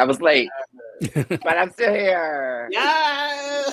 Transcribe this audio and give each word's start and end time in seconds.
I 0.00 0.04
was 0.04 0.22
late, 0.22 0.48
but 1.14 1.58
I'm 1.58 1.70
still 1.72 1.92
here. 1.92 2.70
Yeah. 2.72 3.64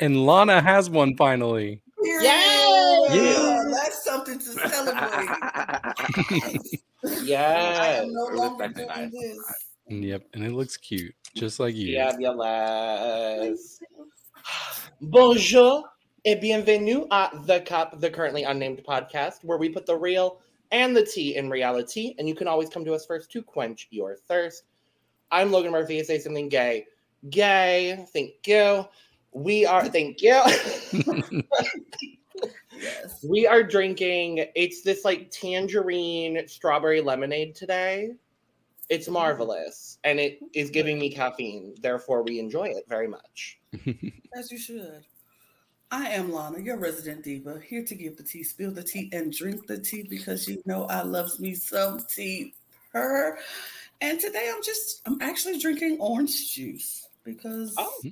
And 0.00 0.24
Lana 0.24 0.62
has 0.62 0.88
one 0.88 1.14
finally. 1.14 1.82
Yeah. 2.02 2.98
Yeah. 3.10 3.62
That's 3.70 4.02
something 4.02 4.38
to 4.38 4.44
celebrate. 4.46 5.28
Yes. 7.24 7.78
I 7.80 7.86
am 8.04 8.12
no 8.14 8.26
longer 8.26 8.68
doing 8.68 9.10
this. 9.10 9.38
Yep, 9.88 10.22
and 10.34 10.44
it 10.44 10.52
looks 10.52 10.76
cute, 10.76 11.12
just 11.34 11.58
like 11.58 11.74
you. 11.74 11.96
Fabulous. 11.98 13.80
Bonjour 15.00 15.82
et 16.24 16.40
bienvenue 16.40 17.04
à 17.10 17.44
The 17.46 17.60
Cup, 17.62 17.98
the 18.00 18.08
currently 18.08 18.44
unnamed 18.44 18.84
podcast, 18.88 19.42
where 19.42 19.58
we 19.58 19.68
put 19.68 19.84
the 19.84 19.96
real 19.96 20.38
and 20.70 20.96
the 20.96 21.04
tea 21.04 21.34
in 21.36 21.50
reality, 21.50 22.14
and 22.18 22.28
you 22.28 22.36
can 22.36 22.46
always 22.46 22.68
come 22.68 22.84
to 22.84 22.94
us 22.94 23.04
first 23.04 23.32
to 23.32 23.42
quench 23.42 23.88
your 23.90 24.16
thirst. 24.16 24.62
I'm 25.32 25.50
Logan 25.50 25.72
Murphy. 25.72 26.04
Say 26.04 26.18
something 26.18 26.50
gay. 26.50 26.86
Gay. 27.30 28.04
Thank 28.12 28.46
you. 28.46 28.86
We 29.32 29.64
are. 29.64 29.88
Thank 29.88 30.20
you. 30.20 30.42
Yes. 32.78 33.24
we 33.28 33.46
are 33.46 33.62
drinking. 33.62 34.44
It's 34.54 34.82
this 34.82 35.06
like 35.06 35.30
tangerine 35.30 36.46
strawberry 36.46 37.00
lemonade 37.00 37.54
today. 37.54 38.10
It's 38.90 39.06
mm-hmm. 39.06 39.14
marvelous, 39.14 39.98
and 40.04 40.20
it 40.20 40.38
is 40.52 40.68
giving 40.68 40.98
me 40.98 41.08
caffeine. 41.08 41.76
Therefore, 41.80 42.22
we 42.22 42.38
enjoy 42.38 42.68
it 42.68 42.84
very 42.86 43.08
much. 43.08 43.58
As 44.36 44.52
you 44.52 44.58
should. 44.58 45.06
I 45.90 46.08
am 46.10 46.30
Lana, 46.32 46.58
your 46.58 46.76
resident 46.78 47.22
diva, 47.22 47.60
here 47.66 47.84
to 47.84 47.94
give 47.94 48.16
the 48.16 48.22
tea, 48.22 48.42
spill 48.42 48.70
the 48.70 48.82
tea, 48.82 49.08
and 49.12 49.32
drink 49.32 49.66
the 49.66 49.78
tea 49.78 50.06
because 50.08 50.46
you 50.46 50.62
know 50.66 50.84
I 50.84 51.02
loves 51.02 51.40
me 51.40 51.54
some 51.54 52.00
tea 52.08 52.54
per. 52.92 53.38
And 54.02 54.20
today 54.20 54.50
I'm 54.52 54.62
just 54.62 55.00
I'm 55.06 55.22
actually 55.22 55.58
drinking 55.58 55.96
orange 56.00 56.52
juice 56.52 57.08
because 57.24 57.74
Oh. 57.78 58.02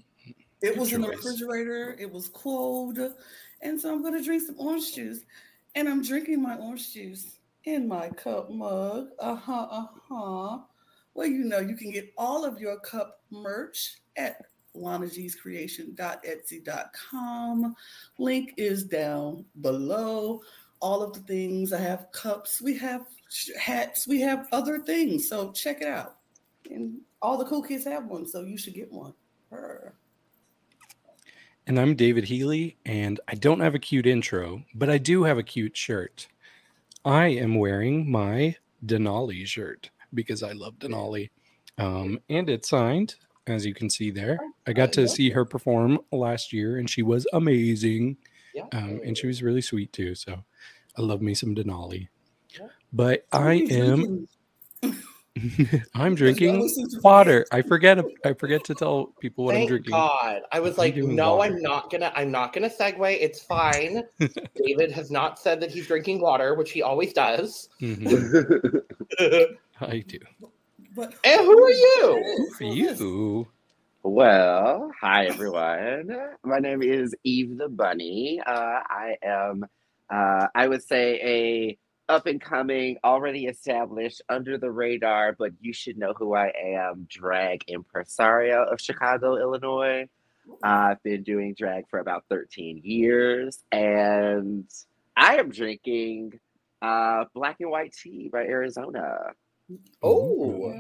it 0.63 0.77
was 0.79 0.93
in 0.93 1.01
the 1.01 1.09
refrigerator, 1.09 1.97
it 1.99 2.09
was 2.11 2.29
cold, 2.29 2.99
and 3.61 3.81
so 3.81 3.93
I'm 3.93 4.03
gonna 4.03 4.23
drink 4.23 4.43
some 4.47 4.55
orange 4.59 4.95
juice. 4.95 5.21
And 5.75 5.89
I'm 5.89 6.03
drinking 6.03 6.41
my 6.43 6.57
orange 6.57 6.93
juice 6.93 7.39
in 7.65 7.89
my 7.89 8.09
cup 8.11 8.51
mug. 8.51 9.09
Uh-huh, 9.19 9.67
uh-huh. 9.71 10.59
Well, 11.15 11.27
you 11.27 11.45
know, 11.45 11.59
you 11.59 11.75
can 11.77 11.91
get 11.91 12.13
all 12.17 12.45
of 12.45 12.61
your 12.61 12.79
cup 12.81 13.23
merch 13.31 13.97
at 14.17 14.37
lanagcreations.etsy.com. 14.77 17.75
Link 18.19 18.55
is 18.57 18.85
down 18.85 19.45
below. 19.61 20.41
All 20.81 21.03
of 21.03 21.13
the 21.13 21.21
things 21.21 21.73
I 21.73 21.81
have 21.81 22.11
cups, 22.13 22.61
we 22.63 22.77
have 22.79 23.07
hats, 23.59 24.07
we 24.07 24.21
have 24.21 24.49
other 24.53 24.79
things. 24.79 25.29
So 25.29 25.53
check 25.53 25.81
it 25.81 25.89
out. 25.89 26.17
And 26.71 27.01
all 27.23 27.37
the 27.39 27.45
cool 27.45 27.63
kids 27.63 27.85
have 27.85 28.07
one, 28.07 28.27
so 28.27 28.43
you 28.43 28.57
should 28.57 28.75
get 28.75 28.93
one. 28.93 29.15
Purr. 29.49 29.95
And 31.67 31.79
I'm 31.79 31.95
David 31.95 32.25
Healy, 32.25 32.77
and 32.85 33.21
I 33.29 33.35
don't 33.35 33.61
have 33.61 33.75
a 33.75 33.79
cute 33.79 34.07
intro, 34.07 34.63
but 34.75 34.91
I 34.91 34.99
do 34.99 35.23
have 35.23 35.39
a 35.39 35.43
cute 35.43 35.77
shirt. 35.77 36.27
I 37.05 37.27
am 37.27 37.55
wearing 37.55 38.11
my 38.11 38.57
Denali 38.85 39.47
shirt 39.47 39.91
because 40.15 40.43
I 40.43 40.53
love 40.53 40.79
Denali. 40.79 41.31
Um, 41.79 42.21
and 42.29 42.49
it's 42.49 42.69
signed, 42.69 43.15
as 43.47 43.65
you 43.65 43.75
can 43.75 43.89
see 43.89 44.11
there. 44.11 44.39
I 44.67 44.73
got 44.73 44.93
to 44.95 45.09
see 45.09 45.31
her 45.31 45.45
perform 45.45 46.01
last 46.13 46.53
year, 46.53 46.79
and 46.79 46.89
she 46.89 47.03
was 47.03 47.27
amazing. 47.33 48.17
Yeah. 48.55 48.67
Um, 48.73 49.01
and 49.05 49.17
she 49.17 49.27
was 49.27 49.43
really 49.43 49.63
sweet 49.63 49.93
too. 49.93 50.15
So 50.15 50.43
I 50.99 51.03
love 51.03 51.23
me 51.23 51.35
some 51.35 51.55
Denali. 51.55 52.09
Yeah. 52.59 52.69
But 52.93 53.27
I 53.33 53.67
am? 53.71 54.29
I'm 55.95 56.15
drinking 56.15 56.57
always 56.57 56.75
seem 56.75 56.89
water. 57.03 57.47
I 57.53 57.63
forget 57.63 58.05
I 58.25 58.33
forget 58.33 58.65
to 58.65 58.75
tell 58.75 59.15
people 59.21 59.45
what 59.45 59.57
I'm 59.57 59.67
drinking. 59.67 59.93
God. 59.93 60.43
I 60.51 60.61
was 60.61 60.73
I'm 60.73 60.79
like, 60.79 60.97
no, 60.97 61.37
water. 61.37 61.55
I'm 61.55 61.63
not 61.63 61.91
gonna. 61.91 62.13
I'm 62.15 62.31
not 62.31 62.53
gonna 62.53 62.69
segue. 62.69 63.17
It's 63.21 63.41
fine. 63.41 64.03
David 64.57 64.91
has 64.91 65.11
not 65.11 65.39
said 65.39 65.61
that 65.61 65.71
he's 65.71 65.87
drinking 65.87 66.21
water, 66.21 66.55
which 66.55 66.73
he 66.73 66.83
always 66.83 67.13
does. 67.13 67.69
Mhm, 67.81 68.83
I 69.81 70.01
do. 70.01 70.19
But 70.97 71.15
who 71.25 71.65
are 71.65 71.71
you? 71.71 72.51
For 72.59 72.65
you. 72.65 73.47
Well, 74.03 74.91
hi 75.01 75.27
everyone. 75.27 76.17
My 76.43 76.59
name 76.59 76.83
is 76.83 77.15
Eve 77.23 77.59
the 77.59 77.69
Bunny. 77.69 78.41
Uh, 78.45 78.81
I 78.89 79.17
am, 79.23 79.65
uh, 80.13 80.47
I 80.55 80.69
would 80.69 80.83
say, 80.83 81.21
a 81.23 81.79
up 82.11 82.27
and 82.27 82.41
coming, 82.41 82.99
already 83.05 83.47
established, 83.47 84.21
under 84.29 84.59
the 84.59 84.71
radar, 84.71 85.33
but 85.39 85.53
you 85.61 85.73
should 85.73 85.97
know 85.97 86.13
who 86.13 86.35
I 86.35 86.53
am. 86.63 87.07
Drag 87.09 87.65
impresario 87.69 88.65
of 88.65 88.81
Chicago, 88.81 89.37
Illinois. 89.37 90.09
I've 90.63 91.03
been 91.05 91.23
doing 91.23 91.55
drag 91.55 91.89
for 91.89 92.01
about 92.01 92.25
13 92.29 92.81
years, 92.83 93.63
and 93.71 94.65
I 95.17 95.37
am 95.37 95.51
drinking 95.51 96.41
uh, 96.83 97.27
black 97.35 97.57
and 97.61 97.71
white 97.71 97.93
tea 97.93 98.29
by 98.33 98.41
Arizona. 98.41 99.33
Oh, 100.03 100.75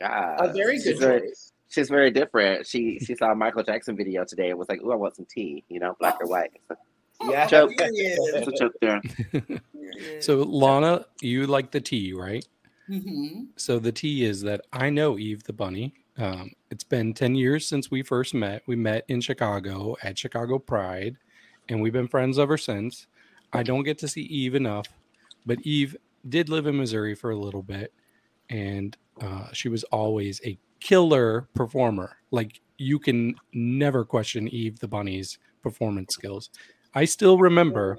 Yeah, 0.00 0.36
a 0.38 0.52
very 0.52 0.76
she's 0.76 0.84
good 0.84 0.98
very- 0.98 1.20
choice. 1.20 1.52
She's 1.70 1.90
very 1.90 2.10
different. 2.10 2.66
She 2.66 2.98
she 2.98 3.14
saw 3.14 3.30
a 3.32 3.34
Michael 3.34 3.62
Jackson 3.62 3.94
video 3.94 4.24
today 4.24 4.48
and 4.48 4.58
was 4.58 4.70
like, 4.70 4.80
"Ooh, 4.80 4.90
I 4.90 4.94
want 4.96 5.16
some 5.16 5.26
tea, 5.26 5.64
you 5.68 5.78
know, 5.78 5.94
black 6.00 6.16
or 6.18 6.26
white." 6.34 6.50
Yeah. 7.24 7.46
Joke. 7.46 7.70
Period. 7.76 8.18
It's 8.18 8.60
a 8.60 8.70
there. 8.80 10.20
So 10.20 10.38
Lana, 10.42 11.06
you 11.20 11.46
like 11.46 11.70
the 11.70 11.80
tea, 11.80 12.12
right? 12.12 12.46
Mhm. 12.88 13.48
So 13.56 13.78
the 13.78 13.92
tea 13.92 14.24
is 14.24 14.42
that 14.42 14.62
I 14.72 14.90
know 14.90 15.18
Eve 15.18 15.44
the 15.44 15.52
bunny. 15.52 15.94
Um, 16.16 16.52
it's 16.70 16.84
been 16.84 17.14
10 17.14 17.34
years 17.34 17.66
since 17.66 17.90
we 17.90 18.02
first 18.02 18.34
met. 18.34 18.62
We 18.66 18.76
met 18.76 19.04
in 19.08 19.20
Chicago 19.20 19.96
at 20.02 20.18
Chicago 20.18 20.58
Pride, 20.58 21.16
and 21.68 21.80
we've 21.80 21.92
been 21.92 22.08
friends 22.08 22.38
ever 22.38 22.56
since. 22.56 23.06
I 23.52 23.62
don't 23.62 23.84
get 23.84 23.98
to 23.98 24.08
see 24.08 24.22
Eve 24.22 24.54
enough, 24.54 24.86
but 25.46 25.60
Eve 25.62 25.96
did 26.28 26.48
live 26.48 26.66
in 26.66 26.76
Missouri 26.76 27.14
for 27.14 27.30
a 27.30 27.36
little 27.36 27.62
bit, 27.62 27.92
and 28.50 28.96
uh, 29.20 29.48
she 29.52 29.68
was 29.68 29.84
always 29.84 30.40
a 30.44 30.58
killer 30.80 31.48
performer. 31.54 32.16
Like 32.30 32.60
you 32.78 32.98
can 32.98 33.34
never 33.52 34.04
question 34.04 34.48
Eve 34.48 34.78
the 34.80 34.88
bunny's 34.88 35.38
performance 35.62 36.14
skills. 36.14 36.50
I 36.94 37.04
still 37.04 37.38
remember. 37.38 37.98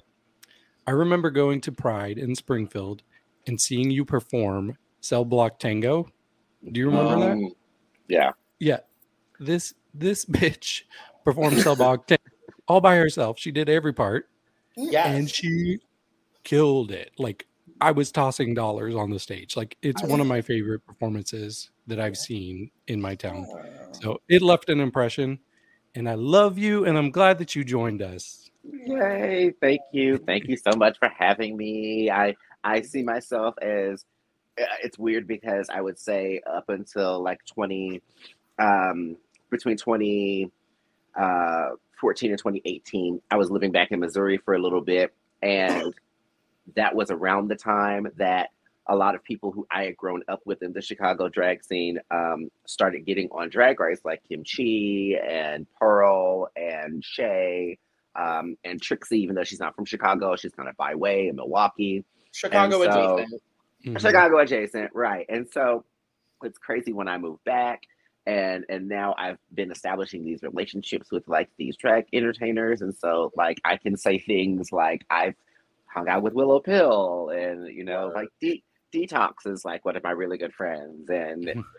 I 0.87 0.91
remember 0.91 1.29
going 1.29 1.61
to 1.61 1.71
Pride 1.71 2.17
in 2.17 2.35
Springfield 2.35 3.03
and 3.47 3.59
seeing 3.61 3.91
you 3.91 4.03
perform 4.05 4.77
Cell 5.01 5.23
Block 5.25 5.59
Tango. 5.59 6.07
Do 6.71 6.79
you 6.79 6.87
remember 6.89 7.19
that? 7.19 7.31
Um, 7.31 7.51
Yeah. 8.07 8.31
Yeah. 8.59 8.79
This 9.39 9.73
this 9.93 10.25
bitch 10.29 10.83
performed 11.23 11.59
Cell 11.59 11.75
Block 11.75 12.07
Tango 12.07 12.23
all 12.67 12.81
by 12.81 12.95
herself. 12.97 13.39
She 13.39 13.51
did 13.51 13.69
every 13.69 13.93
part 13.93 14.29
Yes. 14.75 15.07
and 15.07 15.29
she 15.29 15.79
killed 16.43 16.91
it. 16.91 17.11
Like 17.17 17.45
I 17.81 17.91
was 17.91 18.11
tossing 18.11 18.53
dollars 18.53 18.95
on 18.95 19.09
the 19.09 19.19
stage. 19.19 19.55
Like 19.55 19.77
it's 19.81 20.03
one 20.03 20.19
of 20.19 20.27
my 20.27 20.41
favorite 20.41 20.85
performances 20.85 21.69
that 21.87 21.99
I've 21.99 22.17
seen 22.17 22.69
in 22.87 22.99
my 23.01 23.15
town. 23.15 23.47
So 23.93 24.19
it 24.27 24.41
left 24.41 24.69
an 24.69 24.79
impression 24.79 25.39
and 25.95 26.09
I 26.09 26.15
love 26.15 26.57
you 26.57 26.85
and 26.85 26.97
I'm 26.97 27.09
glad 27.11 27.37
that 27.39 27.55
you 27.55 27.63
joined 27.63 28.01
us. 28.01 28.48
Yay! 28.71 29.53
Thank 29.61 29.81
you, 29.91 30.17
thank 30.17 30.47
you 30.47 30.57
so 30.57 30.77
much 30.77 30.97
for 30.99 31.09
having 31.09 31.57
me. 31.57 32.11
I 32.11 32.35
I 32.63 32.81
see 32.81 33.03
myself 33.03 33.55
as 33.61 34.05
uh, 34.61 34.65
it's 34.83 34.97
weird 34.99 35.27
because 35.27 35.69
I 35.69 35.81
would 35.81 35.99
say 35.99 36.41
up 36.45 36.69
until 36.69 37.23
like 37.23 37.39
twenty, 37.45 38.01
um, 38.59 39.17
between 39.49 39.77
twenty 39.77 40.51
uh, 41.19 41.69
fourteen 41.99 42.31
and 42.31 42.39
twenty 42.39 42.61
eighteen, 42.65 43.21
I 43.31 43.37
was 43.37 43.51
living 43.51 43.71
back 43.71 43.91
in 43.91 43.99
Missouri 43.99 44.37
for 44.37 44.53
a 44.53 44.59
little 44.61 44.81
bit, 44.81 45.13
and 45.41 45.93
that 46.75 46.95
was 46.95 47.11
around 47.11 47.47
the 47.49 47.55
time 47.55 48.07
that 48.17 48.49
a 48.87 48.95
lot 48.95 49.15
of 49.15 49.23
people 49.23 49.51
who 49.51 49.67
I 49.71 49.85
had 49.85 49.97
grown 49.97 50.23
up 50.27 50.41
with 50.45 50.63
in 50.63 50.73
the 50.73 50.81
Chicago 50.81 51.29
drag 51.29 51.63
scene 51.63 51.99
um, 52.11 52.49
started 52.65 53.05
getting 53.05 53.29
on 53.31 53.49
Drag 53.49 53.79
Race, 53.79 54.01
like 54.03 54.21
Kim 54.27 54.43
Chi 54.43 55.19
and 55.23 55.67
Pearl 55.79 56.49
and 56.55 57.03
Shea 57.03 57.77
um, 58.15 58.57
and 58.63 58.81
Trixie, 58.81 59.19
even 59.21 59.35
though 59.35 59.43
she's 59.43 59.59
not 59.59 59.75
from 59.75 59.85
Chicago, 59.85 60.35
she's 60.35 60.51
kind 60.53 60.69
of 60.69 60.75
by 60.77 60.95
way 60.95 61.27
in 61.27 61.35
Milwaukee, 61.35 62.03
Chicago 62.31 62.81
and 62.83 62.93
so- 62.93 63.17
adjacent. 63.17 63.41
Mhm. 63.85 64.01
Chicago 64.01 64.39
adjacent, 64.39 64.91
right? 64.93 65.25
And 65.29 65.47
so 65.49 65.85
it's 66.43 66.57
crazy 66.57 66.91
when 66.91 67.07
I 67.07 67.17
moved 67.17 67.43
back, 67.45 67.83
and 68.25 68.65
and 68.67 68.89
now 68.89 69.15
I've 69.17 69.37
been 69.53 69.71
establishing 69.71 70.23
these 70.25 70.43
relationships 70.43 71.11
with 71.11 71.27
like 71.29 71.49
these 71.57 71.77
track 71.77 72.07
entertainers, 72.11 72.81
and 72.81 72.93
so 72.95 73.31
like 73.37 73.61
I 73.63 73.77
can 73.77 73.95
say 73.95 74.19
things 74.19 74.71
like 74.73 75.05
I've 75.09 75.35
hung 75.85 76.09
out 76.09 76.23
with 76.23 76.33
Willow 76.33 76.59
Pill, 76.59 77.29
and 77.29 77.67
you 77.73 77.83
know 77.85 78.07
Word. 78.07 78.15
like 78.15 78.27
De- 78.41 78.63
Detox 78.91 79.45
is 79.45 79.63
like 79.63 79.85
one 79.85 79.95
of 79.95 80.03
my 80.03 80.11
really 80.11 80.37
good 80.37 80.53
friends, 80.53 81.09
and. 81.09 81.63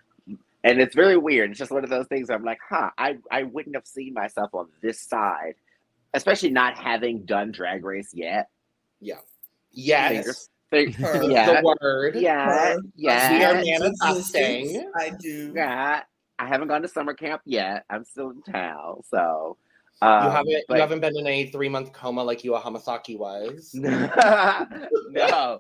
And 0.63 0.79
it's 0.79 0.95
very 0.95 1.17
weird. 1.17 1.49
It's 1.51 1.59
just 1.59 1.71
one 1.71 1.85
of 1.85 1.89
those 1.91 2.07
things 2.09 2.29
where 2.29 2.37
I'm 2.37 2.45
like, 2.45 2.59
huh, 2.69 2.91
I, 2.99 3.17
I 3.31 3.45
wouldn't 3.45 3.75
have 3.75 3.87
seen 3.87 4.13
myself 4.13 4.51
on 4.53 4.69
this 4.83 5.01
side, 5.01 5.55
especially 6.15 6.51
not 6.51 6.77
having 6.77 7.25
done 7.25 7.53
drag 7.53 7.85
race 7.85 8.11
yet. 8.13 8.49
Yeah. 9.01 9.19
Yes. 9.73 10.11
Fingers, 10.11 10.49
Think- 10.71 10.95
Her. 10.97 11.23
yeah, 11.31 11.61
The 11.61 11.77
word. 11.81 12.17
yeah, 12.17 12.45
Her. 12.75 12.77
We 12.97 13.09
are 13.09 13.63
yeah, 13.65 13.79
manifesting. 13.79 14.91
I 14.97 15.11
do. 15.11 15.53
yeah. 15.55 16.03
I 16.39 16.47
haven't 16.47 16.69
gone 16.69 16.83
to 16.83 16.89
summer 16.89 17.13
camp 17.15 17.43
yet. 17.45 17.85
I'm 17.91 18.05
still 18.05 18.31
in 18.31 18.43
town, 18.43 19.03
so 19.11 19.59
You 20.01 20.09
um, 20.09 20.31
haven't 20.33 20.65
but- 20.69 20.75
you 20.77 20.81
haven't 20.81 21.01
been 21.01 21.17
in 21.19 21.27
a 21.27 21.47
three 21.51 21.69
month 21.69 21.93
coma 21.93 22.23
like 22.25 22.41
Yuhua 22.43 22.63
Hamasaki 22.63 23.19
was. 23.19 23.71
no, 23.75 24.09
no, 25.11 25.59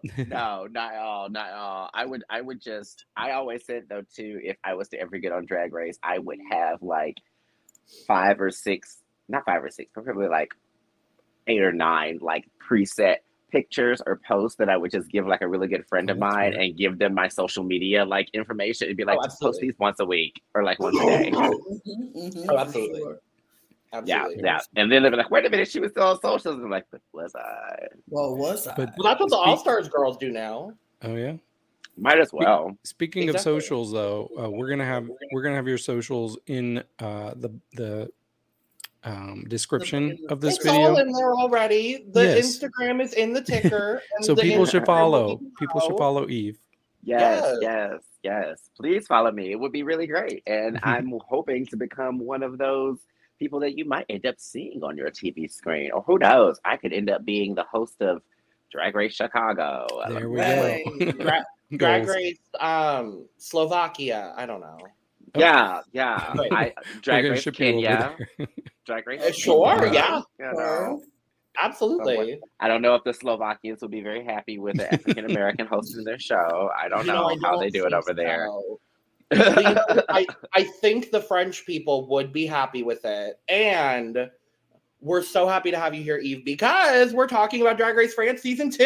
not 0.70 0.94
at 0.94 0.99
all, 1.00 1.29
not 1.29 1.49
at 1.49 1.55
all. 1.55 1.91
I 1.93 2.06
would, 2.06 2.25
I 2.31 2.41
would 2.41 2.61
just, 2.62 3.05
I 3.17 3.32
always 3.32 3.64
said 3.67 3.85
though 3.91 4.05
too, 4.14 4.41
if 4.43 4.56
I 4.64 4.75
was 4.75 4.88
to 4.88 4.99
ever 5.00 5.19
get 5.19 5.32
on 5.32 5.44
Drag 5.44 5.73
Race, 5.75 5.99
I 6.03 6.19
would 6.19 6.38
have 6.50 6.82
like 6.82 7.19
five 8.06 8.41
or 8.41 8.50
six, 8.50 8.99
not 9.31 9.44
five 9.47 9.62
or 9.65 9.71
six, 9.71 9.91
but 9.94 10.05
probably 10.05 10.29
like 10.29 10.53
eight 11.47 11.62
or 11.62 11.73
nine, 11.73 12.19
like 12.21 12.49
preset 12.69 13.17
pictures 13.50 14.00
or 14.06 14.21
posts 14.29 14.56
that 14.59 14.69
I 14.69 14.77
would 14.77 14.91
just 14.93 15.11
give 15.11 15.27
like 15.27 15.41
a 15.41 15.49
really 15.49 15.67
good 15.67 15.85
friend 15.88 16.09
Oh, 16.09 16.12
of 16.15 16.21
that's 16.21 16.35
mine 16.35 16.53
fair. 16.53 16.61
and 16.62 16.77
give 16.77 16.99
them 16.99 17.15
my 17.15 17.27
social 17.29 17.65
media 17.65 18.05
like 18.05 18.29
information. 18.32 18.87
It'd 18.87 18.97
be 18.97 19.05
like 19.05 19.19
Oh, 19.21 19.25
just 19.25 19.41
post 19.41 19.61
these 19.61 19.75
once 19.79 19.99
a 20.00 20.05
week 20.05 20.41
or 20.55 20.62
like 20.62 20.79
once 20.79 20.97
a 21.00 21.05
day. 21.05 21.31
Mhm, 21.32 21.53
mhm, 22.17 22.37
Oh, 22.37 22.47
for 22.47 22.59
absolutely. 22.59 23.15
Yeah, 24.05 24.29
yeah. 24.37 24.61
And 24.77 24.91
then 24.93 25.03
they'd 25.03 25.11
be 25.11 25.17
like, 25.17 25.32
wait 25.32 25.44
a 25.47 25.50
minute, 25.50 25.69
she 25.69 25.81
was 25.81 25.91
still 25.91 26.05
on 26.05 26.21
socials. 26.21 26.55
And 26.56 26.65
I'm 26.67 26.71
like, 26.71 26.87
but 26.93 27.00
was 27.12 27.35
I? 27.35 27.87
Well, 28.09 28.37
was 28.37 28.69
I? 28.69 28.77
But- 28.77 28.91
Well, 28.97 29.09
that's 29.09 29.21
what 29.21 29.31
the 29.31 29.37
Speak- 29.37 29.47
All 29.49 29.56
Stars 29.56 29.88
girls 29.88 30.17
do 30.17 30.31
now. 30.31 30.73
Oh 31.03 31.17
yeah. 31.17 31.35
Might 31.97 32.21
as 32.21 32.32
well. 32.32 32.77
Speaking 32.85 33.25
Exactly. 33.25 33.38
of 33.56 33.62
socials, 33.62 33.93
though, 33.93 34.31
uh, 34.41 34.49
we're 34.49 34.69
gonna 34.69 34.85
have 34.87 35.11
we're 35.32 35.43
gonna 35.43 35.56
have 35.56 35.67
your 35.67 35.77
socials 35.77 36.38
in 36.47 36.85
uh, 37.00 37.35
the 37.37 37.50
the 37.75 38.11
um, 39.05 39.44
description 39.49 40.19
of 40.29 40.41
this 40.41 40.56
it's 40.56 40.64
video. 40.64 40.81
all 40.91 40.99
in 40.99 41.11
there 41.12 41.32
already. 41.35 42.05
The 42.12 42.25
Yes. 42.25 42.58
Instagram 42.58 43.00
is 43.02 43.12
in 43.14 43.32
the 43.32 43.41
ticker. 43.43 44.02
and 44.17 44.25
So 44.25 44.35
the 44.35 44.43
people 44.43 44.67
should 44.67 44.85
follow. 44.87 45.41
People 45.58 45.81
should 45.81 45.97
follow 45.97 46.29
Eve. 46.29 46.58
Yes, 47.02 47.43
Yes. 47.43 47.58
yes, 47.62 48.00
yes. 48.23 48.70
Please 48.76 49.06
follow 49.06 49.31
me. 49.32 49.52
It 49.52 49.58
would 49.58 49.73
be 49.73 49.82
really 49.82 50.06
great. 50.06 50.43
And 50.47 50.79
I'm 50.85 51.12
hoping 51.26 51.64
to 51.67 51.76
become 51.76 52.19
one 52.19 52.43
of 52.43 52.58
those 52.58 52.99
people 53.38 53.58
that 53.61 53.76
you 53.79 53.87
might 53.87 54.05
end 54.11 54.26
up 54.26 54.35
seeing 54.38 54.82
on 54.85 54.97
your 54.99 55.11
TV 55.11 55.50
screen. 55.50 55.91
Or 55.93 56.03
who 56.03 56.19
knows? 56.19 56.61
I 56.64 56.76
could 56.76 56.93
end 56.93 57.08
up 57.08 57.25
being 57.25 57.55
the 57.55 57.64
host 57.64 58.03
of 58.03 58.20
Drag 58.70 58.94
Race 58.94 59.14
Chicago. 59.14 59.87
There 60.11 60.29
we 60.29 60.37
Right. 60.41 60.85
go. 61.00 61.12
Dra- 61.12 61.46
Drag 61.75 62.06
Race, 62.06 62.38
um, 62.61 63.25
Slovakia. 63.38 64.35
I 64.37 64.44
don't 64.44 64.61
know. 64.61 64.79
Yeah, 65.37 65.81
yeah. 65.93 66.35
I, 66.50 66.75
Drag 67.00 67.25
Race 67.25 67.41
ship 67.43 67.55
Kenya. 67.55 68.14
There. 68.87 69.03
Drag 69.03 69.06
Race. 69.06 69.23
Uh, 69.23 69.32
sure, 69.32 69.79
Kenya, 69.79 69.93
yeah. 69.93 70.21
you 70.38 70.53
know. 70.53 70.59
Her. 70.59 70.97
Absolutely. 71.61 72.41
I 72.61 72.69
don't 72.69 72.82
know 72.82 72.94
if 72.94 73.05
the 73.05 73.12
Slovakians 73.12 73.82
will 73.82 73.88
be 73.88 74.00
very 74.00 74.25
happy 74.25 74.59
with 74.59 74.77
the 74.77 74.93
African 74.93 75.27
American 75.27 75.67
hosting 75.71 76.05
their 76.05 76.19
show. 76.19 76.71
I 76.77 76.88
don't 76.88 77.06
You 77.06 77.12
know, 77.12 77.27
I 77.27 77.37
how 77.43 77.53
don't 77.53 77.61
they 77.61 77.71
do 77.71 77.87
it 77.87 77.93
over 77.93 78.15
there. 78.15 78.47
so. 78.47 78.81
But, 79.31 79.56
you 79.56 79.75
know, 79.75 80.03
I, 80.09 80.27
I 80.55 80.65
think 80.65 81.12
the 81.12 81.21
French 81.21 81.65
people 81.65 82.09
would 82.09 82.32
be 82.32 82.47
happy 82.47 82.82
with 82.82 83.05
it. 83.05 83.38
And 83.49 84.29
we're 85.00 85.23
so 85.23 85.47
happy 85.47 85.71
to 85.71 85.79
have 85.79 85.94
you 85.94 86.03
here, 86.03 86.19
Eve, 86.19 86.44
because 86.44 87.12
we're 87.15 87.29
talking 87.29 87.61
about 87.61 87.77
Drag 87.77 87.97
Race 87.97 88.12
France 88.12 88.43
season 88.43 88.71
two. 88.71 88.85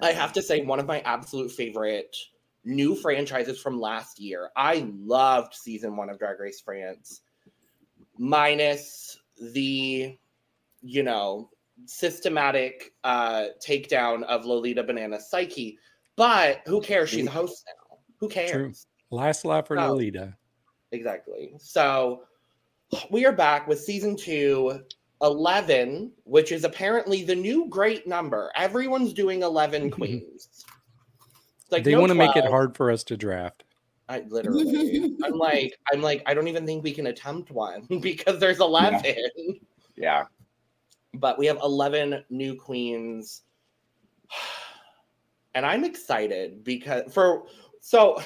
I 0.00 0.12
have 0.12 0.32
to 0.32 0.40
say, 0.40 0.62
one 0.62 0.80
of 0.80 0.86
my 0.86 1.00
absolute 1.00 1.52
favorite 1.52 2.16
new 2.64 2.94
franchises 2.94 3.60
from 3.60 3.80
last 3.80 4.20
year. 4.20 4.50
I 4.56 4.86
loved 4.96 5.54
season 5.54 5.96
one 5.96 6.10
of 6.10 6.18
Drag 6.18 6.38
Race 6.40 6.60
France, 6.60 7.22
minus 8.18 9.18
the, 9.40 10.16
you 10.82 11.02
know, 11.02 11.50
systematic 11.86 12.92
uh, 13.04 13.46
takedown 13.66 14.22
of 14.24 14.44
Lolita 14.44 14.82
Banana 14.82 15.20
Psyche. 15.20 15.78
But 16.16 16.60
who 16.66 16.80
cares? 16.80 17.10
She's 17.10 17.26
a 17.26 17.30
host 17.30 17.64
now. 17.66 17.98
Who 18.18 18.28
cares? 18.28 18.50
True. 18.50 18.72
Last 19.10 19.44
laugh 19.44 19.66
for 19.66 19.78
Oh. 19.78 19.88
Lolita. 19.88 20.36
Exactly. 20.92 21.54
So 21.58 22.24
we 23.10 23.24
are 23.24 23.32
back 23.32 23.66
with 23.66 23.80
season 23.80 24.14
two, 24.16 24.80
11, 25.22 26.12
which 26.24 26.52
is 26.52 26.64
apparently 26.64 27.24
the 27.24 27.34
new 27.34 27.66
great 27.68 28.06
number. 28.06 28.52
Everyone's 28.54 29.12
doing 29.14 29.42
11 29.42 29.90
queens. 29.92 30.48
It's 31.72 31.78
Like 31.78 31.84
they 31.84 31.92
no 31.92 32.00
want 32.00 32.10
to 32.10 32.14
make 32.14 32.36
it 32.36 32.44
hard 32.44 32.76
for 32.76 32.90
us 32.90 33.02
to 33.04 33.16
draft. 33.16 33.64
I 34.08 34.24
literally. 34.28 35.16
I'm 35.24 35.38
like, 35.38 35.78
I'm 35.90 36.02
like, 36.02 36.22
I 36.26 36.34
don't 36.34 36.48
even 36.48 36.66
think 36.66 36.84
we 36.84 36.92
can 36.92 37.06
attempt 37.06 37.50
one 37.50 37.86
because 38.00 38.38
there's 38.38 38.60
11. 38.60 39.14
yeah. 39.96 40.24
But 41.14 41.38
we 41.38 41.46
have 41.46 41.58
11 41.62 42.24
new 42.30 42.54
queens. 42.56 43.42
And 45.54 45.66
I'm 45.66 45.84
excited 45.84 46.64
because 46.64 47.12
for 47.12 47.42
so 47.82 48.22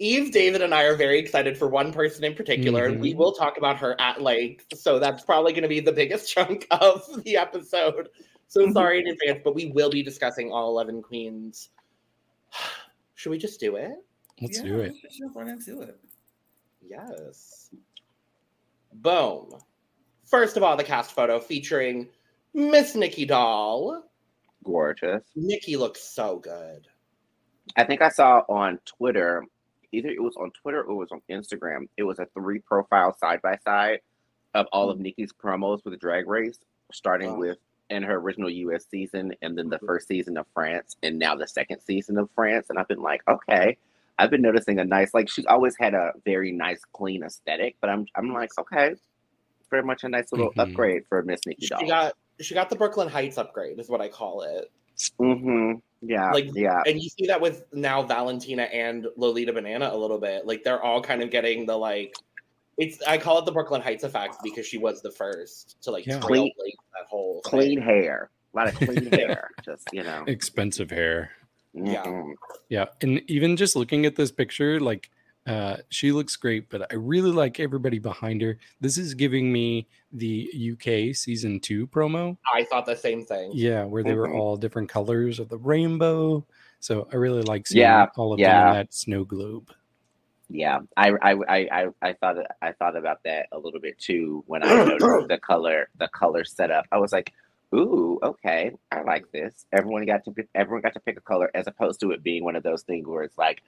Eve, 0.00 0.32
David, 0.32 0.62
and 0.62 0.74
I 0.74 0.84
are 0.84 0.96
very 0.96 1.18
excited 1.18 1.58
for 1.58 1.68
one 1.68 1.92
person 1.92 2.24
in 2.24 2.34
particular, 2.34 2.86
and 2.86 2.98
we 2.98 3.10
mm-hmm. 3.10 3.18
will 3.18 3.32
talk 3.32 3.58
about 3.58 3.76
her 3.76 3.94
at 4.00 4.22
length. 4.22 4.64
So 4.74 4.98
that's 4.98 5.22
probably 5.22 5.52
going 5.52 5.64
to 5.64 5.68
be 5.68 5.80
the 5.80 5.92
biggest 5.92 6.32
chunk 6.34 6.66
of 6.70 7.22
the 7.24 7.36
episode. 7.36 8.08
So 8.50 8.68
sorry 8.72 8.98
in 9.00 9.06
advance, 9.06 9.42
but 9.44 9.54
we 9.54 9.66
will 9.66 9.90
be 9.90 10.02
discussing 10.02 10.50
all 10.50 10.70
11 10.70 11.02
queens. 11.02 11.68
Should 13.14 13.30
we 13.30 13.38
just 13.38 13.60
do 13.60 13.76
it? 13.76 13.92
Let's 14.40 14.58
Yeah, 14.58 14.64
do 14.64 14.80
it. 14.80 14.94
let's 15.04 15.16
jump 15.16 15.36
right 15.36 15.46
into 15.46 15.82
it. 15.82 15.96
Yes. 16.82 17.70
Boom. 18.92 19.54
First 20.24 20.56
of 20.56 20.64
all, 20.64 20.76
the 20.76 20.82
cast 20.82 21.12
photo 21.12 21.38
featuring 21.38 22.08
Miss 22.52 22.96
Nicky 22.96 23.24
Doll. 23.24 24.02
Gorgeous. 24.64 25.22
Nicky 25.36 25.76
looks 25.76 26.02
so 26.02 26.40
good. 26.40 26.88
I 27.76 27.84
think 27.84 28.02
I 28.02 28.08
saw 28.08 28.42
on 28.48 28.80
Twitter, 28.84 29.44
either 29.92 30.08
it 30.08 30.20
was 30.20 30.34
on 30.36 30.50
Twitter 30.60 30.82
or 30.82 30.90
it 30.90 30.96
was 30.96 31.12
on 31.12 31.22
Instagram. 31.30 31.88
It 31.96 32.02
was 32.02 32.18
a 32.18 32.26
three 32.34 32.58
profile 32.58 33.16
side 33.16 33.42
by 33.42 33.58
side 33.64 34.00
of 34.54 34.66
all 34.72 34.90
of 34.90 34.96
mm-hmm. 34.96 35.04
Nicky's 35.04 35.32
promos 35.32 35.84
with 35.84 35.92
the 35.94 35.98
Drag 35.98 36.26
Race, 36.26 36.58
starting 36.92 37.34
Wow. 37.34 37.38
with 37.38 37.58
in 37.90 38.02
her 38.02 38.14
original 38.16 38.48
US 38.48 38.86
season 38.90 39.34
and 39.42 39.56
then 39.58 39.68
the 39.68 39.78
first 39.80 40.08
season 40.08 40.36
of 40.36 40.46
France 40.54 40.96
and 41.02 41.18
now 41.18 41.34
the 41.34 41.46
second 41.46 41.80
season 41.80 42.16
of 42.18 42.28
France. 42.34 42.66
And 42.70 42.78
I've 42.78 42.88
been 42.88 43.02
like, 43.02 43.22
okay. 43.28 43.76
I've 44.18 44.30
been 44.30 44.42
noticing 44.42 44.78
a 44.78 44.84
nice 44.84 45.12
like 45.14 45.28
she's 45.28 45.46
always 45.46 45.74
had 45.78 45.94
a 45.94 46.12
very 46.24 46.52
nice, 46.52 46.80
clean 46.92 47.22
aesthetic, 47.22 47.76
but 47.80 47.90
I'm 47.90 48.06
I'm 48.14 48.32
like, 48.32 48.50
okay. 48.58 48.94
Very 49.70 49.82
much 49.82 50.02
a 50.04 50.08
nice 50.08 50.32
little 50.32 50.52
Mhm. 50.52 50.68
upgrade 50.70 51.02
for 51.08 51.22
Miss 51.22 51.40
Nicky 51.46 51.62
She 51.66 51.68
Doll. 51.68 51.86
got 51.86 52.14
she 52.40 52.54
got 52.54 52.70
the 52.70 52.76
Brooklyn 52.76 53.08
Heights 53.08 53.38
upgrade, 53.38 53.78
is 53.78 53.88
what 53.88 54.00
I 54.00 54.08
call 54.08 54.42
it. 54.42 54.70
mm-hmm. 55.20 55.74
Yeah. 56.02 56.30
Like, 56.30 56.48
yeah. 56.54 56.82
And 56.86 57.00
you 57.02 57.08
see 57.10 57.26
that 57.26 57.40
with 57.40 57.64
now 57.72 58.02
Valentina 58.02 58.62
and 58.64 59.06
Lolita 59.16 59.52
Banana 59.52 59.90
a 59.92 59.96
little 59.96 60.18
bit. 60.18 60.46
Like 60.46 60.64
they're 60.64 60.82
all 60.82 61.02
kind 61.02 61.22
of 61.22 61.30
getting 61.30 61.66
the 61.66 61.76
like 61.76 62.14
it's 62.78 63.00
I 63.02 63.18
call 63.18 63.38
it 63.38 63.44
the 63.44 63.52
Brooklyn 63.52 63.82
Heights 63.82 64.04
effect 64.04 64.36
because 64.42 64.66
she 64.66 64.78
was 64.78 65.02
the 65.02 65.10
first 65.10 65.76
to 65.82 65.90
like 65.90 66.06
Yeah. 66.06 66.20
trailblaze 66.20 66.50
that 66.94 67.06
whole 67.08 67.40
Clean 67.42 67.78
thing. 67.78 67.82
hair. 67.86 68.30
A 68.54 68.56
lot 68.56 68.68
of 68.68 68.74
clean 68.74 69.06
hair. 69.12 69.48
Just, 69.64 69.88
you 69.92 70.02
know. 70.02 70.24
Expensive 70.26 70.90
hair. 70.90 71.30
Yeah. 71.72 72.04
Mhm. 72.04 72.32
Yeah, 72.68 72.86
and 73.00 73.22
even 73.30 73.56
just 73.56 73.76
looking 73.76 74.06
at 74.06 74.16
this 74.16 74.32
picture, 74.32 74.80
like 74.80 75.10
uh, 75.46 75.78
she 75.88 76.12
looks 76.12 76.36
great, 76.36 76.68
but 76.68 76.82
I 76.92 76.96
really 76.96 77.30
like 77.32 77.60
everybody 77.60 77.98
behind 77.98 78.42
her. 78.42 78.58
This 78.80 78.98
is 78.98 79.14
giving 79.14 79.50
me 79.50 79.86
the 80.12 80.50
UK 80.72 81.14
season 81.16 81.58
two 81.60 81.86
promo. 81.86 82.36
I 82.54 82.64
thought 82.64 82.84
the 82.86 82.94
same 82.94 83.24
thing. 83.24 83.50
Yeah, 83.54 83.84
where 83.84 84.02
they 84.02 84.14
were 84.14 84.28
Mhm. 84.28 84.38
all 84.38 84.56
different 84.56 84.88
colors 84.90 85.38
of 85.40 85.48
the 85.48 85.56
rainbow. 85.56 86.44
So 86.80 87.08
I 87.12 87.16
really 87.16 87.42
like 87.42 87.66
seeing 87.66 87.80
Yeah, 87.82 88.06
all 88.16 88.32
of 88.34 88.38
them 88.38 88.68
in 88.68 88.72
that 88.74 88.92
snow 88.92 89.24
globe. 89.24 89.72
Yeah, 90.52 90.80
I, 90.96 91.10
I, 91.22 91.32
I, 91.48 91.56
I, 91.70 91.86
I 92.02 92.12
thought 92.14 92.36
I 92.60 92.72
thought 92.72 92.96
about 92.96 93.22
that 93.24 93.46
a 93.52 93.58
little 93.58 93.80
bit 93.80 93.98
too 93.98 94.42
when 94.46 94.62
I 94.64 94.68
noticed 94.84 95.00
the 95.28 95.38
color 95.38 95.88
the 95.98 96.08
color 96.08 96.44
setup. 96.44 96.86
I 96.90 96.98
was 96.98 97.12
like, 97.12 97.32
"Ooh, 97.74 98.18
okay, 98.22 98.72
I 98.90 99.02
like 99.02 99.30
this." 99.32 99.66
Everyone 99.72 100.04
got 100.06 100.24
to 100.24 100.32
pick, 100.32 100.48
everyone 100.56 100.82
got 100.82 100.94
to 100.94 101.00
pick 101.00 101.16
a 101.16 101.20
color, 101.20 101.50
as 101.54 101.66
opposed 101.68 102.00
to 102.00 102.10
it 102.10 102.22
being 102.24 102.42
one 102.42 102.56
of 102.56 102.62
those 102.64 102.82
things 102.82 103.06
where 103.06 103.22
it's 103.22 103.38
like, 103.38 103.62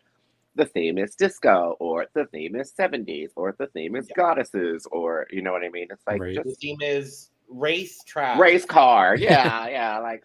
the 0.57 0.65
theme 0.67 0.99
is 0.99 1.15
disco, 1.15 1.77
or 1.79 2.07
the 2.15 2.25
theme 2.27 2.57
is 2.57 2.73
seventies, 2.73 3.31
or 3.37 3.55
the 3.59 3.69
theme 3.69 3.95
is 3.95 4.09
Yeah. 4.09 4.15
goddesses, 4.17 4.87
or 4.91 5.27
you 5.31 5.41
know 5.41 5.53
what 5.53 5.63
I 5.63 5.69
mean? 5.69 5.87
It's 5.91 6.07
like 6.07 6.21
Right. 6.21 6.35
The 6.37 6.43
just 6.43 6.61
theme 6.61 6.79
is 6.83 7.31
race 7.49 8.03
track. 8.05 8.39
race 8.41 8.65
car. 8.65 9.15
Yeah, 9.19 9.69
yeah. 9.69 9.99
Like 10.01 10.25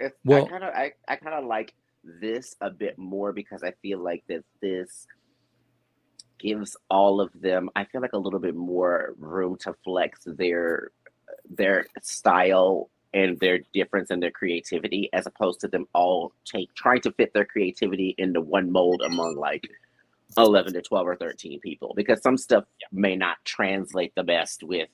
it's 0.00 0.16
Well- 0.24 0.46
I 0.46 0.48
kind 0.48 0.64
of 0.64 0.74
I, 0.74 0.92
I 1.06 1.14
kind 1.16 1.36
of 1.36 1.44
like 1.44 1.74
this 2.02 2.56
a 2.60 2.70
bit 2.70 2.98
more 2.98 3.32
because 3.32 3.62
I 3.62 3.70
feel 3.82 4.00
like 4.00 4.24
that 4.26 4.42
this 4.60 5.06
gives 6.42 6.76
all 6.90 7.20
of 7.20 7.30
them 7.34 7.70
I 7.76 7.84
feel 7.84 8.02
like 8.02 8.14
a 8.14 8.18
little 8.18 8.40
bit 8.40 8.56
more 8.56 9.14
room 9.18 9.56
to 9.60 9.74
flex 9.84 10.20
their 10.26 10.90
their 11.48 11.86
style 12.02 12.90
and 13.14 13.38
their 13.40 13.60
difference 13.74 14.10
and 14.10 14.22
their 14.22 14.30
creativity 14.30 15.10
as 15.12 15.26
opposed 15.26 15.60
to 15.60 15.68
them 15.68 15.86
all 15.94 16.32
take 16.44 16.74
trying 16.74 17.02
to 17.02 17.12
fit 17.12 17.32
their 17.34 17.44
creativity 17.46 18.14
into 18.18 18.40
one 18.40 18.72
mold 18.72 19.02
among 19.06 19.36
like 19.36 19.68
11 20.38 20.72
to 20.74 20.82
12 20.82 21.06
or 21.08 21.16
13 21.16 21.60
people 21.60 21.92
because 21.96 22.22
some 22.22 22.38
stuff 22.38 22.64
may 22.92 23.16
not 23.16 23.36
translate 23.44 24.14
the 24.16 24.24
best 24.24 24.62
with 24.64 24.88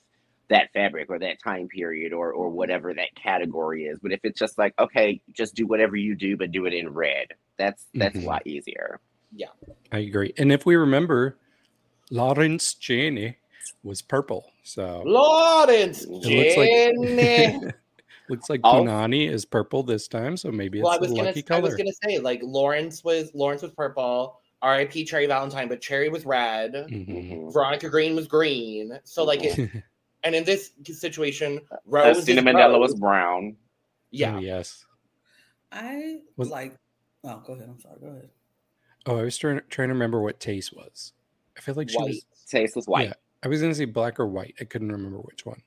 that 0.49 0.71
fabric 0.73 1.09
or 1.09 1.19
that 1.19 1.41
time 1.43 1.67
period 1.67 2.11
or 2.13 2.33
or 2.33 2.49
whatever 2.49 2.93
that 2.93 3.15
category 3.15 3.85
is. 3.85 3.99
But 4.01 4.11
if 4.11 4.19
it's 4.23 4.39
just 4.39 4.57
like, 4.57 4.73
okay, 4.79 5.21
just 5.31 5.55
do 5.55 5.67
whatever 5.67 5.95
you 5.95 6.15
do, 6.15 6.37
but 6.37 6.51
do 6.51 6.65
it 6.65 6.73
in 6.73 6.89
red, 6.89 7.27
that's 7.57 7.85
that's 7.95 8.17
Mhm. 8.17 8.23
a 8.23 8.25
lot 8.25 8.47
easier. 8.47 8.99
I 9.91 9.99
agree. 9.99 10.33
And 10.37 10.51
if 10.51 10.65
we 10.65 10.75
remember, 10.75 11.37
Lawrence 12.11 12.73
Chaney 12.73 13.37
was 13.83 14.01
purple. 14.01 14.51
So 14.63 15.03
Lawrence 15.05 16.03
it 16.03 16.09
looks 16.09 16.57
like 16.57 16.69
Jenny. 16.69 17.59
looks 18.29 18.49
like 18.49 18.61
Oh. 18.63 18.83
Punani 18.83 19.29
is 19.29 19.45
purple 19.45 19.83
this 19.83 20.07
time. 20.07 20.37
So 20.37 20.51
maybe 20.51 20.79
it's 20.79 20.83
well, 20.83 20.93
I 20.93 20.97
a 20.97 20.99
was 20.99 21.09
gonna 21.11 21.23
lucky 21.23 21.43
I 21.49 21.59
was 21.59 21.75
gonna 21.75 21.91
say 22.03 22.19
like 22.19 22.41
Lawrence 22.43 23.03
was 23.03 23.31
Lawrence 23.33 23.61
was 23.61 23.71
purple. 23.73 24.39
R.I.P. 24.61 25.05
Cherry 25.05 25.25
Valentine, 25.25 25.69
but 25.69 25.79
Cherry 25.79 26.09
was 26.09 26.25
red. 26.25 26.73
Mhm. 26.73 27.07
Mhm. 27.07 27.53
Veronica 27.53 27.87
Green 27.89 28.13
was 28.13 28.27
green. 28.27 28.99
So 29.05 29.23
like, 29.23 29.41
it, 29.45 29.69
and 30.23 30.35
in 30.35 30.43
this 30.43 30.71
situation, 30.83 31.61
Rose 31.85 32.17
is 32.17 32.25
Asttina 32.27 32.41
Mandella 32.43 32.77
was 32.77 32.93
brown. 32.93 33.55
yeah. 34.11 34.35
Oh, 34.35 34.39
yes. 34.39 34.85
I 35.71 36.19
Was- 36.35 36.49
like. 36.49 36.75
Oh, 37.23 37.41
go 37.47 37.53
ahead. 37.53 37.69
I'm 37.69 37.79
sorry. 37.79 37.95
Go 38.01 38.07
ahead. 38.07 38.29
Oh, 39.09 39.17
I 39.17 39.23
was 39.23 39.37
trying 39.37 39.59
trying 39.69 39.87
to 39.89 39.93
remember 39.93 40.21
what 40.21 40.39
Tayce 40.39 40.71
was. 40.71 41.13
I 41.57 41.61
feel 41.61 41.73
like 41.75 41.89
she 41.89 41.97
white. 41.97 42.09
was. 42.09 42.25
Tayce 42.49 42.75
was 42.75 42.87
white. 42.87 43.07
Yeah, 43.07 43.13
I 43.43 43.47
was 43.47 43.59
gonna 43.61 43.73
say 43.73 43.85
black 43.85 44.19
or 44.19 44.27
white. 44.27 44.53
I 44.61 44.65
couldn't 44.65 44.91
remember 44.91 45.17
which 45.17 45.45
one. 45.45 45.61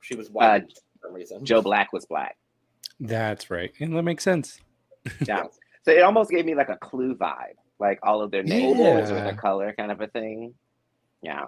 She 0.00 0.14
was 0.16 0.30
white 0.30 0.62
Uh, 0.62 0.66
for 0.66 1.06
some 1.08 1.14
reason. 1.14 1.44
Joe 1.44 1.60
Black 1.62 1.92
was 1.92 2.06
black. 2.06 2.36
That's 2.98 3.50
right, 3.50 3.72
and 3.78 3.94
that 3.96 4.02
makes 4.02 4.24
sense. 4.24 4.58
Yeah. 5.26 5.44
So 5.84 5.90
it 5.90 6.02
almost 6.02 6.30
gave 6.30 6.46
me 6.46 6.54
like 6.54 6.68
a 6.68 6.76
clue 6.76 7.14
vibe, 7.16 7.56
like 7.80 7.98
all 8.04 8.22
of 8.22 8.30
their 8.30 8.44
names 8.44 8.78
with 8.78 9.10
Yeah. 9.10 9.28
a 9.28 9.34
color 9.34 9.74
kind 9.76 9.90
of 9.90 10.00
a 10.00 10.06
thing. 10.06 10.54
Yeah. 11.22 11.46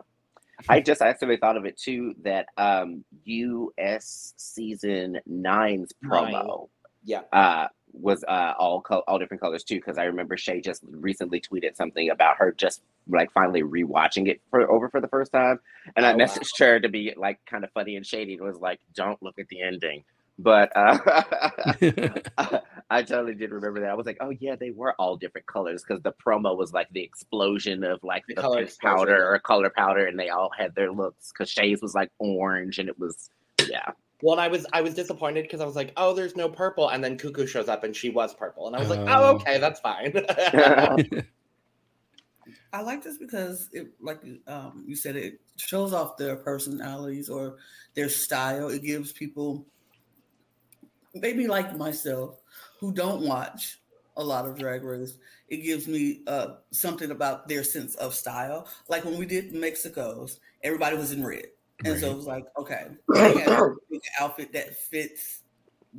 I 0.69 0.81
just 0.81 1.00
actually 1.02 1.37
thought 1.37 1.57
of 1.57 1.64
it 1.64 1.76
too 1.78 2.14
that 2.23 2.47
um 2.57 3.04
US 3.25 4.35
season 4.37 5.21
nine's 5.26 5.93
promo 6.04 6.69
Yeah. 7.04 7.23
uh 7.33 7.69
was 7.94 8.24
uh 8.28 8.52
all 8.58 8.80
co- 8.82 9.04
all 9.08 9.18
different 9.18 9.40
colors 9.40 9.64
too 9.64 9.76
because 9.76 9.98
I 9.98 10.04
remember 10.04 10.36
Shea 10.36 10.60
just 10.60 10.82
recently 10.90 11.40
tweeted 11.40 11.76
something 11.76 12.10
about 12.10 12.36
her 12.38 12.52
just 12.52 12.82
like 13.08 13.32
finally 13.32 13.62
rewatching 13.62 14.28
it 14.28 14.40
for 14.50 14.70
over 14.70 14.88
for 14.88 15.00
the 15.00 15.08
first 15.08 15.32
time 15.32 15.60
and 15.96 16.04
I 16.04 16.12
Oh, 16.12 16.16
wow. 16.16 16.24
messaged 16.24 16.58
her 16.58 16.80
to 16.80 16.88
be 16.88 17.14
like 17.16 17.38
kind 17.46 17.64
of 17.64 17.70
funny 17.72 17.96
and 17.96 18.04
shady 18.04 18.34
and 18.34 18.42
was 18.42 18.58
like 18.58 18.80
don't 18.94 19.22
look 19.22 19.38
at 19.38 19.48
the 19.48 19.62
ending 19.62 20.04
but 20.38 20.72
uh 20.76 20.98
I 22.90 23.02
totally 23.02 23.34
did 23.34 23.50
remember 23.52 23.80
that. 23.80 23.90
I 23.90 23.94
was 23.94 24.06
like, 24.06 24.18
oh 24.20 24.30
yeah, 24.30 24.56
they 24.56 24.70
were 24.70 24.94
all 24.98 25.16
different 25.16 25.46
colors 25.46 25.82
because 25.86 26.02
the 26.02 26.12
promo 26.12 26.56
was 26.56 26.72
like 26.72 26.88
the 26.90 27.02
explosion 27.02 27.84
of 27.84 28.02
like 28.02 28.24
The 28.26 28.34
the, 28.34 28.40
color 28.42 28.66
powder 28.82 29.32
or 29.32 29.38
color 29.38 29.70
powder, 29.70 30.06
and 30.06 30.18
they 30.18 30.28
all 30.28 30.50
had 30.56 30.74
their 30.74 30.92
looks. 30.92 31.32
Because 31.32 31.48
Shea's 31.50 31.80
was 31.82 31.94
like 31.94 32.10
orange, 32.18 32.78
and 32.78 32.88
it 32.88 32.98
was 32.98 33.30
yeah. 33.68 33.92
Well, 34.23 34.33
and 34.35 34.40
I 34.40 34.49
was 34.49 34.66
I 34.73 34.80
was 34.80 34.94
disappointed 34.94 35.42
because 35.42 35.61
I 35.61 35.66
was 35.66 35.76
like, 35.76 35.92
oh, 35.97 36.14
there's 36.14 36.37
no 36.37 36.49
purple, 36.49 36.88
and 36.88 37.02
then 37.02 37.18
Cuckoo 37.18 37.47
shows 37.47 37.68
up 37.68 37.85
and 37.85 37.94
she 37.94 38.11
was 38.11 38.35
purple, 38.35 38.66
and 38.66 38.76
I 38.76 38.80
was 38.80 38.88
like, 38.88 39.00
oh, 39.00 39.06
Oh. 39.09 39.35
okay, 39.37 39.59
that's 39.59 39.80
fine. 39.80 40.12
I 42.73 42.80
like 42.80 43.02
this 43.04 43.18
because 43.18 43.68
it, 43.73 43.88
like 44.00 44.21
um, 44.47 44.85
you 44.87 44.97
said, 44.97 45.16
it 45.16 45.40
shows 45.56 45.92
off 45.92 46.16
their 46.16 46.37
personalities 46.37 47.28
or 47.28 47.56
their 47.94 48.09
style. 48.09 48.68
It 48.68 48.83
gives 48.83 49.12
people, 49.12 49.66
maybe 51.14 51.47
like 51.47 51.76
myself, 51.76 52.40
who 52.80 52.92
don't 52.92 53.23
watch 53.23 53.78
a 54.16 54.25
lot 54.25 54.47
of 54.47 54.59
Drag 54.59 54.83
Race. 54.83 55.18
It 55.49 55.59
gives 55.59 55.87
me 55.87 56.23
uh, 56.26 56.56
something 56.73 57.11
about 57.11 57.49
their 57.49 57.62
sense 57.62 57.94
of 57.97 58.14
style. 58.14 58.66
Like 58.88 59.04
when 59.04 59.18
we 59.18 59.26
did 59.26 59.52
Mexico's, 59.52 60.40
everybody 60.62 60.97
was 60.97 61.12
in 61.12 61.25
red, 61.25 61.47
and 61.85 61.99
so 61.99 62.11
it 62.11 62.16
was 62.16 62.26
like, 62.26 62.44
okay, 62.59 62.87
they 63.14 63.38
had 63.38 63.49
an 63.61 63.76
outfit 64.20 64.52
that 64.52 64.76
fits 64.76 65.42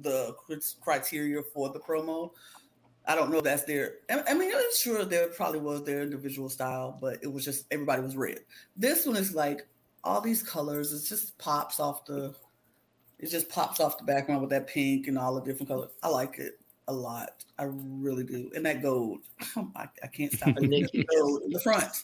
the 0.02 0.36
criteria 0.82 1.42
for 1.42 1.70
the 1.70 1.80
promo. 1.80 2.32
I 3.08 3.16
don't 3.16 3.32
know 3.32 3.38
if 3.38 3.44
that's 3.44 3.64
their. 3.64 3.96
I 4.10 4.34
mean, 4.34 4.52
I'm 4.54 4.76
sure 4.76 5.06
there 5.06 5.28
probably 5.28 5.60
was 5.60 5.84
their 5.84 6.02
individual 6.02 6.50
style, 6.50 6.98
but 7.00 7.20
it 7.22 7.32
was 7.32 7.46
just 7.46 7.66
everybody 7.72 8.02
was 8.02 8.16
red. 8.16 8.40
This 8.76 9.06
one 9.06 9.16
is 9.16 9.36
like 9.36 9.68
all 10.04 10.22
these 10.22 10.42
colors. 10.42 10.92
It 10.92 11.08
just 11.08 11.38
pops 11.38 11.80
off 11.80 12.06
the. 12.06 12.34
It 13.20 13.28
just 13.30 13.48
pops 13.48 13.80
off 13.80 13.98
the 13.98 14.04
background 14.04 14.42
with 14.42 14.50
that 14.50 14.68
pink 14.68 15.08
and 15.08 15.18
all 15.18 15.36
the 15.36 15.42
different 15.42 15.70
colors. 15.70 15.92
I 16.04 16.10
like 16.10 16.40
it 16.40 16.60
a 16.88 16.94
lot. 16.94 17.44
I 17.58 17.68
really 17.70 18.24
do. 18.24 18.52
And 18.56 18.66
that 18.66 18.82
gold, 18.82 19.22
I, 19.76 19.88
I 20.04 20.08
can't 20.08 20.32
stop. 20.32 20.56
It. 20.58 21.08
Gold 21.16 21.44
in 21.44 21.52
the 21.52 21.60
front. 21.60 22.04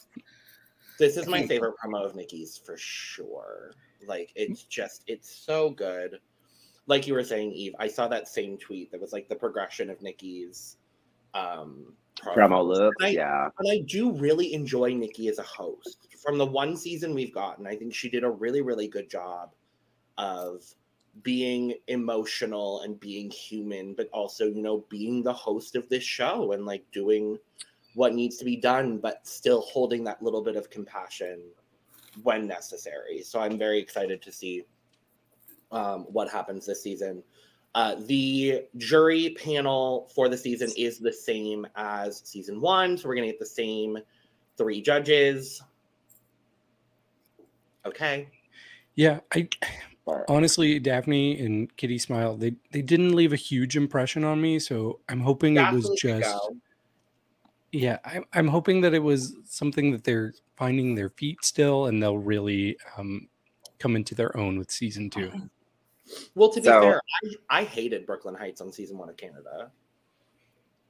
this 0.98 1.16
is 1.16 1.26
my 1.26 1.46
favorite 1.46 1.74
promo 1.82 2.04
of 2.04 2.14
Nicky's 2.16 2.56
for 2.56 2.76
sure. 2.78 3.72
Like 4.06 4.32
it's 4.34 4.64
just 4.64 5.04
it's 5.06 5.34
so 5.34 5.70
good. 5.70 6.18
Like 6.86 7.06
you 7.06 7.14
were 7.14 7.24
saying, 7.24 7.52
Eve, 7.52 7.74
I 7.78 7.88
saw 7.88 8.08
that 8.08 8.28
same 8.28 8.58
tweet 8.58 8.90
that 8.90 9.00
was 9.00 9.12
like 9.12 9.28
the 9.28 9.36
progression 9.36 9.90
of 9.90 10.02
Nicky's 10.02 10.76
um 11.34 11.94
Promo 12.20 12.64
look, 12.64 12.94
And 13.00 13.08
I- 13.08 13.10
yeah. 13.10 13.48
And 13.58 13.70
I 13.70 13.78
do 13.86 14.12
really 14.12 14.52
enjoy 14.54 14.92
Nicky 14.94 15.28
as 15.28 15.38
a 15.38 15.42
host. 15.42 16.08
From 16.22 16.38
the 16.38 16.46
one 16.46 16.76
season 16.76 17.14
we've 17.14 17.32
gotten, 17.32 17.66
I 17.66 17.74
think 17.74 17.94
she 17.94 18.08
did 18.08 18.22
a 18.22 18.30
really, 18.30 18.60
really 18.60 18.86
good 18.86 19.08
job 19.10 19.54
of 20.18 20.62
being 21.22 21.74
emotional 21.88 22.82
and 22.82 22.98
being 23.00 23.30
human, 23.30 23.94
but 23.94 24.08
also, 24.12 24.46
you 24.46 24.62
know, 24.62 24.84
being 24.88 25.22
the 25.22 25.32
host 25.32 25.74
of 25.74 25.88
this 25.88 26.04
show 26.04 26.52
and 26.52 26.64
like 26.64 26.84
doing 26.92 27.38
what 27.94 28.14
needs 28.14 28.36
to 28.38 28.44
be 28.44 28.56
done, 28.56 28.98
but 28.98 29.26
still 29.26 29.62
holding 29.62 30.04
that 30.04 30.22
little 30.22 30.42
bit 30.42 30.56
of 30.56 30.70
compassion 30.70 31.40
when 32.22 32.46
necessary. 32.46 33.22
So 33.22 33.40
I'm 33.40 33.58
very 33.58 33.78
excited 33.78 34.22
to 34.22 34.32
see 34.32 34.64
um, 35.70 36.02
what 36.10 36.30
happens 36.30 36.66
this 36.66 36.82
season. 36.82 37.22
Uh, 37.74 37.96
the 38.06 38.64
jury 38.76 39.34
panel 39.42 40.10
for 40.14 40.28
the 40.28 40.36
season 40.36 40.70
is 40.76 40.98
the 40.98 41.12
same 41.12 41.66
as 41.74 42.20
season 42.24 42.60
one, 42.60 42.98
so 42.98 43.08
we're 43.08 43.14
gonna 43.14 43.28
get 43.28 43.38
the 43.38 43.46
same 43.46 43.98
three 44.58 44.82
judges. 44.82 45.62
Okay. 47.86 48.28
Yeah, 48.94 49.20
I 49.34 49.48
honestly, 50.28 50.78
Daphne 50.78 51.40
and 51.40 51.74
Kiddy 51.76 51.98
Smile, 51.98 52.36
they 52.36 52.54
they 52.72 52.82
didn't 52.82 53.14
leave 53.14 53.32
a 53.32 53.36
huge 53.36 53.76
impression 53.76 54.22
on 54.22 54.40
me, 54.40 54.58
so 54.58 55.00
I'm 55.08 55.20
hoping 55.20 55.56
it 55.56 55.72
was 55.72 55.90
just 55.98 56.30
go. 56.30 56.56
Yeah, 57.72 57.98
I'm 58.04 58.24
I'm 58.34 58.48
hoping 58.48 58.82
that 58.82 58.92
it 58.94 59.02
was 59.02 59.34
something 59.44 59.90
that 59.92 60.04
they're 60.04 60.34
finding 60.56 60.94
their 60.94 61.08
feet 61.08 61.42
still, 61.42 61.86
and 61.86 62.02
they'll 62.02 62.18
really 62.18 62.76
um, 62.98 63.28
come 63.78 63.96
into 63.96 64.14
their 64.14 64.36
own 64.36 64.58
with 64.58 64.70
season 64.70 65.08
two. 65.08 65.32
Well, 66.34 66.50
to 66.50 66.60
be 66.60 66.66
So- 66.66 66.80
fair, 66.82 67.00
I, 67.50 67.60
I 67.60 67.64
hated 67.64 68.04
Brooklyn 68.06 68.34
Heights 68.34 68.60
on 68.60 68.70
season 68.72 68.98
one 68.98 69.08
of 69.08 69.16
Canada, 69.16 69.70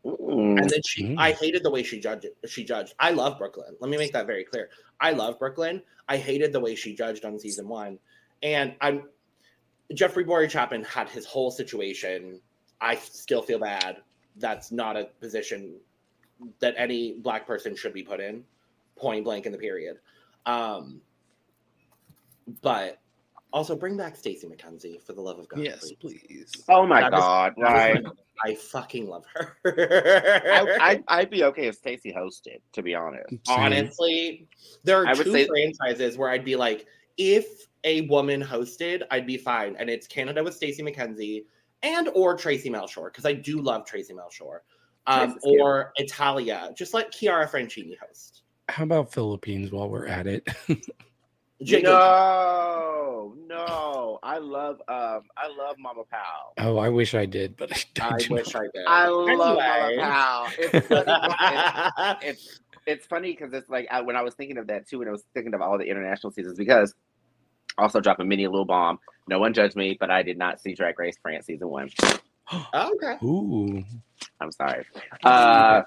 mm, 0.05 0.59
and 0.61 0.69
then 0.69 0.81
she, 0.85 1.05
Mm. 1.05 1.19
I 1.19 1.31
hated 1.33 1.63
the 1.63 1.71
way 1.71 1.85
she 1.85 2.01
judged. 2.01 2.27
She 2.47 2.65
judged. 2.65 2.95
I 2.99 3.13
love 3.13 3.39
Brooklyn. 3.39 3.77
Let 3.79 3.89
me 3.89 3.97
make 3.97 4.13
that 4.13 4.27
very 4.27 4.43
clear. 4.45 4.69
I 5.01 5.13
love 5.13 5.39
Brooklyn. 5.39 5.83
I 6.09 6.17
hated 6.17 6.53
the 6.53 6.61
way 6.61 6.75
she 6.75 6.95
judged 6.97 7.25
on 7.25 7.39
season 7.39 7.69
one, 7.69 7.99
and 8.43 8.75
I'm 8.81 9.09
Jeffrey 9.95 10.25
Bowyer-Chapman 10.25 10.83
had 10.85 11.09
his 11.09 11.27
whole 11.27 11.51
situation. 11.53 12.41
I 12.81 12.97
still 12.97 13.43
feel 13.43 13.61
bad. 13.61 13.99
That's 14.37 14.73
not 14.73 14.97
a 14.97 15.05
position 15.21 15.77
that 16.61 16.75
any 16.77 17.15
black 17.15 17.47
person 17.47 17.75
should 17.77 17.93
be 17.95 18.03
put 18.03 18.21
in, 18.21 18.45
point 18.97 19.25
blank 19.25 19.47
in 19.47 19.53
the 19.53 19.59
period. 19.59 19.97
Um, 20.47 21.01
but 22.63 22.99
also 23.53 23.77
bring 23.77 23.97
back 23.97 24.17
Stacey 24.17 24.47
McKenzie 24.47 25.01
for 25.03 25.13
the 25.13 25.21
love 25.21 25.39
of 25.39 25.49
God. 25.49 25.59
please. 25.61 25.93
please. 26.01 26.53
oh 26.69 26.87
my 26.87 27.01
That 27.03 27.13
god, 27.13 27.53
That 27.59 27.63
was 27.63 27.73
right? 27.73 28.03
my- 28.03 28.11
I 28.45 28.55
fucking 28.57 29.07
love 29.09 29.25
her. 29.35 29.57
I, 29.65 30.95
I, 31.09 31.19
I'd 31.21 31.31
be 31.31 31.45
okay 31.45 31.67
if 31.69 31.77
Stacey 31.77 32.13
hosted, 32.13 32.59
to 32.73 32.83
be 32.83 32.95
honest. 32.95 33.33
Honestly, 33.49 34.49
there 34.83 35.01
are 35.03 35.07
I 35.07 35.13
would 35.13 35.25
two 35.25 35.33
say- 35.33 35.47
franchises 35.47 36.17
where 36.19 36.29
I'd 36.31 36.45
be 36.45 36.57
like, 36.57 36.87
if 37.19 37.47
a 37.85 38.01
woman 38.03 38.43
hosted, 38.43 39.03
I'd 39.11 39.27
be 39.27 39.37
fine. 39.37 39.77
And 39.79 39.89
it's 39.91 40.07
Canada 40.09 40.43
with 40.43 40.55
Stacey 40.55 40.83
McKenzie 40.83 41.45
and 41.85 42.09
or 42.15 42.37
Traci 42.37 42.67
Melchor, 42.71 43.07
because 43.13 43.27
I 43.27 43.33
do 43.35 43.61
love 43.61 43.85
Traci 43.85 44.11
Melchor. 44.13 44.61
Um, 45.07 45.33
Traci's 45.33 45.43
cute. 45.43 45.61
or 45.61 45.93
Italia. 45.97 46.71
Just 46.77 46.95
let 46.95 47.13
Chiara 47.13 47.49
Francini 47.49 47.97
host. 47.99 48.43
How 48.69 48.85
about 48.85 49.13
Philippines 49.13 49.71
while 49.73 49.89
we're 49.89 50.07
at 50.07 50.27
it? 50.27 50.47
No, 51.65 53.35
no. 53.47 54.19
I 54.23 54.39
love 54.39 54.81
um 54.89 55.23
I 55.37 55.47
love 55.57 55.77
Mama 55.79 56.03
Pao. 56.11 56.53
oh, 56.59 56.79
I 56.79 56.89
wish 56.89 57.15
I 57.15 57.25
did, 57.27 57.57
but 57.57 57.73
I, 58.01 58.09
I 58.09 58.15
wish 58.31 58.55
not. 58.55 58.63
I 58.63 58.67
did. 58.75 58.85
I 58.89 59.09
love 59.09 59.59
Anyway. 59.59 59.97
Mama 59.97 60.11
Pao. 60.13 60.47
It's 60.59 60.87
funny. 60.89 62.19
it's, 62.23 62.25
it's 62.25 62.61
it's 62.87 63.07
funny 63.07 63.31
because 63.33 63.53
it's 63.53 63.69
like 63.71 63.87
I, 63.91 64.01
when 64.01 64.17
I 64.17 64.23
was 64.23 64.35
thinking 64.35 64.59
of 64.59 64.67
that 64.69 64.89
too, 64.89 64.99
when 64.99 65.09
I 65.09 65.13
was 65.13 65.25
thinking 65.35 65.55
of 65.55 65.61
all 65.61 65.79
the 65.79 65.85
international 65.85 66.33
seasons, 66.33 66.59
because 66.59 66.95
also 67.79 68.01
drop 68.01 68.19
a 68.19 68.25
mini 68.25 68.47
little 68.47 68.65
bomb. 68.65 68.99
No 69.29 69.39
one 69.39 69.55
judged 69.55 69.77
me, 69.77 69.97
but 70.01 70.11
I 70.11 70.23
did 70.25 70.37
not 70.37 70.61
see 70.61 70.75
Drag 70.75 70.99
Race 70.99 71.17
France 71.23 71.47
season 71.47 71.69
one. 71.69 71.91
Oh, 72.53 72.93
okay. 72.97 73.25
Ooh, 73.25 73.85
I'm 74.43 74.53
sorry. 74.53 74.85
Uh, 75.25 75.83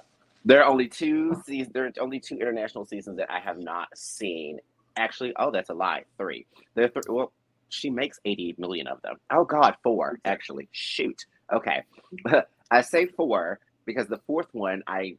there 0.45 0.63
are 0.63 0.69
only 0.69 0.87
two 0.87 1.35
seasons. 1.45 1.73
There 1.73 1.85
are 1.85 1.91
only 1.99 2.19
two 2.19 2.35
international 2.35 2.85
seasons 2.85 3.17
that 3.17 3.31
I 3.31 3.39
have 3.39 3.57
not 3.57 3.87
seen. 3.95 4.59
Actually, 4.95 5.33
oh, 5.37 5.51
that's 5.51 5.69
a 5.69 5.73
lie. 5.73 6.03
Three. 6.17 6.45
There 6.75 6.85
are 6.85 6.89
th- 6.89 7.05
well, 7.09 7.31
she 7.69 7.89
makes 7.89 8.19
80 8.25 8.55
million 8.57 8.87
of 8.87 9.01
them. 9.01 9.15
Oh 9.31 9.43
God, 9.43 9.75
four 9.83 10.19
actually. 10.23 10.69
Shoot. 10.71 11.25
Okay, 11.53 11.83
I 12.71 12.81
say 12.81 13.05
four 13.07 13.59
because 13.85 14.07
the 14.07 14.19
fourth 14.25 14.47
one 14.51 14.83
I 14.87 15.17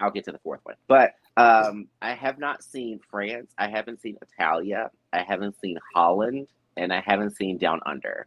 I'll 0.00 0.10
get 0.10 0.24
to 0.24 0.32
the 0.32 0.38
fourth 0.38 0.60
one, 0.64 0.74
but 0.88 1.14
um, 1.36 1.86
I 2.02 2.14
have 2.14 2.38
not 2.38 2.62
seen 2.64 3.00
France. 3.10 3.52
I 3.56 3.68
haven't 3.68 4.00
seen 4.00 4.16
Italia. 4.20 4.90
I 5.12 5.22
haven't 5.22 5.58
seen 5.60 5.78
Holland, 5.94 6.48
and 6.76 6.92
I 6.92 7.00
haven't 7.04 7.36
seen 7.36 7.58
Down 7.58 7.80
Under. 7.86 8.26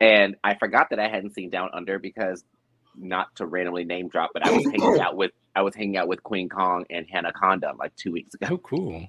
And 0.00 0.36
I 0.44 0.54
forgot 0.54 0.90
that 0.90 0.98
I 0.98 1.08
hadn't 1.08 1.34
seen 1.34 1.50
Down 1.50 1.70
Under 1.72 1.98
because 1.98 2.44
not 3.00 3.34
to 3.36 3.46
randomly 3.46 3.84
name 3.84 4.08
drop, 4.08 4.30
but 4.32 4.46
I 4.46 4.50
was 4.50 4.64
hanging 4.64 5.00
out 5.00 5.16
with 5.16 5.32
I 5.56 5.62
was 5.62 5.74
hanging 5.74 5.96
out 5.96 6.08
with 6.08 6.22
Queen 6.22 6.48
Kong 6.48 6.84
and 6.90 7.06
Hannah 7.10 7.32
Conda 7.32 7.76
like 7.78 7.94
two 7.96 8.12
weeks 8.12 8.34
ago. 8.34 8.46
Oh, 8.52 8.58
cool. 8.58 9.06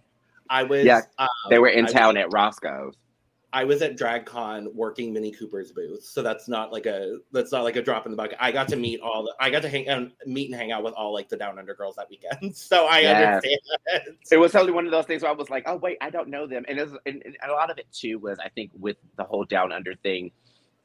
I 0.50 0.64
was 0.64 0.86
Yeah, 0.86 1.02
um, 1.20 1.28
They 1.50 1.60
were 1.60 1.68
in 1.70 1.86
I 1.86 1.92
town 1.92 2.16
was- 2.16 2.24
at 2.24 2.34
Roscoe's. 2.34 2.96
I 3.52 3.64
was 3.64 3.82
at 3.82 3.98
DragCon 3.98 4.76
working 4.76 5.12
Minnie 5.12 5.32
Cooper's 5.32 5.72
booth, 5.72 6.04
so 6.04 6.22
that's 6.22 6.48
not 6.48 6.72
like 6.72 6.86
a 6.86 7.18
that's 7.32 7.52
not 7.52 7.64
like 7.64 7.78
a 7.78 7.82
drop 7.82 8.06
in 8.06 8.12
the 8.12 8.16
bucket. 8.16 8.38
I 8.40 8.52
got 8.52 8.68
to 8.68 8.76
meet 8.76 9.00
all 9.02 9.24
the 9.24 9.34
I 9.40 9.50
got 9.50 9.64
to 9.64 9.70
hang 9.70 9.90
um, 9.90 10.12
meet 10.28 10.52
and 10.52 10.60
hang 10.60 10.72
out 10.72 10.84
with 10.84 10.94
all 10.94 11.12
like 11.12 11.30
the 11.30 11.36
Down 11.38 11.58
Under 11.58 11.74
girls 11.74 11.96
that 11.96 12.08
weekend, 12.12 12.56
so 12.56 12.86
I 12.86 13.00
Yes. 13.00 13.44
understand. 13.44 14.18
It 14.32 14.38
was 14.38 14.52
totally 14.52 14.72
one 14.72 14.86
of 14.86 14.92
those 14.92 15.06
things 15.08 15.24
where 15.24 15.32
I 15.32 15.34
was 15.34 15.50
like, 15.50 15.64
"Oh 15.66 15.78
wait, 15.78 15.98
I 16.00 16.12
don't 16.12 16.28
know 16.30 16.46
them," 16.46 16.64
and, 16.68 16.78
it 16.78 16.84
was, 16.92 17.00
and, 17.08 17.24
and 17.26 17.36
a 17.44 17.52
lot 17.52 17.72
of 17.72 17.80
it 17.80 17.88
too 17.92 18.20
was 18.20 18.38
I 18.38 18.50
think 18.50 18.70
with 18.80 18.98
the 19.18 19.24
whole 19.24 19.46
Down 19.46 19.72
Under 19.72 19.96
thing, 19.96 20.30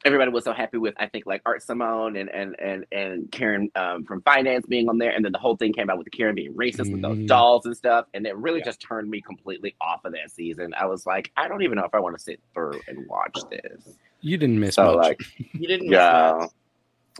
everybody 0.04 0.30
was 0.30 0.44
so 0.44 0.52
happy 0.52 0.78
with 0.78 0.94
I 0.98 1.06
think 1.06 1.26
like 1.26 1.42
Art 1.46 1.62
Simone 1.62 2.16
and 2.16 2.28
and 2.30 2.54
and 2.60 2.84
and 2.92 3.30
Karen 3.32 3.70
um, 3.74 4.04
from 4.04 4.20
finance 4.22 4.66
being 4.66 4.88
on 4.88 4.98
there, 4.98 5.10
and 5.10 5.24
then 5.24 5.32
the 5.32 5.38
whole 5.38 5.56
thing 5.56 5.72
came 5.72 5.88
out 5.90 5.98
with 5.98 6.10
Karen 6.10 6.34
being 6.34 6.54
racist 6.54 6.90
with 6.92 7.02
those 7.02 7.18
Mhm. 7.18 7.26
dolls 7.26 7.66
and 7.66 7.76
stuff, 7.76 8.06
and 8.14 8.26
it 8.26 8.36
really 8.36 8.58
Yeah. 8.58 8.66
just 8.66 8.80
turned 8.80 9.10
me 9.10 9.20
completely 9.20 9.74
off 9.80 10.04
of 10.04 10.12
that 10.12 10.30
season. 10.30 10.74
I 10.74 10.86
was 10.86 11.06
like, 11.06 11.30
I 11.36 11.48
don't 11.48 11.62
even 11.62 11.76
know 11.76 11.84
if 11.84 11.94
I 11.94 12.00
want 12.00 12.16
to 12.16 12.22
sit 12.22 12.40
through 12.52 12.80
and 12.88 13.06
watch 13.06 13.36
this. 13.50 13.96
You 14.20 14.36
didn't 14.36 14.58
miss 14.60 14.74
So 14.76 14.94
much. 14.96 14.96
like, 14.96 15.20
You 15.54 15.68
didn't 15.68 15.88
miss 15.88 15.96
yeah, 15.98 16.36
much. 16.40 16.50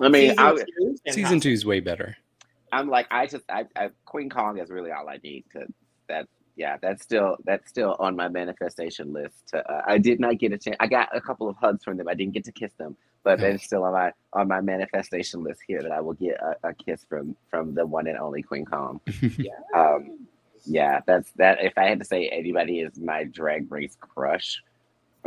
I 0.01 0.09
mean, 0.09 0.31
Season 0.31 0.39
I, 0.45 0.55
two, 0.55 0.97
Season 1.13 1.41
two 1.41 1.51
is 1.51 1.65
way 1.67 1.81
better. 1.81 2.17
I'm 2.73 2.89
like, 2.89 3.07
I 3.11 3.27
just, 3.27 3.45
I, 3.49 3.67
I, 3.77 3.91
Queen 4.05 4.29
Kong 4.29 4.59
is 4.59 4.69
really 4.71 4.91
all 4.91 5.09
I 5.09 5.19
need 5.23 5.45
to. 5.53 5.67
That, 6.09 6.27
yeah, 6.57 6.77
that's 6.81 7.03
still 7.03 7.37
that's 7.45 7.69
still 7.69 7.97
on 7.99 8.15
my 8.15 8.29
manifestation 8.29 9.13
list. 9.13 9.35
To, 9.49 9.59
uh, 9.59 9.83
I 9.87 9.99
did 9.99 10.21
not 10.21 10.39
get 10.39 10.53
a 10.53 10.59
chance. 10.59 10.77
I 10.81 10.87
got 10.87 11.15
a 11.15 11.21
couple 11.21 11.49
of 11.49 11.57
hugs 11.57 11.83
from 11.85 11.97
them. 11.97 12.09
I 12.09 12.15
didn't 12.15 12.35
get 12.35 12.45
to 12.45 12.53
kiss 12.53 12.73
them, 12.79 12.97
but 13.25 13.41
it's 13.41 13.65
still 13.65 13.85
on 13.85 13.93
my 13.93 14.13
on 14.33 14.49
my 14.49 14.61
manifestation 14.61 15.43
list 15.43 15.61
here 15.67 15.83
that 15.83 15.91
I 15.91 16.01
will 16.01 16.15
get 16.15 16.39
a, 16.41 16.69
a 16.69 16.75
kiss 16.75 17.05
from 17.09 17.37
from 17.51 17.75
the 17.75 17.85
one 17.85 18.07
and 18.07 18.19
only 18.19 18.43
Queen 18.43 18.65
Kong. 18.65 19.01
Yeah. 19.39 19.53
Um, 19.75 20.27
yeah, 20.67 21.01
that's 21.07 21.31
that. 21.33 21.63
If 21.63 21.75
I 21.77 21.85
had 21.85 21.99
to 21.99 22.05
say 22.05 22.29
anybody 22.29 22.81
is 22.81 22.99
my 22.99 23.25
drag 23.25 23.71
race 23.71 23.97
crush 24.01 24.63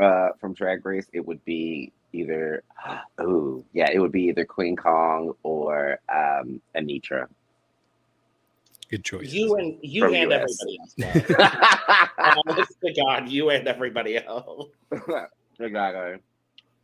uh, 0.02 0.30
from 0.40 0.54
Drag 0.54 0.86
Race, 0.86 1.08
it 1.14 1.26
would 1.26 1.44
be 1.46 1.92
either. 2.14 2.64
Oh, 3.20 3.66
yeah, 3.74 3.90
it 3.92 4.00
would 4.00 4.12
be 4.12 4.26
either 4.26 4.46
Queen 4.46 4.76
Kong 4.76 5.34
or 5.42 6.00
um, 6.08 6.62
Anetra. 6.76 7.28
Good 8.90 9.04
choice. 9.04 9.34
You 9.34 9.56
and 9.56 9.78
you 9.82 10.04
From 10.04 10.16
and 10.16 10.32
US. 10.32 10.58
everybody 10.64 10.80
else. 10.80 11.28
though. 11.28 12.42
Honest 12.48 12.74
to 12.84 12.94
God, 12.94 13.30
you 13.30 13.50
and 13.50 13.68
everybody 13.68 14.18
else. 14.18 14.70
exactly. 15.60 16.22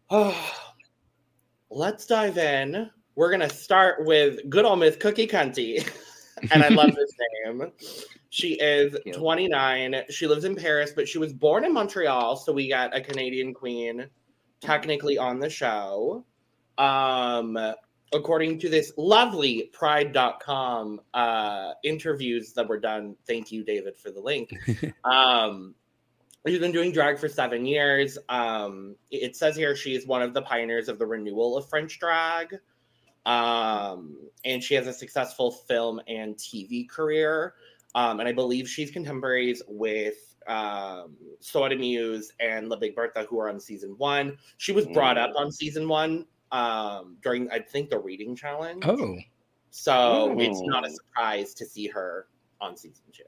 Oh, 0.09 0.51
Let's 1.69 2.05
dive 2.05 2.37
in. 2.37 2.89
We're 3.15 3.31
gonna 3.31 3.49
start 3.49 4.05
with 4.05 4.47
good 4.49 4.65
old 4.65 4.79
Miss 4.79 4.95
Cookie 4.95 5.27
Kunty, 5.27 5.87
and 6.51 6.63
I 6.63 6.67
love 6.69 6.93
this 6.95 7.11
name. 7.45 7.71
She 8.29 8.53
is 8.59 8.95
29. 9.13 10.03
She 10.09 10.27
lives 10.27 10.43
in 10.45 10.55
Paris, 10.55 10.91
but 10.95 11.07
she 11.07 11.19
was 11.19 11.33
born 11.33 11.63
in 11.65 11.73
Montreal, 11.73 12.35
so 12.35 12.51
we 12.51 12.67
got 12.67 12.95
a 12.95 13.01
Canadian 13.01 13.53
queen 13.53 14.07
technically 14.61 15.17
on 15.17 15.39
the 15.39 15.49
show. 15.49 16.25
Um, 16.77 17.57
according 18.13 18.59
to 18.59 18.69
this 18.69 18.93
lovely 18.97 19.69
pride.com 19.73 21.01
uh, 21.13 21.71
interviews 21.83 22.53
that 22.53 22.67
were 22.67 22.79
done. 22.79 23.15
Thank 23.27 23.51
you, 23.51 23.63
David, 23.63 23.97
for 23.97 24.11
the 24.11 24.21
link. 24.21 24.53
um, 25.03 25.75
she's 26.47 26.59
been 26.59 26.71
doing 26.71 26.91
drag 26.91 27.19
for 27.19 27.27
seven 27.27 27.65
years. 27.65 28.17
Um, 28.29 28.95
it 29.11 29.35
says 29.35 29.55
here 29.55 29.75
she 29.75 29.95
is 29.95 30.05
one 30.05 30.21
of 30.21 30.33
the 30.33 30.41
pioneers 30.41 30.89
of 30.89 30.99
the 30.99 31.05
renewal 31.05 31.57
of 31.57 31.67
French 31.69 31.99
drag. 31.99 32.59
Um, 33.25 34.17
and 34.43 34.61
she 34.61 34.75
has 34.75 34.87
a 34.87 34.93
successful 34.93 35.51
film 35.51 36.01
and 36.07 36.35
TV 36.35 36.87
career. 36.87 37.53
Um, 37.95 38.19
and 38.19 38.27
I 38.27 38.33
believe 38.33 38.67
she's 38.67 38.91
contemporaries 38.91 39.61
with 39.67 40.35
um, 40.47 41.15
Soa 41.39 41.69
de 41.69 41.77
Muse 41.77 42.31
and 42.39 42.67
La 42.67 42.75
Big 42.75 42.95
Bertha, 42.95 43.25
who 43.29 43.39
are 43.39 43.49
on 43.49 43.59
season 43.59 43.95
one. 43.97 44.37
She 44.57 44.71
was 44.71 44.85
brought 44.87 45.17
up 45.17 45.31
on 45.37 45.51
season 45.51 45.87
one 45.87 46.25
um, 46.53 47.17
during, 47.21 47.49
I 47.51 47.59
think, 47.59 47.89
the 47.89 47.99
reading 47.99 48.35
challenge. 48.35 48.83
oh, 48.85 49.17
So 49.71 50.35
it's 50.39 50.61
not 50.63 50.85
a 50.87 50.89
surprise 50.91 51.53
to 51.55 51.65
see 51.65 51.87
her 51.87 52.27
on 52.61 52.77
season 52.77 53.03
two. 53.11 53.23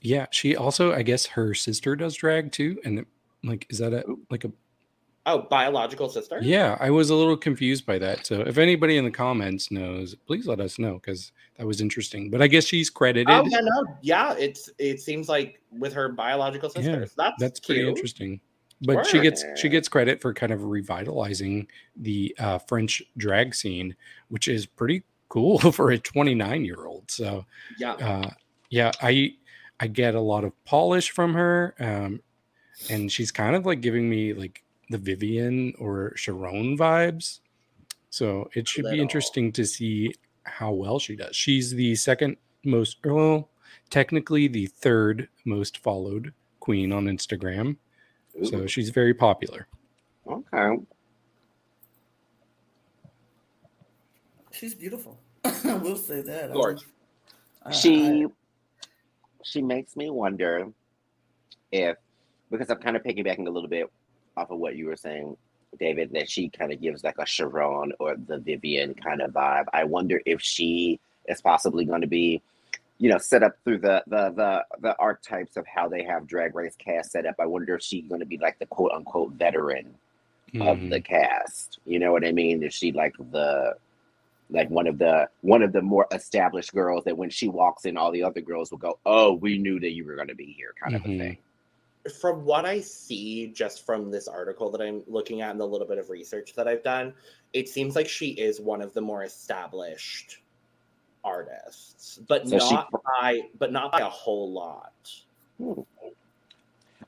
yeah. 0.00 0.26
She 0.30 0.56
also, 0.56 0.94
I 0.94 1.02
guess, 1.02 1.26
her 1.26 1.52
sister 1.52 1.94
does 1.96 2.14
drag 2.14 2.52
too, 2.52 2.78
and 2.84 3.04
like, 3.44 3.66
is 3.68 3.78
that 3.78 3.92
a 3.92 4.04
like 4.30 4.44
a? 4.44 4.52
Oh, 5.26 5.42
biological 5.50 6.08
sister? 6.08 6.38
Yeah, 6.40 6.78
I 6.80 6.88
was 6.88 7.10
a 7.10 7.14
little 7.14 7.36
confused 7.36 7.84
by 7.84 7.98
that. 7.98 8.24
So 8.24 8.40
if 8.40 8.56
anybody 8.56 8.96
in 8.96 9.04
the 9.04 9.10
comments 9.10 9.70
knows, 9.70 10.14
please 10.14 10.46
let 10.46 10.60
us 10.60 10.78
know 10.78 10.94
because 10.94 11.32
that 11.58 11.66
was 11.66 11.82
interesting. 11.82 12.30
But 12.30 12.40
I 12.40 12.46
guess 12.46 12.64
she's 12.64 12.88
credited. 12.88 13.28
Oh 13.28 13.44
yeah, 13.46 13.60
no, 13.60 13.84
yeah. 14.00 14.34
It's 14.38 14.70
it 14.78 15.00
seems 15.00 15.28
like 15.28 15.60
with 15.70 15.92
her 15.92 16.08
biological 16.08 16.70
Yeah, 16.74 16.82
sisters. 16.82 17.12
that's 17.16 17.36
That's 17.38 17.60
cute. 17.60 17.76
pretty 17.76 17.88
interesting. 17.90 18.40
But 18.82 19.06
she 19.06 19.20
gets 19.20 19.44
she 19.56 19.68
gets 19.68 19.88
credit 19.88 20.22
for 20.22 20.32
kind 20.32 20.52
of 20.52 20.64
revitalizing 20.64 21.68
the 21.96 22.34
uh, 22.38 22.58
French 22.58 23.02
drag 23.16 23.54
scene, 23.54 23.94
which 24.28 24.48
is 24.48 24.64
pretty 24.64 25.02
cool 25.28 25.58
for 25.72 25.90
a 25.90 25.98
29 25.98 26.64
year 26.64 26.86
old. 26.86 27.10
So 27.10 27.44
Yeah, 27.78 27.92
uh, 27.92 28.30
yeah, 28.70 28.92
I 29.02 29.34
I 29.80 29.86
get 29.86 30.14
a 30.14 30.20
lot 30.20 30.44
of 30.44 30.52
polish 30.64 31.10
from 31.10 31.34
her, 31.34 31.74
um, 31.78 32.20
and 32.88 33.10
she's 33.12 33.30
kind 33.30 33.54
of 33.54 33.66
like 33.66 33.80
giving 33.80 34.08
me 34.08 34.32
like 34.32 34.64
the 34.90 34.98
Vivian 34.98 35.74
or 35.78 36.12
Sharon 36.16 36.76
vibes. 36.76 37.40
So 38.10 38.50
it 38.54 38.66
should 38.66 38.86
be 38.90 39.00
interesting 39.00 39.52
to 39.52 39.64
see 39.64 40.12
how 40.42 40.72
well 40.72 40.98
she 40.98 41.16
does. 41.16 41.34
She's 41.36 41.70
the 41.70 41.94
second 41.94 42.36
most, 42.64 42.98
well, 43.04 43.50
technically 43.88 44.48
the 44.48 44.66
third 44.66 45.28
most 45.44 45.78
followed 45.78 46.34
queen 46.58 46.92
on 46.92 47.06
Instagram. 47.06 47.76
So 48.44 48.66
she's 48.66 48.90
very 48.90 49.14
popular. 49.14 49.66
okay. 50.26 50.82
She's 54.52 54.74
beautiful. 54.74 55.18
I 55.44 55.74
will 55.74 55.96
say 55.96 56.20
that. 56.22 56.50
I 56.50 56.52
Gorge. 56.52 56.82
I- 57.64 57.68
uh, 57.68 57.72
She 57.72 58.24
I- 58.24 58.28
she 59.42 59.62
makes 59.62 59.96
me 59.96 60.10
wonder 60.10 60.68
if 61.72 61.96
because 62.50 62.68
I'm 62.68 62.78
kind 62.78 62.96
of 62.96 63.02
piggybacking 63.02 63.46
a 63.46 63.50
little 63.50 63.68
bit 63.68 63.90
off 64.36 64.50
of 64.50 64.58
what 64.58 64.76
you 64.76 64.86
were 64.86 64.96
saying, 64.96 65.36
David, 65.78 66.12
that 66.12 66.28
she 66.28 66.48
kind 66.50 66.72
of 66.72 66.80
gives 66.80 67.02
like 67.04 67.16
a 67.18 67.24
Sharon 67.26 67.92
or 67.98 68.16
the 68.16 68.38
Vivian 68.38 68.92
kind 68.94 69.22
of 69.22 69.30
vibe. 69.32 69.64
I 69.72 69.84
wonder 69.84 70.20
if 70.26 70.40
she 70.42 71.00
is 71.28 71.40
possibly 71.40 71.84
going 71.84 72.00
to 72.02 72.06
be, 72.06 72.42
you 73.00 73.08
know, 73.08 73.16
set 73.18 73.42
up 73.42 73.54
through 73.64 73.78
the 73.78 74.04
the 74.06 74.30
the 74.30 74.64
the 74.80 74.94
archetypes 74.98 75.56
of 75.56 75.66
how 75.66 75.88
they 75.88 76.04
have 76.04 76.26
drag 76.26 76.54
race 76.54 76.76
cast 76.76 77.12
set 77.12 77.24
up. 77.26 77.34
I 77.40 77.46
wonder 77.46 77.74
if 77.74 77.82
she's 77.82 78.06
going 78.06 78.20
to 78.20 78.26
be 78.26 78.36
like 78.36 78.58
the 78.58 78.66
quote 78.66 78.92
unquote 78.92 79.32
veteran 79.32 79.94
of 80.60 80.78
Mhm. 80.78 80.90
the 80.90 81.00
cast. 81.00 81.78
You 81.86 81.98
know 81.98 82.12
what 82.12 82.26
I 82.26 82.32
mean? 82.32 82.62
Is 82.62 82.74
she 82.74 82.92
like 82.92 83.14
the 83.32 83.74
like 84.50 84.68
one 84.68 84.86
of 84.86 84.98
the 84.98 85.28
one 85.40 85.62
of 85.62 85.72
the 85.72 85.80
more 85.80 86.06
established 86.12 86.74
girls 86.74 87.04
that 87.04 87.16
when 87.16 87.30
she 87.30 87.48
walks 87.48 87.86
in, 87.86 87.96
all 87.96 88.10
the 88.10 88.22
other 88.22 88.40
girls 88.42 88.70
will 88.70 88.78
go, 88.78 88.98
"Oh, 89.06 89.32
we 89.32 89.56
knew 89.56 89.80
that 89.80 89.92
you 89.92 90.04
were 90.04 90.16
going 90.16 90.28
to 90.28 90.34
be 90.34 90.52
here," 90.52 90.74
kind 90.82 90.94
of 90.96 91.02
Mhm. 91.02 91.14
a 91.14 91.18
thing. 91.18 91.38
from 92.18 92.46
what 92.46 92.64
I 92.64 92.80
see 92.80 93.48
just 93.48 93.84
from 93.84 94.10
this 94.10 94.26
article 94.26 94.70
that 94.70 94.80
I'm 94.80 95.02
looking 95.06 95.42
at 95.42 95.50
and 95.50 95.60
the 95.60 95.66
little 95.66 95.86
bit 95.86 95.98
of 95.98 96.08
research 96.08 96.54
that 96.54 96.66
I've 96.66 96.82
done, 96.82 97.12
it 97.52 97.68
seems 97.68 97.94
like 97.94 98.08
she 98.08 98.30
is 98.30 98.58
one 98.58 98.80
of 98.80 98.94
the 98.94 99.02
more 99.02 99.22
established 99.22 100.38
artists, 101.24 102.20
but 102.28 102.48
So 102.48 102.58
she- 102.58 102.74
not 102.74 102.88
by 103.20 103.40
but 103.58 103.72
not 103.72 103.92
by 103.92 104.00
a 104.00 104.08
whole 104.08 104.50
lot. 104.52 104.92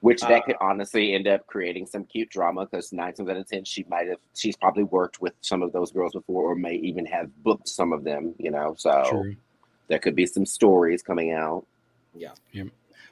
Which 0.00 0.20
that 0.22 0.42
Uh, 0.42 0.46
could 0.46 0.56
honestly 0.60 1.14
end 1.14 1.28
up 1.28 1.46
creating 1.46 1.86
some 1.86 2.04
cute 2.04 2.28
drama 2.28 2.66
because 2.66 2.92
nine 2.92 3.12
times 3.14 3.28
out 3.28 3.36
of 3.36 3.46
ten, 3.46 3.64
she 3.64 3.84
might 3.88 4.08
have 4.08 4.18
she's 4.34 4.56
probably 4.56 4.82
worked 4.82 5.20
with 5.20 5.34
some 5.42 5.62
of 5.62 5.72
those 5.72 5.92
girls 5.92 6.12
before, 6.12 6.50
or 6.50 6.54
may 6.56 6.74
even 6.74 7.06
have 7.06 7.30
booked 7.44 7.68
some 7.68 7.92
of 7.92 8.02
them. 8.02 8.34
You 8.38 8.50
know, 8.50 8.74
so 8.76 9.04
True. 9.08 9.36
there 9.86 10.00
could 10.00 10.16
be 10.16 10.26
some 10.26 10.44
stories 10.44 11.02
coming 11.02 11.32
out. 11.32 11.64
Yeah. 12.14 12.32
yeah. 12.50 12.64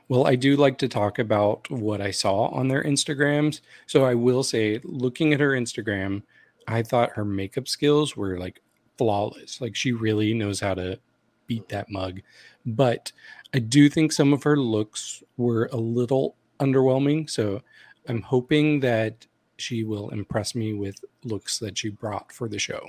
Well, 0.09 0.27
I 0.27 0.35
do 0.35 0.57
like 0.57 0.79
to 0.79 0.89
talk 0.89 1.21
about 1.21 1.71
what 1.71 2.01
I 2.01 2.11
saw 2.11 2.47
on 2.47 2.67
their 2.67 2.83
Instagrams. 2.83 3.61
So 3.87 4.05
I 4.05 4.15
will 4.15 4.43
say, 4.43 4.81
looking 4.83 5.33
at 5.33 5.39
her 5.39 5.51
Instagram, 5.51 6.23
I 6.67 6.83
thought 6.83 7.11
her 7.11 7.25
makeup 7.25 7.69
skills 7.69 8.17
were 8.17 8.37
like 8.37 8.61
flawless. 9.01 9.63
Like 9.63 9.75
she 9.75 9.93
really 9.93 10.35
knows 10.35 10.61
how 10.61 10.75
to 10.75 10.99
beat 11.47 11.71
that 11.71 11.91
mug. 11.91 12.21
But 12.67 13.13
I 13.55 13.61
do 13.61 13.89
think 13.89 14.13
some 14.13 14.35
of 14.35 14.43
her 14.43 14.59
looks 14.59 15.23
were 15.39 15.71
a 15.73 15.79
little 15.79 16.37
underwhelming. 16.61 17.31
So 17.31 17.63
I'm 18.07 18.21
hoping 18.21 18.81
that 18.81 19.27
she 19.57 19.85
will 19.85 20.11
impress 20.11 20.55
me 20.55 20.75
with 20.75 21.03
looks 21.25 21.59
that 21.61 21.79
she 21.79 21.89
brought 21.89 22.31
for 22.31 22.47
the 22.47 22.59
show. 22.59 22.87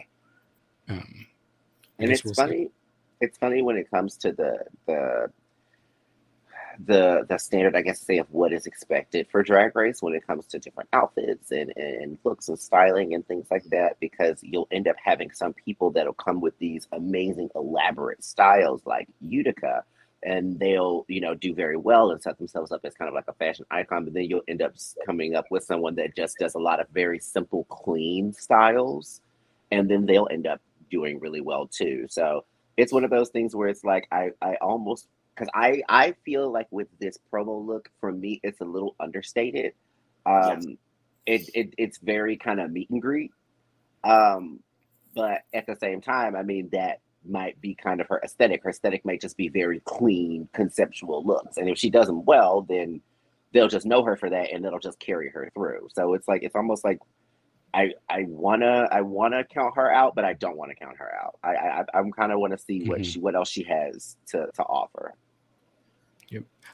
Um, 0.90 1.28
and 1.98 2.12
it's 2.12 2.26
we'll 2.26 2.34
see. 2.34 2.42
funny 2.42 2.72
it's 3.22 3.38
funny 3.38 3.62
when 3.62 3.78
it 3.78 3.90
comes 3.90 4.18
to 4.18 4.34
the 4.34 4.58
the 4.88 5.32
the 6.86 7.26
the 7.30 7.38
standard 7.38 7.76
i 7.76 7.82
guess 7.82 8.00
say 8.00 8.18
of 8.18 8.28
what 8.32 8.54
is 8.54 8.66
expected 8.66 9.28
for 9.30 9.44
drag 9.44 9.76
race 9.76 10.02
when 10.02 10.14
it 10.14 10.26
comes 10.26 10.46
to 10.46 10.60
different 10.60 10.90
outfits 10.94 11.52
and 11.52 11.72
and 11.76 12.18
looks 12.24 12.50
and 12.50 12.60
styling 12.60 13.14
and 13.14 13.28
things 13.28 13.48
like 13.52 13.64
that 13.66 14.00
because 14.00 14.40
you'll 14.42 14.68
end 14.72 14.88
up 14.88 14.96
having 15.04 15.30
some 15.32 15.54
people 15.54 15.92
that'll 15.92 16.14
come 16.14 16.40
with 16.42 16.58
these 16.60 16.88
amazing 16.94 17.50
elaborate 17.56 18.24
styles 18.24 18.82
like 18.86 19.08
Utica 19.22 19.84
and 20.24 20.60
they'll 20.60 21.06
you 21.08 21.20
know 21.20 21.34
do 21.36 21.54
very 21.54 21.78
well 21.78 22.12
and 22.12 22.22
set 22.22 22.38
themselves 22.38 22.72
up 22.72 22.82
as 22.84 22.94
kind 22.94 23.10
of 23.10 23.16
like 23.16 23.28
a 23.28 23.34
fashion 23.34 23.66
icon 23.72 24.06
but 24.06 24.14
then 24.14 24.24
you'll 24.24 24.44
end 24.48 24.62
up 24.62 24.74
coming 25.06 25.36
up 25.36 25.46
with 25.52 25.64
someone 25.64 25.96
that 25.96 26.16
just 26.16 26.38
does 26.38 26.56
a 26.56 26.60
lot 26.60 26.80
of 26.80 26.88
very 26.90 27.20
simple 27.20 27.66
clean 27.66 28.32
styles 28.34 29.22
and 29.72 29.90
then 29.90 30.06
they'll 30.06 30.28
end 30.32 30.48
up 30.48 30.62
doing 30.92 31.20
really 31.20 31.42
well 31.42 31.66
too. 31.68 32.06
So 32.10 32.46
it's 32.78 32.94
one 32.94 33.04
of 33.04 33.10
those 33.10 33.30
things 33.30 33.56
where 33.56 33.68
it's 33.68 33.84
like 33.84 34.08
i 34.12 34.30
i 34.42 34.56
almost 34.56 35.08
because 35.36 35.50
i 35.54 35.82
i 35.90 36.14
feel 36.26 36.52
like 36.52 36.68
with 36.72 36.88
this 37.00 37.18
promo 37.32 37.66
look 37.66 37.90
for 38.00 38.12
me 38.12 38.40
it's 38.44 38.62
a 38.62 38.66
little 38.66 38.96
understated 39.00 39.74
um 40.26 40.78
it, 41.26 41.50
it 41.54 41.74
it's 41.78 41.98
very 42.00 42.36
kind 42.38 42.60
of 42.60 42.72
meet 42.72 42.90
and 42.90 43.02
greet 43.02 43.32
um 44.04 44.60
but 45.16 45.42
at 45.54 45.66
the 45.68 45.76
same 45.76 46.02
time 46.02 46.36
i 46.36 46.44
mean 46.44 46.70
that 46.72 47.00
might 47.24 47.60
be 47.62 47.76
kind 47.76 48.02
of 48.02 48.08
her 48.08 48.20
aesthetic. 48.24 48.64
Her 48.64 48.72
aesthetic 48.72 49.06
might 49.06 49.22
just 49.22 49.38
be 49.38 49.48
very 49.48 49.80
clean, 49.86 50.50
conceptual 50.54 51.24
looks. 51.24 51.58
And 51.58 51.70
if 51.70 51.78
she 51.78 51.92
does 51.92 52.08
them 52.08 52.26
well, 52.26 52.64
then 52.64 53.00
they'll 53.54 53.68
just 53.68 53.86
know 53.86 54.04
her 54.04 54.16
for 54.16 54.28
that 54.32 54.52
and 54.52 54.66
it'll 54.66 54.80
just 54.80 55.00
carry 55.00 55.30
her 55.30 55.52
through. 55.54 55.90
So 55.94 56.16
it's 56.16 56.28
like 56.28 56.42
it's 56.42 56.56
almost 56.56 56.84
like 56.84 56.98
I 57.76 57.94
I 58.10 58.26
wanna 58.28 58.88
I 58.92 59.02
wanna 59.02 59.44
count 59.44 59.76
her 59.76 59.92
out, 59.92 60.16
but 60.16 60.26
I 60.26 60.34
don't 60.34 60.58
want 60.58 60.72
to 60.72 60.76
count 60.76 60.98
her 60.98 61.14
out. 61.16 61.38
I 61.44 61.52
I 61.56 61.84
I'm 61.94 62.12
kind 62.12 62.32
of 62.32 62.40
want 62.40 62.54
to 62.54 62.58
see 62.58 62.86
what 62.90 63.02
Mhm. 63.02 63.06
she 63.06 63.20
what 63.20 63.36
else 63.36 63.50
she 63.50 63.62
has 63.66 64.18
to 64.30 64.48
to 64.56 64.64
offer. 64.64 65.14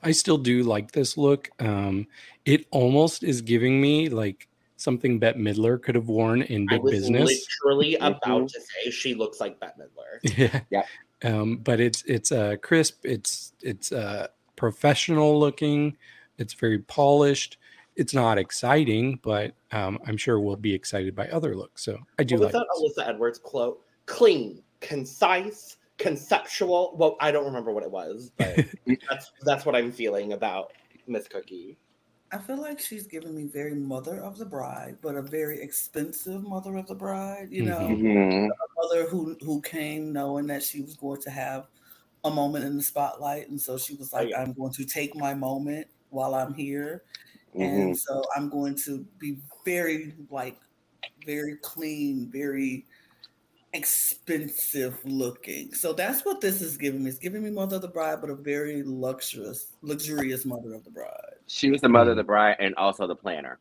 I 0.03 0.11
still 0.11 0.37
do 0.37 0.63
like 0.63 0.91
this 0.91 1.17
look. 1.17 1.49
Um, 1.59 2.07
it 2.45 2.65
almost 2.71 3.23
is 3.23 3.41
giving 3.41 3.81
me 3.81 4.09
like 4.09 4.47
something 4.75 5.19
Bette 5.19 5.39
Midler 5.39 5.81
could 5.81 5.95
have 5.95 6.07
worn 6.07 6.43
in 6.43 6.67
Big 6.67 6.83
Business. 6.83 7.45
literally 7.63 7.95
about 7.95 8.49
to 8.49 8.61
say 8.61 8.91
she 8.91 9.15
looks 9.15 9.39
like 9.39 9.59
Bette 9.59 9.73
Midler. 9.79 10.37
Yeah. 10.37 10.61
Yeah. 10.69 10.83
Um, 11.23 11.57
but 11.57 11.79
it's 11.79 12.03
it's 12.05 12.31
uh 12.31 12.57
crisp, 12.61 13.03
it's 13.03 13.53
it's 13.61 13.91
uh 13.91 14.27
professional 14.55 15.39
looking, 15.39 15.97
it's 16.37 16.53
very 16.53 16.79
polished. 16.79 17.57
It's 17.95 18.13
not 18.13 18.37
exciting, 18.37 19.19
but 19.23 19.55
um, 19.71 19.97
I'm 20.05 20.17
sure 20.17 20.39
we'll 20.39 20.55
be 20.55 20.71
excited 20.71 21.15
by 21.15 21.27
other 21.29 21.55
looks. 21.55 21.83
So 21.83 21.97
I 22.19 22.23
do 22.23 22.35
was 22.35 22.43
like 22.43 22.51
that. 22.51 22.67
Alyssa 22.77 23.09
Edwards 23.09 23.39
quote? 23.39 23.81
Clean, 24.05 24.61
concise, 24.81 25.76
conceptual. 25.97 26.95
Well, 26.97 27.17
I 27.21 27.31
don't 27.31 27.45
remember 27.45 27.71
what 27.71 27.83
it 27.83 27.91
was, 27.91 28.31
but 28.37 28.65
that's 29.09 29.31
that's 29.41 29.65
what 29.65 29.75
I'm 29.75 29.91
feeling 29.91 30.33
about 30.33 30.73
Miss 31.07 31.27
Cookie. 31.27 31.79
I 32.31 32.39
feel 32.39 32.57
like 32.61 32.79
she's 32.79 33.07
giving 33.07 33.35
me 33.35 33.45
very 33.45 33.73
mother 33.75 34.21
of 34.21 34.37
the 34.37 34.45
bride, 34.45 34.99
but 35.01 35.15
a 35.15 35.21
very 35.21 35.61
expensive 35.61 36.43
mother 36.43 36.75
of 36.75 36.87
the 36.87 36.95
bride. 36.95 37.51
You 37.51 37.63
know, 37.63 38.03
Mhm. 38.03 38.51
a 38.51 38.81
mother 38.83 39.09
who 39.09 39.37
who 39.41 39.61
came 39.61 40.11
knowing 40.13 40.47
that 40.47 40.63
she 40.63 40.81
was 40.81 40.95
going 40.97 41.21
to 41.21 41.29
have 41.31 41.69
a 42.25 42.31
moment 42.31 42.65
in 42.65 42.77
the 42.77 42.83
spotlight, 42.83 43.49
and 43.49 43.61
so 43.61 43.77
she 43.77 43.95
was 43.95 44.13
like, 44.13 44.29
yeah. 44.29 44.37
"I'm 44.37 44.53
going 44.53 44.73
to 44.73 44.85
take 44.85 45.15
my 45.15 45.33
moment 45.35 45.87
while 46.09 46.35
I'm 46.35 46.53
here, 46.53 47.05
Mhm. 47.53 47.93
and 47.93 47.97
so 47.97 48.23
I'm 48.35 48.49
going 48.49 48.75
to 48.85 49.05
be 49.19 49.41
very 49.65 50.15
like 50.29 50.59
very 51.25 51.57
clean, 51.57 52.29
very 52.31 52.87
expensive 53.73 54.97
looking. 55.05 55.73
So 55.73 55.93
that's 55.93 56.25
what 56.25 56.41
this 56.41 56.61
is 56.61 56.77
giving 56.77 57.03
me. 57.03 57.09
It's 57.09 57.19
giving 57.19 57.43
me 57.43 57.49
mother 57.49 57.77
of 57.77 57.81
the 57.81 57.87
bride, 57.87 58.21
but 58.21 58.29
a 58.29 58.35
very 58.35 58.83
luxurious, 58.85 59.73
luxurious 59.81 60.45
mother 60.45 60.73
of 60.73 60.83
the 60.83 60.91
bride. 60.91 61.35
She 61.47 61.69
was 61.69 61.81
the 61.81 61.89
mother 61.89 62.11
of 62.11 62.17
the 62.17 62.23
mm. 62.23 62.27
bride 62.27 62.57
and 62.59 62.75
also 62.75 63.07
the 63.07 63.15
planner. 63.15 63.59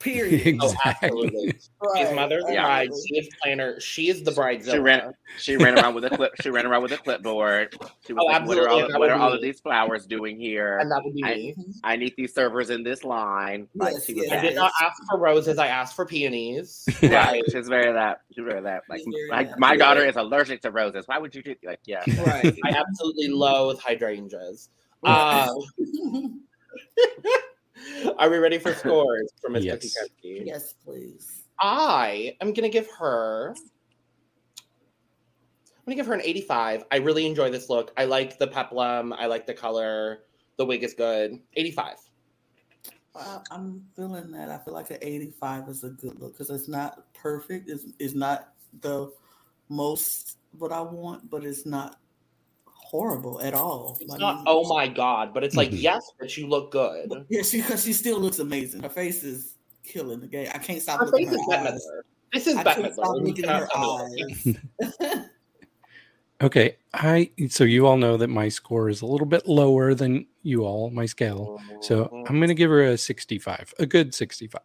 Period. 0.00 0.58
Oh, 0.62 0.72
absolutely. 0.84 1.48
She's 1.52 1.70
Right, 1.82 2.14
mother 2.14 2.38
of 2.38 2.46
the 2.46 2.52
Yeah. 2.52 2.62
bride. 2.64 2.90
She 3.08 3.18
is 3.18 3.28
planner. 3.42 3.80
She 3.80 4.08
is 4.08 4.22
the 4.22 4.30
bride. 4.30 4.64
She 4.64 4.78
ran. 4.78 5.12
She 5.38 5.56
ran 5.56 5.76
around 5.76 5.94
with 5.96 6.04
a 6.04 6.10
clip. 6.10 6.32
She 6.40 6.50
ran 6.50 6.66
around 6.66 6.82
with 6.82 6.92
a 6.92 6.98
clipboard. 6.98 7.74
She 8.06 8.12
was 8.12 8.22
Oh, 8.22 8.26
like, 8.32 8.46
"What 8.46 8.58
are 8.58 8.68
all? 8.68 8.78
absolutely, 8.78 8.98
What 9.00 9.10
are 9.10 9.18
all 9.20 9.32
of 9.32 9.42
these 9.42 9.58
flowers 9.60 10.06
doing 10.06 10.38
here? 10.38 10.78
and 10.78 10.88
that 10.92 11.02
would 11.04 11.14
be 11.14 11.24
I- 11.24 11.34
me. 11.34 11.54
I 11.82 11.96
need 11.96 12.14
these 12.16 12.32
servers 12.32 12.70
in 12.70 12.84
this 12.84 13.02
line." 13.02 13.66
Like 13.74 13.94
Yes, 13.94 14.04
she 14.06 14.14
was. 14.14 14.26
yes. 14.28 14.38
I 14.38 14.40
did 14.46 14.54
not 14.54 14.70
ask 14.80 15.02
for 15.10 15.18
roses. 15.18 15.58
I 15.58 15.66
asked 15.66 15.96
for 15.96 16.06
peonies. 16.06 16.84
Yeah, 17.02 17.26
Right. 17.26 17.42
she's 17.50 17.66
very 17.68 17.92
that. 17.92 18.20
She's 18.34 18.44
very 18.44 18.60
that. 18.62 18.82
Like, 18.88 18.98
She's 19.00 19.06
very 19.12 19.28
like 19.30 19.50
that. 19.50 19.58
my 19.58 19.72
Yeah. 19.72 19.78
daughter 19.78 20.04
is 20.06 20.14
allergic 20.16 20.62
to 20.62 20.70
roses. 20.70 21.08
Why 21.08 21.18
would 21.18 21.34
you 21.34 21.42
do 21.42 21.56
like? 21.64 21.80
Yeah. 21.86 22.04
Right. 22.24 22.56
I 22.64 22.68
absolutely 22.70 23.28
loathe 23.28 23.80
hydrangeas. 23.80 24.68
Um, 25.02 25.48
are 28.18 28.30
we 28.30 28.38
ready 28.38 28.58
for 28.58 28.74
scores 28.74 29.32
for 29.40 29.50
Miss 29.50 29.64
Yes. 29.64 29.76
Cookie 29.76 29.90
Cookie? 30.00 30.42
yes, 30.46 30.74
please. 30.84 31.44
I 31.60 32.36
am 32.40 32.52
gonna 32.52 32.68
give 32.68 32.88
her. 32.98 33.54
I'm 34.58 35.84
gonna 35.86 35.96
give 35.96 36.06
her 36.06 36.14
an 36.14 36.22
85. 36.22 36.84
I 36.90 36.96
really 36.96 37.26
enjoy 37.26 37.50
this 37.50 37.68
look. 37.68 37.92
I 37.96 38.04
like 38.04 38.38
the 38.38 38.46
peplum. 38.46 39.12
I 39.12 39.26
like 39.26 39.46
the 39.46 39.54
color. 39.54 40.24
The 40.56 40.66
wig 40.66 40.82
is 40.84 40.94
good. 40.94 41.40
85. 41.54 41.96
I, 43.16 43.40
I'm 43.50 43.84
feeling 43.96 44.30
that. 44.32 44.50
I 44.50 44.58
feel 44.58 44.74
like 44.74 44.90
an 44.90 44.98
85 45.00 45.68
is 45.68 45.84
a 45.84 45.90
good 45.90 46.20
look 46.20 46.32
because 46.32 46.50
it's 46.50 46.68
not 46.68 47.12
perfect. 47.14 47.68
It's, 47.68 47.86
it's 47.98 48.14
not 48.14 48.52
the 48.80 49.10
most 49.68 50.38
what 50.58 50.72
I 50.72 50.80
want, 50.80 51.28
but 51.30 51.44
it's 51.44 51.66
not 51.66 51.98
horrible 52.88 53.40
at 53.42 53.54
all. 53.54 53.98
It's 54.00 54.08
Like, 54.10 54.20
not. 54.20 54.44
Oh 54.46 54.66
my 54.68 54.88
god! 54.88 55.34
But 55.34 55.44
it's 55.44 55.54
like 55.56 55.70
Mhm. 55.70 55.82
yes, 55.82 56.10
but 56.18 56.34
you 56.36 56.46
look 56.46 56.70
good. 56.72 57.12
Yeah, 57.28 57.42
she 57.42 57.60
because 57.60 57.84
she 57.84 57.92
still 57.92 58.18
looks 58.18 58.38
amazing. 58.38 58.82
Her 58.82 58.88
face 58.88 59.22
is 59.24 59.56
killing 59.84 60.20
the 60.20 60.26
game. 60.26 60.48
I 60.54 60.58
can't 60.58 60.80
stop 60.80 61.00
Her 61.00 61.06
looking 61.06 61.28
face 61.28 61.34
at 61.34 61.40
is 61.40 61.46
her 61.46 61.64
Bette 61.64 61.78
This 62.32 62.46
is 62.46 62.56
I 62.56 62.62
Bette 62.64 62.82
can't 62.82 62.94
stop 62.94 63.06
Midler. 63.08 63.20
You 63.20 63.26
looking 63.26 63.44
at 63.44 63.60
her 63.60 63.66
cannot 63.66 63.98
tell 64.00 64.08
me. 64.08 64.56
eyes. 64.80 65.24
Okay, 66.40 66.76
I 66.94 67.32
so 67.48 67.64
you 67.64 67.84
all 67.88 67.96
know 67.96 68.16
that 68.16 68.28
my 68.28 68.48
score 68.48 68.88
is 68.88 69.02
a 69.02 69.06
little 69.06 69.26
bit 69.26 69.48
lower 69.48 69.92
than 69.92 70.24
you 70.42 70.64
all, 70.64 70.88
my 70.90 71.04
scale. 71.04 71.60
So. 71.80 72.08
I'm 72.28 72.38
gonna 72.38 72.54
give 72.54 72.70
her 72.70 72.80
a 72.84 72.96
65, 72.96 73.74
a 73.80 73.86
good 73.86 74.14
65. 74.14 74.60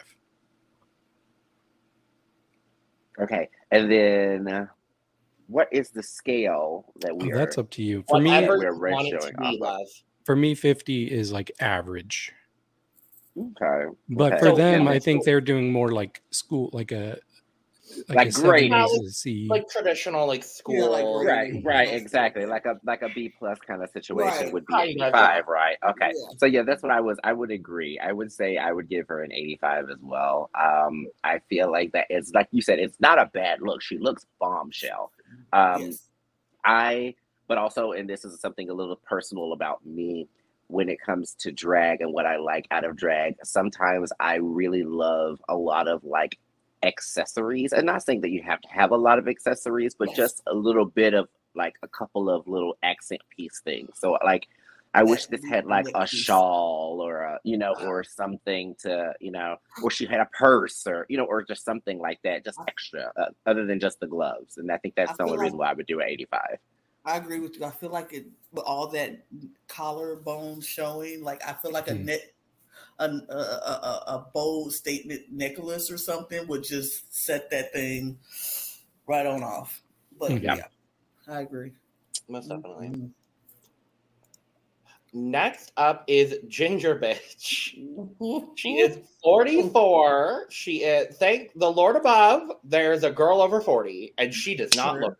Okay, 3.20 3.50
and 3.72 3.92
then 3.92 4.48
uh, 4.48 4.68
what 5.48 5.68
is 5.72 5.90
the 5.90 6.04
scale 6.04 6.86
that 7.02 7.12
Oh, 7.12 7.16
we 7.16 7.32
are? 7.32 7.36
that's 7.38 7.58
up 7.58 7.70
to 7.72 7.84
you. 7.84 8.04
For 8.10 8.20
me, 8.20 8.32
we're 8.48 8.74
want 8.74 9.08
it 9.08 9.12
to 9.12 9.18
ratioing 9.34 9.38
be, 9.52 9.62
off 9.62 9.88
for 10.26 10.36
me, 10.36 10.56
50 10.56 11.12
is 11.12 11.32
like 11.32 11.52
average. 11.60 12.32
Okay, 13.38 13.92
But 14.10 14.34
Okay. 14.34 14.40
for 14.40 14.50
So, 14.52 14.56
them, 14.56 14.84
yeah, 14.84 14.92
I 14.92 15.00
think 15.00 15.24
so- 15.24 15.26
they're 15.32 15.42
doing 15.42 15.72
more 15.72 15.92
like 15.92 16.22
school, 16.32 16.70
like 16.72 16.92
a 16.92 17.20
Like 18.08 18.30
a 18.30 18.32
grading. 18.32 18.72
70s 18.72 19.02
is 19.04 19.18
C. 19.18 19.48
Like 19.50 19.68
traditional, 19.70 20.26
like 20.26 20.44
school. 20.44 20.76
Yeah, 20.76 20.86
like 20.86 21.06
right, 21.06 21.26
grading. 21.52 21.64
right, 21.64 21.94
exactly. 21.94 22.46
Like 22.46 22.66
a 22.66 22.80
like 22.86 23.02
a 23.02 23.10
B 23.10 23.34
plus 23.38 23.60
kind 23.60 23.84
of 23.84 23.90
situation 23.90 24.44
Right. 24.46 24.54
would 24.54 24.66
be 24.66 24.74
Kind 24.74 24.90
eighty 24.92 25.02
of, 25.02 25.12
five, 25.12 25.48
right? 25.48 25.78
Okay, 25.90 26.12
Yeah. 26.16 26.38
so 26.38 26.46
yeah, 26.46 26.62
that's 26.64 26.82
what 26.82 26.92
I 26.92 27.02
was. 27.02 27.20
I 27.24 27.34
would 27.34 27.52
agree. 27.52 28.00
I 28.00 28.12
would 28.14 28.32
say 28.32 28.58
I 28.58 28.72
would 28.72 28.88
give 28.88 29.08
her 29.10 29.22
an 29.24 29.32
eighty 29.34 29.58
five 29.60 29.90
as 29.90 30.00
well. 30.02 30.50
Um, 30.60 31.08
I 31.24 31.40
feel 31.50 31.70
like 31.72 31.92
that 31.92 32.08
is 32.10 32.32
like 32.34 32.48
you 32.52 32.62
said, 32.62 32.80
it's 32.80 33.00
not 33.02 33.20
a 33.20 33.26
bad 33.34 33.62
look. 33.62 33.82
She 33.82 33.98
looks 33.98 34.26
bombshell. 34.40 35.12
Um, 35.52 35.82
yes. 35.82 36.10
I, 36.66 37.16
but 37.48 37.58
also, 37.58 37.92
and 37.92 38.10
this 38.10 38.26
is 38.26 38.40
something 38.40 38.70
a 38.70 38.74
little 38.74 38.96
personal 38.96 39.54
about 39.54 39.86
me 39.86 40.28
when 40.68 40.90
it 40.90 41.00
comes 41.00 41.36
to 41.36 41.52
drag 41.52 42.02
and 42.02 42.14
what 42.14 42.26
I 42.26 42.38
like 42.38 42.68
out 42.72 42.84
of 42.86 42.96
drag. 42.96 43.36
Sometimes 43.44 44.12
I 44.20 44.36
really 44.36 44.84
love 44.84 45.42
a 45.50 45.56
lot 45.56 45.88
of 45.88 46.04
like 46.04 46.38
accessories. 46.84 47.74
And 47.74 47.86
not 47.86 48.04
saying 48.04 48.22
that 48.22 48.32
you 48.32 48.42
have 48.44 48.62
to 48.62 48.70
have 48.70 48.92
a 48.92 48.98
lot 48.98 49.20
of 49.20 49.28
accessories, 49.28 49.96
but 49.96 50.10
Yes. 50.10 50.18
just 50.18 50.44
a 50.48 50.54
little 50.54 50.86
bit 50.86 51.14
of 51.14 51.28
like 51.56 51.76
a 51.84 51.88
couple 51.88 52.30
of 52.30 52.48
little 52.48 52.78
accent 52.84 53.22
piece 53.36 53.62
things. 53.64 53.98
So, 54.00 54.18
like, 54.24 54.48
I 54.94 55.04
wish 55.04 55.26
this 55.28 55.44
had 55.44 55.66
like 55.66 55.90
a 55.96 56.06
shawl 56.06 57.00
or 57.02 57.22
a, 57.22 57.40
you 57.44 57.58
know, 57.58 57.74
or 57.74 58.04
something 58.04 58.76
to, 58.82 59.14
you 59.20 59.32
know, 59.32 59.58
or 59.82 59.90
she 59.90 60.06
had 60.06 60.20
a 60.20 60.28
purse 60.28 60.86
or, 60.86 61.06
you 61.10 61.18
know, 61.18 61.26
or 61.26 61.44
just 61.44 61.66
something 61.66 61.98
like 62.00 62.20
that, 62.24 62.46
just 62.46 62.62
extra, 62.68 63.12
uh, 63.18 63.30
other 63.48 63.66
than 63.66 63.80
just 63.80 64.00
the 64.00 64.08
gloves. 64.08 64.58
And 64.58 64.72
I 64.72 64.78
think 64.78 64.94
that's 64.96 65.12
I 65.12 65.14
the 65.18 65.24
only 65.24 65.38
feel 65.38 65.40
reason 65.40 65.58
why 65.58 65.72
I 65.72 65.74
would 65.74 65.88
do 65.88 66.00
an 66.00 66.08
85. 66.10 66.60
I 67.06 67.18
agree 67.18 67.40
with 67.40 67.58
you. 67.58 67.66
I 67.66 67.72
feel 67.72 67.90
like 67.90 68.14
it 68.14 68.28
with 68.52 68.64
all 68.66 68.88
that 68.90 69.26
collarbone 69.68 70.62
showing, 70.62 71.22
like 71.22 71.46
I 71.46 71.54
feel 71.54 71.72
like 71.72 71.88
a 71.88 71.94
Mhm. 71.94 72.06
net 72.06 72.34
a, 73.00 73.06
a, 73.06 73.08
a, 73.08 74.04
a 74.08 74.28
bold 74.34 74.74
statement 74.74 75.32
necklace 75.32 75.92
or 75.92 75.98
something 75.98 76.48
would 76.48 76.64
just 76.64 77.14
set 77.16 77.50
that 77.52 77.74
thing 77.74 78.20
right 79.08 79.26
on 79.26 79.44
off. 79.44 79.82
But 80.20 80.36
Mhm. 80.36 80.44
yeah, 80.44 80.58
Yeah. 80.58 80.68
I 81.28 81.42
agree. 81.42 81.74
Most 82.28 82.50
definitely. 82.50 82.90
Mhm. 82.90 83.14
Next 85.14 85.72
up 85.78 86.04
is 86.08 86.38
Ginger 86.48 87.00
Bitch. 87.00 87.80
She 88.56 88.78
is 88.80 88.98
44. 89.24 90.46
She 90.50 90.84
is, 90.84 91.18
thank 91.18 91.52
the 91.56 91.70
Lord 91.72 91.96
above, 91.96 92.52
there's 92.64 93.04
a 93.04 93.12
girl 93.12 93.42
over 93.42 93.60
40, 93.62 94.14
and 94.18 94.34
she 94.34 94.56
does 94.56 94.76
not 94.76 94.94
Sure. 94.94 95.02
look 95.02 95.18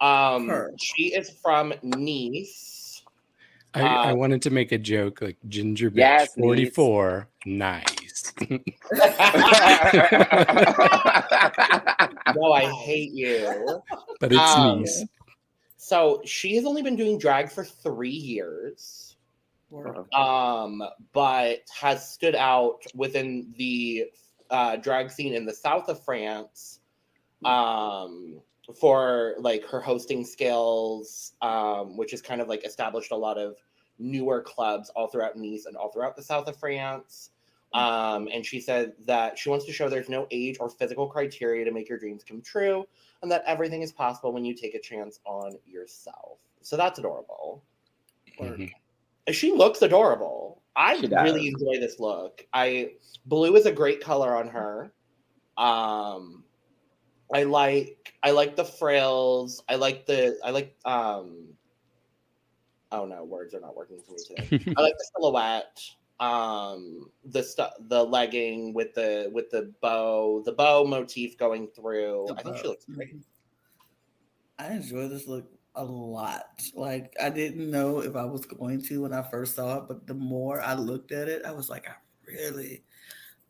good. 0.00 0.06
Um, 0.06 0.48
Her. 0.48 0.72
she 0.78 1.14
is 1.14 1.30
from 1.42 1.72
Nice. 1.82 3.02
I, 3.74 3.82
I 3.82 4.12
Uh, 4.12 4.14
wanted 4.16 4.42
to 4.42 4.50
make 4.50 4.72
a 4.72 4.78
joke 4.78 5.20
like 5.20 5.36
ginger 5.48 5.90
bitch 5.90 5.96
Yes, 5.98 6.36
niece. 6.36 6.74
44. 6.74 7.28
Nice. 7.46 8.32
no, 12.34 12.52
I 12.52 12.64
hate 12.84 13.12
you. 13.12 13.82
but 14.20 14.32
it's 14.32 14.56
Um, 14.56 14.80
nice. 14.80 15.04
So 15.86 16.20
she 16.24 16.56
has 16.56 16.64
only 16.64 16.82
been 16.82 16.96
doing 16.96 17.16
drag 17.16 17.48
for 17.48 17.62
three 17.62 18.10
years. 18.10 19.16
Um, 20.12 20.82
but 21.12 21.60
has 21.80 22.10
stood 22.10 22.34
out 22.34 22.82
within 22.92 23.54
the 23.56 24.06
uh, 24.50 24.76
drag 24.78 25.12
scene 25.12 25.32
in 25.32 25.46
the 25.46 25.54
south 25.54 25.88
of 25.88 26.04
France 26.04 26.80
um, 27.44 28.40
for 28.80 29.36
like 29.38 29.64
her 29.66 29.80
hosting 29.80 30.24
skills, 30.24 31.34
um, 31.40 31.96
which 31.96 32.10
has 32.10 32.20
kind 32.20 32.40
of 32.40 32.48
like 32.48 32.66
established 32.66 33.12
a 33.12 33.16
lot 33.16 33.38
of 33.38 33.54
newer 34.00 34.40
clubs 34.40 34.90
all 34.96 35.06
throughout 35.06 35.36
Nice 35.36 35.66
and 35.66 35.76
all 35.76 35.92
throughout 35.92 36.16
the 36.16 36.22
south 36.22 36.48
of 36.48 36.56
France. 36.56 37.30
Um, 37.72 38.28
and 38.32 38.44
she 38.44 38.58
said 38.58 38.94
that 39.04 39.38
she 39.38 39.50
wants 39.50 39.66
to 39.66 39.72
show 39.72 39.88
there's 39.88 40.08
no 40.08 40.26
age 40.32 40.56
or 40.58 40.68
physical 40.68 41.06
criteria 41.06 41.64
to 41.64 41.70
make 41.70 41.88
your 41.88 41.98
dreams 41.98 42.24
come 42.24 42.42
true, 42.42 42.88
and 43.22 43.30
that 43.30 43.42
everything 43.46 43.82
is 43.82 43.92
possible 43.92 44.32
when 44.32 44.44
you 44.44 44.54
take 44.54 44.74
a 44.74 44.80
chance 44.80 45.20
on 45.24 45.56
yourself. 45.66 46.38
So 46.62 46.76
that's 46.76 46.98
adorable. 46.98 47.62
Mhm. 48.38 48.70
she 49.30 49.52
looks 49.52 49.82
adorable. 49.82 50.62
I 50.76 50.96
really 51.24 51.48
enjoy 51.48 51.80
this 51.80 51.98
look. 51.98 52.46
I 52.52 52.92
blue 53.24 53.56
is 53.56 53.66
a 53.66 53.72
great 53.72 54.00
color 54.00 54.36
on 54.36 54.48
her. 54.48 54.92
Um 55.56 56.44
I 57.34 57.44
like 57.44 58.14
I 58.22 58.30
like 58.32 58.56
the 58.56 58.64
frills. 58.64 59.62
I 59.68 59.76
like 59.76 60.06
the 60.06 60.38
I 60.44 60.50
like 60.50 60.76
um 60.84 61.48
oh 62.92 63.06
no, 63.06 63.24
words 63.24 63.54
are 63.54 63.60
not 63.60 63.76
working 63.76 64.00
for 64.02 64.12
me 64.12 64.18
today. 64.18 64.74
I 64.76 64.80
like 64.80 64.94
the 64.98 65.08
silhouette. 65.18 65.80
Um 66.20 67.10
the 67.24 67.42
stuff 67.42 67.74
the 67.78 68.02
legging 68.04 68.72
with 68.72 68.94
the 68.94 69.30
with 69.32 69.50
the 69.50 69.74
bow, 69.82 70.42
the 70.44 70.52
bow 70.52 70.84
motif 70.84 71.36
going 71.36 71.68
through. 71.68 72.32
I 72.36 72.42
think 72.42 72.56
she 72.56 72.68
looks 72.68 72.86
great. 72.86 73.16
Mhm. 73.16 73.24
I 74.58 74.72
enjoy 74.72 75.08
this 75.08 75.26
look 75.26 75.50
a 75.74 75.84
lot. 75.84 76.62
Like 76.74 77.14
I 77.20 77.30
didn't 77.30 77.70
know 77.70 78.00
if 78.00 78.16
I 78.16 78.24
was 78.24 78.46
going 78.46 78.82
to 78.84 79.02
when 79.02 79.12
I 79.12 79.22
first 79.22 79.54
saw 79.54 79.78
it, 79.78 79.88
but 79.88 80.06
the 80.06 80.14
more 80.14 80.60
I 80.62 80.74
looked 80.74 81.12
at 81.12 81.28
it, 81.28 81.44
I 81.44 81.52
was 81.52 81.68
like, 81.68 81.88
I 81.88 81.94
really 82.26 82.84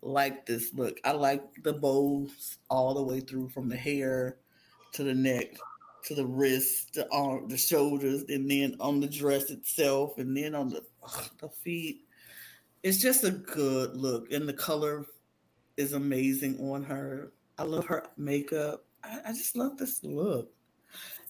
like 0.03 0.47
this 0.47 0.75
look. 0.75 1.01
I 1.05 1.13
like 1.13 1.63
the 1.63 1.75
bows 1.75 2.59
all 2.71 2.95
the 2.95 3.03
way 3.03 3.21
through 3.21 3.51
from 3.51 3.69
the 3.69 3.77
hair 3.77 4.41
to 4.93 5.05
the 5.05 5.15
neck 5.15 5.57
to 6.05 6.15
the 6.15 6.27
wrist, 6.27 6.95
the 6.95 7.09
arm, 7.13 7.49
the 7.49 7.57
shoulders, 7.59 8.25
and 8.29 8.51
then 8.51 8.77
on 8.81 9.01
the 9.01 9.09
dress 9.09 9.51
itself, 9.51 10.19
and 10.19 10.37
then 10.37 10.55
on 10.55 10.71
the 10.71 10.85
ugh, 11.03 11.31
the 11.41 11.49
feet. 11.51 12.06
It's 12.87 12.99
just 12.99 13.25
a 13.25 13.33
good 13.33 13.97
look, 13.97 14.31
and 14.31 14.49
the 14.49 14.53
color 14.53 15.05
is 15.77 15.93
amazing 15.93 16.57
on 16.61 16.85
her. 16.85 17.33
I 17.59 17.65
love 17.65 17.85
her 17.87 18.05
makeup. 18.17 18.85
I, 19.03 19.19
I 19.27 19.33
just 19.33 19.57
love 19.57 19.77
this 19.77 20.05
look. 20.05 20.53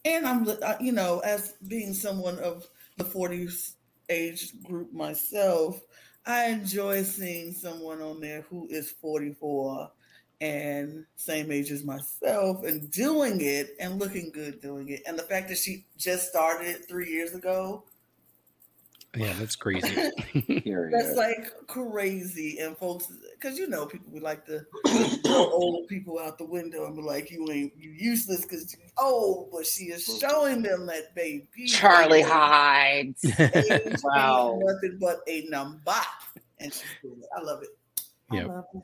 And 0.04 0.26
I'm, 0.26 0.46
you 0.82 0.92
know, 0.92 1.20
as 1.20 1.54
being 1.66 1.94
someone 1.94 2.38
of 2.40 2.68
the 2.98 3.04
40s 3.04 3.76
age 4.10 4.62
group 4.64 4.92
myself, 4.92 5.80
I 6.26 6.48
enjoy 6.48 7.04
seeing 7.04 7.54
someone 7.54 8.02
on 8.02 8.20
there 8.20 8.42
who 8.42 8.66
is 8.68 8.90
44 8.90 9.90
and 10.42 11.06
same 11.14 11.50
age 11.50 11.70
as 11.70 11.84
myself 11.84 12.64
and 12.64 12.90
doing 12.90 13.40
it 13.40 13.76
and 13.80 13.98
looking 13.98 14.30
good 14.30 14.60
doing 14.60 14.90
it. 14.90 15.00
And 15.06 15.18
the 15.18 15.22
fact 15.22 15.48
that 15.48 15.56
she 15.56 15.86
just 15.96 16.28
started 16.28 16.66
it 16.66 16.86
three 16.86 17.10
years 17.10 17.32
ago, 17.32 17.84
Yeah, 19.16 19.32
that's 19.38 19.56
crazy. 19.56 19.94
That's 20.64 21.16
like 21.16 21.52
crazy. 21.66 22.58
And 22.58 22.76
folks, 22.76 23.06
because 23.38 23.58
you 23.58 23.66
know, 23.68 23.86
people 23.86 24.12
would 24.12 24.22
like 24.22 24.44
to 24.46 24.60
throw 25.24 25.50
old 25.50 25.88
people 25.88 26.18
out 26.18 26.38
the 26.38 26.44
window 26.44 26.86
and 26.86 26.94
be 26.96 27.02
like, 27.02 27.30
"You 27.30 27.46
ain't 27.50 27.72
you 27.76 27.90
useless 27.90 28.42
because 28.42 28.72
you 28.72 28.78
old." 28.98 29.50
But 29.52 29.66
she 29.66 29.84
is 29.86 30.04
showing 30.20 30.62
them 30.62 30.86
that 30.86 31.14
baby 31.14 31.48
Charlie 31.66 32.18
age 32.20 32.26
Hides. 32.28 33.24
Wow. 34.04 34.58
nothing 34.62 34.98
but 35.00 35.20
a 35.26 35.44
number, 35.48 35.92
and 36.60 36.72
she's 36.72 36.84
doing 37.02 37.20
it. 37.20 37.28
I 37.36 37.42
love 37.42 37.62
it. 37.62 37.70
I 38.30 38.36
Yep. 38.36 38.48
love 38.48 38.64
it. 38.74 38.82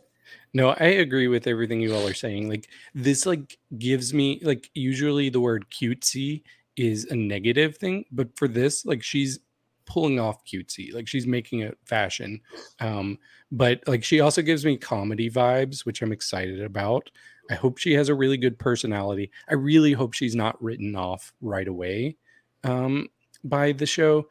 No, 0.55 0.71
I 0.71 0.85
agree 0.87 1.29
with 1.29 1.47
everything 1.47 1.81
you 1.81 1.95
all 1.95 2.07
are 2.07 2.15
saying. 2.15 2.49
Like 2.49 2.69
this 2.95 3.27
like 3.27 3.59
gives 3.79 4.15
me 4.15 4.41
like 4.43 4.71
usually 4.75 5.29
the 5.31 5.41
word 5.41 5.67
cutesy 5.71 6.43
is 6.77 7.05
a 7.07 7.17
negative 7.17 7.77
thing, 7.77 8.05
but 8.13 8.29
for 8.37 8.49
this 8.49 8.87
like 8.87 9.03
she's 9.03 9.39
pulling 9.87 10.19
off 10.21 10.45
cutesy. 10.45 10.93
Like 10.93 11.09
she's 11.09 11.27
making 11.27 11.61
it 11.61 11.79
fashion. 11.85 12.41
Um 12.81 13.19
but 13.51 13.83
like 13.87 14.05
she 14.05 14.21
also 14.21 14.43
gives 14.43 14.65
me 14.65 14.77
comedy 14.77 15.31
vibes, 15.31 15.85
which 15.85 16.03
I'm 16.03 16.13
excited 16.13 16.63
about. 16.63 17.11
I 17.51 17.55
hope 17.55 17.79
she 17.79 17.93
has 17.95 18.09
a 18.09 18.15
really 18.15 18.37
good 18.37 18.59
personality. 18.59 19.31
I 19.49 19.55
really 19.55 19.93
hope 19.93 20.15
she's 20.15 20.35
not 20.35 20.63
written 20.63 20.97
off 20.97 21.33
right 21.41 21.69
away 21.69 22.17
um 22.65 23.09
by 23.45 23.73
the 23.73 23.87
show. 23.87 24.29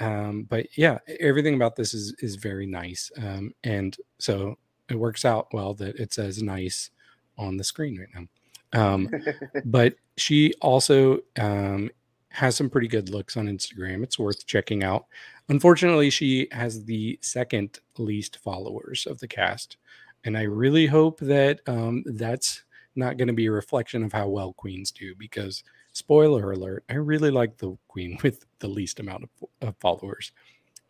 Um 0.00 0.44
but 0.48 0.66
yeah, 0.76 0.98
everything 1.20 1.54
about 1.54 1.76
this 1.76 1.94
is 1.94 2.14
is 2.20 2.36
very 2.36 2.66
nice. 2.66 3.10
Um 3.18 3.52
and 3.64 3.96
so 4.18 4.56
it 4.88 4.98
works 4.98 5.24
out 5.24 5.48
well 5.52 5.74
that 5.74 5.96
it 5.96 6.12
says 6.12 6.42
nice 6.42 6.90
on 7.38 7.56
the 7.56 7.64
screen 7.64 7.98
right 7.98 8.08
now. 8.14 8.26
Um, 8.72 9.10
but 9.64 9.94
she 10.16 10.52
also 10.60 11.20
um, 11.38 11.90
has 12.36 12.54
some 12.54 12.68
pretty 12.68 12.86
good 12.86 13.08
looks 13.08 13.38
on 13.38 13.46
Instagram. 13.46 14.02
It's 14.02 14.18
worth 14.18 14.46
checking 14.46 14.84
out. 14.84 15.06
Unfortunately, 15.48 16.10
she 16.10 16.48
has 16.52 16.84
the 16.84 17.18
second 17.22 17.80
least 17.96 18.36
followers 18.38 19.06
of 19.06 19.18
the 19.20 19.26
cast. 19.26 19.78
And 20.24 20.36
I 20.36 20.42
really 20.42 20.86
hope 20.86 21.18
that 21.20 21.60
um, 21.66 22.04
that's 22.04 22.62
not 22.94 23.16
going 23.16 23.28
to 23.28 23.34
be 23.34 23.46
a 23.46 23.52
reflection 23.52 24.04
of 24.04 24.12
how 24.12 24.28
well 24.28 24.52
queens 24.52 24.90
do 24.90 25.14
because, 25.14 25.64
spoiler 25.92 26.52
alert, 26.52 26.84
I 26.90 26.94
really 26.94 27.30
like 27.30 27.56
the 27.56 27.74
queen 27.88 28.18
with 28.22 28.44
the 28.58 28.68
least 28.68 29.00
amount 29.00 29.24
of, 29.24 29.48
of 29.68 29.76
followers. 29.80 30.32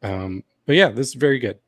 Um, 0.02 0.42
but 0.66 0.74
yeah, 0.74 0.88
this 0.88 1.08
is 1.08 1.14
very 1.14 1.38
good. 1.38 1.60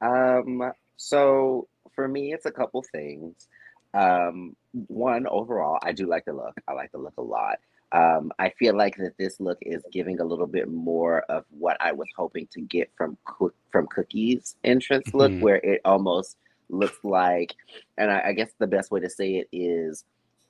Um, 0.00 0.72
so 0.96 1.68
for 1.94 2.08
me, 2.08 2.32
it's 2.32 2.46
a 2.46 2.50
couple 2.50 2.82
things. 2.92 3.46
Um, 3.92 4.56
one, 4.86 5.26
overall, 5.26 5.78
I 5.82 5.92
do 5.92 6.06
like 6.06 6.24
the 6.24 6.32
look. 6.32 6.54
I 6.66 6.72
like 6.72 6.92
the 6.92 6.98
look 6.98 7.18
a 7.18 7.22
lot. 7.22 7.58
Um, 7.92 8.30
I 8.38 8.50
feel 8.50 8.76
like 8.76 8.96
that 8.98 9.18
this 9.18 9.40
look 9.40 9.58
is 9.62 9.82
giving 9.90 10.20
a 10.20 10.24
little 10.24 10.46
bit 10.46 10.68
more 10.68 11.22
of 11.22 11.44
what 11.50 11.76
I 11.80 11.92
was 11.92 12.08
hoping 12.16 12.46
to 12.52 12.60
get 12.60 12.90
from 12.96 13.16
Cook 13.24 13.54
from 13.70 13.86
Cookie's 13.88 14.56
entrance 14.64 15.12
look, 15.12 15.32
Mhm. 15.32 15.40
where 15.40 15.56
it 15.56 15.80
almost 15.84 16.36
looks 16.68 16.98
like, 17.02 17.54
and 17.98 18.10
I, 18.10 18.28
I 18.28 18.32
guess 18.32 18.52
the 18.58 18.66
best 18.66 18.90
way 18.92 19.00
to 19.00 19.10
say 19.10 19.36
it 19.36 19.48
is, 19.52 20.04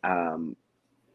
um, 0.05 0.55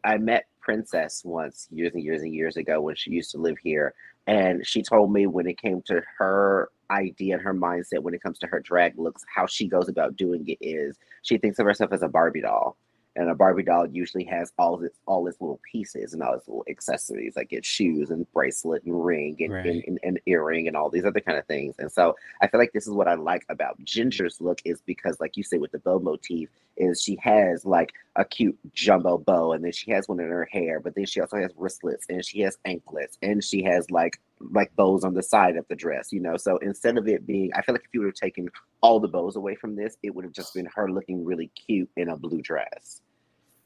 I 0.04 0.18
met 0.18 0.48
Princess 0.62 1.24
once 1.24 1.68
years 1.72 1.94
and 1.94 2.04
years 2.04 2.22
and 2.24 2.34
years 2.34 2.58
ago 2.58 2.82
when 2.82 2.96
she 2.96 3.12
used 3.12 3.32
to 3.32 3.38
live 3.38 3.58
here, 3.60 3.94
and 4.26 4.66
she 4.66 4.82
told 4.82 5.14
me 5.14 5.28
when 5.28 5.48
it 5.48 5.60
came 5.60 5.84
to 5.84 6.02
her 6.18 6.70
idea 6.90 7.36
and 7.36 7.44
her 7.44 7.54
mindset 7.54 8.00
when 8.02 8.14
it 8.16 8.22
comes 8.22 8.40
to 8.40 8.48
her 8.48 8.60
drag 8.60 8.98
looks, 8.98 9.24
how 9.34 9.46
she 9.46 9.68
goes 9.68 9.90
about 9.90 10.16
doing 10.16 10.48
it 10.48 10.58
is 10.62 10.98
she 11.22 11.38
thinks 11.38 11.60
of 11.60 11.66
herself 11.66 11.92
as 11.92 12.02
a 12.04 12.08
Barbie 12.08 12.42
doll. 12.42 12.78
And 13.15 13.30
a 13.30 13.36
Barbie 13.36 13.63
doll 13.63 13.88
usually 13.88 14.25
has 14.25 14.51
all 14.58 14.82
its 14.84 14.97
all 15.08 15.28
its 15.28 15.39
little 15.39 15.60
pieces 15.71 16.13
and 16.13 16.21
all 16.21 16.34
its 16.34 16.47
little 16.47 16.65
accessories, 16.69 17.36
like 17.36 17.54
its 17.54 17.67
shoes 17.67 18.10
and 18.10 18.32
bracelet 18.34 18.84
and 18.84 19.06
ring 19.06 19.38
and, 19.39 19.54
and, 19.54 19.84
and, 19.88 19.99
and 20.04 20.19
earring 20.25 20.67
and 20.67 20.75
all 20.75 20.89
these 20.89 21.06
other 21.06 21.21
kind 21.21 21.38
of 21.38 21.45
things. 21.45 21.75
And 21.80 21.91
so 21.91 22.15
I 22.41 22.47
feel 22.47 22.60
like 22.60 22.73
this 22.73 22.88
is 22.88 22.93
what 22.93 23.08
I 23.08 23.15
like 23.15 23.45
about 23.49 23.84
Ginger's 23.84 24.41
look 24.41 24.60
is 24.65 24.82
because, 24.82 25.19
like 25.19 25.38
you 25.38 25.43
say, 25.43 25.58
with 25.58 25.71
the 25.71 25.80
bow 25.80 25.99
motif, 25.99 26.49
is 26.78 27.01
she 27.01 27.17
has 27.21 27.65
like 27.65 27.93
a 28.15 28.25
cute 28.25 28.58
jumbo 28.73 29.17
bow, 29.17 29.54
and 29.54 29.63
then 29.63 29.71
she 29.71 29.91
has 29.91 30.08
one 30.08 30.19
in 30.19 30.28
her 30.28 30.47
hair, 30.51 30.80
but 30.80 30.95
then 30.95 31.06
she 31.06 31.21
also 31.21 31.38
has 31.38 31.51
wristlets 31.56 32.06
and 32.10 32.25
she 32.25 32.41
has 32.41 32.58
anklets 32.65 33.17
and 33.21 33.43
she 33.43 33.63
has 33.63 33.89
like 33.91 34.19
like 34.51 34.75
bows 34.75 35.04
on 35.04 35.13
the 35.13 35.23
side 35.23 35.56
of 35.56 35.65
the 35.69 35.75
dress, 35.75 36.12
you 36.12 36.19
know. 36.19 36.38
So 36.38 36.58
instead 36.58 36.97
of 36.97 37.08
it 37.08 37.25
being, 37.25 37.51
I 37.54 37.62
feel 37.62 37.73
like 37.73 37.86
if 37.86 37.93
you 37.93 38.01
would 38.01 38.08
have 38.08 38.15
taken 38.15 38.49
all 38.82 38.99
the 38.99 39.08
bows 39.08 39.36
away 39.36 39.56
from 39.56 39.75
this, 39.75 39.97
it 40.04 40.13
would 40.13 40.25
have 40.25 40.34
just 40.34 40.54
been 40.54 40.67
her 40.75 40.91
looking 40.91 41.23
really 41.23 41.47
cute 41.47 41.89
in 41.95 42.10
a 42.10 42.17
blue 42.17 42.41
dress, 42.41 43.01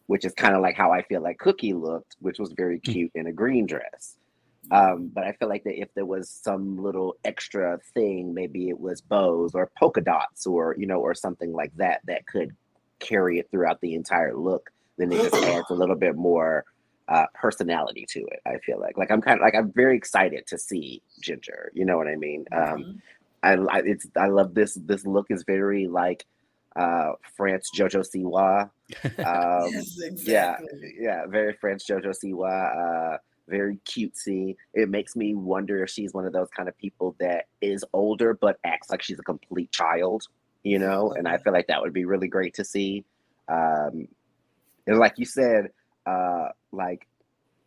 which 0.10 0.26
is 0.26 0.34
kind 0.34 0.56
of 0.56 0.62
like 0.64 0.76
how 0.76 0.92
I 0.92 1.04
feel 1.04 1.22
like 1.22 1.38
Cookie 1.38 1.74
looked, 1.74 2.16
which 2.20 2.40
was 2.40 2.52
very 2.54 2.80
cute 2.80 3.12
in 3.14 3.28
a 3.28 3.32
green 3.32 3.68
dress. 3.68 4.18
Um, 4.72 5.12
but 5.14 5.24
I 5.24 5.34
feel 5.34 5.48
like 5.48 5.64
that 5.66 5.80
if 5.80 5.94
there 5.94 6.06
was 6.08 6.28
some 6.32 6.82
little 6.82 7.16
extra 7.24 7.78
thing, 7.94 8.34
maybe 8.34 8.70
it 8.70 8.80
was 8.80 9.02
bows 9.02 9.54
or 9.54 9.70
polka 9.78 10.02
dots 10.02 10.48
or 10.48 10.76
you 10.80 10.88
know 10.88 11.00
or 11.00 11.14
something 11.14 11.54
like 11.54 11.72
that 11.78 12.02
that 12.06 12.26
could 12.26 12.56
carry 13.00 13.38
it 13.38 13.50
throughout 13.52 13.82
the 13.82 13.94
entire 13.94 14.36
look, 14.36 14.72
then 14.98 15.12
it 15.12 15.22
just 15.30 15.36
adds 15.54 15.70
a 15.70 15.76
little 15.76 15.96
bit 15.96 16.16
more 16.16 16.66
uh, 17.08 17.28
personality 17.36 18.08
to 18.10 18.22
it. 18.22 18.40
I 18.48 18.58
feel 18.66 18.80
like 18.80 18.98
like 18.98 19.12
I'm 19.12 19.22
kind 19.22 19.40
of 19.40 19.44
like 19.44 19.54
I'm 19.54 19.72
very 19.72 19.96
excited 19.96 20.48
to 20.48 20.58
see 20.58 21.04
Ginger. 21.22 21.72
You 21.76 21.86
know 21.86 21.98
what 21.98 22.08
I 22.08 22.16
mean? 22.16 22.46
Um, 22.52 22.84
Mhm. 22.84 23.02
I, 23.44 23.78
I 23.78 23.80
it's 23.86 24.08
I 24.18 24.28
love 24.28 24.56
this 24.56 24.74
this 24.74 25.06
look 25.06 25.28
is 25.30 25.44
very 25.44 25.86
like 25.88 26.26
uh 26.76 27.14
France 27.36 27.70
Jojo 27.76 28.06
Siwa. 28.06 28.70
Um, 29.20 29.72
yes, 29.72 30.00
yeah, 30.00 30.56
exactly. 30.58 30.96
yeah, 31.00 31.26
very 31.28 31.54
French 31.54 31.86
JoJo 31.86 32.12
Siwa, 32.24 33.14
uh, 33.14 33.18
very 33.48 33.78
cutesy. 33.86 34.56
It 34.74 34.90
makes 34.90 35.16
me 35.16 35.36
wonder 35.36 35.84
if 35.84 35.92
she's 35.92 36.14
one 36.14 36.26
of 36.26 36.34
those 36.34 36.50
kind 36.50 36.68
of 36.68 36.78
people 36.78 37.16
that 37.20 37.46
is 37.62 37.86
older 37.94 38.34
but 38.34 38.58
acts 38.64 38.90
like 38.90 39.04
she's 39.04 39.20
a 39.20 39.24
complete 39.24 39.72
child, 39.72 40.24
you 40.64 40.80
know. 40.80 41.12
And 41.12 41.28
I 41.28 41.38
feel 41.38 41.54
like 41.54 41.68
that 41.68 41.82
would 41.82 41.94
be 41.94 42.06
really 42.06 42.28
great 42.28 42.56
to 42.56 42.66
see. 42.66 43.04
Um, 43.48 44.08
and 44.88 44.98
like 44.98 45.14
you 45.18 45.26
said, 45.26 45.70
uh, 46.06 46.50
like 46.72 47.08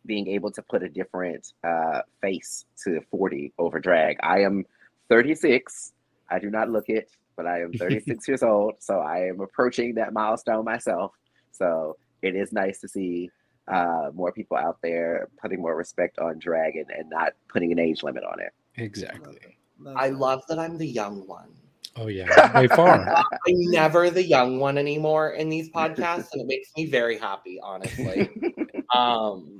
being 0.05 0.27
able 0.27 0.51
to 0.51 0.61
put 0.61 0.83
a 0.83 0.89
different 0.89 1.53
uh, 1.63 2.01
face 2.21 2.65
to 2.83 2.99
40 3.11 3.53
over 3.57 3.79
drag. 3.79 4.17
I 4.21 4.41
am 4.41 4.65
36. 5.09 5.93
I 6.29 6.39
do 6.39 6.49
not 6.49 6.69
look 6.69 6.89
it, 6.89 7.09
but 7.35 7.47
I 7.47 7.61
am 7.61 7.73
36 7.77 8.27
years 8.27 8.43
old. 8.43 8.75
So 8.79 8.99
I 8.99 9.27
am 9.27 9.39
approaching 9.41 9.95
that 9.95 10.13
milestone 10.13 10.65
myself. 10.65 11.11
So 11.51 11.97
it 12.21 12.35
is 12.35 12.51
nice 12.51 12.79
to 12.79 12.87
see 12.87 13.29
uh, 13.67 14.09
more 14.13 14.31
people 14.31 14.57
out 14.57 14.77
there 14.81 15.29
putting 15.41 15.61
more 15.61 15.75
respect 15.75 16.19
on 16.19 16.39
drag 16.39 16.75
and, 16.75 16.89
and 16.89 17.09
not 17.09 17.33
putting 17.47 17.71
an 17.71 17.79
age 17.79 18.03
limit 18.03 18.23
on 18.23 18.39
it. 18.39 18.51
Exactly. 18.75 19.57
I 19.95 20.09
love 20.09 20.43
that 20.49 20.59
I'm 20.59 20.77
the 20.77 20.87
young 20.87 21.27
one. 21.27 21.49
Oh 21.95 22.07
yeah, 22.07 22.51
by 22.51 22.67
far. 22.67 23.07
I'm 23.47 23.71
never 23.71 24.09
the 24.09 24.23
young 24.23 24.59
one 24.59 24.79
anymore 24.79 25.31
in 25.31 25.47
these 25.49 25.69
podcasts, 25.69 26.29
and 26.33 26.41
it 26.41 26.47
makes 26.47 26.69
me 26.75 26.87
very 26.87 27.19
happy, 27.19 27.59
honestly. 27.61 28.29
um, 28.95 29.59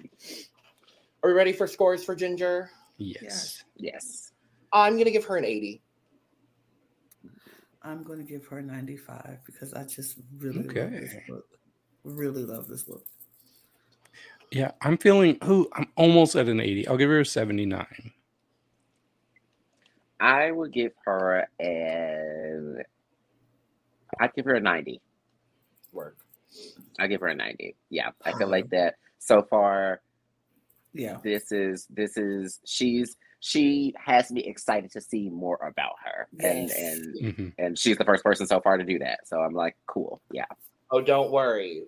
are 1.22 1.30
we 1.30 1.34
ready 1.34 1.54
for 1.54 1.68
scores 1.68 2.04
for 2.04 2.16
Ginger? 2.16 2.72
Yes. 2.98 3.64
yes. 3.76 4.32
I'm 4.72 4.98
gonna 4.98 5.12
give 5.12 5.26
her 5.26 5.38
an 5.38 5.46
80. 5.46 5.82
I'm 7.84 8.04
going 8.04 8.20
to 8.20 8.26
give 8.26 8.46
her 8.48 8.62
95 8.62 9.40
because 9.46 9.74
I 9.74 9.84
just 9.84 10.18
really 10.38 10.64
love 10.64 10.92
this 10.92 11.16
book. 11.28 11.46
Really 12.04 12.44
love 12.44 12.68
this 12.68 12.84
book. 12.84 13.06
Yeah, 14.52 14.72
I'm 14.82 14.98
feeling. 14.98 15.38
who 15.44 15.68
I'm 15.74 15.88
almost 15.96 16.36
at 16.36 16.48
an 16.48 16.60
80. 16.60 16.88
I'll 16.88 16.98
give 16.98 17.10
her 17.10 17.22
a 17.22 17.26
79. 17.26 17.86
I 20.20 20.52
would 20.52 20.72
give 20.72 20.94
her 21.06 21.48
an. 21.60 22.84
I'd 24.20 24.34
give 24.36 24.46
her 24.46 24.56
a 24.56 24.60
90. 24.60 25.02
Work. 25.92 26.18
I 27.00 27.08
give 27.08 27.22
her 27.22 27.28
a 27.28 27.36
90. 27.36 27.76
Yeah, 27.90 28.12
I 28.24 28.34
feel 28.38 28.48
like 28.48 28.70
that 28.70 28.96
so 29.20 29.42
far. 29.42 30.02
Yeah. 30.94 31.18
This 31.24 31.52
is 31.52 31.88
this 31.90 32.16
is 32.18 32.60
she's 32.66 33.18
she 33.46 33.94
has 33.98 34.32
me 34.32 34.40
excited 34.46 34.90
to 34.94 35.02
see 35.02 35.30
more 35.30 35.58
about 35.68 35.96
her, 36.06 36.28
and 36.40 36.70
Yes. 36.70 36.78
and 36.80 37.16
Mhm. 37.36 37.54
and 37.58 37.78
she's 37.78 37.98
the 37.98 38.06
first 38.06 38.24
person 38.24 38.48
so 38.48 38.62
far 38.62 38.78
to 38.78 38.86
do 38.86 38.98
that. 39.00 39.28
So 39.28 39.42
I'm 39.42 39.52
like, 39.54 39.76
cool, 39.86 40.22
yeah. 40.32 40.46
Oh, 40.92 41.02
don't 41.02 41.30
worry. 41.30 41.84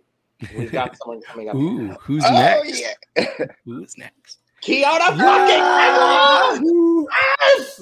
We've 0.53 0.69
got 0.69 0.97
someone 0.97 1.21
coming 1.21 1.47
up. 1.47 1.55
Ooh, 1.55 1.87
who's 2.01 2.25
Oh, 2.25 2.33
next? 2.33 2.81
yeah. 2.81 3.45
Who's 3.63 3.97
next? 3.97 4.39
Keiona 4.61 5.15
Yeah! 5.17 6.55
fucking 6.57 6.67
Yes! 7.57 7.81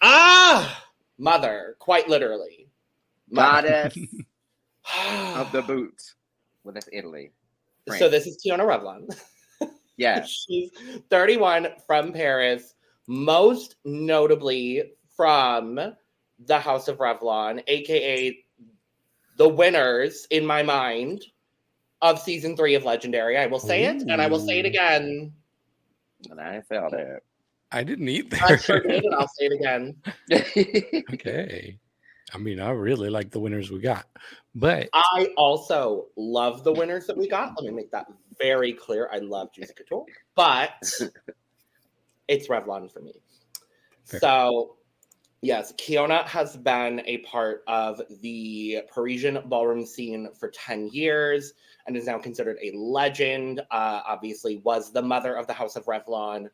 Ah! 0.00 0.84
Mother, 1.18 1.76
quite 1.78 2.08
literally. 2.08 2.68
Mother. 3.30 3.90
Goddess 3.92 3.96
of 5.36 5.52
the 5.52 5.60
boot. 5.66 6.00
Well, 6.64 6.72
that's 6.72 6.88
Italy. 6.92 7.32
So 7.98 8.08
this 8.08 8.26
is 8.26 8.42
Keiona 8.42 8.60
Revlon. 8.60 9.14
Yes. 9.98 10.28
She's 10.46 10.70
31 11.08 11.68
from 11.86 12.12
Paris, 12.12 12.74
most 13.06 13.76
notably 13.84 14.92
from 15.16 15.94
the 16.38 16.58
House 16.58 16.88
of 16.88 16.98
Revlon, 16.98 17.62
aka 17.66 18.38
the 19.36 19.48
winners 19.48 20.26
in 20.30 20.46
my 20.46 20.62
mind 20.62 21.22
of 22.02 22.20
season 22.20 22.56
three 22.56 22.74
of 22.74 22.84
Legendary. 22.84 23.38
I 23.38 23.46
will 23.46 23.60
say 23.60 23.84
it 23.84 24.02
and 24.02 24.20
I 24.20 24.26
will 24.26 24.40
say 24.40 24.58
it 24.58 24.66
again. 24.66 25.32
And 26.30 26.40
I 26.40 26.60
felt 26.62 26.92
it. 26.94 27.22
I 27.72 27.82
didn't 27.82 28.08
eat 28.08 28.32
I 28.42 28.56
sure 28.56 28.80
did, 28.80 29.04
and 29.04 29.14
I'll 29.14 29.28
say 29.28 29.46
it 29.46 29.52
again. 29.52 31.04
okay. 31.14 31.78
I 32.32 32.38
mean, 32.38 32.60
I 32.60 32.70
really 32.70 33.10
like 33.10 33.30
the 33.30 33.40
winners 33.40 33.70
we 33.70 33.80
got, 33.80 34.06
but 34.54 34.88
I 34.92 35.28
also 35.36 36.06
love 36.16 36.64
the 36.64 36.72
winners 36.72 37.06
that 37.06 37.16
we 37.16 37.28
got. 37.28 37.52
Let 37.56 37.70
me 37.70 37.76
make 37.76 37.90
that 37.92 38.06
very 38.38 38.72
clear. 38.72 39.08
I 39.12 39.18
love 39.18 39.52
Juicy 39.52 39.74
Couture, 39.74 40.04
but 40.34 40.70
it's 42.28 42.48
Revlon 42.48 42.90
for 42.90 43.00
me. 43.00 43.14
Fair. 44.04 44.20
So, 44.20 44.76
yes, 45.42 45.72
Keiona 45.78 46.24
has 46.26 46.56
been 46.56 47.02
a 47.06 47.18
part 47.18 47.62
of 47.66 48.00
the 48.20 48.82
Parisian 48.92 49.38
ballroom 49.46 49.84
scene 49.84 50.28
for 50.38 50.50
10 50.50 50.88
years 50.88 51.52
and 51.86 51.96
is 51.96 52.06
now 52.06 52.18
considered 52.18 52.58
a 52.62 52.76
legend. 52.76 53.60
Uh, 53.70 54.00
obviously, 54.06 54.56
was 54.64 54.92
the 54.92 55.02
mother 55.02 55.34
of 55.34 55.46
the 55.46 55.52
House 55.52 55.76
of 55.76 55.84
Revlon, 55.86 56.48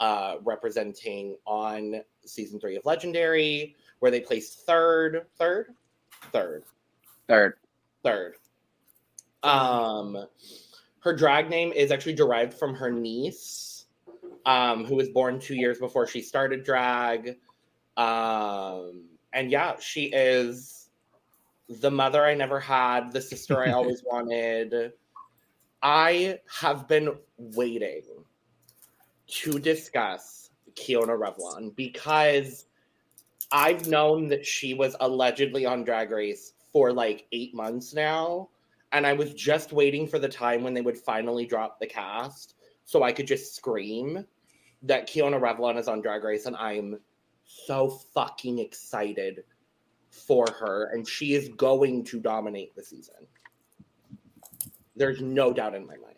uh, 0.00 0.36
representing 0.42 1.36
on 1.46 2.02
season 2.26 2.60
three 2.60 2.76
of 2.76 2.84
Legendary, 2.84 3.76
where 4.00 4.10
they 4.10 4.20
placed 4.20 4.66
third, 4.66 5.26
third, 5.38 5.74
third 6.32 6.64
Third. 7.28 7.54
third. 8.02 8.34
Um, 9.42 10.26
her 11.00 11.14
drag 11.14 11.48
name 11.50 11.72
is 11.72 11.90
actually 11.90 12.14
derived 12.14 12.54
from 12.54 12.74
her 12.74 12.90
niece, 12.90 13.73
um, 14.46 14.84
who 14.84 14.96
was 14.96 15.08
born 15.08 15.38
two 15.40 15.54
years 15.54 15.78
before 15.78 16.06
she 16.06 16.20
started 16.20 16.64
drag. 16.64 17.36
Um, 17.96 19.04
and 19.32 19.50
yeah, 19.50 19.78
she 19.78 20.06
is 20.06 20.88
the 21.68 21.90
mother 21.90 22.24
I 22.24 22.34
never 22.34 22.60
had, 22.60 23.12
the 23.12 23.20
sister 23.20 23.62
I 23.62 23.72
always 23.72 24.02
wanted. 24.10 24.92
I 25.82 26.38
have 26.60 26.88
been 26.88 27.16
waiting 27.36 28.02
to 29.26 29.58
discuss 29.58 30.50
Keiona 30.74 31.18
Revlon 31.18 31.74
because 31.76 32.66
I've 33.50 33.86
known 33.86 34.28
that 34.28 34.44
she 34.44 34.74
was 34.74 34.96
allegedly 35.00 35.66
on 35.66 35.84
Drag 35.84 36.10
Race 36.10 36.52
for 36.72 36.92
like 36.92 37.26
eight 37.32 37.54
months 37.54 37.94
now. 37.94 38.48
And 38.92 39.06
I 39.06 39.12
was 39.12 39.34
just 39.34 39.72
waiting 39.72 40.06
for 40.06 40.18
the 40.18 40.28
time 40.28 40.62
when 40.62 40.74
they 40.74 40.80
would 40.80 40.98
finally 40.98 41.46
drop 41.46 41.80
the 41.80 41.86
cast 41.86 42.54
so 42.84 43.02
I 43.02 43.12
could 43.12 43.26
just 43.26 43.54
scream 43.56 44.24
that 44.84 45.08
Keiona 45.08 45.40
Revlon 45.40 45.78
is 45.78 45.88
on 45.88 46.00
Drag 46.00 46.22
Race. 46.24 46.46
And 46.46 46.56
I'm 46.56 46.98
so 47.44 47.88
fucking 48.14 48.58
excited 48.58 49.44
for 50.10 50.46
her. 50.58 50.90
And 50.92 51.06
she 51.06 51.34
is 51.34 51.48
going 51.50 52.04
to 52.04 52.20
dominate 52.20 52.74
the 52.76 52.82
season. 52.82 53.26
There's 54.96 55.20
no 55.20 55.52
doubt 55.52 55.74
in 55.74 55.86
my 55.86 55.96
mind. 55.96 56.10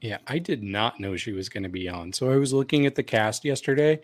yeah, 0.00 0.18
I 0.26 0.38
did 0.40 0.64
not 0.64 0.98
know 0.98 1.16
she 1.16 1.30
was 1.32 1.48
going 1.48 1.62
to 1.62 1.68
be 1.68 1.88
on. 1.88 2.12
So 2.12 2.32
I 2.32 2.36
was 2.36 2.52
looking 2.52 2.86
at 2.86 2.96
the 2.96 3.04
cast 3.04 3.44
yesterday 3.44 4.00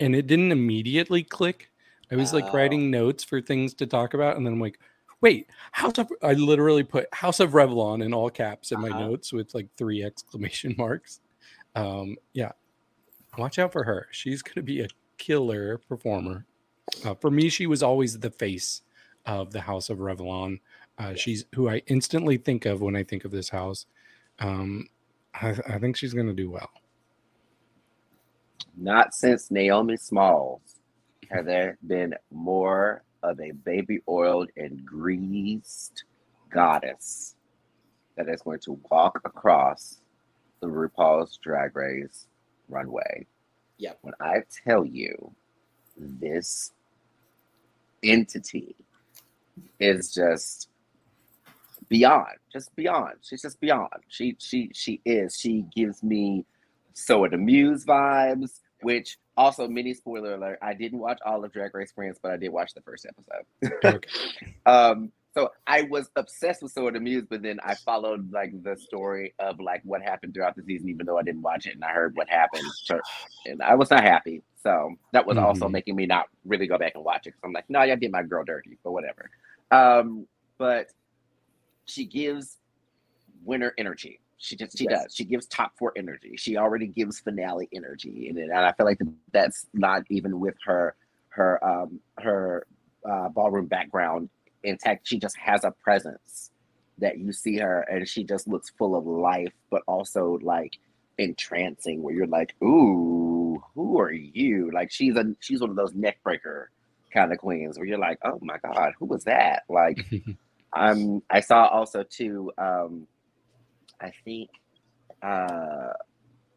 and 0.00 0.12
it 0.16 0.26
didn't 0.26 0.50
immediately 0.50 1.22
click. 1.22 1.70
I 2.10 2.16
was 2.16 2.32
like 2.32 2.46
Oh. 2.46 2.52
writing 2.52 2.90
notes 2.90 3.22
for 3.22 3.40
things 3.40 3.72
to 3.74 3.86
talk 3.86 4.14
about, 4.14 4.36
and 4.36 4.44
then 4.44 4.54
I'm 4.54 4.60
like, 4.60 4.80
wait, 5.20 5.46
House 5.72 5.98
of 5.98 6.10
I 6.22 6.32
literally 6.32 6.82
put 6.82 7.06
House 7.14 7.38
of 7.38 7.52
Revlon 7.52 8.04
in 8.04 8.12
all 8.12 8.28
caps 8.28 8.72
in 8.72 8.80
my 8.80 8.88
Uh-huh. 8.88 9.06
notes 9.06 9.32
with 9.32 9.54
like 9.54 9.68
three 9.76 10.02
exclamation 10.04 10.74
marks. 10.78 11.20
Um, 11.76 12.16
yeah, 12.32 12.52
watch 13.38 13.58
out 13.58 13.72
for 13.72 13.84
her. 13.84 14.08
She's 14.10 14.42
gonna 14.42 14.64
be 14.64 14.80
a 14.80 14.88
killer 15.18 15.78
performer. 15.78 16.44
Uh, 17.04 17.14
for 17.14 17.30
me, 17.30 17.48
she 17.48 17.66
was 17.66 17.82
always 17.82 18.18
the 18.18 18.30
face 18.30 18.82
of 19.24 19.52
the 19.52 19.60
House 19.60 19.90
of 19.90 19.98
Revlon. 19.98 20.60
Uh, 20.98 21.08
Yes. 21.10 21.18
She's 21.18 21.44
who 21.54 21.68
I 21.68 21.82
instantly 21.88 22.36
think 22.38 22.64
of 22.64 22.80
when 22.80 22.96
I 22.96 23.02
think 23.02 23.24
of 23.24 23.30
this 23.30 23.48
house. 23.48 23.86
Um, 24.38 24.88
I, 25.34 25.54
I 25.68 25.78
think 25.78 25.96
she's 25.96 26.14
gonna 26.14 26.32
do 26.32 26.50
well. 26.50 26.70
Not 28.76 29.14
since 29.14 29.50
Naomi 29.50 29.96
Smalls 29.96 30.60
has 31.30 31.44
there 31.44 31.78
been 31.86 32.14
more 32.30 33.02
of 33.22 33.40
a 33.40 33.50
baby 33.50 34.00
oiled 34.08 34.50
and 34.56 34.84
greased 34.84 36.04
goddess 36.50 37.34
that 38.16 38.28
is 38.28 38.42
going 38.42 38.60
to 38.60 38.80
walk 38.90 39.20
across 39.24 40.00
the 40.60 40.66
RuPaul's 40.66 41.38
Drag 41.42 41.74
Race 41.74 42.26
runway. 42.68 43.26
Yep. 43.78 43.98
When 44.02 44.14
I 44.20 44.42
tell 44.64 44.84
you 44.84 45.32
this 45.96 46.72
entity 48.02 48.76
is 49.80 50.12
just 50.12 50.68
beyond, 51.88 52.36
just 52.52 52.74
beyond. 52.76 53.14
She's 53.22 53.42
just 53.42 53.60
beyond. 53.60 54.02
She 54.08 54.36
she 54.38 54.70
she 54.74 55.00
is. 55.04 55.36
She 55.38 55.64
gives 55.74 56.02
me 56.02 56.44
Soa 56.94 57.28
de 57.28 57.38
Muse 57.38 57.84
vibes, 57.84 58.60
which 58.82 59.18
also 59.36 59.68
mini 59.68 59.94
spoiler 59.94 60.34
alert. 60.34 60.58
I 60.62 60.74
didn't 60.74 60.98
watch 60.98 61.18
all 61.24 61.44
of 61.44 61.52
Drag 61.52 61.74
Race 61.74 61.92
France, 61.92 62.18
but 62.22 62.32
I 62.32 62.36
did 62.36 62.50
watch 62.50 62.72
the 62.74 62.80
first 62.80 63.06
episode. 63.06 63.84
Okay. 63.84 64.08
um, 64.66 65.12
so 65.36 65.52
I 65.66 65.82
was 65.82 66.08
obsessed 66.16 66.62
with 66.62 66.72
Soa 66.72 66.92
de 66.92 66.98
Muse, 66.98 67.26
but 67.28 67.42
then 67.42 67.60
I 67.62 67.74
followed 67.74 68.32
like 68.32 68.62
the 68.62 68.74
story 68.74 69.34
of 69.38 69.60
like 69.60 69.82
what 69.84 70.00
happened 70.00 70.32
throughout 70.32 70.56
the 70.56 70.62
season, 70.62 70.88
even 70.88 71.04
though 71.04 71.18
I 71.18 71.22
didn't 71.22 71.42
watch 71.42 71.66
it, 71.66 71.74
and 71.74 71.84
I 71.84 71.90
heard 71.90 72.16
what 72.16 72.26
happened, 72.30 72.64
and 73.44 73.62
I 73.62 73.74
was 73.74 73.90
not 73.90 74.02
happy. 74.02 74.42
So 74.62 74.94
that 75.12 75.26
was 75.26 75.36
mm-hmm. 75.36 75.44
also 75.44 75.68
making 75.68 75.94
me 75.94 76.06
not 76.06 76.26
really 76.46 76.66
go 76.66 76.78
back 76.78 76.92
and 76.94 77.04
watch 77.04 77.26
it 77.26 77.34
because 77.34 77.42
I'm 77.44 77.52
like, 77.52 77.68
no, 77.68 77.80
I 77.80 77.94
did 77.94 78.10
my 78.10 78.22
girl 78.22 78.44
dirty, 78.44 78.78
but 78.82 78.92
whatever. 78.92 79.30
Um, 79.70 80.26
but 80.56 80.86
she 81.84 82.06
gives 82.06 82.56
winner 83.44 83.74
energy. 83.76 84.20
She 84.38 84.56
just 84.56 84.78
she 84.78 84.86
yes. 84.88 85.02
does. 85.02 85.14
She 85.14 85.24
gives 85.24 85.46
top 85.48 85.72
four 85.78 85.92
energy. 85.96 86.36
She 86.36 86.56
already 86.56 86.86
gives 86.86 87.20
finale 87.20 87.68
energy, 87.74 88.28
and, 88.30 88.38
and 88.38 88.54
I 88.54 88.72
feel 88.72 88.86
like 88.86 89.00
that's 89.32 89.66
not 89.74 90.02
even 90.08 90.40
with 90.40 90.54
her 90.64 90.94
her 91.28 91.62
um 91.62 92.00
her 92.20 92.66
uh, 93.06 93.28
ballroom 93.28 93.66
background 93.66 94.30
intact. 94.66 95.06
She 95.06 95.18
just 95.18 95.36
has 95.38 95.64
a 95.64 95.70
presence 95.70 96.50
that 96.98 97.18
you 97.18 97.32
see 97.32 97.58
her, 97.58 97.80
and 97.82 98.08
she 98.08 98.24
just 98.24 98.48
looks 98.48 98.70
full 98.70 98.96
of 98.96 99.06
life, 99.06 99.52
but 99.70 99.82
also 99.86 100.38
like 100.42 100.78
entrancing. 101.18 102.02
Where 102.02 102.14
you're 102.14 102.26
like, 102.26 102.54
ooh, 102.62 103.62
who 103.74 104.00
are 104.00 104.12
you? 104.12 104.70
Like 104.72 104.90
she's 104.90 105.16
a 105.16 105.34
she's 105.40 105.60
one 105.60 105.70
of 105.70 105.76
those 105.76 105.94
neck 105.94 106.18
breaker 106.22 106.70
kind 107.12 107.32
of 107.32 107.38
queens 107.38 107.78
where 107.78 107.86
you're 107.86 107.98
like, 107.98 108.18
oh 108.24 108.38
my 108.42 108.58
god, 108.58 108.92
who 108.98 109.06
was 109.06 109.24
that? 109.24 109.64
Like, 109.68 110.04
um, 110.76 111.22
I 111.30 111.40
saw 111.40 111.66
also 111.66 112.02
too. 112.02 112.52
Um, 112.58 113.06
I 114.00 114.12
think, 114.24 114.50
uh, 115.22 115.92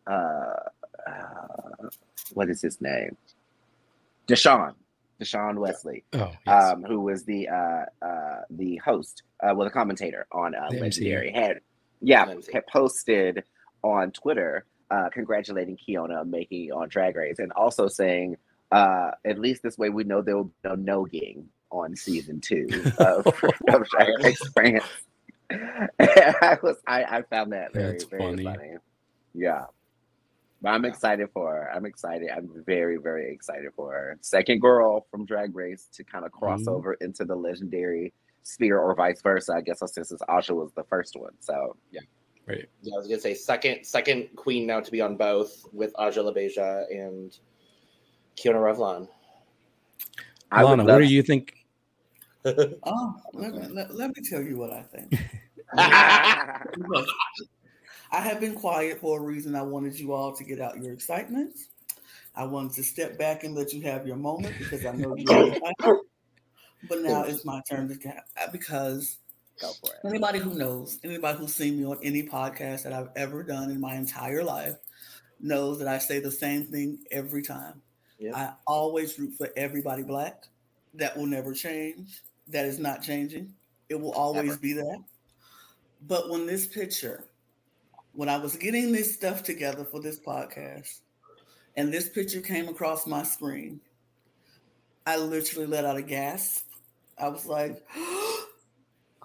uh, 0.05 0.59
uh, 1.07 1.89
what 2.33 2.49
is 2.49 2.61
his 2.61 2.81
name? 2.81 3.15
Dashaun. 4.27 4.73
Dashaun 5.21 5.57
Wesley, 5.57 6.03
oh, 6.13 6.31
yes. 6.45 6.63
um, 6.71 6.83
who 6.83 7.01
was 7.01 7.23
the 7.23 7.49
uh, 7.49 7.85
uh, 8.01 8.41
the 8.49 8.77
host, 8.77 9.23
uh, 9.43 9.53
well, 9.53 9.65
the 9.65 9.71
commentator 9.71 10.25
on 10.31 10.55
uh, 10.55 10.69
Legendary, 10.71 11.31
had 11.31 11.59
yeah 12.01 12.25
had 12.53 12.65
posted 12.67 13.43
on 13.83 14.11
Twitter 14.11 14.65
uh, 14.91 15.09
congratulating 15.09 15.77
Keiona 15.77 16.21
on 16.21 16.31
making 16.31 16.71
on 16.71 16.89
Drag 16.89 17.15
Race, 17.15 17.39
and 17.39 17.51
also 17.53 17.87
saying, 17.87 18.37
uh, 18.71 19.11
at 19.25 19.39
least 19.39 19.61
this 19.63 19.77
way 19.77 19.89
we 19.89 20.03
know 20.03 20.21
there 20.21 20.37
will 20.37 20.45
be 20.45 20.53
no 20.63 20.75
nogging 20.75 21.47
on 21.71 21.95
season 21.95 22.41
two 22.41 22.67
of, 22.97 23.27
of 23.27 23.89
Drag 23.89 24.23
Race 24.23 24.41
France. 24.53 24.83
I 25.51 26.57
was 26.61 26.77
I, 26.87 27.03
I 27.03 27.21
found 27.23 27.53
that 27.53 27.73
very 27.73 27.93
That's 27.93 28.03
very 28.05 28.21
funny. 28.21 28.43
funny. 28.43 28.77
Yeah. 29.33 29.65
But 30.61 30.69
I'm 30.69 30.85
excited 30.85 31.29
for 31.33 31.53
her. 31.53 31.71
I'm 31.71 31.85
excited. 31.85 32.29
I'm 32.35 32.49
very, 32.65 32.97
very 32.97 33.33
excited 33.33 33.71
for 33.75 33.93
her. 33.93 34.17
Second 34.21 34.59
girl 34.59 35.07
from 35.09 35.25
Drag 35.25 35.55
Race 35.55 35.87
to 35.93 36.03
kind 36.03 36.25
of 36.25 36.31
cross 36.31 36.61
mm-hmm. 36.61 36.69
over 36.69 36.93
into 36.95 37.23
the 37.23 37.35
legendary 37.35 38.13
sphere 38.43 38.79
or 38.79 38.93
vice 38.95 39.21
versa. 39.21 39.53
I 39.53 39.61
guess 39.61 39.81
since 39.85 40.11
Aja 40.27 40.53
was 40.53 40.71
the 40.73 40.83
first 40.83 41.15
one. 41.15 41.31
So 41.39 41.77
yeah. 41.91 42.01
Right. 42.45 42.67
Yeah, 42.81 42.95
I 42.95 42.97
was 42.97 43.07
gonna 43.07 43.19
say 43.21 43.35
second 43.35 43.85
second 43.85 44.29
queen 44.35 44.65
now 44.65 44.79
to 44.79 44.91
be 44.91 45.01
on 45.01 45.15
both 45.15 45.65
with 45.71 45.93
Aja 45.99 46.21
LaBeija 46.21 46.85
and 46.89 47.37
Keiona 48.35 48.55
Revlon. 48.55 49.07
I 50.51 50.63
Lana, 50.63 50.83
what 50.83 50.97
do 50.97 51.05
you 51.05 51.21
think? 51.21 51.53
oh, 52.45 53.15
let 53.33 53.71
let, 53.71 53.93
let 53.93 54.17
me 54.17 54.23
tell 54.27 54.41
you 54.41 54.57
what 54.57 54.71
I 54.71 54.81
think. 54.81 55.13
I 58.11 58.21
have 58.21 58.39
been 58.39 58.55
quiet 58.55 58.99
for 58.99 59.19
a 59.19 59.23
reason. 59.23 59.55
I 59.55 59.61
wanted 59.61 59.99
you 59.99 60.13
all 60.13 60.33
to 60.35 60.43
get 60.43 60.59
out 60.59 60.81
your 60.81 60.93
excitement. 60.93 61.55
I 62.35 62.45
wanted 62.45 62.73
to 62.73 62.83
step 62.83 63.17
back 63.17 63.43
and 63.43 63.55
let 63.55 63.73
you 63.73 63.81
have 63.83 64.07
your 64.07 64.15
moment 64.15 64.55
because 64.57 64.85
I 64.85 64.91
know 64.93 65.15
you're 65.15 65.47
excited. 65.53 65.99
But 66.87 67.01
now 67.01 67.23
it's 67.23 67.43
my 67.43 67.61
turn 67.69 67.89
to 67.89 67.95
get 67.95 68.25
because 68.51 69.17
anybody 70.05 70.39
who 70.39 70.53
knows, 70.53 70.99
anybody 71.03 71.37
who's 71.37 71.53
seen 71.53 71.77
me 71.77 71.85
on 71.85 71.99
any 72.01 72.23
podcast 72.23 72.83
that 72.83 72.93
I've 72.93 73.09
ever 73.15 73.43
done 73.43 73.69
in 73.69 73.79
my 73.79 73.95
entire 73.95 74.43
life 74.43 74.75
knows 75.39 75.79
that 75.79 75.87
I 75.87 75.97
say 75.97 76.19
the 76.19 76.31
same 76.31 76.65
thing 76.65 76.99
every 77.11 77.41
time. 77.41 77.81
Yep. 78.19 78.35
I 78.35 78.53
always 78.65 79.17
root 79.19 79.33
for 79.37 79.49
everybody 79.55 80.03
black. 80.03 80.45
That 80.95 81.15
will 81.17 81.27
never 81.27 81.53
change. 81.53 82.21
That 82.47 82.65
is 82.65 82.79
not 82.79 83.01
changing. 83.01 83.53
It 83.89 83.99
will 83.99 84.13
always 84.13 84.45
Never. 84.45 84.59
be 84.59 84.73
that. 84.73 85.03
But 86.07 86.29
when 86.29 86.45
this 86.45 86.65
picture 86.65 87.25
when 88.19 88.27
I 88.27 88.35
was 88.35 88.57
getting 88.57 88.91
this 88.91 89.13
stuff 89.15 89.43
together 89.43 89.85
for 89.85 90.01
this 90.01 90.19
podcast, 90.19 90.99
and 91.77 91.93
this 91.93 92.09
picture 92.09 92.41
came 92.41 92.67
across 92.67 93.07
my 93.07 93.23
screen, 93.23 93.79
I 95.07 95.15
literally 95.15 95.67
let 95.67 95.85
out 95.85 95.95
a 95.95 96.01
gasp. 96.01 96.65
I 97.17 97.29
was 97.29 97.45
like, 97.45 97.81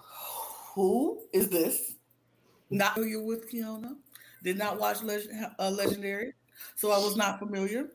"Who 0.75 1.19
is 1.33 1.49
this?" 1.49 1.95
Not 2.69 2.93
familiar 2.93 3.21
with 3.21 3.51
Keiona. 3.51 3.97
Did 4.45 4.57
not 4.57 4.79
watch 4.79 5.03
Legend, 5.03 5.45
uh, 5.59 5.71
Legendary, 5.71 6.31
so 6.77 6.89
I 6.91 6.97
was 6.97 7.17
not 7.17 7.39
familiar. 7.39 7.89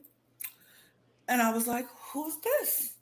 And 1.29 1.41
I 1.41 1.51
was 1.51 1.67
like, 1.67 1.87
"Who's 2.13 2.37
this?" 2.45 2.93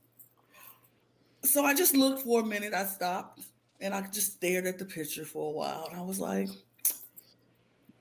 So 1.42 1.64
I 1.64 1.74
just 1.74 1.96
looked 1.96 2.22
for 2.22 2.42
a 2.42 2.46
minute. 2.46 2.74
I 2.74 2.84
stopped 2.84 3.40
and 3.80 3.92
I 3.92 4.02
just 4.02 4.34
stared 4.34 4.66
at 4.66 4.78
the 4.78 4.84
picture 4.84 5.24
for 5.24 5.50
a 5.50 5.56
while, 5.56 5.88
and 5.90 5.98
I 5.98 6.04
was 6.04 6.20
like 6.20 6.48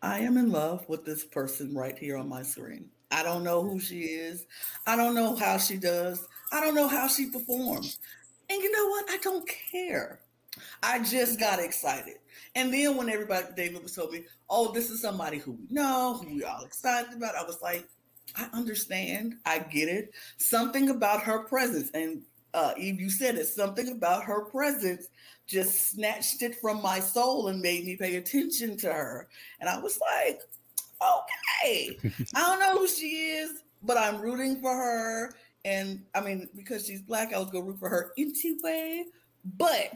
I 0.01 0.19
am 0.19 0.37
in 0.37 0.51
love 0.51 0.87
with 0.87 1.05
this 1.05 1.25
person 1.25 1.75
right 1.75 1.97
here 1.97 2.17
on 2.17 2.29
my 2.29 2.43
screen. 2.43 2.89
I 3.09 3.23
don't 3.23 3.43
know 3.43 3.63
who 3.63 3.79
she 3.79 4.01
is. 4.01 4.45
I 4.85 4.95
don't 4.95 5.15
know 5.15 5.35
how 5.35 5.57
she 5.57 5.77
does. 5.77 6.27
I 6.51 6.59
don't 6.59 6.75
know 6.75 6.87
how 6.87 7.07
she 7.07 7.29
performs. 7.29 7.99
And 8.49 8.61
you 8.61 8.71
know 8.71 8.87
what? 8.87 9.05
I 9.09 9.17
don't 9.17 9.49
care. 9.71 10.19
I 10.83 10.99
just 11.03 11.39
got 11.39 11.59
excited. 11.59 12.15
And 12.55 12.73
then 12.73 12.95
when 12.97 13.09
everybody, 13.09 13.45
David 13.55 13.83
was 13.83 13.93
told 13.93 14.11
me, 14.11 14.23
oh, 14.49 14.71
this 14.71 14.89
is 14.89 15.01
somebody 15.01 15.37
who 15.37 15.53
we 15.53 15.67
know, 15.69 16.19
who 16.21 16.35
we 16.35 16.43
all 16.43 16.63
excited 16.63 17.13
about, 17.13 17.35
I 17.35 17.43
was 17.43 17.61
like, 17.61 17.87
I 18.35 18.47
understand. 18.53 19.35
I 19.45 19.59
get 19.59 19.89
it. 19.89 20.11
Something 20.37 20.89
about 20.89 21.23
her 21.23 21.43
presence. 21.43 21.89
And 21.93 22.21
uh, 22.53 22.73
Eve, 22.77 22.99
you 22.99 23.09
said 23.09 23.35
it, 23.35 23.45
something 23.47 23.89
about 23.89 24.23
her 24.23 24.45
presence 24.45 25.07
just 25.47 25.91
snatched 25.91 26.41
it 26.41 26.55
from 26.61 26.81
my 26.81 26.99
soul 26.99 27.47
and 27.47 27.61
made 27.61 27.85
me 27.85 27.95
pay 27.95 28.17
attention 28.17 28.77
to 28.77 28.91
her. 28.91 29.27
And 29.59 29.69
I 29.69 29.79
was 29.79 29.99
like, 29.99 30.41
okay, 31.01 31.97
I 32.35 32.41
don't 32.41 32.59
know 32.59 32.79
who 32.79 32.87
she 32.87 33.07
is, 33.07 33.63
but 33.83 33.97
I'm 33.97 34.21
rooting 34.21 34.61
for 34.61 34.73
her. 34.73 35.33
And 35.65 36.03
I 36.13 36.21
mean, 36.21 36.49
because 36.55 36.85
she's 36.85 37.01
black, 37.01 37.33
I 37.33 37.39
was 37.39 37.49
gonna 37.49 37.65
root 37.65 37.79
for 37.79 37.89
her 37.89 38.11
anyway. 38.17 39.05
But 39.57 39.93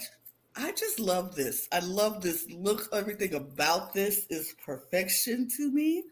I 0.55 0.71
just 0.71 0.99
love 0.99 1.35
this. 1.35 1.67
I 1.71 1.79
love 1.79 2.21
this 2.21 2.49
look. 2.51 2.87
Everything 2.93 3.33
about 3.35 3.93
this 3.93 4.25
is 4.29 4.55
perfection 4.65 5.47
to 5.57 5.71
me. 5.71 6.03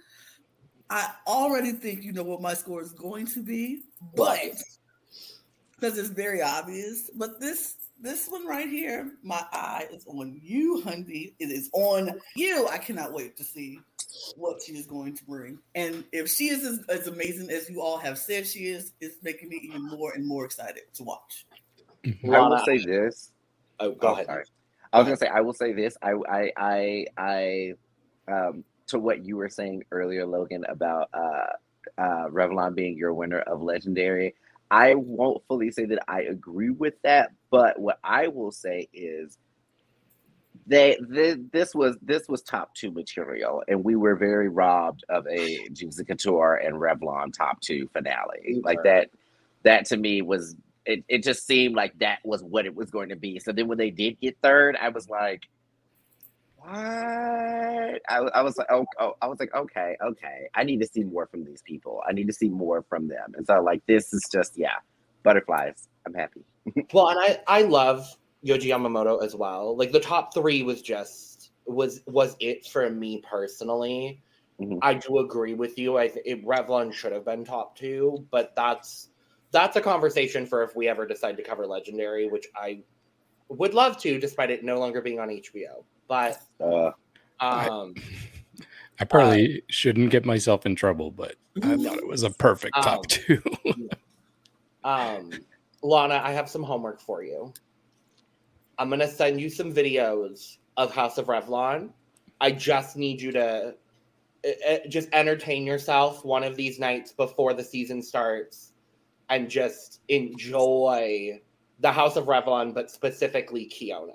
I 0.89 1.11
already 1.27 1.73
think 1.73 2.03
you 2.03 2.13
know 2.13 2.23
what 2.23 2.41
my 2.41 2.53
score 2.53 2.81
is 2.81 2.93
going 2.93 3.27
to 3.27 3.43
be, 3.43 3.83
but 4.15 4.55
because 5.75 5.97
it's 5.97 6.09
very 6.09 6.41
obvious. 6.41 7.11
But 7.15 7.39
this 7.39 7.75
this 8.01 8.27
one 8.27 8.47
right 8.47 8.67
here, 8.69 9.11
my 9.23 9.43
eye 9.51 9.87
is 9.91 10.05
on 10.07 10.39
you, 10.41 10.81
Hundy. 10.85 11.33
It 11.39 11.51
is 11.51 11.69
on 11.73 12.19
you. 12.35 12.67
I 12.67 12.77
cannot 12.77 13.13
wait 13.13 13.37
to 13.37 13.43
see 13.43 13.79
what 14.35 14.61
she 14.61 14.73
is 14.73 14.85
going 14.85 15.15
to 15.15 15.25
bring. 15.25 15.59
And 15.75 16.03
if 16.11 16.29
she 16.29 16.49
is 16.49 16.63
as, 16.63 16.79
as 16.89 17.07
amazing 17.07 17.49
as 17.49 17.69
you 17.69 17.81
all 17.81 17.97
have 17.97 18.17
said 18.17 18.47
she 18.47 18.67
is, 18.67 18.93
it's 19.01 19.15
making 19.21 19.49
me 19.49 19.61
even 19.63 19.87
more 19.87 20.13
and 20.13 20.25
more 20.25 20.45
excited 20.45 20.83
to 20.95 21.03
watch. 21.03 21.45
Mm-hmm. 22.03 22.33
I 22.33 22.47
will 22.47 22.59
say 22.65 22.77
this. 22.77 23.31
Oh, 23.79 23.91
go 23.91 24.09
oh, 24.09 24.13
ahead. 24.13 24.25
Sorry. 24.25 24.43
I 24.91 24.97
was 24.97 25.05
gonna 25.05 25.17
say 25.17 25.27
I 25.27 25.41
will 25.41 25.53
say 25.53 25.73
this. 25.73 25.97
I 26.01 26.13
I 26.29 26.51
I 26.57 27.05
I 27.17 27.73
um 28.27 28.63
to 28.87 28.99
what 28.99 29.23
you 29.23 29.37
were 29.37 29.49
saying 29.49 29.83
earlier, 29.91 30.25
Logan, 30.25 30.65
about 30.67 31.09
uh 31.13 32.01
uh 32.01 32.27
Revlon 32.29 32.75
being 32.75 32.97
your 32.97 33.13
winner 33.13 33.39
of 33.39 33.61
Legendary. 33.61 34.33
I 34.71 34.95
won't 34.95 35.43
fully 35.47 35.71
say 35.71 35.85
that 35.85 35.99
I 36.07 36.21
agree 36.21 36.69
with 36.69 36.93
that, 37.03 37.31
but 37.51 37.79
what 37.79 37.99
I 38.03 38.27
will 38.27 38.51
say 38.51 38.87
is 38.93 39.37
they, 40.67 40.97
they 41.01 41.35
this 41.51 41.73
was 41.73 41.97
this 42.01 42.27
was 42.27 42.41
top 42.43 42.75
two 42.75 42.91
material, 42.91 43.63
and 43.67 43.83
we 43.83 43.95
were 43.95 44.15
very 44.15 44.49
robbed 44.49 45.03
of 45.09 45.25
a 45.27 45.67
Juicy 45.69 46.03
Couture 46.05 46.55
and 46.55 46.75
Revlon 46.75 47.33
top 47.33 47.59
two 47.61 47.87
finale. 47.91 48.61
Like 48.63 48.83
that, 48.83 49.09
that 49.63 49.85
to 49.85 49.97
me 49.97 50.21
was 50.21 50.55
it. 50.85 51.03
It 51.07 51.23
just 51.23 51.47
seemed 51.47 51.75
like 51.75 51.97
that 51.99 52.19
was 52.23 52.43
what 52.43 52.65
it 52.65 52.75
was 52.75 52.91
going 52.91 53.09
to 53.09 53.15
be. 53.15 53.39
So 53.39 53.51
then 53.51 53.67
when 53.67 53.77
they 53.77 53.89
did 53.89 54.19
get 54.19 54.37
third, 54.43 54.77
I 54.79 54.89
was 54.89 55.09
like, 55.09 55.49
what? 56.57 56.69
I, 56.71 57.99
I 58.07 58.41
was 58.41 58.57
like, 58.57 58.67
oh, 58.69 58.85
oh, 58.99 59.13
I 59.21 59.27
was 59.27 59.39
like, 59.39 59.53
okay, 59.55 59.97
okay. 60.03 60.49
I 60.53 60.63
need 60.63 60.81
to 60.81 60.87
see 60.87 61.03
more 61.03 61.25
from 61.27 61.45
these 61.45 61.61
people. 61.61 62.01
I 62.07 62.11
need 62.11 62.27
to 62.27 62.33
see 62.33 62.49
more 62.49 62.83
from 62.83 63.07
them. 63.07 63.33
And 63.35 63.45
so, 63.45 63.61
like, 63.61 63.85
this 63.87 64.13
is 64.13 64.27
just, 64.31 64.57
yeah, 64.57 64.75
butterflies. 65.23 65.87
I'm 66.09 66.13
happy. 66.19 66.41
well, 66.93 67.09
and 67.09 67.19
I, 67.19 67.39
I 67.47 67.61
love 67.63 68.05
Yohji 68.45 68.65
Yamamoto 68.65 69.23
as 69.23 69.35
well. 69.35 69.75
Like, 69.75 69.91
the 69.91 69.99
top 69.99 70.33
three 70.33 70.63
was 70.63 70.81
just 70.81 71.51
was 71.65 72.01
was 72.07 72.35
it 72.39 72.65
for 72.65 72.89
me 72.89 73.21
personally. 73.29 74.21
Mm-hmm. 74.59 74.79
I 74.81 74.95
do 74.95 75.19
agree 75.19 75.53
with 75.53 75.77
you. 75.77 75.97
I 75.97 76.09
think 76.09 76.43
Revlon 76.43 76.91
should 76.91 77.11
have 77.11 77.25
been 77.25 77.45
top 77.45 77.77
two, 77.77 78.25
but 78.31 78.53
that's 78.55 79.09
that's 79.51 79.77
a 79.77 79.81
conversation 79.81 80.45
for 80.45 80.63
if 80.63 80.75
we 80.75 80.87
ever 80.87 81.05
decide 81.05 81.37
to 81.37 81.43
cover 81.43 81.65
Legendary, 81.65 82.27
which 82.27 82.47
I 82.55 82.81
would 83.47 83.73
love 83.73 83.97
to, 83.99 84.19
despite 84.19 84.51
it 84.51 84.63
no 84.63 84.77
longer 84.79 85.01
being 85.01 85.19
on 85.19 85.29
HBO. 85.29 85.83
But 86.07 86.41
Uh, 86.59 86.91
um, 87.39 87.95
I 88.99 89.05
probably 89.05 89.63
shouldn't 89.69 90.11
get 90.11 90.25
myself 90.25 90.65
in 90.65 90.75
trouble, 90.75 91.11
but 91.11 91.35
I 91.63 91.77
thought 91.77 91.97
it 91.97 92.07
was 92.07 92.23
a 92.23 92.29
perfect 92.31 92.75
Um, 92.77 92.83
top 92.83 93.07
two. 93.07 93.41
um, 94.83 95.31
Lana, 95.81 96.21
I 96.23 96.31
have 96.31 96.49
some 96.49 96.63
homework 96.63 97.01
for 97.01 97.23
you. 97.23 97.53
I'm 98.77 98.89
gonna 98.89 99.07
send 99.07 99.39
you 99.41 99.49
some 99.49 99.73
videos 99.73 100.57
of 100.77 100.93
House 100.93 101.17
of 101.17 101.27
Revlon. 101.27 101.91
I 102.41 102.51
just 102.51 102.95
need 102.95 103.21
you 103.21 103.31
to 103.33 103.75
uh, 104.45 104.77
just 104.87 105.09
entertain 105.11 105.65
yourself 105.65 106.23
one 106.23 106.43
of 106.43 106.55
these 106.55 106.79
nights 106.79 107.11
before 107.11 107.53
the 107.53 107.63
season 107.63 108.01
starts, 108.01 108.71
and 109.29 109.49
just 109.49 110.01
enjoy 110.07 111.41
the 111.79 111.91
House 111.91 112.15
of 112.15 112.25
Revlon, 112.25 112.73
but 112.73 112.89
specifically 112.89 113.67
Keiona, 113.67 114.13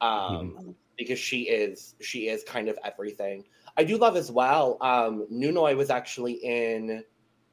um, 0.00 0.74
because 0.96 1.18
she 1.18 1.42
is 1.42 1.94
she 2.00 2.28
is 2.28 2.42
kind 2.44 2.68
of 2.68 2.78
everything. 2.84 3.44
I 3.76 3.84
do 3.84 3.96
love 3.96 4.16
as 4.16 4.30
well. 4.30 4.78
Um, 4.80 5.26
Nunoy 5.32 5.76
was 5.76 5.90
actually 5.90 6.34
in 6.34 7.04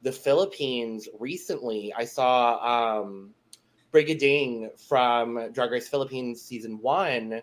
the 0.02 0.12
Philippines 0.12 1.08
recently. 1.18 1.92
I 1.96 2.04
saw 2.04 3.00
um, 3.02 3.30
Brigiding 3.92 4.70
from 4.88 5.52
Drag 5.52 5.70
Race 5.70 5.88
Philippines 5.88 6.42
season 6.42 6.78
one 6.80 7.42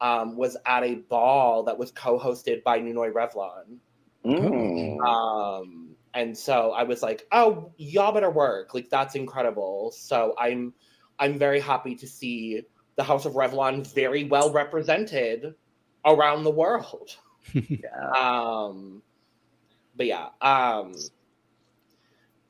um, 0.00 0.36
was 0.36 0.56
at 0.66 0.82
a 0.82 0.96
ball 0.96 1.62
that 1.64 1.78
was 1.78 1.92
co-hosted 1.92 2.62
by 2.64 2.80
Nunoy 2.80 3.12
Revlon. 3.12 3.78
mm. 4.24 5.00
Um, 5.06 5.94
and 6.14 6.36
so 6.36 6.72
I 6.72 6.82
was 6.82 7.02
like, 7.02 7.26
"Oh, 7.32 7.72
y'all 7.76 8.12
better 8.12 8.30
work! 8.30 8.74
Like 8.74 8.90
that's 8.90 9.14
incredible." 9.14 9.92
So 9.92 10.34
I'm, 10.38 10.74
I'm 11.18 11.38
very 11.38 11.60
happy 11.60 11.94
to 11.96 12.06
see 12.06 12.62
the 12.96 13.02
House 13.02 13.24
of 13.24 13.32
Revlon 13.34 13.86
very 13.94 14.24
well 14.24 14.52
represented 14.52 15.54
around 16.04 16.44
the 16.44 16.50
world. 16.50 17.16
yeah. 17.52 18.10
Um, 18.16 19.02
but 19.96 20.06
yeah, 20.06 20.28
um, 20.40 20.94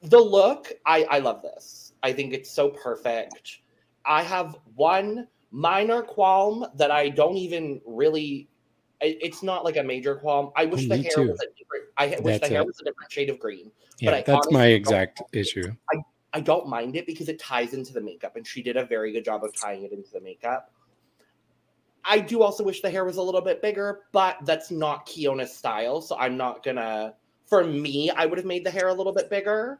the 0.02 0.18
look, 0.20 0.72
I 0.86 1.04
I 1.04 1.18
love 1.18 1.42
this. 1.42 1.92
I 2.02 2.12
think 2.12 2.32
it's 2.32 2.50
so 2.50 2.70
perfect. 2.70 3.60
I 4.04 4.22
have 4.22 4.56
one 4.74 5.28
minor 5.50 6.02
qualm 6.02 6.66
that 6.74 6.90
I 6.90 7.08
don't 7.08 7.36
even 7.36 7.80
really. 7.86 8.48
It's 9.00 9.42
not 9.42 9.64
like 9.64 9.76
a 9.76 9.82
major 9.82 10.14
qualm. 10.14 10.52
I 10.54 10.64
wish 10.66 10.84
Oh, 10.84 10.88
the 10.90 11.02
hair 11.02 11.10
too. 11.14 11.28
was 11.28 11.40
a 11.40 11.46
different. 11.58 11.84
I 11.96 12.06
wish 12.06 12.16
the 12.18 12.22
That's 12.40 12.48
hair 12.48 12.60
it. 12.60 12.66
was 12.66 12.80
a 12.80 12.84
different 12.84 13.10
shade 13.10 13.30
of 13.30 13.38
green. 13.40 13.70
yeah, 13.98 14.12
I 14.14 14.22
that's 14.22 14.50
my 14.50 14.66
exact 14.66 15.22
issue. 15.32 15.72
I 16.34 16.40
don't 16.40 16.66
mind 16.66 16.96
it 16.96 17.06
because 17.06 17.28
it 17.28 17.38
ties 17.38 17.74
into 17.74 17.92
the 17.92 18.00
makeup, 18.00 18.36
and 18.36 18.46
she 18.46 18.62
did 18.62 18.76
a 18.76 18.86
very 18.86 19.12
good 19.12 19.24
job 19.24 19.44
of 19.44 19.54
tying 19.54 19.82
it 19.84 19.92
into 19.92 20.10
the 20.12 20.20
makeup. 20.20 20.70
I 22.04 22.18
do 22.18 22.42
also 22.42 22.64
wish 22.64 22.80
the 22.80 22.90
hair 22.90 23.04
was 23.04 23.16
a 23.18 23.22
little 23.22 23.42
bit 23.42 23.60
bigger, 23.60 24.00
but 24.12 24.38
that's 24.44 24.70
not 24.70 25.06
Keiona's 25.06 25.54
style, 25.54 26.00
so 26.00 26.16
I'm 26.18 26.36
not 26.36 26.62
gonna. 26.64 27.14
For 27.46 27.64
me, 27.64 28.10
I 28.10 28.24
would 28.26 28.38
have 28.38 28.46
made 28.46 28.64
the 28.64 28.70
hair 28.70 28.88
a 28.88 28.94
little 28.94 29.12
bit 29.12 29.28
bigger, 29.28 29.78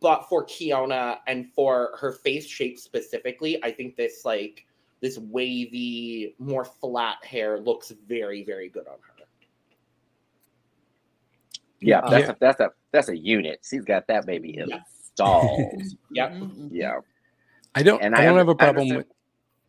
but 0.00 0.28
for 0.28 0.44
Keiona 0.46 1.18
and 1.26 1.52
for 1.52 1.96
her 2.00 2.12
face 2.12 2.46
shape 2.46 2.78
specifically, 2.78 3.62
I 3.62 3.70
think 3.70 3.96
this 3.96 4.24
like 4.24 4.66
this 5.00 5.18
wavy, 5.18 6.34
more 6.38 6.64
flat 6.64 7.24
hair 7.24 7.58
looks 7.60 7.90
very, 8.08 8.44
very 8.44 8.68
good 8.68 8.86
on 8.86 8.94
her. 9.00 9.24
Yeah, 11.80 12.02
that's 12.02 12.26
Yeah. 12.26 12.32
a 12.32 12.36
that's 12.40 12.60
a 12.60 12.70
that's 12.92 13.08
a 13.08 13.16
unit. 13.16 13.60
She's 13.68 13.84
got 13.84 14.06
that 14.08 14.26
baby 14.26 14.58
in 14.58 14.68
Yeah. 14.68 14.80
stalls. 15.14 15.96
Yep. 16.10 16.32
Mhm. 16.32 16.68
yeah, 16.72 17.00
I 17.74 17.82
don't. 17.82 18.02
and 18.02 18.14
I 18.14 18.24
don't 18.24 18.36
have 18.36 18.48
a 18.48 18.54
problem 18.54 18.88
understand- 18.88 18.98
with. 18.98 19.06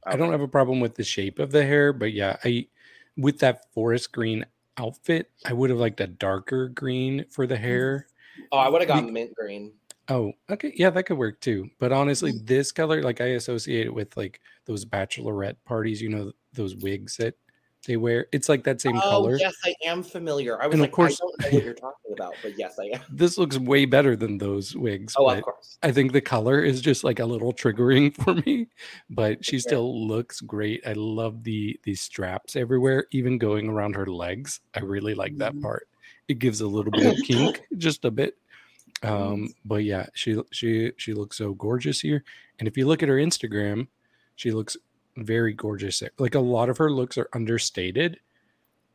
I 0.03 0.15
don't 0.17 0.31
have 0.31 0.41
a 0.41 0.47
problem 0.47 0.79
with 0.79 0.95
the 0.95 1.03
shape 1.03 1.37
of 1.39 1.51
the 1.51 1.63
hair, 1.63 1.93
but 1.93 2.11
yeah, 2.11 2.37
I 2.43 2.67
with 3.15 3.39
that 3.39 3.71
forest 3.73 4.11
green 4.11 4.45
outfit, 4.77 5.29
I 5.45 5.53
would 5.53 5.69
have 5.69 5.79
liked 5.79 6.01
a 6.01 6.07
darker 6.07 6.67
green 6.69 7.25
for 7.29 7.45
the 7.47 7.57
hair. 7.57 8.07
Oh, 8.51 8.57
I 8.57 8.67
would 8.67 8.81
have 8.81 8.87
Be- 8.89 8.93
gone 9.05 9.13
mint 9.13 9.33
green. 9.35 9.71
Oh, 10.11 10.33
okay, 10.49 10.73
yeah, 10.75 10.89
that 10.89 11.03
could 11.03 11.17
work 11.17 11.39
too. 11.39 11.69
But 11.79 11.91
honestly, 11.93 12.33
this 12.43 12.71
color, 12.71 13.01
like 13.01 13.21
I 13.21 13.27
associate 13.39 13.85
it 13.87 13.93
with 13.93 14.15
like 14.17 14.41
those 14.65 14.83
bachelorette 14.83 15.55
parties, 15.65 16.01
you 16.01 16.09
know, 16.09 16.33
those 16.53 16.75
wigs 16.75 17.15
that 17.17 17.35
they 17.87 17.95
wear. 17.97 18.27
It's 18.33 18.49
like 18.49 18.63
that 18.65 18.81
same 18.81 18.97
oh, 18.97 19.01
color. 19.01 19.37
yes, 19.37 19.55
I 19.63 19.73
am 19.85 20.03
familiar. 20.03 20.61
I 20.61 20.67
was 20.67 20.73
And 20.73 20.81
of 20.81 20.85
like, 20.87 20.91
course- 20.91 21.19
I 21.21 21.23
don't 21.23 21.41
know 21.53 21.57
what 21.57 21.63
you're 21.65 21.73
talking 21.87 22.11
about, 22.13 22.35
but 22.43 22.57
yes, 22.57 22.77
I 22.77 22.85
am. 22.93 23.01
This 23.09 23.37
looks 23.37 23.57
way 23.57 23.85
better 23.85 24.15
than 24.17 24.37
those 24.37 24.75
wigs. 24.75 25.15
Oh, 25.17 25.29
of 25.29 25.41
course. 25.43 25.77
I 25.81 25.91
think 25.93 26.11
the 26.11 26.21
color 26.21 26.61
is 26.61 26.81
just 26.81 27.03
like 27.05 27.19
a 27.19 27.25
little 27.25 27.53
triggering 27.53 28.13
for 28.23 28.35
me, 28.45 28.67
but 29.09 29.43
she 29.45 29.59
still 29.59 30.05
looks 30.07 30.41
great. 30.41 30.85
I 30.85 30.93
love 30.93 31.43
the 31.43 31.79
the 31.83 31.95
straps 31.95 32.55
everywhere, 32.57 33.05
even 33.11 33.37
going 33.37 33.69
around 33.69 33.95
her 33.95 34.05
legs. 34.07 34.59
I 34.75 34.81
really 34.81 35.15
like 35.15 35.37
that 35.37 35.53
Mhm. 35.55 35.61
part. 35.61 35.87
It 36.27 36.39
gives 36.39 36.59
a 36.61 36.67
little 36.67 36.91
bit 36.91 37.05
of 37.17 37.17
kink, 37.25 37.61
just 37.77 38.03
a 38.05 38.11
bit. 38.11 38.37
Um, 39.03 39.53
but 39.65 39.83
yeah, 39.83 40.07
she 40.13 40.41
she 40.51 40.91
she 40.97 41.13
looks 41.13 41.37
so 41.37 41.53
gorgeous 41.53 42.01
here. 42.01 42.23
And 42.59 42.67
if 42.67 42.77
you 42.77 42.87
look 42.87 43.01
at 43.01 43.09
her 43.09 43.17
Instagram, 43.17 43.87
she 44.35 44.51
looks 44.51 44.77
very 45.17 45.53
gorgeous. 45.53 46.03
Like 46.19 46.35
a 46.35 46.39
lot 46.39 46.69
of 46.69 46.77
her 46.77 46.91
looks 46.91 47.17
are 47.17 47.29
understated. 47.33 48.19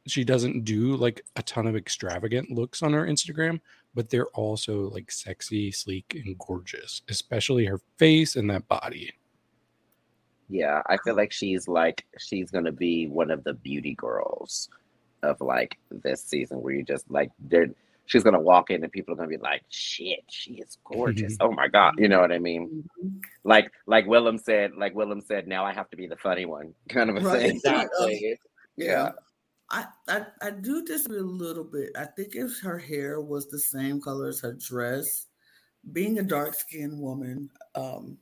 She 0.06 0.22
doesn't 0.22 0.64
do 0.64 0.96
like 0.96 1.22
a 1.34 1.42
ton 1.42 1.66
of 1.66 1.74
extravagant 1.74 2.50
looks 2.50 2.82
on 2.82 2.92
her 2.92 3.06
Instagram, 3.06 3.60
but 3.94 4.08
they're 4.08 4.28
also 4.28 4.88
like 4.90 5.10
sexy, 5.10 5.72
sleek, 5.72 6.22
and 6.24 6.38
gorgeous, 6.38 7.02
especially 7.08 7.66
her 7.66 7.80
face 7.96 8.36
and 8.36 8.48
that 8.50 8.68
body. 8.68 9.12
Yeah, 10.48 10.82
I 10.86 10.96
feel 10.98 11.16
like 11.16 11.32
she's 11.32 11.66
like 11.66 12.06
she's 12.18 12.52
gonna 12.52 12.70
be 12.70 13.08
one 13.08 13.32
of 13.32 13.42
the 13.42 13.54
beauty 13.54 13.94
girls 13.94 14.68
of 15.22 15.40
like 15.40 15.76
this 15.90 16.22
season 16.22 16.62
where 16.62 16.74
you 16.74 16.84
just 16.84 17.10
like 17.10 17.32
they're 17.40 17.70
she's 18.06 18.22
gonna 18.24 18.40
walk 18.40 18.70
in 18.70 18.82
and 18.82 18.92
people 18.92 19.12
are 19.12 19.16
gonna 19.16 19.28
be 19.28 19.36
like, 19.36 19.62
shit, 19.68 20.24
she 20.28 20.54
is 20.54 20.78
gorgeous. 20.84 21.36
oh 21.40 21.52
my 21.52 21.68
god. 21.68 21.94
You 21.98 22.08
know 22.08 22.20
what 22.20 22.32
I 22.32 22.38
mean? 22.38 22.84
Mhm. 23.02 23.20
Like 23.44 23.70
like 23.86 24.06
Willem 24.06 24.38
said, 24.38 24.72
like 24.76 24.94
Willem 24.94 25.20
said, 25.20 25.46
now 25.46 25.64
I 25.64 25.72
have 25.72 25.90
to 25.90 25.96
be 25.96 26.06
the 26.06 26.16
funny 26.16 26.46
one, 26.46 26.72
kind 26.88 27.10
of 27.10 27.16
a 27.16 27.20
Right. 27.20 27.42
thing. 27.42 27.56
Exactly. 27.56 28.38
Yeah. 28.76 29.10
I, 29.68 29.86
I 30.08 30.26
I 30.42 30.50
do 30.50 30.84
disagree 30.84 31.18
a 31.18 31.22
little 31.22 31.64
bit. 31.64 31.90
I 31.96 32.04
think 32.04 32.36
if 32.36 32.60
her 32.60 32.78
hair 32.78 33.20
was 33.20 33.48
the 33.48 33.58
same 33.58 34.00
color 34.00 34.28
as 34.28 34.40
her 34.40 34.52
dress, 34.52 35.26
being 35.92 36.18
a 36.18 36.22
dark 36.22 36.54
skinned 36.54 37.00
woman, 37.00 37.50
um, 37.74 38.16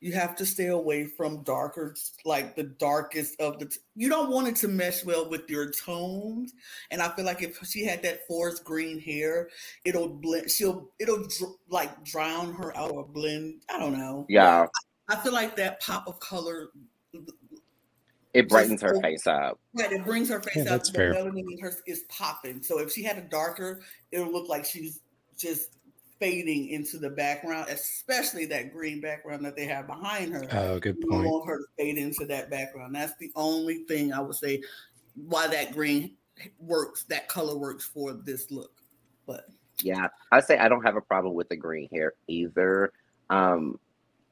you 0.00 0.12
have 0.12 0.34
to 0.36 0.46
stay 0.46 0.66
away 0.68 1.04
from 1.04 1.42
darker, 1.42 1.94
like 2.24 2.56
the 2.56 2.62
darkest 2.64 3.38
of 3.40 3.58
the. 3.58 3.66
T- 3.66 3.78
you 3.94 4.08
don't 4.08 4.30
want 4.30 4.48
it 4.48 4.56
to 4.56 4.68
mesh 4.68 5.04
well 5.04 5.28
with 5.28 5.48
your 5.50 5.70
tones, 5.70 6.54
and 6.90 7.02
I 7.02 7.08
feel 7.10 7.24
like 7.26 7.42
if 7.42 7.58
she 7.66 7.84
had 7.84 8.02
that 8.02 8.26
forest 8.26 8.64
green 8.64 8.98
hair, 8.98 9.48
it'll 9.84 10.08
blend. 10.08 10.50
She'll 10.50 10.90
it'll 10.98 11.24
dr- 11.24 11.56
like 11.68 12.02
drown 12.04 12.54
her 12.54 12.74
out 12.76 12.92
or 12.92 13.04
blend. 13.04 13.62
I 13.72 13.78
don't 13.78 13.96
know. 13.96 14.24
Yeah, 14.28 14.66
I 15.08 15.16
feel 15.16 15.32
like 15.32 15.54
that 15.56 15.80
pop 15.80 16.06
of 16.08 16.18
color 16.20 16.70
it 18.32 18.48
brightens 18.48 18.80
her 18.82 18.90
Just- 18.90 19.02
face 19.02 19.26
up. 19.26 19.58
Right, 19.74 19.92
it 19.92 20.04
brings 20.04 20.28
her 20.28 20.40
face 20.40 20.54
Yeah, 20.56 20.62
out. 20.62 20.68
that's 20.68 20.90
The 20.90 20.98
fair. 20.98 21.14
melanin 21.14 21.52
in 21.52 21.58
her 21.58 21.72
is 21.86 22.04
popping. 22.08 22.62
So 22.62 22.78
if 22.78 22.92
she 22.92 23.02
had 23.02 23.18
a 23.18 23.22
darker, 23.22 23.82
it'll 24.12 24.32
look 24.32 24.48
like 24.48 24.64
she's 24.64 25.00
just 25.36 25.70
fading 26.20 26.68
into 26.68 26.98
the 26.98 27.10
background, 27.10 27.66
especially 27.70 28.44
that 28.46 28.72
green 28.72 29.00
background 29.00 29.44
that 29.44 29.56
they 29.56 29.64
have 29.66 29.86
behind 29.86 30.32
her. 30.32 30.46
Oh, 30.52 30.78
good 30.78 30.96
you 31.00 31.08
point. 31.08 31.24
want 31.24 31.48
her 31.48 31.58
to 31.58 31.64
fade 31.78 31.98
into 31.98 32.26
that 32.26 32.50
background. 32.50 32.94
That's 32.94 33.16
the 33.18 33.32
only 33.34 33.84
thing 33.84 34.12
I 34.12 34.20
would 34.20 34.36
say 34.36 34.62
why 35.14 35.48
that 35.48 35.72
green 35.72 36.16
works, 36.58 37.04
that 37.04 37.28
color 37.28 37.56
works 37.56 37.84
for 37.84 38.12
this 38.12 38.50
look. 38.50 38.72
But 39.26 39.46
Yeah, 39.82 40.08
I 40.30 40.40
say 40.40 40.58
I 40.58 40.68
don't 40.68 40.84
have 40.84 40.96
a 40.96 41.00
problem 41.00 41.34
with 41.34 41.48
the 41.48 41.56
green 41.56 41.88
hair 41.90 42.12
either. 42.28 42.92
Um, 43.30 43.80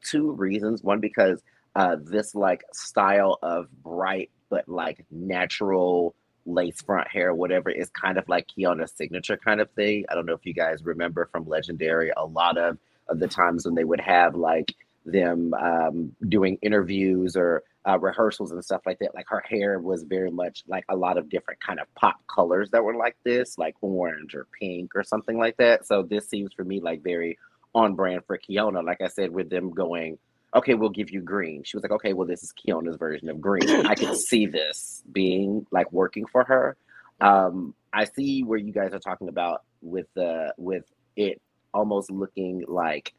two 0.04 0.32
reasons. 0.32 0.82
One, 0.82 1.00
because 1.00 1.42
uh, 1.74 1.96
this 2.00 2.34
like 2.34 2.62
style 2.72 3.38
of 3.42 3.68
bright 3.82 4.30
but 4.50 4.68
like 4.68 5.04
natural 5.10 6.14
lace 6.48 6.80
front 6.82 7.08
hair, 7.08 7.34
whatever, 7.34 7.70
is 7.70 7.90
kind 7.90 8.18
of 8.18 8.28
like 8.28 8.46
Keiona's 8.48 8.92
signature 8.92 9.36
kind 9.36 9.60
of 9.60 9.70
thing. 9.72 10.04
I 10.08 10.14
don't 10.14 10.26
know 10.26 10.34
if 10.34 10.46
you 10.46 10.54
guys 10.54 10.84
remember 10.84 11.28
from 11.30 11.48
Legendary, 11.48 12.10
a 12.16 12.24
lot 12.24 12.58
of, 12.58 12.78
of 13.08 13.20
the 13.20 13.28
times 13.28 13.64
when 13.64 13.74
they 13.74 13.84
would 13.84 14.00
have 14.00 14.34
like 14.34 14.74
them 15.04 15.54
um, 15.54 16.14
doing 16.28 16.58
interviews 16.62 17.36
or 17.36 17.62
uh, 17.88 17.98
rehearsals 17.98 18.50
and 18.52 18.62
stuff 18.64 18.82
like 18.84 18.98
that. 18.98 19.14
Like 19.14 19.26
her 19.28 19.42
hair 19.48 19.78
was 19.78 20.02
very 20.02 20.30
much 20.30 20.64
like 20.66 20.84
a 20.88 20.96
lot 20.96 21.16
of 21.16 21.28
different 21.28 21.60
kind 21.60 21.80
of 21.80 21.92
pop 21.94 22.16
colors 22.26 22.70
that 22.70 22.84
were 22.84 22.96
like 22.96 23.16
this, 23.24 23.56
like 23.56 23.74
orange 23.80 24.34
or 24.34 24.46
pink 24.58 24.92
or 24.94 25.02
something 25.02 25.38
like 25.38 25.56
that. 25.56 25.86
So 25.86 26.02
this 26.02 26.28
seems 26.28 26.52
for 26.52 26.64
me 26.64 26.80
like 26.80 27.02
very 27.02 27.38
on 27.74 27.94
brand 27.94 28.24
for 28.26 28.38
Keiona. 28.38 28.84
Like 28.84 29.00
I 29.00 29.08
said, 29.08 29.30
with 29.30 29.48
them 29.48 29.70
going, 29.70 30.18
okay, 30.54 30.74
we'll 30.74 30.90
give 30.90 31.10
you 31.10 31.20
green. 31.20 31.62
She 31.64 31.76
was 31.76 31.82
like, 31.82 31.92
okay, 31.92 32.12
well, 32.12 32.26
this 32.26 32.42
is 32.42 32.52
Keiona's 32.52 32.96
version 32.96 33.28
of 33.28 33.40
green. 33.40 33.86
I 33.86 33.94
can 33.94 34.14
see 34.16 34.46
this 34.46 35.02
being 35.10 35.66
like 35.70 35.92
working 35.92 36.26
for 36.26 36.44
her. 36.44 36.76
Um, 37.20 37.74
I 37.92 38.04
see 38.04 38.42
where 38.44 38.58
you 38.58 38.72
guys 38.72 38.92
are 38.92 38.98
talking 38.98 39.28
about 39.28 39.62
with 39.82 40.06
the 40.14 40.54
with 40.56 40.84
it 41.16 41.40
almost 41.74 42.10
looking 42.10 42.64
like 42.66 43.12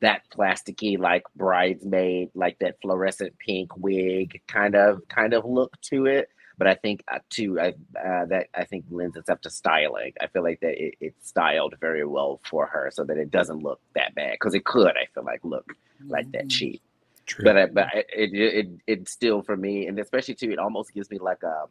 that 0.00 0.22
plasticky 0.34 0.98
like 0.98 1.24
bridesmaid, 1.36 2.30
like 2.34 2.58
that 2.60 2.76
fluorescent 2.80 3.38
pink 3.38 3.76
wig 3.76 4.40
kind 4.46 4.74
of 4.74 5.06
kind 5.08 5.34
of 5.34 5.44
look 5.44 5.80
to 5.82 6.06
it. 6.06 6.28
But 6.60 6.68
I 6.68 6.74
think 6.74 7.02
uh, 7.12 7.20
too 7.30 7.58
I, 7.58 7.68
uh, 7.98 8.26
that 8.26 8.48
I 8.54 8.64
think 8.64 8.84
lends 8.90 9.16
itself 9.16 9.40
to 9.46 9.50
styling. 9.50 10.12
I 10.20 10.26
feel 10.26 10.42
like 10.44 10.60
that 10.60 10.74
it, 10.80 10.94
it's 11.00 11.28
styled 11.28 11.74
very 11.80 12.04
well 12.04 12.38
for 12.50 12.66
her, 12.66 12.90
so 12.92 13.02
that 13.04 13.16
it 13.16 13.30
doesn't 13.30 13.62
look 13.62 13.80
that 13.94 14.14
bad 14.14 14.32
because 14.32 14.54
it 14.54 14.64
could. 14.66 14.94
I 15.02 15.06
feel 15.14 15.24
like 15.24 15.40
look 15.42 15.72
like 16.06 16.30
that 16.32 16.44
Mhm. 16.44 16.50
cheap. 16.50 16.82
True. 17.26 17.44
But 17.46 17.56
I, 17.56 17.66
but 17.66 17.86
I- 17.94 18.04
it, 18.24 18.30
it 18.34 18.54
it 18.60 18.68
it 18.86 19.08
still 19.08 19.40
for 19.42 19.56
me, 19.56 19.86
and 19.88 19.98
especially 19.98 20.34
too, 20.34 20.50
it 20.52 20.58
almost 20.58 20.92
gives 20.92 21.10
me 21.10 21.18
like 21.18 21.42
a 21.42 21.64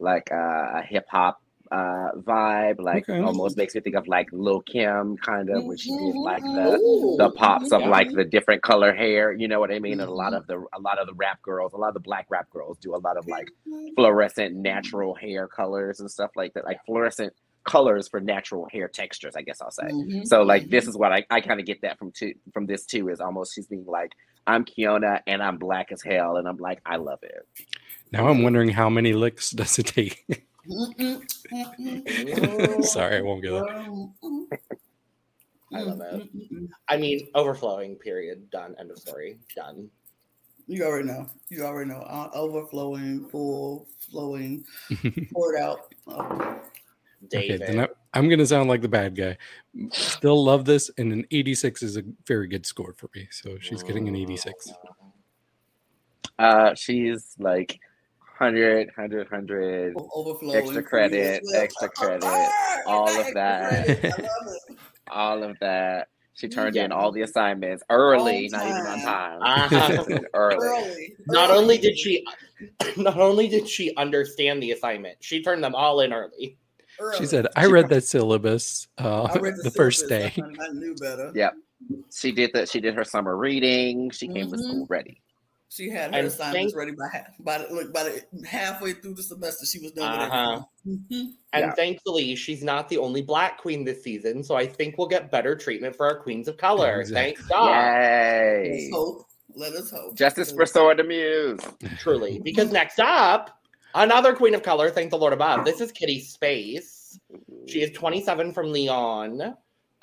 like 0.00 0.28
a, 0.32 0.72
a 0.76 0.82
hip 0.82 1.06
hop 1.08 1.40
uh 1.72 2.10
vibe. 2.16 2.80
Like 2.80 3.08
Okay. 3.08 3.20
almost 3.20 3.56
makes 3.56 3.74
me 3.74 3.80
think 3.80 3.96
of 3.96 4.06
like 4.08 4.28
Lil 4.32 4.60
Kim 4.62 5.16
kind 5.18 5.50
of 5.50 5.64
when 5.64 5.76
she 5.76 5.90
did 5.90 6.16
like 6.16 6.42
the 6.42 6.78
Ooh. 6.80 7.16
the 7.18 7.30
pops 7.30 7.72
of 7.72 7.82
like 7.86 8.12
the 8.12 8.24
different 8.24 8.62
color 8.62 8.94
hair. 8.94 9.32
You 9.32 9.48
know 9.48 9.60
what 9.60 9.72
I 9.72 9.78
mean? 9.78 10.00
And 10.00 10.08
a 10.10 10.14
lot 10.14 10.32
Mhm. 10.32 10.36
of 10.38 10.46
the 10.46 10.64
a 10.74 10.80
lot 10.80 10.98
of 10.98 11.06
the 11.06 11.14
rap 11.14 11.40
girls, 11.42 11.72
a 11.72 11.76
lot 11.76 11.88
of 11.88 11.94
the 11.94 12.00
black 12.00 12.26
rap 12.30 12.48
girls 12.50 12.78
do 12.78 12.94
a 12.94 12.98
lot 12.98 13.16
of 13.16 13.26
like 13.28 13.48
fluorescent 13.96 14.54
natural 14.56 15.14
hair 15.14 15.48
colors 15.48 16.00
and 16.00 16.10
stuff 16.10 16.30
like 16.36 16.52
that, 16.54 16.64
like 16.64 16.78
fluorescent 16.86 17.32
colors 17.64 18.06
for 18.08 18.20
natural 18.20 18.68
hair 18.70 18.86
textures. 18.88 19.34
I 19.36 19.42
guess 19.42 19.60
I'll 19.60 19.70
say. 19.70 19.88
Mhm. 19.90 20.26
So 20.26 20.42
like 20.42 20.68
this 20.70 20.86
is 20.86 20.96
what 20.96 21.12
I, 21.12 21.24
I 21.30 21.40
kind 21.40 21.58
of 21.60 21.66
get 21.66 21.80
that 21.82 21.98
from 21.98 22.12
two 22.12 22.34
from 22.54 22.66
this 22.66 22.84
too 22.86 23.08
is 23.08 23.20
almost 23.20 23.54
she's 23.54 23.66
being 23.66 23.84
like 23.86 24.12
I'm 24.46 24.64
Keiona 24.64 25.20
and 25.26 25.42
I'm 25.42 25.58
black 25.58 25.90
as 25.90 26.00
hell 26.02 26.36
and 26.36 26.46
I'm 26.46 26.58
like 26.58 26.80
I 26.86 26.96
love 26.96 27.18
it. 27.22 27.42
now 28.12 28.28
I'm 28.28 28.42
wondering 28.44 28.68
how 28.68 28.88
many 28.88 29.12
licks 29.14 29.50
does 29.50 29.78
it 29.80 29.86
take? 29.86 30.24
Sorry, 32.82 33.16
I 33.16 33.20
won't 33.20 33.42
go 33.42 33.64
there. 33.64 33.86
I 35.72 35.82
love 35.82 36.00
it. 36.00 36.28
I 36.88 36.96
mean, 36.96 37.28
overflowing. 37.34 37.96
Period. 37.96 38.50
Done. 38.50 38.74
End 38.78 38.90
of 38.90 38.98
story. 38.98 39.38
Done. 39.54 39.88
You 40.66 40.84
already 40.84 41.08
know. 41.08 41.26
You 41.48 41.64
already 41.64 41.90
know. 41.90 42.00
Uh, 42.00 42.30
overflowing, 42.34 43.28
full, 43.28 43.86
flowing, 43.98 44.64
poured 45.32 45.60
out. 45.60 45.92
Oh. 46.08 46.60
Okay, 47.24 47.56
then 47.56 47.80
I, 47.80 47.88
I'm 48.14 48.28
gonna 48.28 48.46
sound 48.46 48.68
like 48.68 48.82
the 48.82 48.88
bad 48.88 49.16
guy. 49.16 49.36
Still 49.90 50.44
love 50.44 50.64
this, 50.64 50.90
and 50.98 51.12
an 51.12 51.26
86 51.30 51.82
is 51.82 51.96
a 51.96 52.02
very 52.26 52.46
good 52.46 52.66
score 52.66 52.92
for 52.92 53.08
me. 53.14 53.26
So 53.30 53.56
she's 53.60 53.82
getting 53.82 54.08
an 54.08 54.16
86. 54.16 54.72
Uh 56.38 56.74
she's 56.74 57.34
like 57.38 57.80
100 58.38 58.88
100 58.96 59.30
100 59.30 59.94
overflowing. 60.14 60.56
Extra 60.56 60.82
credit, 60.82 61.42
well. 61.44 61.62
extra 61.62 61.88
credit, 61.96 62.24
all 62.86 63.08
of 63.20 63.26
that. 63.34 63.86
credit. 63.86 64.04
I 64.04 64.08
love 64.22 64.46
it. 64.70 64.78
all 65.10 65.42
of 65.42 65.58
that. 65.60 66.08
She 66.34 66.48
turned 66.48 66.74
Yeah. 66.76 66.84
in 66.84 66.92
all 66.92 67.12
the 67.12 67.22
assignments 67.22 67.82
early, 67.88 68.48
not 68.52 68.62
even 68.66 68.74
on 68.86 69.00
time. 69.00 69.40
Uh-huh. 69.42 70.04
early. 70.34 70.58
Early. 70.60 71.14
Not 71.28 71.48
Early. 71.48 71.58
only 71.58 71.78
did 71.78 71.98
she, 71.98 72.22
not 72.98 73.18
only 73.18 73.48
did 73.48 73.66
she 73.66 73.94
understand 73.96 74.62
the 74.62 74.72
assignment, 74.72 75.16
she 75.20 75.42
turned 75.42 75.64
them 75.64 75.74
all 75.74 76.00
in 76.00 76.12
early. 76.12 76.58
Early. 77.00 77.16
She 77.18 77.26
said, 77.26 77.46
"I 77.56 77.66
read 77.66 77.88
that 77.90 78.04
syllabus 78.04 78.88
uh, 78.98 79.22
I 79.24 79.38
read 79.38 79.54
the, 79.62 79.70
first 79.70 80.08
syllabus. 80.08 80.34
day." 80.36 80.42
I, 80.42 80.64
I 80.66 80.68
knew 80.72 80.94
better. 80.96 81.30
Yeah. 81.34 81.50
She 82.14 82.32
did 82.32 82.50
that. 82.54 82.68
She 82.70 82.80
did 82.80 82.94
her 82.94 83.04
summer 83.04 83.36
reading. 83.36 84.10
She 84.10 84.28
came 84.28 84.50
to 84.50 84.56
Mhm. 84.56 84.62
school 84.62 84.86
ready. 84.88 85.20
She 85.68 85.90
had 85.90 86.12
her 86.12 86.18
And 86.18 86.26
assignments 86.28 86.72
thank- 86.72 86.76
ready 86.76 86.92
by 86.92 87.08
half, 87.12 87.26
by 87.40 87.58
the, 87.58 87.74
look 87.74 87.92
by 87.92 88.04
the 88.04 88.46
halfway 88.46 88.92
through 88.92 89.14
the 89.14 89.22
semester. 89.22 89.66
She 89.66 89.80
was 89.80 89.92
done 89.92 90.18
with 90.18 90.28
Uh-huh. 90.30 90.62
everything. 90.86 91.04
Mhm. 91.10 91.32
And 91.52 91.64
Yeah. 91.66 91.74
thankfully, 91.74 92.36
she's 92.36 92.62
not 92.62 92.88
the 92.88 92.98
only 92.98 93.20
black 93.22 93.58
queen 93.58 93.84
this 93.84 94.02
season. 94.02 94.42
So 94.44 94.54
I 94.54 94.66
think 94.66 94.96
we'll 94.96 95.08
get 95.08 95.30
better 95.30 95.56
treatment 95.56 95.96
for 95.96 96.06
our 96.06 96.20
queens 96.20 96.46
of 96.48 96.56
color. 96.56 97.00
Exactly. 97.00 97.34
Thank 97.36 97.48
God. 97.48 97.68
Yay! 97.70 98.70
Let's 98.72 98.90
hope. 98.94 99.26
Let 99.54 99.72
us 99.72 99.90
hope. 99.90 100.14
Justice 100.16 100.52
for 100.52 100.66
Soa 100.66 100.94
de 100.94 101.02
Muse. 101.04 101.60
Truly. 101.98 102.38
Because 102.38 102.70
next 102.70 103.00
up, 103.00 103.58
another 103.94 104.34
queen 104.34 104.54
of 104.54 104.62
color, 104.62 104.90
thank 104.90 105.10
the 105.10 105.18
Lord 105.18 105.32
above. 105.32 105.64
This 105.64 105.80
is 105.80 105.90
Kitty 105.92 106.20
Space. 106.20 107.18
She 107.66 107.80
is 107.82 107.90
27 107.92 108.52
from 108.52 108.72
Lyon. 108.72 109.54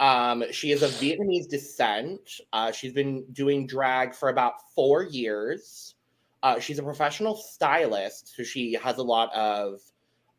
Um, 0.04 0.44
she 0.52 0.74
is 0.74 0.84
of 0.84 0.92
Vietnamese 0.92 1.48
descent. 1.48 2.42
Uh, 2.52 2.74
she's 2.74 2.92
been 2.92 3.24
doing 3.32 3.66
drag 3.66 4.14
for 4.14 4.28
about 4.28 4.56
four 4.76 5.04
years. 5.04 5.96
Uh, 6.44 6.60
she's 6.60 6.78
a 6.78 6.84
professional 6.84 7.38
stylist, 7.38 8.36
so 8.36 8.44
she 8.44 8.74
has 8.74 8.98
a 8.98 9.02
lot 9.02 9.34
of 9.34 9.80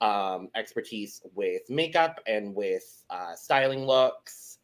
um, 0.03 0.51
expertise 0.55 1.23
with 1.35 1.63
makeup 1.71 2.21
and 2.27 2.55
with 2.55 3.05
uh, 3.09 3.35
styling 3.37 3.87
looks. 3.87 4.59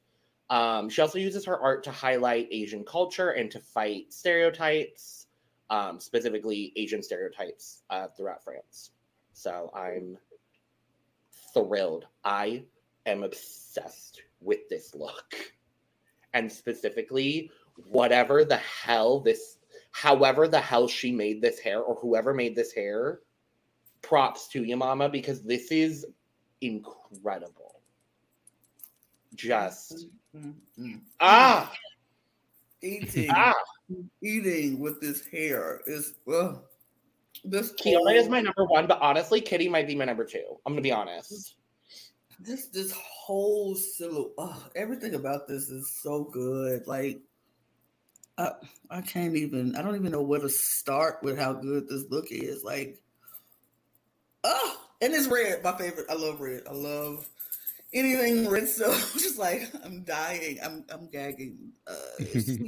Um, 0.51 0.90
she 0.90 1.01
also 1.01 1.18
uses 1.18 1.46
her 1.46 1.59
art 1.59 1.82
to 1.84 1.90
highlight 1.90 2.48
Asian 2.51 2.84
culture 2.84 3.30
and 3.30 3.51
to 3.53 3.59
fight 3.59 4.12
stereotypes, 4.12 5.28
um, 5.70 5.98
specifically 5.98 6.74
Asian 6.76 7.03
stereotypes 7.03 7.84
uh, 7.88 8.09
throughout 8.14 8.44
France. 8.44 8.90
So 9.32 9.70
I'm 9.74 10.18
thrilled. 11.55 12.05
I 12.22 12.64
am 13.07 13.22
obsessed 13.22 14.20
with 14.41 14.68
this 14.68 14.95
look. 14.95 15.34
And 16.32 16.51
specifically, 16.51 17.51
whatever 17.88 18.45
the 18.45 18.57
hell 18.59 19.20
this, 19.20 19.59
however 19.93 20.47
the 20.49 20.61
hell 20.61 20.86
she 20.86 21.12
made 21.12 21.43
this 21.43 21.59
hair 21.59 21.80
or 21.80 21.95
whoever 21.97 22.32
made 22.34 22.55
this 22.55 22.72
hair, 22.72 23.20
props 24.03 24.49
to 24.49 24.64
you, 24.64 24.76
mama, 24.76 25.09
because 25.09 25.43
this 25.43 25.70
is 25.70 26.07
incredible. 26.61 27.80
Just, 29.34 30.07
Mhm. 30.34 31.01
ah, 31.20 31.72
Eating, 32.82 33.30
ah. 33.30 33.55
eating 34.22 34.78
with 34.78 35.01
this 35.01 35.26
hair 35.26 35.82
is 35.86 36.14
ugh. 36.32 36.64
this 37.45 37.72
Kiara 37.74 38.14
is 38.14 38.28
my 38.28 38.41
number 38.41 38.64
one, 38.64 38.86
but 38.86 38.99
honestly, 39.01 39.41
Kitty 39.41 39.68
might 39.68 39.86
be 39.86 39.95
my 39.95 40.05
number 40.05 40.24
two. 40.24 40.59
I'm 40.64 40.72
gonna 40.72 40.80
be 40.82 40.93
honest. 40.93 41.57
This 42.41 42.66
this 42.68 42.93
whole 42.93 43.74
silhouette. 43.74 44.32
Oh, 44.38 44.66
everything 44.74 45.14
about 45.14 45.47
this 45.47 45.68
is 45.68 45.91
so 46.03 46.24
good. 46.24 46.86
Like 46.86 47.20
I 48.38 48.53
I 48.91 49.01
can't 49.03 49.36
even 49.36 49.76
I 49.76 49.82
don't 49.82 49.97
even 49.97 50.12
know 50.12 50.22
where 50.22 50.41
to 50.41 50.49
start 50.49 51.22
with 51.22 51.38
how 51.38 51.53
good 51.53 51.88
this 51.88 52.05
look 52.11 52.26
is. 52.30 52.64
Like 52.64 53.01
oh, 54.45 54.80
and 55.01 55.14
it's 55.14 55.28
red, 55.28 55.62
my 55.62 55.76
favorite. 55.76 56.07
I 56.11 56.14
love 56.14 56.41
red. 56.41 56.62
I 56.68 56.72
love 56.72 57.28
anything 57.93 58.49
red. 58.49 58.68
So 58.68 58.93
just 59.12 59.38
like 59.38 59.70
I'm 59.84 60.03
dying. 60.03 60.59
I'm 60.62 60.84
I'm 60.91 61.09
gagging. 61.09 61.72
Uh, 61.86 62.24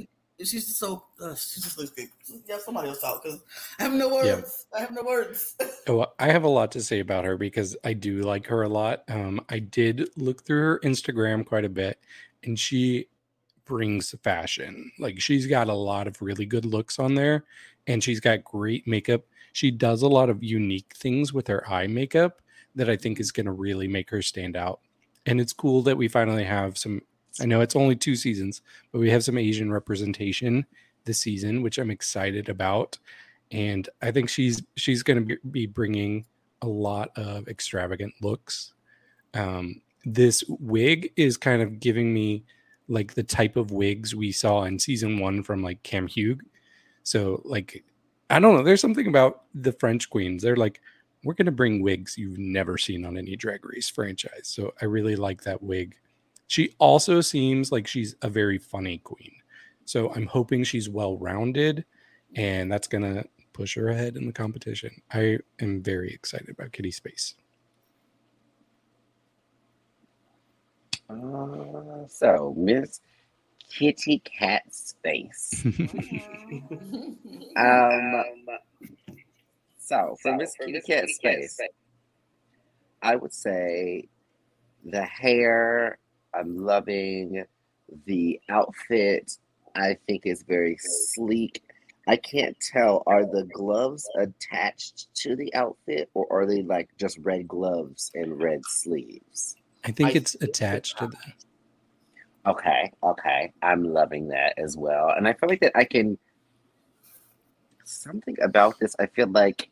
she's 0.39 0.67
just 0.67 0.79
so 0.79 1.03
uh, 1.21 1.35
she 1.35 1.61
just 1.61 1.77
looks 1.77 1.91
good. 1.91 2.07
Yeah, 2.47 2.57
somebody 2.63 2.89
else 2.89 3.01
talk 3.01 3.23
because 3.23 3.39
I 3.79 3.83
have 3.83 3.93
no 3.93 4.09
words. 4.09 4.65
I 4.75 4.81
have 4.81 4.91
no 4.91 5.03
words. 5.03 5.55
Oh, 5.85 6.05
I 6.17 6.31
have 6.31 6.45
a 6.45 6.49
lot 6.49 6.71
to 6.71 6.81
say 6.81 7.01
about 7.01 7.25
her 7.25 7.35
because 7.35 7.75
I 7.83 7.91
do 7.91 8.21
like 8.21 8.47
her 8.47 8.63
a 8.63 8.69
lot. 8.69 9.03
Um, 9.09 9.41
I 9.49 9.59
did 9.59 10.09
look 10.15 10.45
through 10.45 10.61
her 10.61 10.79
Instagram 10.81 11.45
quite 11.45 11.65
a 11.65 11.69
bit, 11.69 11.99
and 12.41 12.57
she 12.57 13.07
brings 13.65 14.15
fashion. 14.23 14.93
Like 14.97 15.19
she's 15.19 15.45
got 15.45 15.67
a 15.67 15.73
lot 15.73 16.07
of 16.07 16.21
really 16.21 16.45
good 16.45 16.63
looks 16.63 16.99
on 16.99 17.15
there, 17.15 17.43
and 17.85 18.01
she's 18.01 18.21
got 18.21 18.45
great 18.45 18.87
makeup. 18.87 19.23
She 19.51 19.71
does 19.71 20.01
a 20.01 20.07
lot 20.07 20.29
of 20.29 20.41
unique 20.41 20.93
things 20.95 21.33
with 21.33 21.47
her 21.47 21.69
eye 21.69 21.87
makeup 21.87 22.41
that 22.75 22.89
I 22.89 22.95
think 22.95 23.19
is 23.19 23.31
going 23.31 23.45
to 23.45 23.51
really 23.51 23.87
make 23.87 24.09
her 24.09 24.21
stand 24.21 24.55
out. 24.55 24.79
And 25.25 25.39
it's 25.39 25.53
cool 25.53 25.81
that 25.83 25.97
we 25.97 26.07
finally 26.07 26.45
have 26.45 26.77
some. 26.77 27.01
I 27.41 27.45
know 27.45 27.61
it's 27.61 27.75
only 27.75 27.95
two 27.95 28.15
seasons, 28.15 28.61
but 28.91 28.99
we 28.99 29.09
have 29.09 29.23
some 29.23 29.37
Asian 29.37 29.71
representation 29.71 30.65
this 31.05 31.19
season, 31.19 31.61
which 31.61 31.77
I'm 31.77 31.91
excited 31.91 32.49
about 32.49 32.97
and 33.53 33.87
I 34.01 34.11
think 34.11 34.29
she's 34.29 34.61
she's 34.75 35.03
going 35.03 35.27
to 35.27 35.37
be 35.51 35.67
bringing 35.67 36.25
a 36.61 36.67
lot 36.67 37.11
of 37.15 37.47
extravagant 37.47 38.13
looks. 38.21 38.73
Um, 39.35 39.81
this 40.05 40.43
wig 40.47 41.13
is 41.15 41.37
kind 41.37 41.61
of 41.61 41.79
giving 41.79 42.13
me 42.13 42.43
like 42.87 43.13
the 43.13 43.23
type 43.23 43.55
of 43.55 43.71
wigs 43.71 44.15
we 44.15 44.31
saw 44.31 44.63
in 44.63 44.79
season 44.79 45.19
one 45.19 45.43
from 45.43 45.63
like 45.63 45.81
Kam 45.83 46.07
Hugh. 46.07 46.39
So 47.03 47.41
like, 47.45 47.83
I 48.29 48.39
don't 48.39 48.55
know. 48.55 48.63
There's 48.63 48.81
something 48.81 49.07
about 49.07 49.43
the 49.53 49.71
French 49.71 50.09
queens. 50.09 50.41
They're 50.43 50.55
like, 50.55 50.81
we're 51.23 51.33
going 51.35 51.45
to 51.45 51.51
bring 51.51 51.81
wigs 51.81 52.17
you've 52.17 52.37
never 52.37 52.77
seen 52.77 53.05
on 53.05 53.17
any 53.17 53.35
Drag 53.35 53.65
Race 53.65 53.89
franchise. 53.89 54.43
So 54.43 54.73
I 54.81 54.85
really 54.85 55.15
like 55.15 55.43
that 55.43 55.61
wig. 55.63 55.95
She 56.47 56.73
also 56.77 57.21
seems 57.21 57.71
like 57.71 57.87
she's 57.87 58.15
a 58.21 58.29
very 58.29 58.57
funny 58.57 58.99
queen. 58.99 59.33
So 59.85 60.13
I'm 60.13 60.27
hoping 60.27 60.63
she's 60.63 60.89
well 60.89 61.17
rounded 61.17 61.85
and 62.35 62.71
that's 62.71 62.87
going 62.87 63.03
to 63.03 63.25
push 63.53 63.75
her 63.75 63.89
ahead 63.89 64.17
in 64.17 64.25
the 64.25 64.33
competition. 64.33 65.01
I 65.11 65.39
am 65.61 65.81
very 65.83 66.11
excited 66.13 66.49
about 66.49 66.71
Kitty 66.71 66.91
Space. 66.91 67.35
Uh, 71.09 72.07
so 72.07 72.53
Miss 72.57 72.99
Kitty 73.69 74.19
Cat 74.19 74.63
Space. 74.73 75.65
Um, 77.55 78.23
so 79.77 80.15
for 80.21 80.35
Miss 80.35 80.55
Kitty 80.59 80.81
Cat 80.81 81.07
Space, 81.07 81.59
I 83.03 83.15
would 83.15 83.33
say 83.33 84.07
the 84.83 85.03
hair. 85.03 85.99
I'm 86.33 86.57
loving 86.57 87.43
the 88.05 88.39
outfit 88.49 89.37
I 89.75 89.97
think 90.07 90.25
is 90.25 90.43
very 90.43 90.77
sleek. 90.79 91.63
I 92.07 92.17
can't 92.17 92.57
tell. 92.59 93.03
Are 93.07 93.25
the 93.25 93.45
gloves 93.53 94.07
attached 94.17 95.13
to 95.15 95.35
the 95.35 95.53
outfit, 95.55 96.09
or 96.13 96.27
are 96.29 96.45
they 96.45 96.61
like 96.61 96.89
just 96.97 97.17
red 97.19 97.47
gloves 97.47 98.11
and 98.13 98.41
red 98.41 98.61
sleeves? 98.65 99.55
I 99.83 99.91
think 99.91 100.09
I 100.09 100.11
it's 100.13 100.33
think 100.33 100.43
it's 100.43 100.59
attached 100.59 100.97
to 100.99 101.07
the. 101.07 101.17
Okay, 102.45 102.91
okay. 103.01 103.53
I'm 103.61 103.85
loving 103.85 104.27
that 104.29 104.53
as 104.57 104.75
well. 104.75 105.13
And 105.15 105.27
I 105.27 105.33
feel 105.33 105.49
like 105.49 105.61
that 105.61 105.71
I 105.75 105.85
can 105.85 106.17
something 107.85 108.35
about 108.41 108.79
this, 108.79 108.95
I 108.99 109.05
feel 109.07 109.27
like 109.27 109.69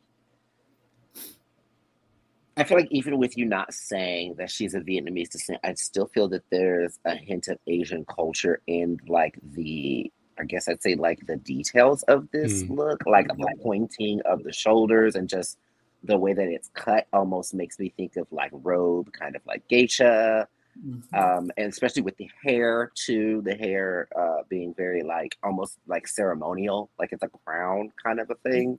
I 2.58 2.64
feel 2.66 2.78
like 2.78 2.92
even 2.92 3.18
with 3.18 3.38
you 3.38 3.46
not 3.46 3.74
saying 3.74 4.36
that 4.36 4.52
she's 4.52 4.74
of 4.74 4.84
Vietnamese 4.84 5.30
descent, 5.30 5.60
I 5.64 5.74
still 5.76 6.08
feel 6.08 6.28
that 6.30 6.44
there's 6.52 7.00
a 7.06 7.16
hint 7.16 7.48
of 7.48 7.58
Asian 7.68 8.06
culture 8.06 8.62
in 8.68 9.00
like 9.08 9.40
the 9.42 10.12
I 10.40 10.44
guess 10.46 10.68
I'd 10.68 10.82
say 10.82 10.96
like 10.96 11.20
the 11.28 11.38
details 11.38 12.04
of 12.04 12.30
this 12.32 12.64
Hmm. 12.64 12.70
look, 12.70 13.06
like 13.06 13.28
the 13.28 13.50
pointing 13.62 14.22
of 14.26 14.44
the 14.44 14.52
shoulders 14.54 15.16
and 15.16 15.30
just 15.30 15.58
the 16.04 16.18
way 16.18 16.34
that 16.34 16.48
it's 16.48 16.70
cut 16.74 17.08
almost 17.14 17.54
makes 17.54 17.78
me 17.80 17.94
think 17.96 18.16
of 18.18 18.28
like 18.32 18.52
robe, 18.54 19.12
kind 19.14 19.36
of 19.36 19.42
like 19.46 19.68
geisha 19.68 20.48
Mhm. 20.76 21.02
um, 21.14 21.52
and 21.58 21.72
especially 21.72 22.02
with 22.04 22.18
the 22.18 22.30
hair 22.44 22.92
too, 22.96 23.42
the 23.44 23.56
hair 23.56 24.08
uh, 24.18 24.44
being 24.50 24.74
very 24.76 25.04
like 25.04 25.38
almost 25.44 25.78
like 25.88 26.08
ceremonial, 26.08 26.90
like 27.00 27.12
it's 27.12 27.24
a 27.24 27.30
crown 27.46 27.92
kind 28.04 28.20
of 28.20 28.30
a 28.30 28.36
thing. 28.36 28.78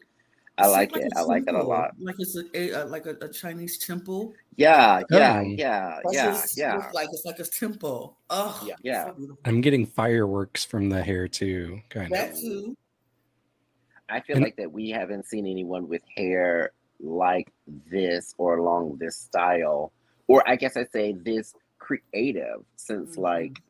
I 0.59 0.64
Seems 0.64 0.74
like 0.76 0.96
it. 0.96 1.12
I 1.16 1.22
like 1.22 1.44
it 1.48 1.55
a 1.55 1.62
lot. 1.62 1.92
Like 1.98 2.16
it's 2.18 2.36
a, 2.36 2.42
a, 2.55 2.82
a- 2.82 2.86
like 2.86 3.07
a, 3.07 3.16
a 3.22 3.28
Chinese 3.28 3.78
temple. 3.78 4.34
Yeah, 4.57 5.03
yeah, 5.11 5.40
Oh. 5.44 5.48
yeah, 5.48 5.98
That's 6.05 6.14
yeah, 6.14 6.26
just 6.26 6.59
yeah. 6.59 6.74
looks 6.76 6.92
like 6.94 7.09
it's 7.11 7.24
like 7.24 7.38
a 7.38 7.44
temple. 7.44 8.18
Oh, 8.28 8.62
Yeah. 8.66 8.74
Yeah. 8.82 9.07
so. 9.07 9.38
I'm 9.46 9.61
getting 9.62 9.86
fireworks 9.86 10.64
from 10.64 10.90
the 10.90 11.03
hair 11.03 11.26
too, 11.26 11.80
kind 11.88 12.12
of. 12.14 12.38
Too. 12.38 12.76
I 14.11 14.20
feel 14.20 14.36
And- 14.36 14.44
like 14.44 14.57
that 14.57 14.70
we 14.70 14.90
haven't 14.90 15.24
seen 15.26 15.46
anyone 15.46 15.88
with 15.88 16.03
hair 16.16 16.72
like 17.00 17.50
this 17.90 18.34
or 18.36 18.59
along 18.59 18.98
this 18.98 19.16
style, 19.16 19.92
or 20.28 20.46
I 20.46 20.57
guess 20.57 20.76
I'd 20.76 20.92
say 20.92 21.12
this 21.14 21.55
creative 21.78 22.62
since 22.76 23.16
Mhm. 23.16 23.22
like 23.22 23.62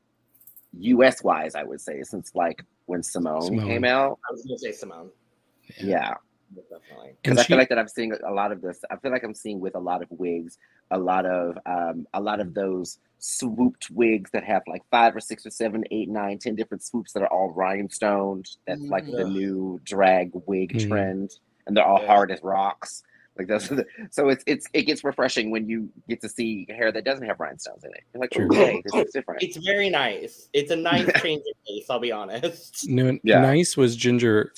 US 0.81 1.23
wise, 1.23 1.55
I 1.55 1.63
would 1.63 1.81
say 1.81 2.03
since 2.03 2.35
like 2.35 2.65
when 2.87 3.03
Symone, 3.03 3.49
Symone. 3.51 3.67
came 3.67 3.85
out. 3.85 4.19
I 4.29 4.33
was 4.33 4.43
gonna 4.43 4.59
say 4.59 4.73
Symone. 4.73 5.11
Yeah. 5.81 6.15
Definitely. 6.55 7.15
because 7.23 7.31
And 7.39 7.41
I 7.41 7.43
feel 7.45 7.57
like 7.59 7.69
that 7.71 7.79
I'm 7.79 7.89
seeing 7.89 8.13
a 8.13 8.31
lot 8.33 8.53
of 8.53 8.61
this. 8.61 8.81
I 8.91 8.97
feel 8.97 9.11
like 9.11 9.23
I'm 9.25 9.35
seeing 9.35 9.61
with 9.61 9.75
a 9.75 9.81
lot 9.81 10.03
of 10.03 10.09
wigs, 10.11 10.59
a 10.91 10.99
lot 10.99 11.27
of 11.27 11.59
um, 11.67 12.07
a 12.15 12.21
lot 12.21 12.41
of 12.41 12.55
those 12.55 12.99
swooped 13.19 13.91
wigs 13.91 14.31
that 14.33 14.45
have 14.45 14.63
like 14.67 14.83
five 14.91 15.15
or 15.15 15.21
six 15.21 15.47
or 15.47 15.51
seven, 15.51 15.85
eight, 15.91 16.09
nine, 16.09 16.39
ten 16.39 16.55
different 16.55 16.83
swoops 16.83 17.13
that 17.13 17.23
are 17.23 17.29
all 17.33 17.53
rhinestoned. 17.55 18.47
That's 18.67 18.83
like 18.83 19.07
the 19.07 19.25
Mhm. 19.25 19.33
new 19.33 19.81
drag 19.85 20.33
wig 20.47 20.73
Mhm. 20.75 20.89
trend, 20.89 21.31
and 21.67 21.77
they're 21.77 21.85
all 21.87 22.01
Yeah. 22.01 22.07
hard 22.09 22.31
as 22.31 22.43
rocks. 22.43 23.03
Like 23.39 23.47
those, 23.47 23.73
are 23.73 23.77
the, 23.77 23.87
so 24.11 24.29
it's 24.29 24.45
it's 24.47 24.67
it 24.75 24.83
gets 24.83 25.03
refreshing 25.05 25.51
when 25.51 25.67
you 25.67 25.89
get 26.07 26.21
to 26.21 26.29
see 26.29 26.67
hair 26.69 26.93
that 26.93 27.05
doesn't 27.05 27.25
have 27.27 27.41
rhinestones 27.41 27.83
in 27.83 27.91
it. 27.95 28.03
You're 28.13 28.21
like, 28.21 28.31
True. 28.31 28.45
okay, 28.53 28.83
this 28.85 28.95
is 29.07 29.11
different. 29.13 29.43
It's 29.43 29.57
very 29.57 29.89
nice. 29.89 30.51
It's 30.53 30.71
a 30.71 30.77
nice 30.77 31.07
change 31.23 31.41
of 31.41 31.57
pace. 31.67 31.87
I'll 31.89 31.99
be 31.99 32.13
honest. 32.13 32.87
no, 32.91 33.19
Yeah. 33.23 33.41
nice 33.41 33.75
was 33.75 33.97
ginger. 33.97 34.53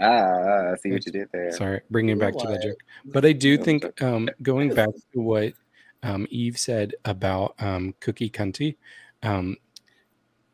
Ah, 0.00 0.72
I 0.72 0.76
see 0.76 0.90
what 0.92 1.04
you 1.06 1.12
did 1.12 1.28
there. 1.32 1.50
Sorry, 1.52 1.80
bringing 1.90 2.16
it 2.16 2.20
back 2.20 2.34
to 2.38 2.46
that 2.46 2.52
What? 2.52 2.62
joke. 2.62 2.78
But 3.06 3.24
I 3.24 3.32
do 3.32 3.56
think 3.58 4.00
um, 4.02 4.28
going 4.42 4.72
back 4.74 4.90
to 5.12 5.20
what 5.20 5.54
um, 6.02 6.26
Eve 6.30 6.58
said 6.58 6.94
about 7.04 7.54
um, 7.58 7.94
Cookie 8.00 8.30
Kunty, 8.30 8.76
um, 9.22 9.56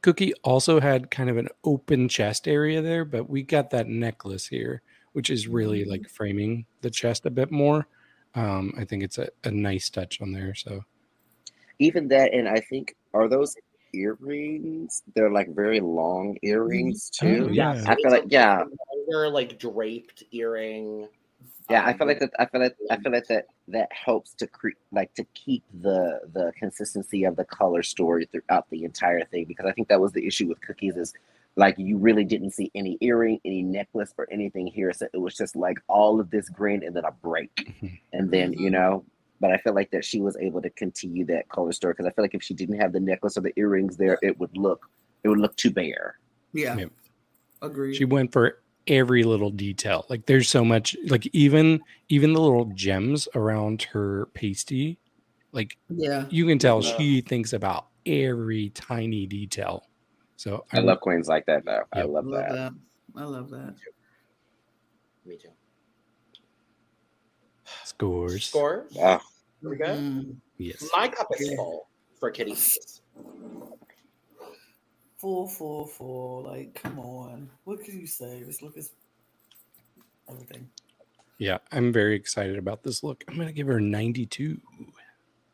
Cookie 0.01 0.35
also 0.43 0.81
had 0.81 1.11
kind 1.11 1.31
of 1.31 1.37
an 1.37 1.49
open 1.65 2.09
chest 2.09 2.47
area 2.49 2.81
there, 2.83 3.05
but 3.05 3.29
we 3.29 3.43
got 3.43 3.71
that 3.71 3.89
necklace 3.89 4.47
here, 4.47 4.83
which 5.13 5.31
is 5.31 5.49
really 5.49 5.85
Mhm. 5.85 5.89
like 5.89 6.09
framing 6.09 6.67
the 6.83 6.91
chest 6.91 7.27
a 7.27 7.31
bit 7.31 7.51
more. 7.51 7.87
Um, 8.35 8.75
I 8.77 8.85
think 8.85 9.03
it's 9.03 9.19
a, 9.19 9.29
a 9.45 9.51
nice 9.51 9.89
touch 9.91 10.21
on 10.21 10.33
there. 10.33 10.55
So 10.55 10.85
even 11.81 12.07
that 12.07 12.33
and 12.33 12.49
i 12.49 12.61
think 12.61 12.95
are 13.15 13.27
those 13.27 13.57
earrings. 13.95 15.03
They're 15.15 15.31
like 15.31 15.55
very 15.55 15.81
long 15.81 16.37
earrings 16.43 17.11
Oh, 17.23 17.27
too. 17.27 17.49
yeah. 17.53 17.83
i 17.87 17.95
feel 17.95 18.11
like 18.11 18.25
yeah. 18.29 18.65
Longer, 19.09 19.29
like 19.31 19.59
draped 19.59 20.25
earring. 20.33 21.09
yeah 21.71 21.83
i 21.85 21.93
um, 21.93 21.99
feel 21.99 22.07
like 22.07 22.21
that 22.21 22.31
i 22.39 22.45
feel 22.47 22.61
like 22.61 22.77
i 22.91 22.97
feel 22.97 23.13
like 23.13 23.27
that 23.29 23.47
that 23.69 23.89
helps 23.93 24.35
to 24.35 24.47
create 24.47 24.77
like 24.93 25.13
to 25.15 25.25
keep 25.35 25.63
the 25.83 26.21
the 26.33 26.53
consistency 26.59 27.25
of 27.25 27.37
the 27.37 27.45
color 27.45 27.83
story 27.83 28.27
throughout 28.31 28.69
the 28.71 28.85
entire 28.85 29.25
thing 29.31 29.45
because 29.47 29.67
i 29.67 29.73
think 29.73 29.89
that 29.89 30.01
was 30.01 30.13
the 30.13 30.27
issue 30.27 30.47
with 30.49 30.61
cookies 30.61 30.97
is 30.97 31.13
like 31.57 31.77
you 31.79 31.97
really 31.99 32.25
didn't 32.25 32.51
see 32.51 32.71
any 32.75 32.99
earring 33.01 33.39
any 33.45 33.63
necklace 33.63 34.13
or 34.19 34.27
anything 34.33 34.67
here. 34.67 34.93
So 34.93 35.07
it 35.13 35.19
was 35.19 35.37
just 35.37 35.55
like 35.55 35.79
all 35.87 36.19
of 36.19 36.29
this 36.31 36.49
green 36.49 36.83
and 36.85 36.97
then 36.97 37.05
a 37.05 37.13
break. 37.13 37.73
And 38.13 38.31
then 38.31 38.53
you 38.55 38.71
know 38.71 39.05
but 39.41 39.51
i 39.51 39.57
feel 39.59 39.75
like 39.75 39.91
that 39.91 40.05
she 40.05 40.21
was 40.21 40.37
able 40.39 40.61
to 40.63 40.71
continue 40.71 41.25
that 41.25 41.49
color 41.49 41.73
story 41.73 41.93
because 41.93 42.07
i 42.07 42.11
feel 42.11 42.25
like 42.25 42.35
if 42.35 42.43
she 42.43 42.55
didn't 42.55 42.79
have 42.81 42.93
the 42.93 43.01
necklace 43.01 43.37
or 43.37 43.41
the 43.43 43.53
earrings 43.57 43.97
there 43.97 44.19
it 44.23 44.39
would 44.39 44.57
look 44.57 44.89
it 45.23 45.29
would 45.29 45.39
look 45.41 45.55
too 45.57 45.71
bare 45.71 46.19
Yeah. 46.53 46.77
Yep. 46.77 46.91
Agreed. 47.63 47.95
she 47.97 48.05
went 48.05 48.31
for 48.33 48.59
every 48.87 49.23
little 49.23 49.49
detail. 49.49 50.05
Like 50.11 50.27
there's 50.27 50.47
so 50.51 50.63
much, 50.63 50.95
like 51.07 51.27
even 51.33 51.81
even 52.11 52.35
the 52.35 52.41
little 52.43 52.67
gems 52.75 53.27
around 53.35 53.81
her 53.85 54.27
pasty, 54.35 54.99
like 55.53 55.79
yeah. 55.89 56.27
you 56.29 56.45
can 56.47 56.59
tell 56.59 56.85
Yeah. 56.85 56.95
she 56.99 57.21
thinks 57.23 57.55
about 57.55 57.87
every 58.05 58.69
tiny 58.71 59.27
detail. 59.27 59.89
So 60.37 60.67
i 60.73 60.81
love 60.81 61.01
queens 61.01 61.27
like 61.27 61.47
that 61.47 61.65
though 61.65 61.85
i 61.95 62.01
Yep. 62.01 62.09
love, 62.11 62.27
love 62.27 62.43
that. 62.43 62.53
that. 62.53 62.73
I 63.17 63.25
love 63.25 63.49
that. 63.49 63.75
Me 65.25 65.39
too. 65.39 65.49
Scores. 67.85 68.47
Score. 68.47 68.87
Oh, 68.99 69.21
Here 69.61 69.71
we 69.71 69.77
go. 69.77 69.87
Mm. 69.87 70.37
Yes. 70.59 70.89
My 70.93 71.09
cup 71.09 71.29
is 71.39 71.55
full 71.55 71.89
for 72.19 72.31
Kitty. 72.31 72.57
Full, 75.19 75.49
full, 75.49 75.87
full. 75.87 76.45
Like, 76.45 76.75
come 76.75 76.99
on. 76.99 77.51
What 77.65 77.83
can 77.83 77.99
you 77.99 78.07
say? 78.07 78.43
This 78.43 78.63
look 78.63 78.77
is 78.77 78.93
everything. 80.29 80.69
Yeah, 81.39 81.59
I'm 81.73 81.93
very 81.93 82.15
excited 82.15 82.59
about 82.59 82.83
this 82.83 83.03
look. 83.03 83.25
I'm 83.29 83.37
gonna 83.37 83.53
give 83.53 83.67
her 83.67 83.81
92. 83.81 84.61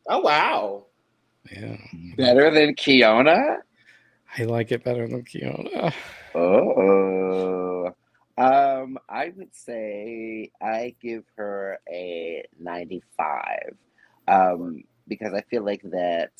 Oh 0.07 0.19
wow. 0.19 0.85
Yeah, 1.51 1.77
better 2.17 2.51
than 2.51 2.75
keiona 2.75 3.57
I 4.37 4.43
like 4.43 4.71
it 4.71 4.83
better 4.83 5.07
than 5.07 5.23
Keiona. 5.23 5.93
oh 6.35 7.93
um 8.37 8.97
i 9.09 9.31
would 9.35 9.53
say 9.53 10.49
i 10.61 10.95
give 11.01 11.23
her 11.35 11.79
a 11.91 12.45
95 12.59 13.75
um 14.27 14.83
because 15.07 15.33
i 15.33 15.41
feel 15.41 15.63
like 15.63 15.81
that 15.83 16.31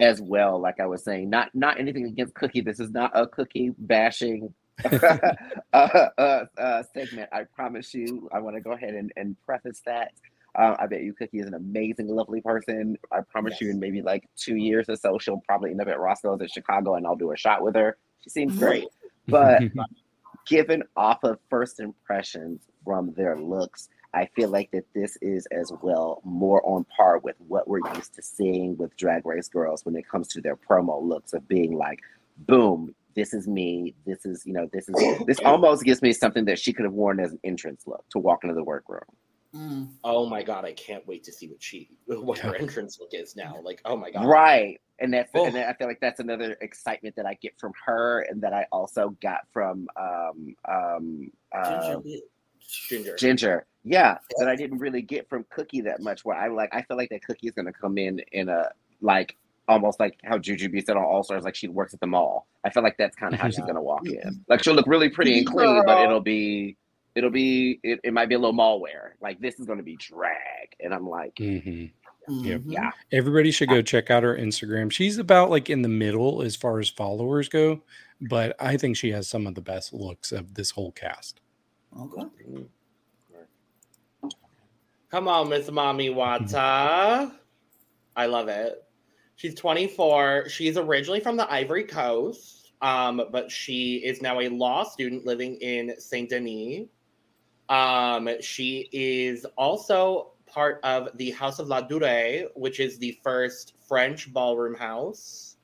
as 0.00 0.20
well 0.20 0.58
like 0.60 0.80
i 0.80 0.86
was 0.86 1.04
saying 1.04 1.30
not 1.30 1.54
not 1.54 1.78
anything 1.78 2.06
against 2.06 2.34
cookie. 2.34 2.60
This 2.60 2.80
is 2.80 2.90
not 2.90 3.10
a 3.14 3.26
cookie 3.26 3.72
bashing 3.78 4.52
uh, 4.84 5.28
uh, 5.72 6.44
uh, 6.58 6.82
segment. 6.94 7.28
I 7.32 7.44
promise 7.44 7.94
you 7.94 8.28
i 8.32 8.40
want 8.40 8.56
to 8.56 8.60
go 8.60 8.72
ahead 8.72 8.94
and, 8.94 9.12
and 9.16 9.36
preface 9.44 9.80
that. 9.86 10.12
Uh, 10.58 10.74
i 10.78 10.86
bet 10.86 11.02
you 11.02 11.14
cookie 11.14 11.38
is 11.38 11.46
an 11.46 11.54
amazing 11.54 12.08
lovely 12.08 12.40
person. 12.40 12.96
I 13.12 13.20
promise 13.20 13.60
you 13.60 13.70
in 13.70 13.78
maybe 13.78 14.02
like 14.02 14.28
two 14.36 14.56
years 14.56 14.88
or 14.88 14.96
so 14.96 15.18
she'll 15.18 15.42
probably 15.46 15.70
end 15.70 15.80
up 15.80 15.88
at 15.88 16.00
roscoe's 16.00 16.40
in 16.40 16.48
chicago 16.48 16.96
and 16.96 17.06
i'll 17.06 17.16
do 17.16 17.30
a 17.30 17.36
shot 17.36 17.62
with 17.62 17.76
her. 17.76 17.96
She 18.22 18.30
seems 18.30 18.56
great. 18.58 18.88
But 19.28 19.62
given 20.46 20.82
off 20.96 21.24
of 21.24 21.38
first 21.48 21.80
impressions 21.80 22.62
from 22.84 23.12
their 23.14 23.38
looks, 23.38 23.88
I 24.14 24.26
feel 24.36 24.50
like 24.50 24.70
that 24.72 24.84
this 24.94 25.16
is 25.22 25.46
as 25.46 25.72
well 25.82 26.20
more 26.24 26.64
on 26.66 26.84
par 26.96 27.18
with 27.18 27.36
what 27.48 27.66
we're 27.66 27.86
used 27.94 28.14
to 28.14 28.22
seeing 28.22 28.76
with 28.76 28.96
Drag 28.96 29.24
Race 29.24 29.48
girls 29.48 29.84
when 29.84 29.96
it 29.96 30.08
comes 30.08 30.28
to 30.28 30.40
their 30.40 30.56
promo 30.56 31.02
looks 31.02 31.32
of 31.32 31.48
being 31.48 31.76
like, 31.76 32.00
boom, 32.46 32.94
this 33.14 33.32
is 33.32 33.48
me. 33.48 33.94
This 34.06 34.26
is, 34.26 34.44
you 34.44 34.52
know, 34.52 34.68
this 34.72 34.88
is, 34.88 35.24
this 35.26 35.40
almost 35.44 35.84
gives 35.84 36.02
me 36.02 36.12
something 36.12 36.44
that 36.46 36.58
she 36.58 36.72
could 36.72 36.84
have 36.84 36.92
worn 36.92 37.20
as 37.20 37.32
an 37.32 37.40
entrance 37.44 37.84
look 37.86 38.04
to 38.10 38.18
walk 38.18 38.44
into 38.44 38.54
the 38.54 38.64
workroom. 38.64 39.00
Mm. 39.54 39.88
Oh 40.02 40.26
my 40.26 40.42
god, 40.42 40.64
I 40.64 40.72
can't 40.72 41.06
wait 41.06 41.24
to 41.24 41.32
see 41.32 41.48
what 41.48 41.62
she 41.62 41.90
what 42.06 42.38
her 42.38 42.54
entrance 42.56 42.98
look 42.98 43.10
is 43.12 43.36
now. 43.36 43.56
Like, 43.62 43.80
oh 43.84 43.96
my 43.96 44.10
god. 44.10 44.26
Right. 44.26 44.80
And 44.98 45.12
that's 45.12 45.30
Oh. 45.34 45.46
and 45.46 45.56
I 45.58 45.72
feel 45.74 45.88
like 45.88 46.00
that's 46.00 46.20
another 46.20 46.56
excitement 46.60 47.16
that 47.16 47.26
I 47.26 47.34
get 47.34 47.58
from 47.58 47.72
her 47.84 48.20
and 48.30 48.40
that 48.42 48.52
I 48.52 48.66
also 48.72 49.16
got 49.20 49.40
from 49.52 49.88
um 49.96 50.54
um 50.68 51.30
uh, 51.54 51.94
Ginger. 52.00 52.18
Ginger. 52.88 53.16
Ginger. 53.16 53.66
Yeah, 53.84 54.18
that 54.38 54.48
I 54.48 54.54
didn't 54.54 54.78
really 54.78 55.02
get 55.02 55.28
from 55.28 55.44
Cookie 55.50 55.80
that 55.82 56.00
much. 56.00 56.24
Where 56.24 56.36
I 56.36 56.48
like, 56.48 56.70
I 56.72 56.82
feel 56.82 56.96
like 56.96 57.10
that 57.10 57.24
Cookie 57.24 57.48
is 57.48 57.52
gonna 57.54 57.72
come 57.72 57.98
in 57.98 58.20
in 58.30 58.48
a 58.48 58.70
like 59.00 59.36
almost 59.68 59.98
like 59.98 60.18
how 60.24 60.38
Jujubee 60.38 60.84
said 60.84 60.96
on 60.96 61.02
All 61.04 61.24
Stars, 61.24 61.42
like 61.44 61.56
she 61.56 61.66
works 61.68 61.92
at 61.92 62.00
the 62.00 62.06
mall. 62.06 62.46
I 62.64 62.70
feel 62.70 62.82
like 62.84 62.96
that's 62.96 63.16
kind 63.16 63.34
of 63.34 63.40
how 63.40 63.48
she's 63.48 63.64
gonna 63.64 63.82
walk 63.82 64.06
in. 64.06 64.44
Like 64.48 64.62
she'll 64.62 64.74
look 64.74 64.86
really 64.86 65.08
pretty 65.08 65.38
and 65.38 65.46
clean, 65.46 65.82
but 65.84 66.04
it'll 66.04 66.20
be, 66.20 66.76
it'll 67.14 67.30
be, 67.30 67.80
it, 67.82 68.00
it 68.04 68.12
might 68.12 68.28
be 68.28 68.34
a 68.34 68.38
little 68.38 68.54
malware. 68.56 69.12
Like 69.20 69.40
this 69.40 69.58
is 69.60 69.66
gonna 69.66 69.82
be 69.82 69.96
drag, 69.96 70.74
and 70.80 70.92
I'm 70.94 71.08
like, 71.08 71.34
Mhm. 71.36 71.90
Mhm. 72.28 72.62
Yeah. 72.66 72.90
Everybody 73.10 73.50
should 73.50 73.68
go 73.68 73.82
check 73.82 74.10
out 74.10 74.22
her 74.22 74.36
Instagram. 74.36 74.92
She's 74.92 75.18
about 75.18 75.50
like 75.50 75.68
in 75.68 75.82
the 75.82 75.88
middle 75.88 76.42
as 76.42 76.54
far 76.54 76.78
as 76.78 76.88
followers 76.88 77.48
go, 77.48 77.82
but 78.20 78.54
I 78.60 78.76
think 78.76 78.96
she 78.96 79.10
has 79.10 79.26
some 79.28 79.46
of 79.46 79.54
the 79.56 79.60
best 79.60 79.92
looks 79.92 80.30
of 80.30 80.54
this 80.54 80.70
whole 80.70 80.92
cast. 80.92 81.40
Okay. 81.98 82.22
Come 85.10 85.28
on, 85.28 85.48
Miss 85.50 85.68
Mami 85.68 86.14
Watta. 86.14 87.32
I 88.16 88.26
love 88.26 88.48
it. 88.48 88.82
She's 89.36 89.54
24. 89.54 90.48
She's 90.48 90.76
originally 90.78 91.20
from 91.20 91.36
the 91.36 91.50
Ivory 91.52 91.84
Coast, 91.84 92.72
um, 92.80 93.22
but 93.30 93.50
she 93.50 93.96
is 93.96 94.22
now 94.22 94.40
a 94.40 94.48
law 94.48 94.84
student 94.84 95.26
living 95.26 95.56
in 95.56 95.98
Saint 95.98 96.30
Denis. 96.30 96.86
Um, 97.68 98.28
she 98.40 98.88
is 98.92 99.46
also 99.56 100.32
part 100.46 100.80
of 100.82 101.08
the 101.16 101.30
House 101.30 101.58
of 101.58 101.68
La 101.68 101.80
Dure, 101.80 102.48
which 102.54 102.80
is 102.80 102.98
the 102.98 103.18
first 103.22 103.74
French 103.88 104.32
ballroom 104.32 104.74
house. 104.74 105.56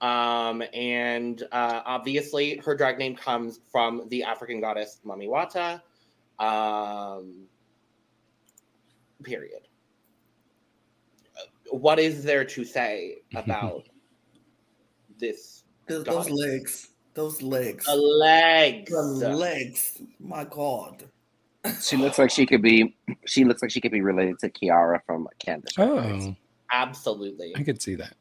Um, 0.00 0.62
and 0.74 1.42
uh, 1.52 1.82
obviously, 1.86 2.56
her 2.58 2.74
drag 2.74 2.98
name 2.98 3.14
comes 3.14 3.60
from 3.70 4.08
the 4.08 4.24
African 4.24 4.60
goddess 4.60 5.00
Mami 5.06 5.28
Wata. 5.28 5.80
Um, 6.44 7.46
period. 9.22 9.68
Uh, 11.36 11.44
What 11.70 11.98
is 12.00 12.24
there 12.24 12.44
to 12.44 12.64
say 12.64 13.18
about 13.34 13.88
this? 15.18 15.64
Those, 15.86 16.04
those 16.04 16.30
legs. 16.30 16.88
Those 17.14 17.42
legs. 17.42 17.86
The 17.86 17.96
legs. 17.96 18.90
The 18.90 19.28
legs. 19.34 20.02
My 20.18 20.44
God. 20.44 21.04
She 21.80 21.96
looks 21.96 22.18
like 22.18 22.30
she 22.30 22.44
could 22.46 22.62
be. 22.62 22.96
She 23.26 23.44
looks 23.44 23.62
like 23.62 23.70
she 23.70 23.80
could 23.80 23.92
be 23.92 24.00
related 24.00 24.38
to 24.40 24.50
Kiara 24.50 25.00
from 25.06 25.28
Canada's. 25.38 25.74
Oh, 25.78 26.34
Absolutely. 26.72 27.52
I 27.56 27.62
could 27.62 27.80
see 27.80 27.94
that. 27.96 28.14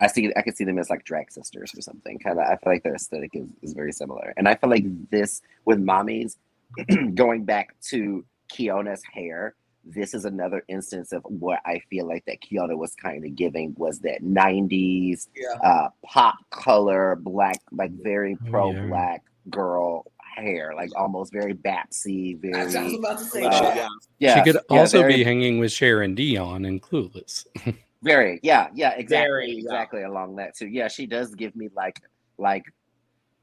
I 0.00 0.06
see. 0.08 0.32
I 0.36 0.42
could 0.42 0.56
see 0.56 0.64
them 0.64 0.78
as 0.78 0.90
like 0.90 1.04
drag 1.04 1.30
sisters 1.30 1.72
or 1.76 1.80
something. 1.82 2.18
Kind 2.18 2.38
of. 2.38 2.44
I 2.44 2.56
feel 2.56 2.72
like 2.72 2.82
their 2.82 2.94
aesthetic 2.94 3.30
is, 3.34 3.46
is 3.62 3.72
very 3.74 3.92
similar, 3.92 4.34
and 4.36 4.48
I 4.48 4.54
feel 4.56 4.70
like 4.70 4.84
this 5.10 5.42
with 5.66 5.78
mommies 5.78 6.36
going 7.14 7.44
back 7.44 7.76
to 7.90 8.24
Keiona's 8.52 9.02
hair. 9.12 9.54
This 9.84 10.14
is 10.14 10.24
another 10.24 10.64
instance 10.68 11.12
of 11.12 11.22
what 11.24 11.58
I 11.66 11.80
feel 11.90 12.06
like 12.06 12.24
that 12.26 12.38
Keiona 12.40 12.76
was 12.76 12.94
kind 12.94 13.24
of 13.24 13.34
giving 13.36 13.74
was 13.76 13.98
that 14.00 14.22
'90s 14.22 15.28
Yeah. 15.36 15.54
uh, 15.62 15.88
pop 16.04 16.36
color, 16.50 17.16
black, 17.20 17.60
like 17.72 17.90
very 17.92 18.36
Oh, 18.46 18.50
pro 18.50 18.70
yeah. 18.72 18.86
black 18.86 19.22
girl 19.50 20.10
hair, 20.36 20.72
like 20.74 20.90
almost 20.96 21.32
very 21.32 21.52
Babsy, 21.54 22.38
I 22.54 22.64
was 22.64 22.72
very 22.74 22.94
about 22.96 23.18
to 23.18 23.24
say 23.24 23.44
Uh, 23.44 23.50
that. 23.50 23.88
yeah. 24.18 24.34
she 24.44 24.52
could 24.52 24.60
yeah, 24.70 24.78
also 24.80 25.00
very- 25.00 25.16
be 25.16 25.24
hanging 25.24 25.58
with 25.58 25.72
Cher 25.72 26.02
and 26.02 26.16
Dionne 26.16 26.66
and 26.66 26.82
Clueless. 26.82 27.46
Very, 28.04 28.40
yeah, 28.42 28.66
yeah, 28.74 28.94
exactly, 28.96 29.28
Very, 29.28 29.50
yeah. 29.52 29.58
exactly 29.60 30.02
along 30.02 30.34
that 30.34 30.56
too. 30.56 30.66
Yeah, 30.66 30.88
she 30.88 31.06
does 31.06 31.36
give 31.36 31.54
me 31.54 31.68
like, 31.76 32.00
like, 32.36 32.64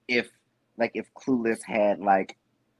if 0.10 0.30
like 0.78 0.92
if 0.96 1.08
Clueless 1.14 1.60
had 1.64 2.02
like, 2.02 2.36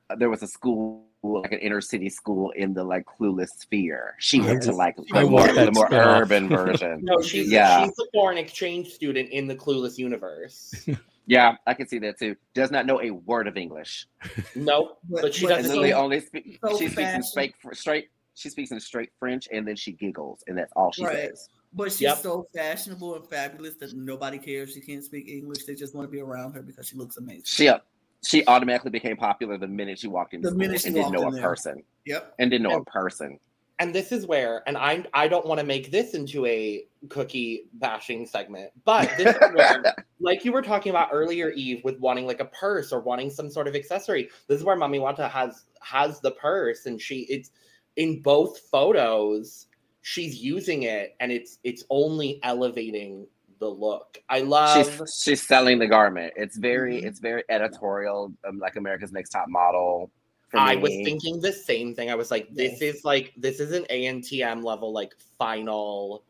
uh, 0.10 0.16
there 0.18 0.30
was 0.30 0.44
a 0.44 0.48
school 0.48 1.06
like 1.24 1.54
an 1.54 1.60
inner 1.60 1.80
city 1.80 2.10
school 2.10 2.50
in 2.52 2.74
the 2.74 2.84
like 2.84 3.06
Clueless 3.06 3.48
sphere. 3.58 4.16
She 4.20 4.42
went 4.42 4.62
to 4.64 4.74
like 4.74 4.98
the 4.98 5.26
more, 5.26 5.48
the 5.48 5.72
more 5.72 5.88
urban 5.94 6.50
version. 6.60 7.00
No, 7.02 7.22
she's 7.22 7.50
Yeah. 7.50 7.86
she's 7.86 7.94
a 7.98 8.06
foreign 8.14 8.38
exchange 8.38 8.90
student 8.90 9.30
in 9.30 9.48
the 9.48 9.56
Clueless 9.56 9.98
universe. 9.98 10.74
yeah, 11.30 11.56
I 11.68 11.74
can 11.76 11.88
see 11.88 12.00
that 12.00 12.18
too. 12.20 12.36
Does 12.54 12.72
not 12.72 12.86
know 12.86 13.00
a 13.02 13.12
word 13.12 13.48
of 13.48 13.56
English, 13.56 14.08
nope, 14.56 15.00
But- 15.10 15.22
but 15.22 15.34
she 15.34 15.46
doesn't. 15.48 15.72
then 15.72 15.82
they 15.82 15.94
only 15.94 16.20
speak. 16.20 16.60
so 16.66 16.72
she 16.78 16.88
speaks 16.88 16.98
in 16.98 17.04
fashion. 17.06 17.24
straight 17.24 17.56
straight. 17.74 18.10
She 18.36 18.50
speaks 18.50 18.72
in 18.72 18.80
straight 18.80 19.10
French, 19.20 19.48
and 19.52 19.68
then 19.68 19.76
she 19.76 19.92
giggles, 19.92 20.44
and 20.48 20.58
that's 20.58 20.72
all 20.76 20.92
she 20.94 21.04
Right. 21.06 21.30
says. 21.30 21.50
But 21.74 21.92
she's 21.92 22.02
Yep. 22.02 22.18
so 22.20 22.48
fashionable 22.54 23.16
and 23.16 23.28
fabulous 23.28 23.76
that 23.76 23.94
nobody 23.94 24.38
cares. 24.40 24.74
She 24.74 24.82
can't 24.82 25.04
speak 25.04 25.28
English. 25.28 25.66
They 25.66 25.76
just 25.76 25.94
want 25.94 26.08
to 26.08 26.12
be 26.12 26.20
around 26.22 26.54
her 26.54 26.62
because 26.64 26.88
she 26.88 26.96
looks 26.96 27.18
amazing. 27.18 27.44
She 27.46 27.68
uh, 27.68 27.80
she 28.26 28.46
automatically 28.48 28.92
became 28.92 29.16
popular 29.18 29.58
the 29.58 29.68
minute 29.68 30.00
she 30.00 30.08
walked 30.08 30.34
in 30.34 30.42
The 30.42 30.52
minute 30.56 30.82
she 30.82 30.88
and 30.88 30.96
didn't 30.96 31.12
know 31.12 31.22
in 31.24 31.28
a 31.28 31.32
there. 31.32 31.42
person 31.44 31.84
Yep. 32.06 32.34
and 32.40 32.50
didn't 32.52 32.64
know 32.64 32.78
And- 32.78 32.88
a 32.88 32.92
person. 32.92 33.40
And 33.80 33.96
this 33.96 34.12
is 34.12 34.28
where, 34.28 34.62
and 34.68 34.78
I 34.78 35.06
I 35.14 35.30
don't 35.30 35.46
want 35.46 35.60
to 35.62 35.66
make 35.66 35.90
this 35.90 36.14
into 36.14 36.46
a 36.46 36.86
cookie 37.08 37.64
bashing 37.76 38.26
segment, 38.26 38.72
but 38.84 39.10
this 39.18 39.34
is 39.34 39.42
where, 39.54 39.96
like 40.20 40.44
you 40.44 40.52
were 40.52 40.62
talking 40.62 40.90
about 40.90 41.10
earlier, 41.14 41.52
Eve, 41.52 41.82
with 41.86 41.98
wanting 42.00 42.28
like 42.28 42.42
a 42.42 42.46
purse 42.46 42.92
or 42.92 43.00
wanting 43.00 43.30
some 43.30 43.50
sort 43.50 43.68
of 43.70 43.76
accessory. 43.76 44.30
This 44.48 44.60
is 44.60 44.66
where 44.66 44.76
Mami 44.76 45.00
Watta 45.00 45.30
has 45.30 45.64
has 45.82 46.20
the 46.20 46.32
purse, 46.32 46.88
and 46.88 47.00
she 47.02 47.22
it's 47.30 47.52
in 47.96 48.22
both 48.22 48.60
photos. 48.70 49.68
She's 50.02 50.38
using 50.38 50.84
it, 50.84 51.16
and 51.22 51.32
it's 51.32 51.60
it's 51.64 51.86
only 51.90 52.40
elevating 52.44 53.28
the 53.60 53.70
look. 53.70 54.18
I 54.30 54.42
love. 54.42 54.86
she's 54.86 55.22
she's 55.24 55.48
selling 55.48 55.80
the 55.80 55.88
garment. 55.88 56.34
It's 56.36 56.58
very 56.58 57.02
Mhm. 57.02 57.06
it's 57.06 57.20
very 57.20 57.44
editorial, 57.50 58.34
um, 58.48 58.60
like 58.60 58.76
America's 58.76 59.12
Next 59.14 59.30
Top 59.30 59.48
Model. 59.48 60.12
For 60.50 60.60
I 60.60 60.76
was 60.76 60.92
thinking 61.04 61.40
the 61.40 61.54
same 61.54 61.94
thing. 61.94 62.10
I 62.10 62.16
was 62.16 62.32
like, 62.32 62.54
this 62.54 62.82
Yes. 62.82 62.96
is 62.96 63.06
like 63.06 63.34
this 63.38 63.60
is 63.60 63.72
an 63.72 63.86
ANTM 63.90 64.64
level, 64.64 64.92
like 64.92 65.14
final, 65.38 66.24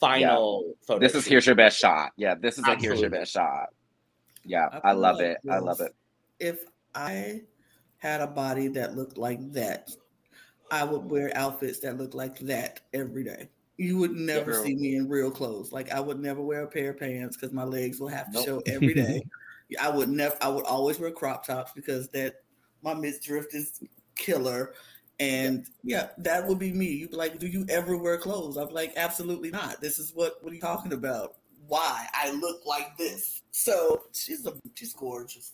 final 0.00 0.74
photo. 0.86 1.00
this 1.00 1.14
is 1.14 1.26
here's 1.26 1.46
your 1.46 1.54
best 1.54 1.78
shot. 1.78 2.12
Yeah, 2.16 2.34
this 2.34 2.58
is 2.58 2.66
like 2.66 2.80
here's 2.80 3.00
your 3.00 3.10
best 3.10 3.32
shot. 3.32 3.68
Yeah, 4.44 4.68
I 4.82 4.90
I, 4.90 4.92
love 4.92 5.16
like 5.16 5.24
it. 5.26 5.38
I 5.50 5.58
love 5.58 5.80
it. 5.80 5.94
If 6.40 6.64
I 6.94 7.42
had 7.98 8.20
a 8.22 8.26
body 8.26 8.68
that 8.68 8.96
looked 8.96 9.18
like 9.18 9.52
that, 9.52 9.90
I 10.70 10.84
would 10.84 11.04
wear 11.10 11.30
outfits 11.34 11.80
that 11.80 11.98
look 11.98 12.14
like 12.14 12.38
that 12.40 12.80
every 12.94 13.24
day. 13.24 13.50
You 13.76 13.98
would 13.98 14.12
never 14.12 14.52
True. 14.52 14.62
see 14.64 14.74
me 14.74 14.96
in 14.96 15.08
real 15.08 15.30
clothes. 15.30 15.70
Like 15.70 15.92
I 15.92 16.00
would 16.00 16.18
never 16.18 16.40
wear 16.40 16.62
a 16.62 16.68
pair 16.68 16.90
of 16.90 16.98
pants 16.98 17.36
because 17.36 17.52
my 17.52 17.64
legs 17.64 18.00
will 18.00 18.08
have 18.08 18.26
to 18.28 18.32
Nope. 18.38 18.44
show 18.46 18.62
every 18.66 18.94
day. 18.94 19.22
I 19.80 19.90
would 19.90 20.08
never. 20.08 20.34
I 20.40 20.48
would 20.48 20.64
always 20.64 20.98
wear 20.98 21.10
crop 21.10 21.46
tops 21.46 21.72
because 21.74 22.08
that 22.08 22.36
my 22.82 22.94
midriff 22.94 23.46
is 23.54 23.80
killer. 24.16 24.74
And 25.20 25.66
yeah, 25.82 26.08
that 26.18 26.46
would 26.46 26.58
be 26.60 26.72
me. 26.72 26.86
You'd 26.86 27.10
be 27.10 27.16
like, 27.16 27.38
"Do 27.40 27.48
you 27.48 27.66
ever 27.68 27.96
wear 27.96 28.18
clothes?" 28.18 28.56
I'm 28.56 28.68
like, 28.68 28.92
"Absolutely 28.96 29.50
not. 29.50 29.80
This 29.80 29.98
is 29.98 30.12
what. 30.14 30.42
What 30.42 30.52
are 30.52 30.54
you 30.54 30.60
talking 30.60 30.92
about? 30.92 31.34
Why 31.66 32.06
I 32.14 32.30
look 32.32 32.64
like 32.64 32.96
this?" 32.96 33.42
So 33.50 34.04
she's 34.12 34.46
a 34.46 34.52
she's 34.74 34.92
gorgeous. 34.94 35.52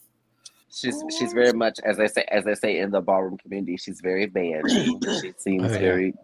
She's 0.71 1.03
she's 1.19 1.33
very 1.33 1.53
much 1.55 1.79
as 1.85 1.99
I 1.99 2.07
say 2.09 2.25
as 2.31 2.47
I 2.47 2.53
say 2.55 2.79
in 2.79 2.91
the 2.91 3.01
ballroom 3.01 3.39
community. 3.39 3.79
She's 3.79 4.01
very 4.03 4.27
bangy. 4.27 4.85
she 5.23 5.33
seems 5.39 5.63
Oh, 5.65 5.73
yeah. 5.73 5.79
very 5.79 6.15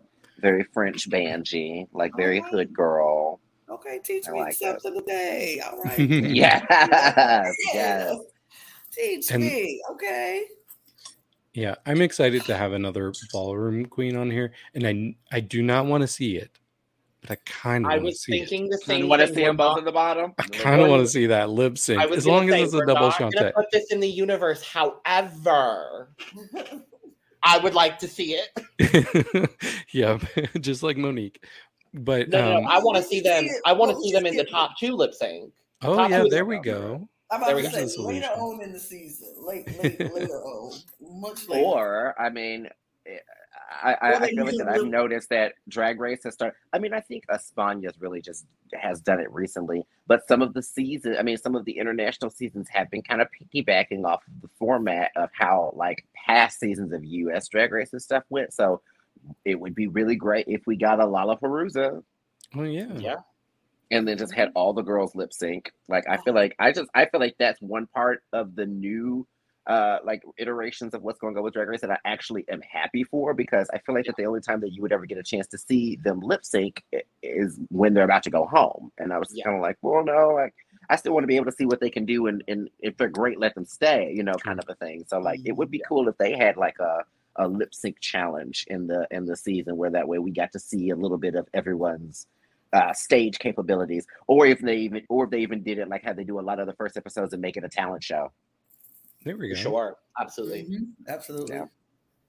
very 0.41 0.65
French 0.75 1.09
bangy, 1.09 1.87
like 1.95 2.13
very 2.17 2.39
Alright. 2.41 2.53
hood 2.53 2.73
girl. 2.75 3.41
Okay, 3.71 4.01
teach 4.05 4.29
I 4.29 4.33
me 4.33 4.41
like 4.41 4.53
steps 4.55 4.85
of 4.85 4.95
the 4.95 5.03
day. 5.03 5.61
All 5.65 5.81
right. 5.83 5.99
Yes, 5.99 6.65
Yeah. 6.69 7.53
yes. 7.73 8.17
Teach 8.93 9.31
And- 9.31 9.45
me. 9.45 9.81
Okay. 9.93 10.45
Yeah, 11.53 11.75
I'm 11.87 12.01
excited 12.01 12.45
to 12.45 12.57
have 12.57 12.73
another 12.73 13.13
ballroom 13.33 13.87
queen 13.87 14.17
on 14.17 14.31
here, 14.31 14.53
and 14.75 14.87
I 14.87 15.17
I 15.37 15.41
do 15.41 15.63
not 15.63 15.87
want 15.87 16.03
to 16.03 16.07
see 16.07 16.37
it, 16.37 16.51
but 17.23 17.33
I 17.33 17.37
kind 17.45 17.85
of 17.87 17.91
I 17.91 17.99
was 17.99 18.23
see 18.23 18.37
it. 18.37 18.49
thinking 18.49 18.69
the 18.69 18.79
same. 18.79 19.03
you 19.03 19.09
want 19.09 19.21
to 19.21 19.27
thing. 19.27 19.35
see 19.37 19.43
We're 19.43 19.53
both 19.55 19.59
not- 19.73 19.79
at 19.79 19.85
the 19.85 19.93
bottom? 19.93 20.33
I 20.39 20.43
kind 20.45 20.81
of 20.81 20.89
want 20.89 21.03
to 21.03 21.09
see 21.09 21.27
that 21.27 21.51
lip 21.51 21.77
sync, 21.77 22.01
as 22.13 22.25
long 22.27 22.49
say, 22.49 22.63
as 22.63 22.69
it's 22.69 22.75
a 22.75 22.77
we're 22.79 22.85
double 22.87 23.09
not 23.09 23.19
gonna. 23.19 23.53
Put 23.53 23.67
this 23.73 23.87
in 23.91 23.99
the 23.99 24.09
universe. 24.09 24.63
However, 24.63 26.11
I 27.43 27.59
would 27.59 27.75
like 27.75 27.99
to 28.01 28.09
see 28.09 28.39
it. 28.39 29.51
yeah, 29.93 30.19
just 30.61 30.83
like 30.85 30.97
Monique. 30.97 31.45
But 31.93 32.29
No, 32.29 32.39
no, 32.49 32.57
um, 32.59 32.63
no. 32.65 32.69
I 32.69 32.79
want 32.79 32.97
to 32.99 33.03
see 33.03 33.21
them. 33.21 33.49
see. 33.49 33.59
I 33.67 33.73
want 33.73 33.91
to 33.91 34.01
see 34.01 34.13
them 34.13 34.25
in 34.25 34.37
the 34.37 34.45
top 34.45 34.79
two 34.79 34.95
lip 34.95 35.15
sync. 35.15 35.53
oh 35.83 36.07
yeah, 36.07 36.25
there 36.31 36.45
we 36.45 36.59
up. 36.59 36.63
go. 36.63 37.09
I'm 37.31 37.43
about 37.43 37.57
we 37.57 37.63
to 37.63 37.71
say 37.71 37.81
That's 37.81 37.97
a 37.97 38.03
later 38.03 38.27
solution. 38.27 38.41
on 38.41 38.63
in 38.63 38.73
the 38.73 38.81
season. 38.81 39.29
Late, 39.41 39.67
late, 39.83 40.01
later 40.15 40.43
on. 40.43 40.73
Much 41.01 41.49
later. 41.49 41.65
Or 41.65 42.21
I 42.21 42.29
mean, 42.29 42.69
eh, 43.07 43.19
I, 43.83 43.95
I, 43.95 44.11
Or 44.11 44.15
I 44.15 44.19
they 44.19 44.29
feel 44.31 44.45
like 44.45 44.55
use 44.55 44.63
that 44.63 44.69
a 44.69 44.73
I've 44.73 44.87
noticed 44.87 45.29
that 45.29 45.55
Drag 45.69 46.01
Race 46.01 46.25
has 46.25 46.35
started. 46.35 46.57
I 46.73 46.79
mean, 46.79 46.93
I 46.93 47.01
think 47.01 47.25
Espana's 47.29 48.01
really 48.01 48.21
just 48.21 48.47
has 48.75 49.01
done 49.01 49.21
it 49.21 49.31
recently, 49.33 49.87
but 50.07 50.27
some 50.27 50.43
of 50.43 50.55
the 50.55 50.63
seasons, 50.63 51.17
I 51.19 51.23
mean, 51.23 51.37
some 51.37 51.55
of 51.55 51.65
the 51.65 51.79
international 51.79 52.31
seasons 52.31 52.69
have 52.69 52.91
been 52.91 53.03
kind 53.03 53.23
of 53.23 53.29
piggybacking 53.31 54.05
off 54.05 54.23
of 54.27 54.43
the 54.43 54.49
format 54.59 55.13
of 55.17 55.31
how 55.33 55.73
like 55.77 56.05
past 56.15 56.59
seasons 56.59 56.93
of 56.93 57.05
U.S. 57.05 57.49
Drag 57.49 57.71
Race 57.73 57.93
and 57.93 58.03
stuff 58.03 58.25
went. 58.29 58.53
So 58.53 58.81
it 59.45 59.59
would 59.59 59.75
be 59.75 59.87
really 59.87 60.17
great 60.17 60.47
if 60.49 60.67
we 60.67 60.77
got 60.77 61.01
a 61.01 61.05
Lalaparuza 61.05 62.03
Oh 62.57 62.63
yeah, 62.65 62.93
Yeah. 62.97 63.17
And 63.91 64.07
then 64.07 64.19
just 64.19 64.35
had 64.35 64.51
all 64.55 64.73
the 64.73 64.83
girls 64.83 65.15
lip 65.15 65.33
sync. 65.33 65.73
Like 65.89 66.05
I 66.09 66.19
feel 66.19 66.35
like 66.35 66.55
I 66.59 66.73
just 66.73 66.91
I 66.95 67.07
feel 67.07 67.21
like 67.21 67.37
that's 67.39 67.61
one 67.61 67.87
part 67.89 68.23
of 68.33 68.55
the 68.57 68.67
new 68.67 69.27
uh 69.67 69.99
like 70.05 70.23
iterations 70.39 70.95
of 70.95 71.03
what's 71.03 71.19
going 71.19 71.37
on 71.37 71.43
with 71.43 71.53
Drag 71.55 71.69
Race 71.69 71.83
that 71.83 71.91
I 71.91 71.99
actually 72.05 72.45
am 72.51 72.63
happy 72.63 73.05
for 73.05 73.35
because 73.35 73.69
I 73.75 73.79
feel 73.79 73.95
like 73.95 74.07
that 74.07 74.17
the 74.17 74.25
only 74.25 74.41
time 74.41 74.61
that 74.61 74.73
you 74.73 74.81
would 74.83 74.93
ever 74.93 75.07
get 75.07 75.19
a 75.19 75.23
chance 75.23 75.47
to 75.49 75.59
see 75.59 75.97
them 76.03 76.21
lip 76.21 76.45
sync 76.45 76.83
is 77.23 77.59
when 77.69 77.93
they're 77.95 78.05
about 78.05 78.23
to 78.25 78.31
go 78.31 78.47
home. 78.47 78.91
And 78.99 79.13
I 79.13 79.19
was 79.19 79.35
Yeah. 79.35 79.45
kind 79.45 79.57
of 79.57 79.63
like, 79.63 79.77
well, 79.83 80.05
no, 80.05 80.31
like 80.35 80.55
I 80.89 80.97
still 80.97 81.13
want 81.13 81.25
to 81.25 81.29
be 81.29 81.37
able 81.37 81.47
to 81.47 81.53
see 81.53 81.67
what 81.67 81.81
they 81.81 81.91
can 81.91 82.07
do 82.07 82.27
and, 82.27 82.43
and 82.49 82.69
if 82.81 82.97
they're 82.97 83.09
great, 83.09 83.39
let 83.39 83.55
them 83.55 83.67
stay, 83.67 84.13
you 84.15 84.23
know, 84.23 84.39
kind 84.39 84.61
of 84.61 84.69
a 84.69 84.75
thing. 84.77 85.05
So 85.07 85.19
like 85.21 85.41
it 85.45 85.53
would 85.57 85.71
be 85.71 85.83
cool 85.87 86.09
if 86.09 86.17
they 86.19 86.37
had 86.37 86.57
like 86.57 86.79
a 86.81 87.05
a 87.37 87.47
lip 87.47 87.73
sync 87.75 88.01
challenge 88.01 88.65
in 88.69 88.87
the 88.89 89.07
in 89.11 89.25
the 89.25 89.37
season, 89.37 89.77
where 89.77 89.91
that 89.91 90.09
way 90.09 90.19
we 90.19 90.33
got 90.33 90.53
to 90.53 90.59
see 90.59 90.91
a 90.91 90.97
little 90.97 91.17
bit 91.19 91.35
of 91.37 91.47
everyone's 91.55 92.27
uh, 92.73 92.93
stage 92.93 93.39
capabilities, 93.39 94.07
or 94.27 94.47
if 94.47 94.61
they 94.61 94.77
even 94.77 95.03
or 95.09 95.25
if 95.25 95.31
they 95.31 95.41
even 95.41 95.63
did 95.63 95.79
it 95.79 95.89
like 95.89 96.05
how 96.05 96.13
they 96.13 96.25
do 96.25 96.39
a 96.39 96.43
lot 96.43 96.61
of 96.61 96.67
the 96.67 96.75
first 96.75 96.97
episodes 96.97 97.33
and 97.33 97.43
make 97.43 97.57
it 97.57 97.65
a 97.65 97.69
talent 97.69 98.03
show. 98.03 98.33
There 99.25 99.37
we 99.37 99.49
go. 99.49 99.55
Sure, 99.55 99.97
absolutely. 100.21 100.65
Mhm, 100.65 100.89
Absolutely. 101.09 101.57
Yeah. 101.57 101.67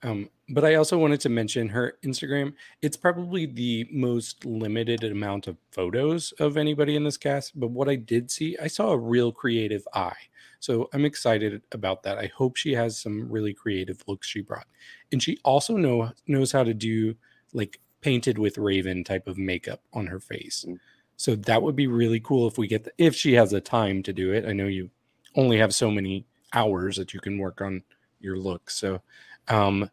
Um, 0.04 0.30
but 0.50 0.66
I 0.66 0.76
also 0.76 0.98
wanted 0.98 1.22
to 1.22 1.30
mention 1.30 1.70
her 1.70 1.98
Instagram. 2.04 2.54
It's 2.82 2.98
probably 2.98 3.46
the 3.46 3.88
most 3.92 4.46
limited 4.46 5.04
amount 5.04 5.48
of 5.48 5.58
photos 5.72 6.32
of 6.40 6.58
anybody 6.58 6.96
in 6.96 7.04
this 7.04 7.18
cast. 7.18 7.60
But 7.60 7.70
what 7.70 7.88
I 7.88 7.96
did 7.96 8.32
see, 8.32 8.58
I 8.58 8.68
saw 8.68 8.92
a 8.92 8.98
real 8.98 9.32
creative 9.32 9.88
eye. 9.94 10.18
So 10.60 10.90
I'm 10.94 11.06
excited 11.06 11.62
about 11.72 12.04
that. 12.04 12.18
I 12.18 12.32
hope 12.36 12.56
she 12.56 12.74
has 12.74 12.98
some 12.98 13.32
really 13.32 13.54
creative 13.54 14.04
looks 14.08 14.28
she 14.28 14.42
brought. 14.42 14.68
And 15.12 15.22
she 15.22 15.38
also 15.44 15.78
know 15.78 16.12
knows 16.28 16.52
how 16.52 16.64
to 16.64 16.74
do 16.74 17.16
like 17.54 17.80
painted 18.02 18.38
with 18.38 18.58
raven 18.58 19.04
type 19.04 19.28
of 19.28 19.38
makeup 19.38 19.82
on 19.94 20.08
her 20.08 20.20
face. 20.20 20.66
Mm. 20.68 20.80
So 21.18 21.36
that 21.36 21.62
would 21.62 21.76
be 21.76 21.88
really 21.88 22.20
cool 22.20 22.48
if 22.48 22.58
we 22.58 22.68
get 22.68 22.84
the, 22.84 22.92
if 22.98 23.16
she 23.16 23.34
has 23.34 23.52
the 23.52 23.62
time 23.62 24.02
to 24.04 24.14
do 24.14 24.34
it. 24.34 24.46
I 24.46 24.54
know 24.54 24.68
you 24.68 24.90
only 25.36 25.58
have 25.58 25.74
so 25.74 25.92
many 25.92 26.26
hours 26.54 26.98
that 26.98 27.14
you 27.14 27.20
can 27.20 27.38
work 27.38 27.62
on 27.62 27.84
your 28.20 28.38
look. 28.38 28.70
So 28.70 29.02
um, 29.48 29.90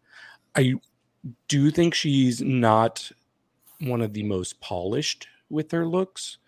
I 0.56 0.74
do 1.48 1.70
think 1.70 1.94
she's 1.94 2.40
not 2.40 3.10
one 3.80 4.00
of 4.00 4.12
the 4.12 4.22
most 4.22 4.60
polished 4.60 5.28
with 5.50 5.70
her 5.72 5.86
looks, 5.86 6.38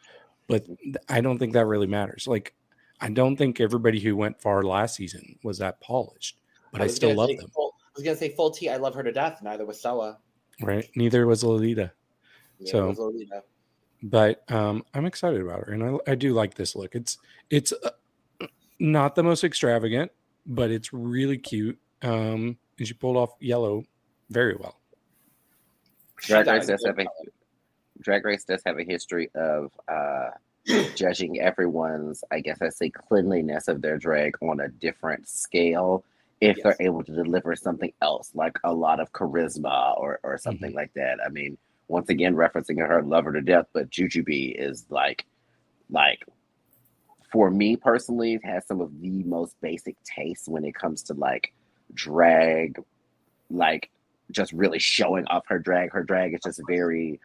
but 0.48 0.64
I 1.08 1.20
don't 1.20 1.38
think 1.38 1.52
that 1.52 1.66
really 1.66 1.86
matters. 1.86 2.26
Like, 2.26 2.54
I 3.00 3.10
don't 3.10 3.36
think 3.36 3.60
everybody 3.60 4.00
who 4.00 4.16
went 4.16 4.40
far 4.40 4.62
last 4.62 4.96
season 4.96 5.38
was 5.42 5.58
that 5.58 5.80
polished, 5.80 6.38
but 6.72 6.80
I, 6.80 6.84
was 6.84 6.96
still 6.96 7.14
love 7.14 7.28
them. 7.28 7.48
Full, 7.54 7.74
I 7.82 7.90
was 7.94 8.04
gonna 8.04 8.16
say 8.16 8.30
full 8.30 8.50
T. 8.50 8.68
I 8.68 8.76
love 8.76 8.94
her 8.94 9.02
to 9.02 9.12
death. 9.12 9.40
Neither 9.42 9.64
was 9.64 9.80
Soa. 9.80 10.18
Right? 10.62 10.88
Neither 10.94 11.26
was 11.26 11.42
Lolita, 11.44 11.92
Neither 12.58 12.70
So- 12.70 12.88
was 12.88 12.98
Lolita. 12.98 13.42
but 14.02 14.42
um, 14.50 14.84
I'm 14.94 15.06
excited 15.06 15.40
about 15.40 15.60
her, 15.66 15.72
and 15.72 15.82
I, 16.06 16.12
I 16.12 16.14
do 16.14 16.32
like 16.34 16.54
this 16.54 16.74
look. 16.76 16.94
It's 16.94 17.18
it's 17.50 17.72
uh, 17.72 18.46
not 18.78 19.14
the 19.14 19.22
most 19.22 19.44
extravagant, 19.44 20.10
but 20.46 20.70
it's 20.70 20.92
really 20.92 21.38
cute. 21.38 21.78
Um, 22.02 22.56
and 22.78 22.86
she 22.88 22.94
pulled 22.94 23.16
off 23.16 23.30
yellow 23.40 23.84
very 24.30 24.54
well. 24.56 24.78
Drag 26.16 26.46
Race 26.46 26.66
does 26.66 26.84
have 26.86 26.98
a 26.98 27.06
Drag 28.00 28.24
Race 28.24 28.44
does 28.44 28.62
have 28.64 28.78
a 28.78 28.84
history 28.84 29.30
of 29.34 29.70
uh, 29.88 30.30
judging 30.94 31.40
everyone's, 31.40 32.24
I 32.30 32.40
guess 32.40 32.62
I 32.62 32.70
say, 32.70 32.90
cleanliness 32.90 33.68
of 33.68 33.82
their 33.82 33.98
drag 33.98 34.36
on 34.42 34.60
a 34.60 34.68
different 34.68 35.28
scale. 35.28 36.04
If 36.40 36.56
Yes. 36.56 36.64
they're 36.64 36.86
able 36.86 37.04
to 37.04 37.12
deliver 37.12 37.54
something 37.54 37.92
else, 38.00 38.34
like 38.34 38.58
a 38.64 38.72
lot 38.72 38.98
of 39.00 39.12
charisma 39.12 39.98
or 39.98 40.20
or 40.22 40.38
something 40.38 40.70
mm-hmm. 40.70 40.76
like 40.76 40.94
that. 40.94 41.18
I 41.24 41.28
mean, 41.28 41.58
once 41.88 42.08
again, 42.08 42.34
referencing 42.34 42.78
her, 42.78 43.02
love 43.02 43.24
her 43.24 43.32
to 43.32 43.42
death, 43.42 43.66
but 43.72 43.90
Jujubee 43.90 44.54
is 44.56 44.86
like, 44.90 45.26
like, 45.90 46.24
for 47.32 47.50
me 47.50 47.76
personally, 47.76 48.38
has 48.42 48.66
some 48.66 48.80
of 48.80 49.00
the 49.00 49.22
most 49.24 49.60
basic 49.60 49.96
tastes 50.04 50.48
when 50.48 50.64
it 50.64 50.74
comes 50.74 51.02
to 51.04 51.14
like 51.14 51.52
drag, 51.92 52.82
like 53.50 53.90
just 54.30 54.52
really 54.52 54.78
showing 54.78 55.26
off 55.26 55.44
her 55.48 55.58
drag. 55.58 55.92
Her 55.92 56.04
drag 56.04 56.34
is 56.34 56.40
just 56.44 56.60
very, 56.68 57.20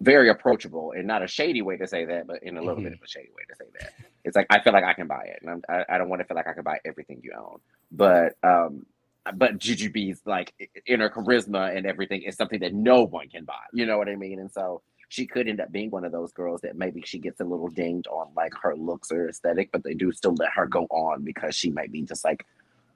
very 0.00 0.28
approachable 0.28 0.92
and 0.92 1.06
not 1.06 1.22
a 1.22 1.26
shady 1.26 1.62
way 1.62 1.76
to 1.76 1.86
say 1.86 2.04
that, 2.04 2.26
but 2.26 2.42
in 2.42 2.56
a 2.56 2.60
little 2.60 2.76
bit 2.82 2.92
mm-hmm. 2.92 2.94
of 2.94 3.02
a 3.02 3.08
shady 3.08 3.30
way 3.30 3.42
to 3.48 3.56
say 3.56 3.66
that. 3.80 3.92
It's 4.24 4.36
like 4.36 4.46
I 4.50 4.60
feel 4.60 4.72
like 4.72 4.84
I 4.84 4.92
can 4.92 5.06
buy 5.06 5.24
it, 5.24 5.38
and 5.40 5.50
I'm, 5.50 5.62
I, 5.68 5.94
I 5.94 5.98
don't 5.98 6.08
want 6.08 6.20
to 6.20 6.26
feel 6.26 6.36
like 6.36 6.48
I 6.48 6.52
can 6.52 6.64
buy 6.64 6.78
everything 6.84 7.20
you 7.22 7.32
own, 7.38 7.58
but 7.92 8.34
um, 8.42 8.86
but 9.34 9.58
Jujubee's 9.58 10.22
like 10.26 10.54
inner 10.86 11.10
charisma 11.10 11.76
and 11.76 11.86
everything 11.86 12.22
is 12.22 12.36
something 12.36 12.60
that 12.60 12.74
no 12.74 13.04
one 13.04 13.28
can 13.28 13.44
buy. 13.44 13.54
You 13.72 13.86
know 13.86 13.98
what 13.98 14.08
I 14.08 14.16
mean? 14.16 14.40
And 14.40 14.50
so 14.50 14.82
she 15.08 15.26
could 15.26 15.48
end 15.48 15.60
up 15.60 15.70
being 15.72 15.90
one 15.90 16.04
of 16.04 16.12
those 16.12 16.32
girls 16.32 16.60
that 16.62 16.76
maybe 16.76 17.02
she 17.04 17.18
gets 17.18 17.40
a 17.40 17.44
little 17.44 17.68
dinged 17.68 18.06
on 18.08 18.28
like 18.36 18.52
her 18.62 18.76
looks 18.76 19.10
or 19.10 19.28
aesthetic, 19.28 19.70
but 19.72 19.82
they 19.84 19.94
do 19.94 20.12
still 20.12 20.34
let 20.38 20.50
her 20.54 20.66
go 20.66 20.84
on 20.90 21.22
because 21.24 21.54
she 21.54 21.70
might 21.70 21.90
be 21.92 22.02
just 22.02 22.24
like 22.24 22.46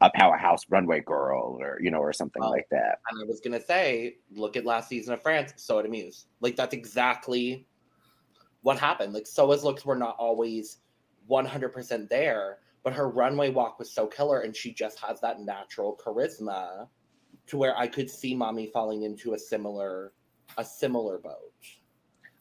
a 0.00 0.10
powerhouse 0.14 0.62
runway 0.70 1.00
girl 1.00 1.56
or 1.60 1.78
you 1.80 1.90
know 1.90 1.98
or 1.98 2.12
something 2.12 2.42
Oh. 2.42 2.50
like 2.50 2.68
that. 2.70 2.98
And 3.10 3.20
I 3.22 3.26
was 3.26 3.40
gonna 3.40 3.60
say, 3.60 4.16
look 4.32 4.56
at 4.56 4.64
last 4.64 4.88
season 4.88 5.12
of 5.14 5.22
France, 5.22 5.52
Soa 5.56 5.82
de 5.82 5.88
Muse. 5.88 6.26
Like 6.40 6.56
that's 6.56 6.74
exactly 6.74 7.66
what 8.62 8.78
happened. 8.78 9.12
Like 9.12 9.26
Soa's 9.26 9.62
looks 9.64 9.84
were 9.84 9.94
not 9.96 10.16
always 10.18 10.78
100% 11.30 12.08
there, 12.08 12.58
but 12.84 12.92
her 12.92 13.08
runway 13.08 13.50
walk 13.50 13.78
was 13.80 13.90
so 13.90 14.06
killer, 14.06 14.40
and 14.42 14.54
she 14.54 14.72
just 14.72 14.98
has 15.00 15.20
that 15.22 15.40
natural 15.40 15.98
charisma 16.04 16.86
to 17.48 17.56
where 17.56 17.76
I 17.76 17.88
could 17.88 18.08
see 18.08 18.34
Mami 18.36 18.70
falling 18.70 19.02
into 19.02 19.34
a 19.34 19.38
similar 19.38 20.12
a 20.58 20.64
similar 20.64 21.18
boat. 21.18 21.52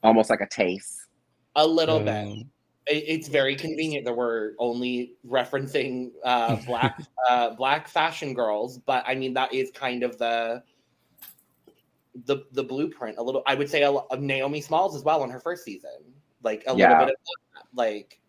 Almost 0.03 0.29
like 0.29 0.41
a 0.41 0.47
taste. 0.47 1.07
A 1.55 1.65
little 1.65 1.99
bit. 1.99 2.09
Um, 2.27 2.49
It- 2.85 3.05
it's 3.07 3.27
very 3.29 3.55
convenient 3.55 4.03
that 4.05 4.13
we're 4.13 4.51
only 4.59 5.15
referencing 5.25 6.11
uh, 6.25 6.57
black 6.67 7.01
uh, 7.29 7.51
black 7.55 7.87
fashion 7.87 8.33
girls, 8.33 8.77
but 8.79 9.03
I 9.07 9.15
mean 9.15 9.33
that 9.35 9.53
is 9.53 9.71
kind 9.71 10.03
of 10.03 10.17
the 10.17 10.61
the 12.25 12.43
the 12.51 12.63
blueprint. 12.63 13.17
A 13.17 13.23
little, 13.23 13.41
I 13.47 13.55
would 13.55 13.69
say, 13.69 13.83
a, 13.83 13.91
lo- 13.91 14.05
of 14.11 14.19
Naomi 14.21 14.59
Smalls 14.61 14.95
as 14.95 15.03
well 15.03 15.23
in 15.23 15.29
her 15.29 15.39
first 15.39 15.63
season, 15.63 15.89
like 16.43 16.63
a 16.67 16.75
Yeah. 16.75 16.89
little 16.91 17.05
bit 17.05 17.15
of 17.15 17.63
like. 17.75 18.19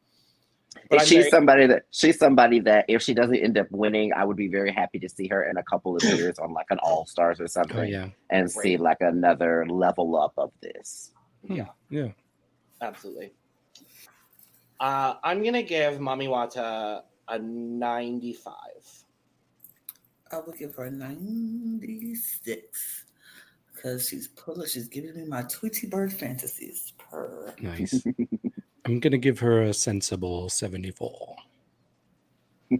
But 0.90 1.02
she's 1.02 1.18
very- 1.18 1.30
somebody 1.30 1.66
that 1.66 1.84
she's 1.90 2.18
somebody 2.18 2.60
that 2.60 2.84
if 2.88 3.02
she 3.02 3.14
doesn't 3.14 3.36
end 3.36 3.58
up 3.58 3.66
winning, 3.70 4.12
I 4.12 4.24
would 4.24 4.36
be 4.36 4.48
very 4.48 4.72
happy 4.72 4.98
to 5.00 5.08
see 5.08 5.26
her 5.28 5.44
in 5.44 5.56
a 5.56 5.62
couple 5.62 5.96
of 5.96 6.02
years 6.04 6.38
on 6.38 6.52
like 6.52 6.66
an 6.70 6.78
All 6.82 7.06
Stars 7.06 7.40
or 7.40 7.48
something, 7.48 7.78
oh 7.78 7.82
yeah, 7.82 8.08
and 8.30 8.50
see 8.50 8.76
like 8.76 8.98
another 9.00 9.66
level 9.68 10.16
up 10.20 10.32
of 10.36 10.52
this. 10.62 11.12
Yeah. 11.48 11.66
yeah. 11.90 12.08
Absolutely. 12.80 13.32
Uh, 14.80 15.14
I'm 15.22 15.42
gonna 15.42 15.62
give 15.62 15.98
Mami 15.98 16.28
Watta 16.28 17.04
a 17.28 17.38
95. 17.38 18.52
I 20.32 20.38
would 20.40 20.58
give 20.58 20.74
her 20.74 20.84
a 20.84 20.90
96 20.90 23.04
because 23.74 24.08
she's 24.08 24.28
pulling, 24.28 24.66
she's 24.68 24.88
giving 24.88 25.14
me 25.16 25.24
my 25.24 25.42
Tweety 25.42 25.86
Bird 25.86 26.12
fantasies. 26.12 26.92
Per. 26.98 27.54
Nice. 27.60 28.04
I'm 28.84 29.00
gonna 29.00 29.18
give 29.18 29.38
her 29.40 29.62
a 29.62 29.72
sensible 29.74 30.48
74. 30.48 31.36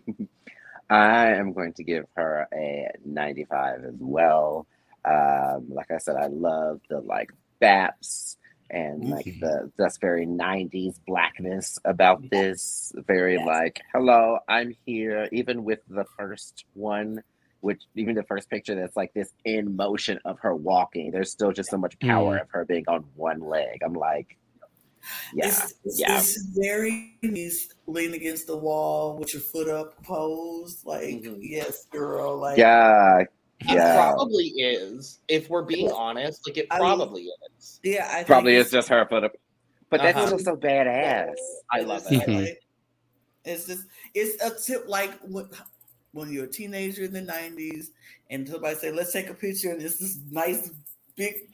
I 0.91 1.29
am 1.29 1.53
going 1.53 1.73
to 1.75 1.83
give 1.85 2.07
her 2.17 2.47
a 2.53 2.91
95 3.05 3.85
as 3.85 3.95
well. 3.99 4.67
Um, 5.05 5.67
like 5.71 5.91
I 5.91 5.99
said, 5.99 6.17
I 6.17 6.27
love 6.27 6.81
the 6.91 7.01
like 7.01 7.31
baps 7.61 8.37
and 8.71 9.09
like 9.11 9.25
Mhm. 9.27 9.41
the 9.41 9.73
that's 9.79 9.99
very 9.99 10.27
90s 10.27 10.99
blackness 11.07 11.79
about 11.85 12.29
this. 12.31 12.93
Very 13.07 13.35
Yes. 13.35 13.47
like, 13.47 13.81
hello, 13.93 14.39
I'm 14.49 14.75
here. 14.85 15.29
Even 15.33 15.65
with 15.65 15.81
the 15.89 16.05
first 16.19 16.65
one, 16.75 17.23
which 17.61 17.83
even 17.95 18.15
the 18.15 18.23
first 18.25 18.51
picture 18.51 18.75
that's 18.75 18.97
like 18.97 19.13
this 19.15 19.33
in 19.45 19.75
motion 19.77 20.19
of 20.27 20.39
her 20.41 20.55
walking, 20.55 21.11
there's 21.11 21.31
still 21.31 21.53
just 21.53 21.71
so 21.71 21.79
much 21.79 21.99
power 21.99 22.37
of 22.39 22.51
her 22.51 22.65
being 22.67 22.85
on 22.89 23.05
one 23.17 23.41
leg. 23.41 23.81
I'm 23.83 23.95
like, 23.95 24.37
yeah, 25.35 25.49
It's, 25.49 25.75
it's, 25.85 26.01
yeah. 26.01 26.19
it's 26.19 26.43
very 26.57 27.17
nice, 27.23 27.69
lean 27.87 28.15
against 28.15 28.47
the 28.47 28.57
wall 28.57 29.17
with 29.17 29.33
your 29.35 29.43
foot 29.43 29.69
up 29.69 30.03
pose. 30.05 30.83
Like, 30.85 31.23
Mhm. 31.23 31.39
yes, 31.41 31.87
girl. 31.87 32.37
Like, 32.39 32.59
yeah, 32.59 33.21
It 33.21 33.29
yeah. 33.67 33.95
probably 34.13 34.47
is. 34.49 35.21
If 35.29 35.49
we're 35.49 35.63
being 35.63 35.91
honest, 35.91 36.47
like 36.47 36.57
it 36.59 36.67
I 36.71 36.79
mean- 36.79 36.87
probably 36.99 37.23
is. 37.59 37.81
yeah, 37.83 38.09
I 38.13 38.25
Probably 38.25 38.53
it's- 38.53 38.67
is 38.67 38.73
just 38.73 38.89
her 38.89 39.07
foot 39.09 39.25
up. 39.25 39.33
But 39.91 40.01
that's 40.03 40.17
Uh-huh. 40.17 40.27
still 40.27 40.39
so 40.41 40.57
badass. 40.57 41.35
I 41.71 41.81
love 41.81 42.03
it. 42.11 42.29
Like- 42.29 42.61
it's 43.45 43.67
just 43.67 43.85
it's 44.15 44.43
a 44.43 44.51
tip 44.59 44.89
like 44.89 45.13
when, 45.21 45.49
when 46.13 46.33
you're 46.33 46.45
a 46.47 46.51
teenager 46.51 47.05
in 47.05 47.13
the 47.13 47.21
'90s 47.21 47.91
and 48.31 48.49
somebody 48.49 48.75
say, 48.77 48.91
"Let's 48.91 49.13
take 49.13 49.29
a 49.29 49.35
picture," 49.35 49.71
and 49.71 49.81
it's 49.83 49.99
this 49.99 50.19
nice 50.31 50.71
big 51.15 51.51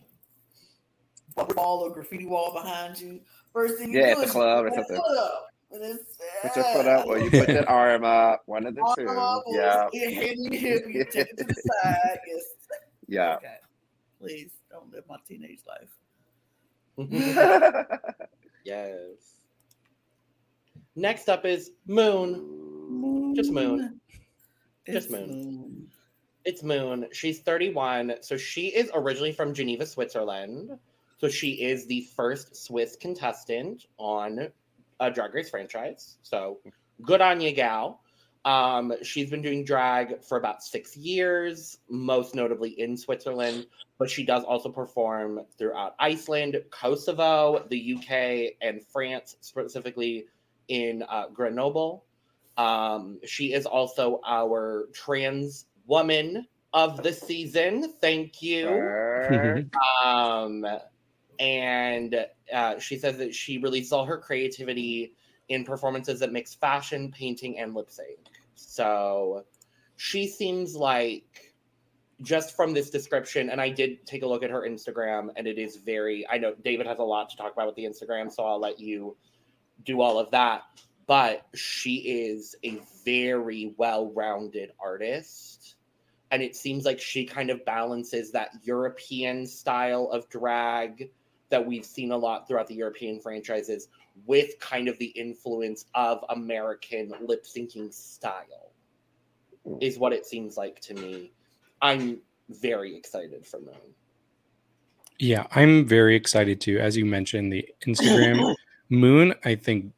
wall 1.56 1.80
or 1.80 1.90
graffiti 1.90 2.26
wall 2.26 2.52
behind 2.52 3.00
you. 3.00 3.20
First 3.52 3.78
thing 3.78 3.92
you 3.92 4.00
Yeah, 4.00 4.06
do 4.06 4.10
at 4.12 4.16
the 4.18 4.22
is 4.22 4.28
you 4.28 4.32
club 4.32 4.64
or 4.64 4.70
something. 4.74 4.96
foot 4.96 5.18
up, 5.18 5.46
it's, 5.72 6.16
Put 6.42 6.56
your 6.56 6.64
foot 6.74 6.86
up 6.86 7.06
or 7.06 7.18
you 7.18 7.30
put 7.30 7.46
that 7.48 7.68
arm 7.68 8.04
up. 8.04 8.42
One 8.46 8.66
of 8.66 8.74
the 8.74 8.82
Arm 8.82 8.94
two. 8.96 9.08
up, 9.08 9.42
Yeah. 9.48 9.88
your 9.92 10.10
head 10.10 10.30
in 10.36 10.44
your 10.44 10.60
hip, 10.60 10.84
you 10.88 11.04
take 11.04 11.28
it 11.30 11.36
to 11.38 11.44
the 11.44 11.54
side. 11.82 12.18
Yes. 12.26 12.42
Yeah. 13.08 13.34
Okay. 13.36 13.56
Please 14.20 14.52
don't 14.70 14.92
live 14.92 15.04
my 15.08 15.16
teenage 15.26 15.60
life. 15.66 15.88
yes. 18.64 18.96
Next 20.96 21.28
up 21.28 21.44
is 21.46 21.70
Moon. 21.86 23.34
Just 23.34 23.52
Moon. 23.52 24.00
Just 24.86 25.06
It's 25.06 25.10
Moon. 25.10 25.88
It's 26.44 26.62
Moon. 26.62 27.06
She's 27.12 27.40
31. 27.40 28.14
So 28.22 28.36
she 28.36 28.68
is 28.68 28.90
originally 28.94 29.32
from 29.32 29.54
Geneva, 29.54 29.86
Switzerland. 29.86 30.70
So 31.20 31.28
she 31.28 31.50
is 31.50 31.86
the 31.86 32.08
first 32.16 32.56
Swiss 32.56 32.96
contestant 32.96 33.84
on 33.98 34.48
a 35.00 35.10
Drag 35.10 35.34
Race 35.34 35.50
franchise. 35.50 36.16
So 36.22 36.60
good 37.02 37.20
on 37.20 37.40
you, 37.42 37.52
gal. 37.52 38.00
Um, 38.46 38.94
she's 39.02 39.28
been 39.28 39.42
doing 39.42 39.64
drag 39.64 40.22
for 40.24 40.38
about 40.38 40.62
six 40.62 40.96
years, 40.96 41.76
most 41.90 42.34
notably 42.34 42.70
in 42.70 42.96
Switzerland, 42.96 43.66
but 43.98 44.08
she 44.10 44.24
does 44.24 44.44
also 44.44 44.70
perform 44.70 45.40
throughout 45.58 45.94
Iceland, 45.98 46.62
Kosovo, 46.70 47.66
the 47.68 47.96
UK, 47.96 48.54
and 48.62 48.82
France, 48.82 49.36
specifically 49.42 50.24
in 50.68 51.04
uh, 51.06 51.26
Grenoble. 51.34 52.06
Um, 52.56 53.20
she 53.26 53.52
is 53.52 53.66
also 53.66 54.22
our 54.26 54.88
trans 54.94 55.66
woman 55.86 56.46
of 56.72 57.02
the 57.02 57.12
season. 57.12 57.92
Thank 58.00 58.40
you. 58.40 58.68
Um, 60.02 60.64
and 61.40 62.26
uh, 62.52 62.78
she 62.78 62.98
says 62.98 63.16
that 63.16 63.34
she 63.34 63.58
releases 63.58 63.92
all 63.92 64.04
her 64.04 64.18
creativity 64.18 65.14
in 65.48 65.64
performances 65.64 66.20
that 66.20 66.32
mix 66.32 66.54
fashion, 66.54 67.10
painting, 67.10 67.58
and 67.58 67.74
lip 67.74 67.90
sync. 67.90 68.18
So 68.54 69.44
she 69.96 70.28
seems 70.28 70.76
like 70.76 71.54
just 72.22 72.54
from 72.54 72.74
this 72.74 72.90
description, 72.90 73.48
and 73.48 73.60
I 73.60 73.70
did 73.70 74.06
take 74.06 74.22
a 74.22 74.26
look 74.26 74.42
at 74.42 74.50
her 74.50 74.68
Instagram, 74.68 75.30
and 75.34 75.46
it 75.46 75.58
is 75.58 75.76
very. 75.76 76.26
I 76.28 76.36
know 76.36 76.54
David 76.62 76.86
has 76.86 76.98
a 76.98 77.02
lot 77.02 77.30
to 77.30 77.36
talk 77.36 77.54
about 77.54 77.66
with 77.66 77.76
the 77.76 77.84
Instagram, 77.84 78.30
so 78.30 78.44
I'll 78.44 78.60
let 78.60 78.78
you 78.78 79.16
do 79.84 80.02
all 80.02 80.18
of 80.18 80.30
that. 80.32 80.62
But 81.06 81.46
she 81.54 81.96
is 82.28 82.54
a 82.62 82.80
very 83.04 83.74
well 83.78 84.12
rounded 84.14 84.72
artist. 84.78 85.76
And 86.30 86.42
it 86.42 86.54
seems 86.54 86.84
like 86.84 87.00
she 87.00 87.24
kind 87.24 87.50
of 87.50 87.64
balances 87.64 88.30
that 88.32 88.50
European 88.62 89.46
style 89.46 90.10
of 90.12 90.28
drag 90.28 91.10
that 91.50 91.64
we've 91.64 91.84
seen 91.84 92.12
a 92.12 92.16
lot 92.16 92.48
throughout 92.48 92.66
the 92.66 92.74
European 92.74 93.20
franchises 93.20 93.88
with 94.26 94.58
kind 94.60 94.88
of 94.88 94.98
the 94.98 95.06
influence 95.06 95.86
of 95.94 96.24
American 96.30 97.12
lip 97.20 97.44
syncing 97.44 97.92
style, 97.92 98.72
is 99.80 99.98
what 99.98 100.12
it 100.12 100.26
seems 100.26 100.56
like 100.56 100.80
to 100.80 100.94
me. 100.94 101.32
I'm 101.82 102.20
very 102.48 102.96
excited 102.96 103.46
for 103.46 103.60
Moon. 103.60 103.74
Yeah, 105.18 105.46
I'm 105.52 105.86
very 105.86 106.16
excited 106.16 106.60
too. 106.60 106.78
As 106.78 106.96
you 106.96 107.04
mentioned, 107.04 107.52
the 107.52 107.68
Instagram 107.86 108.54
Moon, 108.88 109.34
I 109.44 109.54
think, 109.54 109.92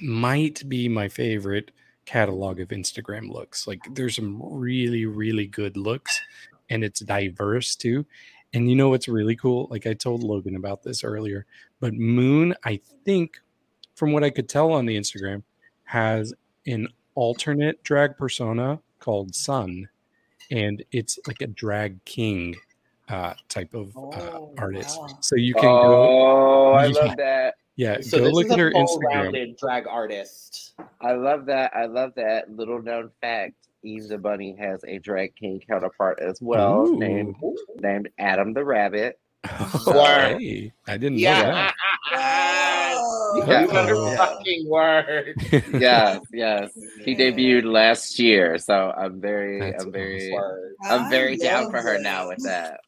might 0.00 0.68
be 0.68 0.88
my 0.88 1.08
favorite 1.08 1.70
catalog 2.06 2.60
of 2.60 2.68
Instagram 2.68 3.30
looks. 3.30 3.66
Like, 3.66 3.80
there's 3.94 4.16
some 4.16 4.42
really, 4.42 5.06
really 5.06 5.46
good 5.46 5.76
looks, 5.76 6.20
and 6.68 6.84
it's 6.84 7.00
diverse 7.00 7.76
too. 7.76 8.04
And 8.54 8.70
you 8.70 8.76
know 8.76 8.88
what's 8.88 9.08
really 9.08 9.34
cool? 9.36 9.66
Like, 9.70 9.86
I 9.86 9.94
told 9.94 10.22
Logan 10.22 10.54
about 10.56 10.82
this 10.82 11.02
earlier, 11.02 11.44
but 11.80 11.92
Moon, 11.92 12.54
I 12.64 12.80
think, 13.04 13.40
from 13.96 14.12
what 14.12 14.22
I 14.24 14.30
could 14.30 14.48
tell 14.48 14.72
on 14.72 14.86
the 14.86 14.96
Instagram, 14.96 15.42
has 15.84 16.32
an 16.66 16.88
alternate 17.16 17.82
drag 17.82 18.16
persona 18.16 18.80
called 19.00 19.34
Sun, 19.34 19.88
and 20.50 20.84
it's 20.92 21.18
like 21.26 21.40
a 21.42 21.48
drag 21.48 22.02
king 22.04 22.54
uh, 23.08 23.34
type 23.48 23.74
of 23.74 23.94
uh, 23.96 24.00
Oh, 24.00 24.54
artist. 24.56 25.00
wow. 25.00 25.18
So 25.20 25.36
you 25.36 25.52
can 25.54 25.62
go, 25.82 26.08
Oh, 26.08 26.72
I 26.72 26.86
Yeah. 26.86 26.92
love 26.92 27.16
that. 27.16 27.54
yeah, 27.76 28.00
So 28.00 28.18
go 28.18 28.24
this 28.24 28.34
look 28.34 28.46
is 28.46 28.52
at 28.52 28.58
a 28.58 28.62
her 28.62 28.70
Instagram. 28.72 29.58
drag 29.58 29.86
artist. 29.88 30.74
I 31.00 31.12
love 31.12 31.44
that. 31.46 31.74
I 31.74 31.86
love 31.86 32.12
that. 32.16 32.50
Little 32.54 32.80
known 32.80 33.10
fact: 33.20 33.54
Eve 33.84 34.08
the 34.08 34.18
Bunny 34.18 34.56
has 34.58 34.82
a 34.86 34.98
drag 34.98 35.36
king 35.36 35.60
counterpart 35.66 36.18
as 36.20 36.40
well, 36.40 36.86
Ooh. 36.88 36.98
named 36.98 37.36
named 37.76 38.08
Adam 38.18 38.52
the 38.52 38.64
Rabbit. 38.64 39.18
Word. 39.86 40.40
hey, 40.40 40.72
I 40.86 40.96
didn't 40.96 41.16
know 41.16 41.20
Yeah. 41.20 41.52
Ah, 41.54 41.74
ah, 42.14 42.16
ah, 42.16 42.94
Whoa. 42.96 43.36
You 43.36 43.52
Yeah. 43.52 43.66
better 43.66 43.94
Oh. 43.96 44.16
fucking 44.16 44.68
word. 44.68 45.34
Yes, 45.80 46.20
yes. 46.32 46.70
He 47.04 47.14
debuted 47.14 47.64
last 47.64 48.18
year, 48.18 48.56
so 48.58 48.92
I'm 48.96 49.20
very, 49.20 49.60
That's 49.60 49.84
I'm 49.84 49.92
very, 49.92 50.32
Word. 50.32 50.74
I'm 50.84 51.10
very 51.10 51.34
I 51.34 51.36
down 51.44 51.70
for 51.70 51.78
her 51.82 51.94
that. 51.94 52.02
now 52.02 52.28
with 52.28 52.42
that. 52.44 52.80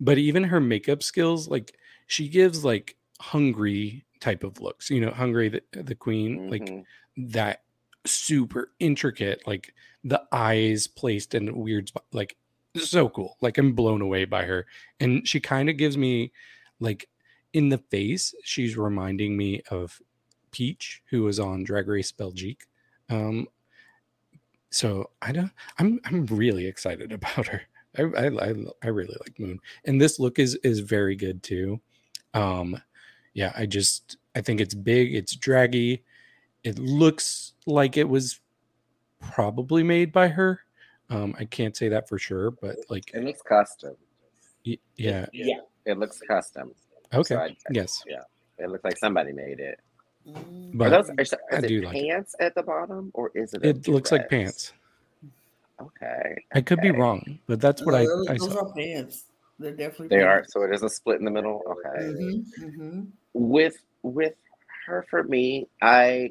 but 0.00 0.18
even 0.18 0.42
her 0.44 0.58
makeup 0.60 1.02
skills, 1.02 1.48
like 1.48 1.76
she 2.08 2.28
gives 2.28 2.64
like 2.64 2.96
hungry 3.20 4.04
type 4.20 4.42
of 4.42 4.60
looks. 4.60 4.90
You 4.90 5.00
know, 5.02 5.10
hungry 5.12 5.48
the 5.48 5.62
the 5.82 5.94
queen, 5.94 6.50
like 6.50 6.64
Mhm. 6.64 6.84
that 7.34 7.62
super 8.04 8.72
intricate, 8.78 9.46
like 9.46 9.74
the 10.04 10.22
eyes 10.32 10.86
placed 10.86 11.34
in 11.34 11.56
weird 11.56 11.88
spot, 11.88 12.04
like 12.12 12.36
so 12.76 13.08
cool. 13.08 13.36
Like 13.40 13.58
I'm 13.58 13.72
blown 13.72 14.02
away 14.02 14.24
by 14.24 14.44
her, 14.44 14.66
and 15.00 15.26
she 15.26 15.40
kind 15.40 15.68
of 15.68 15.76
gives 15.76 15.96
me 15.96 16.32
like 16.80 17.08
in 17.52 17.68
the 17.68 17.78
face. 17.78 18.34
She's 18.44 18.76
reminding 18.76 19.36
me 19.36 19.62
of 19.70 20.00
Peach, 20.50 21.02
who 21.10 21.22
was 21.22 21.38
on 21.38 21.64
Drag 21.64 21.88
Race 21.88 22.12
Belgique. 22.12 22.66
Um, 23.08 23.48
so 24.70 25.10
I 25.20 25.32
don't. 25.32 25.52
I'm 25.78 26.00
I'm 26.04 26.26
really 26.26 26.66
excited 26.66 27.12
about 27.12 27.48
her. 27.48 27.62
I, 27.98 28.02
I 28.02 28.26
I 28.26 28.54
I 28.82 28.88
really 28.88 29.16
like 29.20 29.38
Moon, 29.38 29.60
and 29.84 30.00
this 30.00 30.18
look 30.18 30.38
is 30.38 30.54
is 30.56 30.80
very 30.80 31.14
good 31.16 31.42
too. 31.42 31.80
Um, 32.34 32.80
yeah, 33.34 33.52
I 33.56 33.66
just 33.66 34.16
I 34.34 34.40
think 34.40 34.60
it's 34.60 34.74
big, 34.74 35.14
it's 35.14 35.36
draggy. 35.36 36.04
It 36.64 36.78
looks 36.78 37.52
like 37.66 37.96
it 37.96 38.08
was 38.08 38.40
probably 39.20 39.82
made 39.82 40.12
by 40.12 40.28
her. 40.28 40.60
Um, 41.10 41.34
I 41.38 41.44
can't 41.44 41.76
say 41.76 41.88
that 41.88 42.08
for 42.08 42.18
sure, 42.18 42.50
but 42.52 42.76
like, 42.88 43.10
It 43.14 43.24
looks 43.24 43.42
custom. 43.42 43.96
y- 44.66 44.78
yeah, 44.96 45.26
Yeah. 45.32 45.60
It 45.84 45.98
looks 45.98 46.20
custom. 46.20 46.72
okay, 47.12 47.34
So 47.34 47.38
I- 47.40 47.56
yes, 47.70 48.02
Yeah. 48.06 48.22
It 48.58 48.68
looks 48.70 48.84
like 48.84 48.96
somebody 48.98 49.32
made 49.32 49.58
it. 49.60 49.80
Mm. 50.28 50.78
but 50.78 50.86
Are 50.86 50.90
those 51.02 51.10
are, 51.10 51.14
is 51.20 51.34
I 51.50 51.56
it 51.56 51.66
do 51.66 51.82
like 51.82 51.96
it. 51.96 52.08
pants 52.08 52.36
at 52.38 52.54
the 52.54 52.62
bottom 52.62 53.10
or 53.12 53.32
is 53.34 53.54
it? 53.54 53.64
a 53.64 53.70
it 53.70 53.88
looks 53.88 54.12
like 54.12 54.28
pants. 54.28 54.72
Okay. 55.80 56.36
I 56.54 56.60
could 56.60 56.80
be 56.80 56.92
wrong, 56.92 57.40
but 57.48 57.60
that's 57.60 57.84
what 57.84 57.92
No, 57.92 57.98
I, 57.98 58.04
those, 58.06 58.28
I 58.28 58.32
those 58.38 58.52
saw. 58.52 58.66
are 58.68 58.72
pants. 58.72 59.24
They're 59.58 59.72
definitely 59.72 60.16
They 60.16 60.22
are. 60.22 60.44
So 60.48 60.62
it 60.62 60.72
is 60.72 60.82
a 60.84 60.88
split 60.88 61.18
in 61.18 61.24
the 61.24 61.30
middle. 61.32 61.60
Okay. 61.66 62.04
Mm-hmm, 62.04 62.64
mm-hmm. 62.64 63.00
with 63.34 63.78
with 64.02 64.34
her 64.86 65.06
for 65.10 65.22
me 65.24 65.68
i 65.80 66.28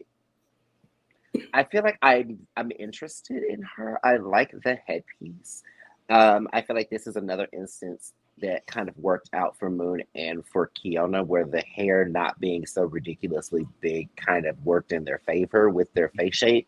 i 1.54 1.64
feel 1.64 1.84
like 1.84 1.98
i'm 2.02 2.40
i'm 2.58 2.72
interested 2.80 3.44
in 3.44 3.62
her 3.62 4.00
i 4.04 4.18
like 4.18 4.52
the 4.64 4.76
headpiece 4.88 5.64
um 6.10 6.48
i 6.54 6.62
feel 6.62 6.76
like 6.76 6.90
this 6.90 7.08
is 7.08 7.16
another 7.16 7.48
instance 7.54 8.14
that 8.40 8.66
kind 8.66 8.90
of 8.90 8.98
worked 8.98 9.30
out 9.34 9.58
for 9.60 9.70
moon 9.70 10.02
and 10.16 10.46
for 10.46 10.72
keiona 10.76 11.26
where 11.26 11.46
the 11.46 11.62
hair 11.62 12.06
not 12.06 12.40
being 12.40 12.66
so 12.66 12.84
ridiculously 12.84 13.66
big 13.82 14.10
kind 14.16 14.46
of 14.46 14.56
worked 14.66 14.92
in 14.92 15.04
their 15.04 15.20
favor 15.26 15.70
with 15.70 15.94
their 15.94 16.10
face 16.10 16.36
shape 16.36 16.68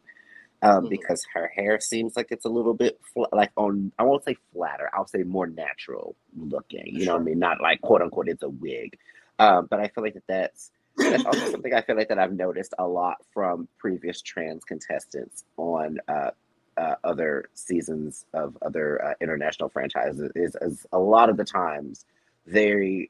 um, 0.61 0.85
Mhm. 0.85 0.91
because 0.91 1.25
her 1.33 1.47
hair 1.47 1.79
seems 1.79 2.15
like 2.15 2.27
it's 2.31 2.45
a 2.45 2.49
little 2.49 2.73
bit 2.73 2.97
fl- 3.13 3.25
like 3.33 3.51
on 3.57 3.91
I 3.99 4.03
won't 4.03 4.23
say 4.23 4.37
flatter, 4.53 4.89
I'll 4.93 5.07
say 5.07 5.23
more 5.23 5.45
natural 5.45 6.15
looking. 6.37 6.87
You 6.87 7.05
know 7.05 7.13
what 7.15 7.21
I 7.21 7.25
mean? 7.25 7.39
Not 7.39 7.59
like 7.61 7.81
quote 7.81 8.01
unquote 8.01 8.29
it's 8.29 8.43
a 8.43 8.49
wig. 8.49 8.97
Um, 9.39 9.67
but 9.69 9.81
I 9.81 9.89
feel 9.89 10.05
like 10.05 10.13
that 10.13 10.23
that's 10.27 10.71
that's 10.97 11.25
also 11.25 11.51
something 11.51 11.73
I 11.73 11.81
feel 11.81 11.95
like 11.95 12.09
that 12.09 12.19
I've 12.19 12.33
noticed 12.33 12.73
a 12.77 12.87
lot 12.87 13.17
from 13.33 13.67
previous 13.77 14.21
trans 14.21 14.63
contestants 14.63 15.43
on 15.57 15.97
uh, 16.07 16.31
uh, 16.77 16.95
other 17.03 17.45
seasons 17.53 18.25
of 18.33 18.57
other 18.61 19.03
uh, 19.03 19.13
international 19.21 19.69
franchises. 19.69 20.31
Is, 20.35 20.55
is 20.61 20.85
a 20.91 20.99
lot 20.99 21.29
of 21.29 21.37
the 21.37 21.45
times 21.45 22.05
they, 22.45 23.09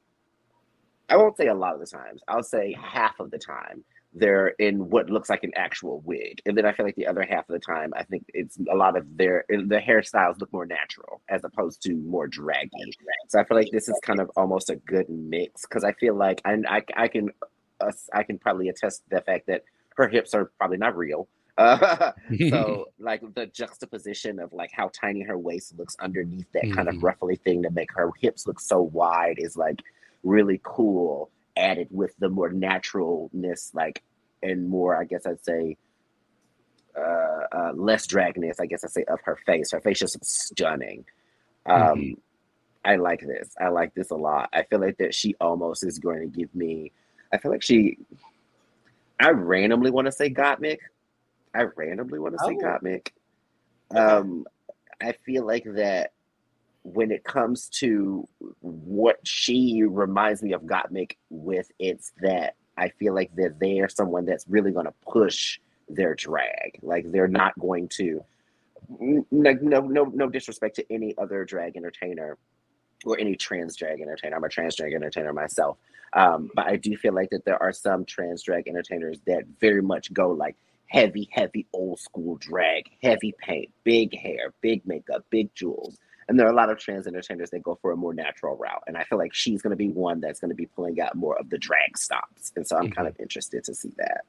I 1.10 1.18
won't 1.18 1.38
say 1.38 1.48
a 1.48 1.54
lot 1.54 1.74
of 1.74 1.80
the 1.80 1.86
times. 1.86 2.22
I'll 2.28 2.44
say 2.44 2.76
half 2.80 3.20
of 3.20 3.32
the 3.32 3.40
time 3.40 3.84
they're 4.16 4.50
in 4.60 4.90
what 4.90 5.10
looks 5.10 5.30
like 5.30 5.44
an 5.44 5.52
actual 5.56 6.02
wig, 6.06 6.42
and 6.46 6.56
then 6.56 6.66
I 6.66 6.74
feel 6.74 6.86
like 6.86 6.96
the 6.96 7.08
other 7.08 7.26
half 7.28 7.50
of 7.50 7.54
the 7.54 7.60
time 7.60 7.94
I 7.96 8.04
think 8.04 8.26
it's 8.30 8.58
a 8.72 8.76
lot 8.76 8.96
of 8.96 9.18
their 9.18 9.44
the 9.50 9.82
hairstyles 9.86 10.40
look 10.40 10.54
more 10.54 10.66
natural 10.66 11.22
as 11.30 11.44
opposed 11.44 11.82
to 11.84 11.96
more 11.96 12.28
draggy. 12.28 12.94
So 13.30 13.40
I 13.40 13.44
feel 13.44 13.58
like 13.58 13.72
this 13.72 13.90
is 13.90 14.00
kind 14.04 14.20
of 14.20 14.30
almost 14.38 14.70
a 14.70 14.76
good 14.76 15.10
mix 15.10 15.64
because 15.64 15.84
I 15.84 15.94
feel 15.94 16.16
like 16.16 16.42
and 16.46 16.68
I 16.68 16.84
I 16.96 17.08
can 17.08 17.32
uh, 17.88 17.92
I 18.14 18.24
can 18.24 18.38
probably 18.40 18.70
attest 18.70 19.04
to 19.04 19.16
the 19.18 19.22
fact 19.22 19.48
that 19.48 19.64
her 19.98 20.08
hips 20.08 20.34
are 20.34 20.46
probably 20.58 20.78
not 20.78 20.96
real. 20.98 21.28
Uh, 21.56 22.12
so 22.50 22.90
like 23.00 23.22
the 23.36 23.46
juxtaposition 23.46 24.40
of 24.40 24.52
like 24.54 24.72
how 24.74 24.90
tiny 24.90 25.22
her 25.22 25.38
waist 25.38 25.78
looks 25.78 25.96
underneath 26.00 26.52
that 26.54 26.72
kind 26.72 26.90
of 26.90 26.96
Mhm. 26.96 27.04
ruffly 27.04 27.36
thing 27.36 27.62
to 27.62 27.70
make 27.70 27.92
her 27.94 28.10
hips 28.20 28.48
look 28.48 28.60
so 28.60 28.82
wide 28.82 29.38
is 29.38 29.56
like 29.56 29.80
really 30.24 30.60
cool 30.64 31.30
added 31.56 31.88
with 31.92 32.16
the 32.18 32.28
more 32.30 32.50
naturalness 32.50 33.70
like 33.76 34.02
and 34.42 34.68
more 34.68 35.00
i 35.00 35.04
guess 35.04 35.28
i'd 35.28 35.44
say 35.46 35.78
uh, 36.98 37.44
uh 37.52 37.72
less 37.76 38.08
dragness 38.08 38.56
i 38.60 38.66
guess 38.66 38.84
i'd 38.84 38.92
say 38.92 39.04
of 39.06 39.20
her 39.24 39.36
face 39.46 39.72
her 39.72 39.82
face 39.82 40.02
is 40.02 40.16
stunning 40.22 41.06
um 41.66 41.98
Mhm. 42.06 42.18
i 42.86 42.96
like 42.96 43.22
this 43.22 43.56
i 43.60 43.68
like 43.68 43.94
this 43.96 44.12
a 44.12 44.16
lot 44.16 44.50
i 44.54 44.64
feel 44.64 44.80
like 44.80 44.98
that 44.98 45.14
she 45.14 45.36
almost 45.42 45.84
is 45.86 46.00
going 46.00 46.20
to 46.22 46.28
give 46.40 46.54
me 46.56 46.92
i 47.34 47.38
feel 47.38 47.52
like 47.52 47.62
she 47.64 47.98
i 49.20 49.30
randomly 49.30 49.92
want 49.92 50.06
to 50.06 50.12
say 50.12 50.30
gottmik 50.30 50.78
i 51.54 51.64
randomly 51.76 52.20
want 52.20 52.34
to 52.34 52.40
say 52.46 52.56
Oh. 52.56 52.64
gottmik 52.64 53.10
um 53.92 54.46
i 55.02 55.12
feel 55.26 55.46
like 55.46 55.66
that 55.76 56.14
when 56.84 57.12
it 57.12 57.24
comes 57.24 57.70
to 57.70 58.28
what 58.60 59.18
she 59.26 59.84
reminds 59.88 60.44
me 60.44 60.52
of 60.52 60.64
Gottmik 60.64 61.14
with, 61.30 61.72
it's 61.80 62.12
that 62.22 62.56
I 62.78 62.90
feel 62.90 63.14
like 63.14 63.34
that 63.38 63.60
they 63.60 63.80
are 63.80 63.88
someone 63.88 64.26
that's 64.26 64.46
really 64.50 64.72
going 64.72 64.86
to 64.88 64.94
push 65.10 65.60
their 65.88 66.14
drag. 66.14 66.80
Like 66.82 67.10
they're 67.12 67.28
not 67.28 67.58
going 67.58 67.88
to 67.90 68.24
no 69.00 69.54
no 69.62 70.04
no 70.14 70.30
disrespect 70.30 70.76
to 70.76 70.94
any 70.94 71.16
other 71.18 71.46
drag 71.46 71.78
entertainer 71.78 72.38
or 73.06 73.20
any 73.20 73.36
trans 73.36 73.76
drag 73.76 74.02
entertainer. 74.02 74.36
I'm 74.36 74.44
a 74.44 74.50
trans 74.50 74.76
drag 74.76 74.94
entertainer 74.94 75.34
myself. 75.34 75.78
Um, 76.14 76.52
but 76.56 76.68
I 76.68 76.76
do 76.76 76.96
feel 76.96 77.14
like 77.14 77.30
that 77.32 77.46
there 77.46 77.62
are 77.62 77.74
some 77.74 78.06
trans 78.06 78.44
drag 78.44 78.68
entertainers 78.68 79.20
that 79.26 79.44
very 79.60 79.82
much 79.82 80.14
go 80.14 80.30
like 80.30 80.56
heavy, 80.88 81.28
heavy 81.32 81.66
old 81.74 82.00
school 82.00 82.38
drag, 82.38 82.86
heavy 83.02 83.34
paint, 83.40 83.72
big 83.84 84.16
hair, 84.16 84.54
big 84.62 84.86
makeup, 84.86 85.26
big 85.30 85.54
jewels. 85.56 85.98
And 86.30 86.40
there 86.40 86.48
are 86.48 86.52
a 86.52 86.56
lot 86.56 86.70
of 86.70 86.78
trans 86.78 87.08
entertainers 87.08 87.50
that 87.50 87.64
go 87.64 87.78
for 87.82 87.92
a 87.92 87.98
more 87.98 88.14
natural 88.14 88.56
route. 88.56 88.84
And 88.88 88.96
I 88.96 89.04
feel 89.04 89.18
like 89.18 89.34
she's 89.34 89.62
going 89.62 89.72
to 89.72 89.76
be 89.78 89.90
one 89.90 90.22
that's 90.22 90.40
going 90.40 90.50
to 90.50 90.56
be 90.56 90.68
pulling 90.68 91.02
out 91.02 91.16
more 91.16 91.38
of 91.38 91.50
the 91.50 91.58
drag 91.58 91.98
stops. 91.98 92.54
And 92.56 92.66
so 92.66 92.78
I'm 92.78 92.92
kind 92.92 93.08
of 93.08 93.20
interested 93.20 93.64
to 93.66 93.74
see 93.76 93.92
that. 93.98 94.22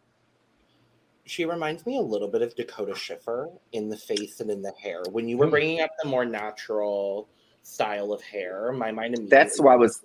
She 1.26 1.44
reminds 1.44 1.86
me 1.86 1.96
a 1.96 2.02
little 2.02 2.28
bit 2.28 2.42
of 2.42 2.54
Dakota 2.54 2.94
Schiffer 2.94 3.50
in 3.72 3.88
the 3.88 3.96
face 3.96 4.40
and 4.40 4.50
in 4.50 4.60
the 4.60 4.72
hair. 4.72 5.02
When 5.10 5.28
you 5.28 5.38
were 5.38 5.46
Hmm. 5.46 5.52
bringing 5.52 5.80
up 5.80 5.90
the 6.02 6.08
more 6.08 6.24
natural 6.24 7.28
style 7.64 8.12
of 8.12 8.22
hair, 8.22 8.70
my 8.72 8.92
mind 8.92 9.14
immediately. 9.16 9.28
That's 9.30 9.60
why 9.60 9.72
I 9.72 9.76
was. 9.76 10.04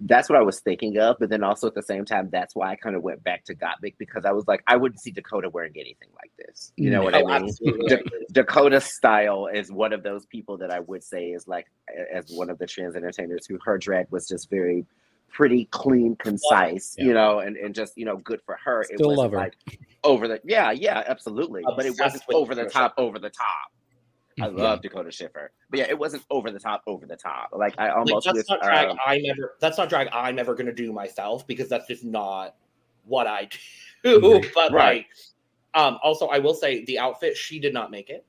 That's 0.00 0.28
what 0.28 0.36
I 0.36 0.42
was 0.42 0.58
thinking 0.60 0.98
of, 0.98 1.16
but 1.20 1.30
then 1.30 1.44
also 1.44 1.68
at 1.68 1.74
the 1.74 1.82
same 1.82 2.04
time, 2.04 2.28
that's 2.30 2.56
why 2.56 2.72
I 2.72 2.74
kind 2.76 2.96
of 2.96 3.02
went 3.02 3.22
back 3.22 3.44
to 3.44 3.54
Gottmik 3.54 3.94
because 3.96 4.24
I 4.24 4.32
was 4.32 4.46
like, 4.48 4.62
I 4.66 4.76
wouldn't 4.76 5.00
see 5.00 5.12
Dakota 5.12 5.48
wearing 5.48 5.72
anything 5.76 6.08
like 6.16 6.32
this. 6.36 6.72
You 6.76 6.90
know 6.90 7.02
what 7.04 7.14
Oh, 7.14 7.28
I 7.28 7.38
mean? 7.38 7.48
absolutely. 7.48 7.88
Da- 7.88 8.02
Dakota 8.32 8.80
style 8.80 9.46
is 9.46 9.70
one 9.70 9.92
of 9.92 10.02
those 10.02 10.26
people 10.26 10.58
that 10.58 10.70
I 10.72 10.80
would 10.80 11.04
say 11.04 11.28
is 11.28 11.46
like 11.46 11.68
as 12.12 12.32
one 12.32 12.50
of 12.50 12.58
the 12.58 12.66
trans 12.66 12.96
entertainers 12.96 13.46
who 13.46 13.56
her 13.64 13.78
drag 13.78 14.08
was 14.10 14.26
just 14.26 14.50
very 14.50 14.84
pretty, 15.30 15.66
clean, 15.66 16.16
concise, 16.16 16.96
Yeah. 16.98 17.04
you 17.04 17.14
know, 17.14 17.38
and, 17.38 17.56
and 17.56 17.72
just 17.74 17.96
you 17.96 18.04
know 18.04 18.16
good 18.16 18.40
for 18.44 18.58
her. 18.64 18.80
it 18.82 18.86
Still 18.96 19.10
wasn't 19.10 19.18
love 19.18 19.30
her. 19.30 19.38
like 19.38 19.54
over 20.02 20.26
the 20.26 20.40
yeah 20.44 20.72
yeah 20.72 21.04
absolutely, 21.06 21.62
but 21.76 21.86
it 21.86 21.94
wasn't 21.98 22.24
over 22.34 22.54
the 22.56 22.64
top 22.66 22.94
over 22.98 23.20
the 23.20 23.30
top. 23.30 23.72
I 24.40 24.48
Mhm. 24.48 24.58
love 24.58 24.82
Dakota 24.82 25.10
Schiffer, 25.12 25.52
but 25.70 25.78
yeah, 25.78 25.86
it 25.88 25.98
wasn't 25.98 26.24
over 26.30 26.50
the 26.50 26.58
top 26.58 26.82
over 26.86 27.06
the 27.06 27.16
top. 27.16 27.50
Like 27.52 27.74
I 27.78 27.86
Like, 27.88 27.96
almost 27.96 28.26
that's 28.26 28.36
with, 28.38 28.48
not 28.48 28.62
drag 28.62 28.88
um, 28.88 28.98
I 29.06 29.18
never 29.18 29.54
that's 29.60 29.78
not 29.78 29.88
drag 29.88 30.08
I'm 30.12 30.38
ever 30.38 30.54
gonna 30.54 30.72
do 30.72 30.92
myself 30.92 31.46
because 31.46 31.68
that's 31.68 31.86
just 31.86 32.04
not 32.04 32.56
what 33.04 33.26
I 33.26 33.48
do. 34.02 34.20
Mhm. 34.20 34.52
but 34.54 34.72
Right. 34.72 35.06
like 35.06 35.06
um 35.74 35.98
also 36.02 36.26
I 36.28 36.38
will 36.40 36.54
say 36.54 36.84
the 36.84 36.98
outfit 36.98 37.36
she 37.36 37.58
did 37.60 37.72
not 37.72 37.90
make 37.90 38.10
it. 38.10 38.24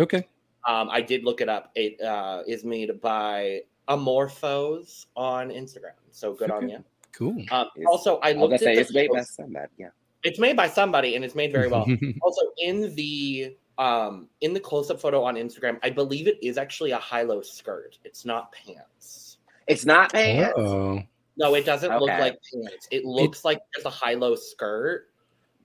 Okay. 0.00 0.26
Um 0.66 0.88
I 0.90 1.00
did 1.00 1.24
look 1.24 1.40
it 1.40 1.48
up. 1.48 1.70
It 1.76 2.00
uh 2.00 2.42
is 2.46 2.64
made 2.64 3.00
by 3.00 3.62
Amorphos 3.88 5.06
on 5.16 5.50
Instagram. 5.50 5.92
So 6.10 6.34
good 6.34 6.50
on 6.50 6.68
you. 6.68 6.82
Cool. 7.12 7.36
Um 7.52 7.68
also 7.86 8.18
I 8.18 8.30
I 8.30 8.32
was 8.32 8.40
looked 8.40 8.50
gonna 8.50 8.54
at 8.54 8.60
say 8.60 8.74
the 8.74 8.80
it's 8.80 8.92
made 8.92 9.10
by 9.10 9.20
somebody. 9.22 9.68
Yeah. 9.78 9.88
it's 10.24 10.38
made 10.38 10.56
by 10.56 10.68
somebody 10.68 11.14
and 11.16 11.24
it's 11.24 11.34
made 11.34 11.52
very 11.52 11.68
well. 11.68 11.86
also 12.22 12.42
in 12.58 12.94
the 12.96 13.56
um 13.78 14.28
in 14.40 14.52
the 14.52 14.60
close-up 14.60 15.00
photo 15.00 15.22
on 15.22 15.36
Instagram, 15.36 15.78
I 15.82 15.90
believe 15.90 16.26
it 16.28 16.38
is 16.42 16.58
actually 16.58 16.90
a 16.90 16.98
high-low 16.98 17.42
skirt. 17.42 17.98
It's 18.04 18.24
not 18.24 18.52
pants. 18.52 19.38
It's 19.66 19.84
not 19.86 20.12
pants. 20.12 20.54
oh. 20.56 21.00
No, 21.38 21.54
it 21.54 21.64
doesn't 21.64 21.90
look 21.90 22.10
like 22.10 22.38
pants. 22.52 22.88
It 22.90 23.04
looks 23.06 23.44
like 23.44 23.60
just 23.74 23.86
a 23.86 23.90
high-low 23.90 24.34
skirt. 24.34 25.08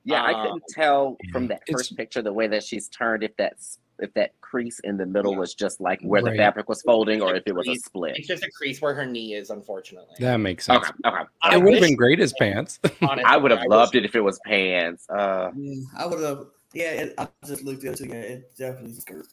Yeah, 0.05 0.23
I 0.23 0.31
Um, 0.31 0.43
couldn't 0.45 0.63
tell 0.69 1.17
from 1.33 1.47
that 1.49 1.61
first 1.69 1.97
picture 1.97 2.21
the 2.21 2.31
way 2.31 2.47
that 2.47 2.63
she's 2.63 2.87
turned 2.87 3.23
if 3.23 3.35
that's 3.35 3.79
if 3.99 4.13
that 4.13 4.39
crease 4.41 4.79
in 4.83 4.95
the 4.95 5.05
middle 5.07 5.31
Yeah. 5.33 5.39
was 5.39 5.55
just 5.55 5.81
like 5.81 5.99
where 6.03 6.21
the 6.21 6.31
fabric 6.35 6.69
was 6.69 6.83
folding 6.83 7.19
or 7.21 7.35
if 7.35 7.43
it 7.47 7.55
was 7.55 7.67
a 7.67 7.73
split. 7.75 8.15
It's 8.15 8.27
just 8.27 8.43
a 8.43 8.51
crease 8.51 8.79
where 8.79 8.93
her 8.93 9.07
knee 9.07 9.33
is, 9.33 9.49
unfortunately. 9.49 10.15
That 10.19 10.37
makes 10.37 10.65
sense. 10.67 10.85
Okay, 10.85 10.91
okay. 11.03 11.23
I 11.41 11.55
It 11.55 11.63
would 11.63 11.73
have 11.73 11.81
been 11.81 11.95
great 11.95 12.19
as 12.19 12.31
pants. 12.39 12.79
honestly, 13.01 13.23
I 13.25 13.35
would 13.37 13.49
have 13.49 13.61
wish- 13.61 13.69
loved 13.69 13.95
it 13.95 14.05
if 14.05 14.15
it 14.15 14.21
was 14.21 14.39
pants. 14.45 15.09
Uh, 15.09 15.49
Yeah, 15.57 15.81
I 15.97 16.05
would 16.05 16.19
have. 16.21 16.45
Yeah, 16.77 16.91
it, 16.91 17.13
I 17.17 17.27
just 17.43 17.63
looked 17.63 17.83
at 17.85 17.99
it. 17.99 18.07
Yeah, 18.07 18.15
it's 18.17 18.55
definitely 18.55 18.91
a 18.91 19.01
skirt. 19.01 19.27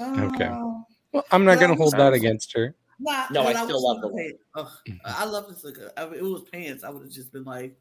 Okay. 0.00 0.48
Oh, 0.50 0.86
well, 1.12 1.24
I'm 1.30 1.44
not 1.44 1.58
going 1.58 1.68
to 1.70 1.76
hold 1.76 1.92
that 1.92 2.14
against 2.14 2.50
her. 2.54 2.74
nah, 2.98 3.26
No, 3.30 3.42
I 3.42 3.52
but 3.52 3.64
still 3.64 3.76
was 3.76 3.82
love 3.84 4.00
the 4.00 4.08
gonna 4.08 4.66
ugh, 4.66 4.72
I 5.04 5.24
love 5.26 5.48
this 5.48 5.62
look. 5.64 5.76
I 5.98 6.06
mean, 6.06 6.14
it 6.14 6.22
was 6.22 6.44
pants. 6.50 6.82
I 6.82 6.88
would 6.88 7.02
have 7.02 7.12
just 7.12 7.30
been 7.30 7.44
like, 7.44 7.78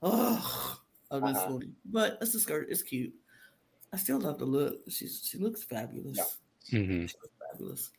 oh, 0.00 0.78
of 1.10 1.22
this 1.24 1.36
Uh-huh. 1.36 1.52
one. 1.52 1.74
But 1.84 2.16
it's 2.22 2.34
a 2.34 2.40
skirt. 2.40 2.68
It's 2.70 2.82
cute. 2.82 3.12
I 3.92 3.98
still 3.98 4.18
love 4.18 4.38
the 4.38 4.46
look. 4.46 4.80
She's 4.88 5.28
she 5.30 5.36
looks 5.36 5.62
fabulous. 5.62 6.38
Yeah. 6.70 6.78
hmm 6.80 7.04
She 7.04 7.14
looks 7.22 7.36
fabulous. 7.50 7.90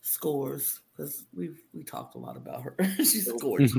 Scores 0.00 0.80
because 0.96 1.26
we've 1.34 1.60
we 1.74 1.84
talked 1.84 2.14
a 2.14 2.18
lot 2.18 2.38
about 2.38 2.62
her. 2.62 2.76
She's 2.96 3.30
gorgeous. 3.30 3.74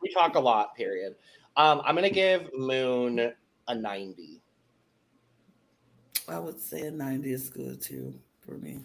We 0.00 0.14
talk 0.14 0.34
a 0.34 0.40
lot, 0.40 0.74
period. 0.74 1.16
Um, 1.56 1.82
I'm 1.84 1.94
gonna 1.94 2.08
give 2.08 2.48
Moon 2.54 3.34
a 3.68 3.74
90. 3.74 4.40
I 6.28 6.38
would 6.38 6.60
say 6.60 6.82
a 6.82 6.90
ninety 6.90 7.32
is 7.32 7.48
good 7.48 7.80
too 7.80 8.14
for 8.40 8.52
me. 8.58 8.80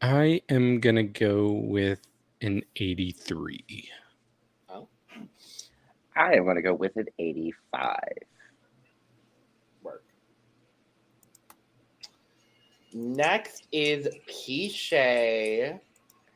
I 0.00 0.40
am 0.48 0.80
going 0.80 0.96
to 0.96 1.02
go 1.02 1.50
with 1.50 2.00
an 2.40 2.62
83. 2.76 3.90
I 6.16 6.34
am 6.34 6.44
gonna 6.46 6.62
go 6.62 6.74
with 6.74 6.96
an 6.96 7.06
85. 7.18 7.96
Work. 9.82 10.02
Next 12.92 13.68
is 13.70 14.08
Piche. 14.26 15.78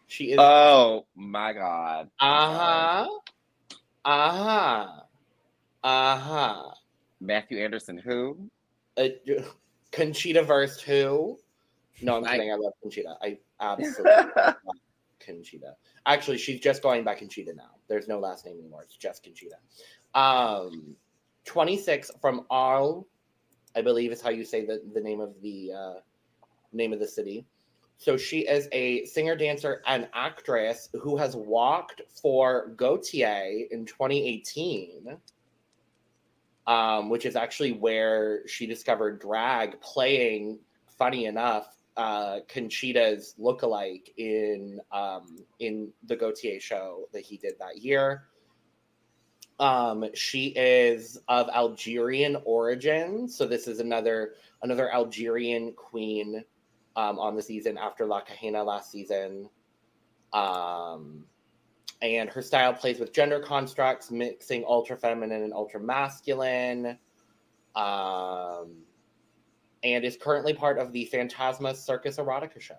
She 0.06 0.32
is 0.32 0.38
Oh 0.38 1.06
my 1.16 1.52
god. 1.52 2.10
uh-huh. 2.20 3.08
Uh-huh. 4.04 4.88
Uh-huh. 5.82 6.70
Matthew 7.20 7.58
Anderson 7.58 7.98
who? 7.98 8.48
Uh, 8.96 9.08
Conchita 9.90 10.42
Wurst 10.44 10.82
who? 10.82 11.38
No, 12.00 12.16
I'm 12.16 12.24
I- 12.24 12.32
kidding. 12.32 12.52
I 12.52 12.56
love 12.56 12.72
Conchita. 12.82 13.16
I 13.22 13.38
absolutely 13.60 14.04
love 14.36 14.54
Conchita. 15.20 15.74
Actually, 16.06 16.38
she's 16.38 16.60
just 16.60 16.82
going 16.82 17.04
by 17.04 17.14
Conchita 17.14 17.54
now. 17.54 17.70
There's 17.88 18.08
no 18.08 18.18
last 18.18 18.44
name 18.46 18.58
anymore. 18.58 18.82
It's 18.82 18.96
just 18.96 19.22
Conchita. 19.22 19.56
Um, 20.14 20.96
26 21.44 22.10
from 22.20 22.46
Arles, 22.50 23.04
I 23.76 23.82
believe 23.82 24.12
is 24.12 24.20
how 24.20 24.30
you 24.30 24.44
say 24.44 24.64
the, 24.64 24.82
the 24.94 25.00
name 25.00 25.20
of 25.20 25.34
the 25.42 25.72
uh, 25.72 25.94
name 26.72 26.92
of 26.92 27.00
the 27.00 27.08
city. 27.08 27.46
So 27.98 28.16
she 28.16 28.40
is 28.40 28.68
a 28.72 29.04
singer, 29.04 29.36
dancer, 29.36 29.80
and 29.86 30.08
actress 30.12 30.88
who 31.00 31.16
has 31.18 31.36
walked 31.36 32.02
for 32.20 32.72
Gaultier 32.76 33.66
in 33.70 33.86
2018 33.86 35.16
um, 36.66 37.08
which 37.08 37.26
is 37.26 37.36
actually 37.36 37.72
where 37.72 38.46
she 38.46 38.66
discovered 38.66 39.20
drag 39.20 39.80
playing, 39.80 40.58
funny 40.98 41.26
enough, 41.26 41.66
uh, 41.96 42.40
Conchita's 42.48 43.34
lookalike 43.38 44.12
in 44.16 44.80
um, 44.92 45.44
in 45.58 45.92
the 46.04 46.16
Gaultier 46.16 46.60
show 46.60 47.06
that 47.12 47.22
he 47.22 47.36
did 47.36 47.54
that 47.58 47.78
year. 47.78 48.24
Um, 49.60 50.06
she 50.14 50.48
is 50.48 51.18
of 51.28 51.48
Algerian 51.50 52.36
origin, 52.44 53.28
so 53.28 53.46
this 53.46 53.68
is 53.68 53.80
another 53.80 54.34
another 54.62 54.92
Algerian 54.92 55.72
queen 55.72 56.44
um, 56.96 57.18
on 57.18 57.36
the 57.36 57.42
season 57.42 57.76
after 57.76 58.06
La 58.06 58.22
Kahena 58.22 58.64
last 58.64 58.90
season. 58.90 59.48
Um, 60.32 61.26
and 62.02 62.28
her 62.28 62.42
style 62.42 62.74
plays 62.74 62.98
with 62.98 63.12
gender 63.12 63.38
constructs, 63.38 64.10
mixing 64.10 64.64
ultra 64.66 64.96
feminine 64.96 65.44
and 65.44 65.54
ultra 65.54 65.80
masculine. 65.80 66.98
Um, 67.76 68.82
and 69.84 70.04
is 70.04 70.16
currently 70.20 70.52
part 70.52 70.78
of 70.78 70.92
the 70.92 71.06
Phantasma 71.06 71.74
Circus 71.74 72.18
Erotica 72.18 72.60
show 72.60 72.76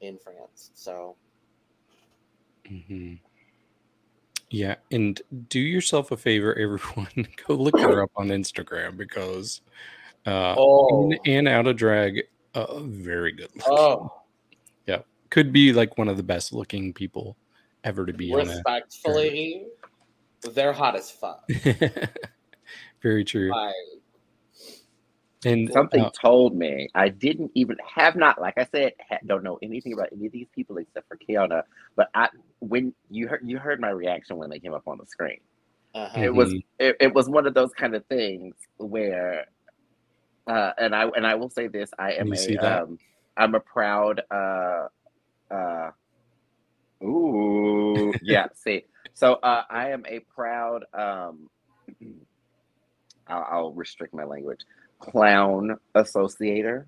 in 0.00 0.18
France. 0.18 0.70
So, 0.74 1.16
hmm 2.66 3.14
Yeah, 4.50 4.76
and 4.90 5.20
do 5.48 5.60
yourself 5.60 6.10
a 6.10 6.16
favor, 6.16 6.54
everyone. 6.58 7.28
Go 7.46 7.54
look 7.54 7.78
her 7.78 8.02
up 8.02 8.10
on 8.16 8.28
Instagram 8.28 8.96
because 8.96 9.60
uh, 10.26 10.54
oh, 10.58 11.10
in 11.10 11.18
and 11.24 11.48
out 11.48 11.66
of 11.66 11.76
drag, 11.76 12.22
uh, 12.54 12.80
very 12.80 13.32
good. 13.32 13.50
looking. 13.54 13.72
oh, 13.72 14.12
Could 15.30 15.52
be 15.52 15.72
like 15.72 15.96
one 15.96 16.08
of 16.08 16.16
the 16.16 16.22
best 16.22 16.52
looking 16.52 16.92
people 16.92 17.36
ever 17.84 18.06
to 18.06 18.12
be 18.12 18.32
on 18.32 18.46
respectfully, 18.46 19.66
they're 20.52 20.72
hot 20.72 20.96
as 20.96 21.10
fuck. 21.10 21.42
very 23.02 23.24
true. 23.24 23.50
Like, 23.50 23.74
And 25.44 25.72
Something 25.72 26.02
uh, 26.04 26.10
told 26.20 26.54
me 26.54 26.88
I 26.94 27.08
didn't 27.08 27.50
even 27.54 27.76
have 27.96 28.14
not 28.16 28.40
like 28.40 28.54
I 28.56 28.64
said 28.70 28.92
ha- 29.08 29.18
don't 29.26 29.42
know 29.42 29.58
anything 29.62 29.92
about 29.92 30.08
any 30.12 30.26
of 30.26 30.32
these 30.32 30.46
people 30.54 30.76
except 30.78 31.08
for 31.08 31.16
Keiona. 31.16 31.62
But 31.96 32.08
I 32.14 32.28
when 32.60 32.94
you 33.10 33.26
heard 33.28 33.40
you 33.44 33.58
heard 33.58 33.80
my 33.80 33.90
reaction 33.90 34.36
when 34.36 34.50
they 34.50 34.60
came 34.60 34.72
up 34.74 34.86
on 34.86 34.98
the 34.98 35.06
screen. 35.06 35.40
uh-huh. 35.94 36.20
It 36.20 36.34
was 36.34 36.52
Mhm. 36.52 36.64
it, 36.78 36.96
it 37.00 37.14
was 37.14 37.28
one 37.28 37.46
of 37.46 37.54
those 37.54 37.72
kind 37.72 37.94
of 37.94 38.04
things 38.06 38.54
where, 38.78 39.46
uh, 40.46 40.72
and 40.78 40.94
I 40.94 41.08
and 41.08 41.26
I 41.26 41.34
will 41.34 41.50
say 41.50 41.66
this: 41.66 41.90
I 41.98 42.12
am 42.12 42.32
a, 42.32 42.56
um, 42.58 42.98
I'm 43.36 43.54
a 43.54 43.60
proud 43.60 44.22
uh, 44.30 44.86
uh, 45.50 45.90
ooh 47.02 48.12
yeah. 48.22 48.46
see, 48.54 48.84
so 49.14 49.34
uh, 49.34 49.64
I 49.70 49.90
am 49.90 50.04
a 50.08 50.20
proud 50.20 50.84
um, 50.94 51.48
I'll, 53.28 53.46
I'll 53.50 53.72
restrict 53.72 54.14
my 54.14 54.24
language. 54.24 54.60
Clown 54.98 55.76
associator. 55.94 56.86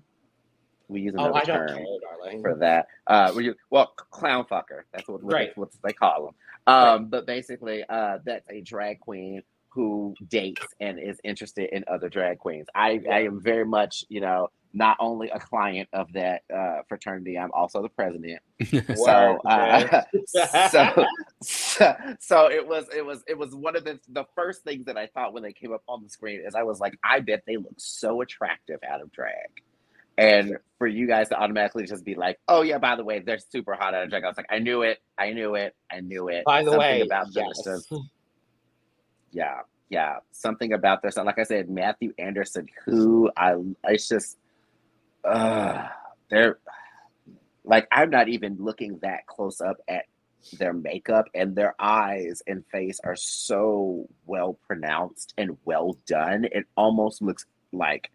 We 0.87 1.01
use 1.01 1.15
Oh, 1.17 1.23
another 1.25 1.39
I 1.39 1.43
don't 1.45 1.57
term 1.67 1.77
care, 1.77 1.85
darling. 2.01 2.41
for 2.41 2.55
that. 2.55 2.87
Uh, 3.07 3.33
we 3.35 3.53
well, 3.71 3.93
c- 3.99 4.05
clown 4.11 4.45
fucker. 4.45 4.81
That's 4.93 5.07
what, 5.07 5.23
what, 5.23 5.33
Right. 5.33 5.57
what 5.57 5.69
they 5.83 5.93
call 5.93 6.25
them. 6.25 6.35
Um, 6.67 7.05
but 7.07 7.25
basically, 7.25 7.83
uh, 7.87 8.19
that's 8.25 8.47
a 8.49 8.61
drag 8.61 8.99
queen 8.99 9.41
who 9.69 10.15
dates 10.29 10.65
and 10.79 10.99
is 10.99 11.19
interested 11.23 11.69
in 11.75 11.83
other 11.87 12.07
drag 12.09 12.37
queens. 12.39 12.67
I, 12.73 13.01
I 13.11 13.21
am 13.21 13.41
very 13.41 13.65
much, 13.65 14.05
you 14.09 14.21
know, 14.21 14.49
not 14.75 14.97
only 14.99 15.29
a 15.29 15.39
client 15.39 15.87
of 15.93 16.11
that 16.13 16.43
uh, 16.53 16.81
fraternity, 16.87 17.39
I'm 17.39 17.51
also 17.53 17.81
the 17.81 17.89
president. 17.89 18.41
So, 18.95 19.39
uh, 19.45 20.03
so, 20.69 21.05
so, 21.41 21.95
so 22.19 22.51
it 22.51 22.67
was, 22.67 22.85
it 22.95 23.05
was, 23.05 23.23
it 23.27 23.37
was 23.37 23.55
one 23.55 23.75
of 23.75 23.83
the 23.85 23.99
the 24.09 24.25
first 24.35 24.63
things 24.63 24.85
that 24.85 24.97
I 24.97 25.07
thought 25.07 25.33
when 25.33 25.43
they 25.43 25.53
came 25.53 25.73
up 25.73 25.83
on 25.87 26.03
the 26.03 26.09
screen 26.09 26.41
is 26.45 26.55
I 26.55 26.63
was 26.63 26.79
like, 26.79 26.97
I 27.03 27.21
bet 27.21 27.43
they 27.47 27.57
look 27.57 27.75
so 27.77 28.21
attractive 28.21 28.79
out 28.87 29.01
of 29.01 29.11
drag. 29.11 29.33
And 30.17 30.57
for 30.77 30.87
you 30.87 31.07
guys 31.07 31.29
to 31.29 31.39
automatically 31.39 31.85
just 31.85 32.05
be 32.05 32.15
like, 32.15 32.39
oh 32.47 32.61
yeah, 32.61 32.77
by 32.77 32.95
the 32.95 33.03
way, 33.03 33.19
they're 33.19 33.39
super 33.39 33.75
hot 33.75 33.93
out 33.93 34.03
of 34.03 34.09
drag. 34.09 34.23
I 34.23 34.27
was 34.27 34.37
like, 34.37 34.47
I 34.49 34.59
knew 34.59 34.81
it, 34.81 34.99
I 35.17 35.31
knew 35.31 35.55
it, 35.55 35.75
I 35.91 36.01
knew 36.01 36.27
it. 36.29 36.43
By 36.45 36.63
the 36.63 36.71
Something 36.71 36.79
way, 36.79 37.01
about 37.01 37.33
them 37.33 37.45
is 37.51 37.63
yes. 37.65 37.87
just- 37.89 37.93
yeah, 39.31 39.59
yeah, 39.89 40.17
something 40.31 40.73
about 40.73 41.01
this. 41.01 41.17
Like 41.17 41.39
I 41.39 41.43
said, 41.43 41.69
Matthew 41.69 42.13
Anderson, 42.17 42.67
who 42.85 43.29
I, 43.37 43.55
it's 43.85 44.07
just, 44.07 44.37
uh, 45.25 45.87
they're 46.29 46.59
like 47.63 47.87
I'm 47.91 48.09
not 48.09 48.29
even 48.29 48.57
looking 48.59 48.99
that 49.01 49.25
close 49.27 49.61
up 49.61 49.77
at 49.87 50.05
their 50.59 50.73
makeup 50.73 51.25
and 51.33 51.55
their 51.55 51.73
eyes 51.79 52.41
and 52.47 52.63
face 52.71 52.99
are 53.03 53.15
so 53.15 54.07
well 54.25 54.59
pronounced 54.67 55.33
and 55.37 55.57
well 55.65 55.97
done. 56.07 56.45
It 56.45 56.65
almost 56.77 57.21
looks 57.21 57.45
like 57.73 58.11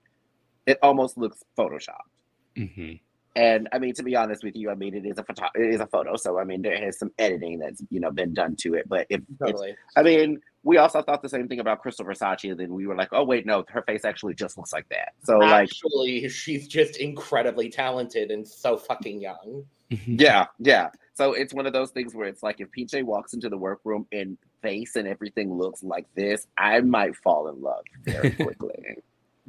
it 0.66 0.78
almost 0.82 1.18
looks 1.18 1.42
photoshopped. 1.58 2.10
hmm 2.56 2.94
And 3.36 3.68
I 3.72 3.78
mean, 3.78 3.94
to 3.94 4.02
be 4.02 4.16
honest 4.16 4.42
with 4.42 4.56
you, 4.56 4.70
I 4.70 4.74
mean 4.74 4.94
it 4.94 5.06
is 5.06 5.18
a 5.18 5.22
photo, 5.22 5.46
it 5.54 5.74
is 5.74 5.80
a 5.80 5.86
photo, 5.86 6.16
so 6.16 6.38
I 6.38 6.44
mean 6.44 6.62
there 6.62 6.76
has 6.84 6.98
some 6.98 7.12
editing 7.18 7.60
that's 7.60 7.80
you 7.90 8.00
know 8.00 8.10
been 8.10 8.34
done 8.34 8.56
to 8.56 8.74
it. 8.74 8.88
But 8.88 9.06
if 9.08 9.20
it's, 9.20 9.38
Totally. 9.38 9.76
I 9.96 10.02
mean, 10.02 10.40
we 10.64 10.78
also 10.78 11.00
thought 11.00 11.22
the 11.22 11.28
same 11.28 11.46
thing 11.46 11.60
about 11.60 11.80
Crystal 11.80 12.04
Versace, 12.04 12.50
and 12.50 12.58
then 12.58 12.74
we 12.74 12.86
were 12.86 12.96
like, 12.96 13.10
oh 13.12 13.22
wait, 13.22 13.46
no, 13.46 13.64
her 13.68 13.82
face 13.82 14.04
actually 14.04 14.34
just 14.34 14.58
looks 14.58 14.72
like 14.72 14.88
that. 14.88 15.12
So 15.22 15.38
like, 15.38 15.68
Actually, 15.68 16.28
she's 16.28 16.66
just 16.66 16.96
incredibly 16.96 17.70
talented 17.70 18.30
and 18.30 18.46
so 18.46 18.76
fucking 18.76 19.20
young. 19.20 19.64
yeah, 20.06 20.46
yeah. 20.58 20.90
So 21.14 21.32
it's 21.32 21.54
one 21.54 21.66
of 21.66 21.72
those 21.72 21.90
things 21.90 22.14
where 22.14 22.26
it's 22.26 22.42
like 22.42 22.60
if 22.60 22.68
PJ 22.76 23.04
walks 23.04 23.34
into 23.34 23.48
the 23.48 23.58
workroom 23.58 24.06
and 24.10 24.38
face 24.62 24.96
and 24.96 25.06
everything 25.06 25.52
looks 25.52 25.82
like 25.82 26.06
this, 26.14 26.46
I 26.56 26.80
might 26.80 27.14
fall 27.16 27.48
in 27.48 27.60
love 27.60 27.84
very 28.04 28.30
quickly. 28.42 28.96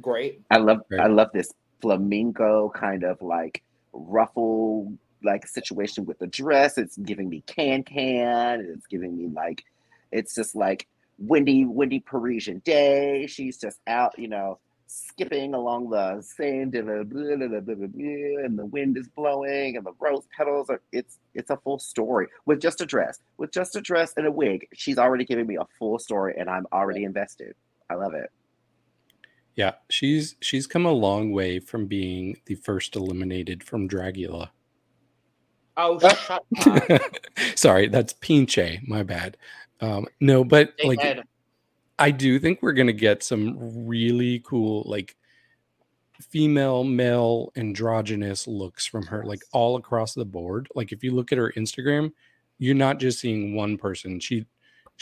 Great. 0.00 0.40
I 0.50 0.58
love 0.58 0.80
Right. 0.90 1.00
I 1.00 1.06
love 1.06 1.28
this 1.32 1.52
flamenco 1.80 2.70
kind 2.74 3.04
of 3.04 3.20
like 3.22 3.62
ruffle 3.92 4.92
like 5.24 5.46
situation 5.46 6.04
with 6.04 6.18
the 6.18 6.26
dress. 6.26 6.78
It's 6.78 6.96
giving 6.96 7.28
me 7.28 7.42
can 7.46 7.82
can. 7.82 8.60
It's 8.60 8.86
giving 8.86 9.16
me 9.16 9.28
like 9.28 9.64
it's 10.10 10.34
just 10.34 10.54
like 10.54 10.86
windy, 11.18 11.64
windy 11.64 12.00
Parisian 12.00 12.60
day. 12.64 13.26
She's 13.26 13.58
just 13.58 13.80
out, 13.86 14.18
you 14.18 14.28
know, 14.28 14.58
skipping 14.86 15.54
along 15.54 15.88
the 15.88 16.20
sand 16.20 16.74
and 16.74 16.88
the, 16.88 18.66
wind 18.66 18.96
is 18.98 19.08
blowing 19.08 19.76
and 19.76 19.86
the 19.86 19.92
rose 19.98 20.26
petals 20.36 20.68
are 20.68 20.82
it's 20.92 21.18
it's 21.34 21.48
a 21.48 21.56
full 21.56 21.78
story 21.78 22.26
with 22.44 22.60
just 22.60 22.80
a 22.80 22.86
dress. 22.86 23.18
With 23.38 23.52
just 23.52 23.74
a 23.76 23.80
dress 23.80 24.12
and 24.16 24.26
a 24.26 24.30
wig, 24.30 24.68
she's 24.74 24.98
already 24.98 25.24
giving 25.24 25.46
me 25.46 25.56
a 25.56 25.66
full 25.78 25.98
story 25.98 26.34
and 26.38 26.50
I'm 26.50 26.66
already 26.72 27.04
invested. 27.04 27.54
I 27.88 27.94
love 27.94 28.14
it. 28.14 28.30
Yeah, 29.54 29.72
she's 29.90 30.36
she's 30.40 30.66
come 30.66 30.86
a 30.86 30.92
long 30.92 31.30
way 31.32 31.58
from 31.60 31.86
being 31.86 32.38
the 32.46 32.54
first 32.54 32.96
eliminated 32.96 33.62
from 33.62 33.88
Dragula. 33.88 34.48
Oh, 35.76 35.98
Uh, 35.98 36.14
shut 36.14 36.44
up. 36.90 37.02
Sorry, 37.54 37.88
that's 37.88 38.12
Pinche. 38.14 38.86
My 38.86 39.02
bad. 39.02 39.36
Um, 39.80 40.06
no, 40.20 40.44
but 40.44 40.72
like 40.84 41.00
David. 41.00 41.24
I 41.98 42.10
do 42.10 42.38
think 42.38 42.60
we're 42.62 42.72
gonna 42.72 42.92
get 42.92 43.22
some 43.22 43.86
really 43.86 44.40
cool 44.40 44.84
like 44.86 45.16
female, 46.20 46.84
male, 46.84 47.52
androgynous 47.56 48.46
looks 48.46 48.86
from 48.86 49.06
her, 49.06 49.24
like 49.24 49.42
all 49.52 49.76
across 49.76 50.14
the 50.14 50.24
board. 50.24 50.68
Like 50.74 50.92
if 50.92 51.02
you 51.04 51.12
look 51.12 51.32
at 51.32 51.38
her 51.38 51.52
Instagram, 51.56 52.12
you're 52.58 52.74
not 52.74 53.00
just 53.00 53.20
seeing 53.20 53.54
one 53.54 53.76
person. 53.76 54.20
She 54.20 54.46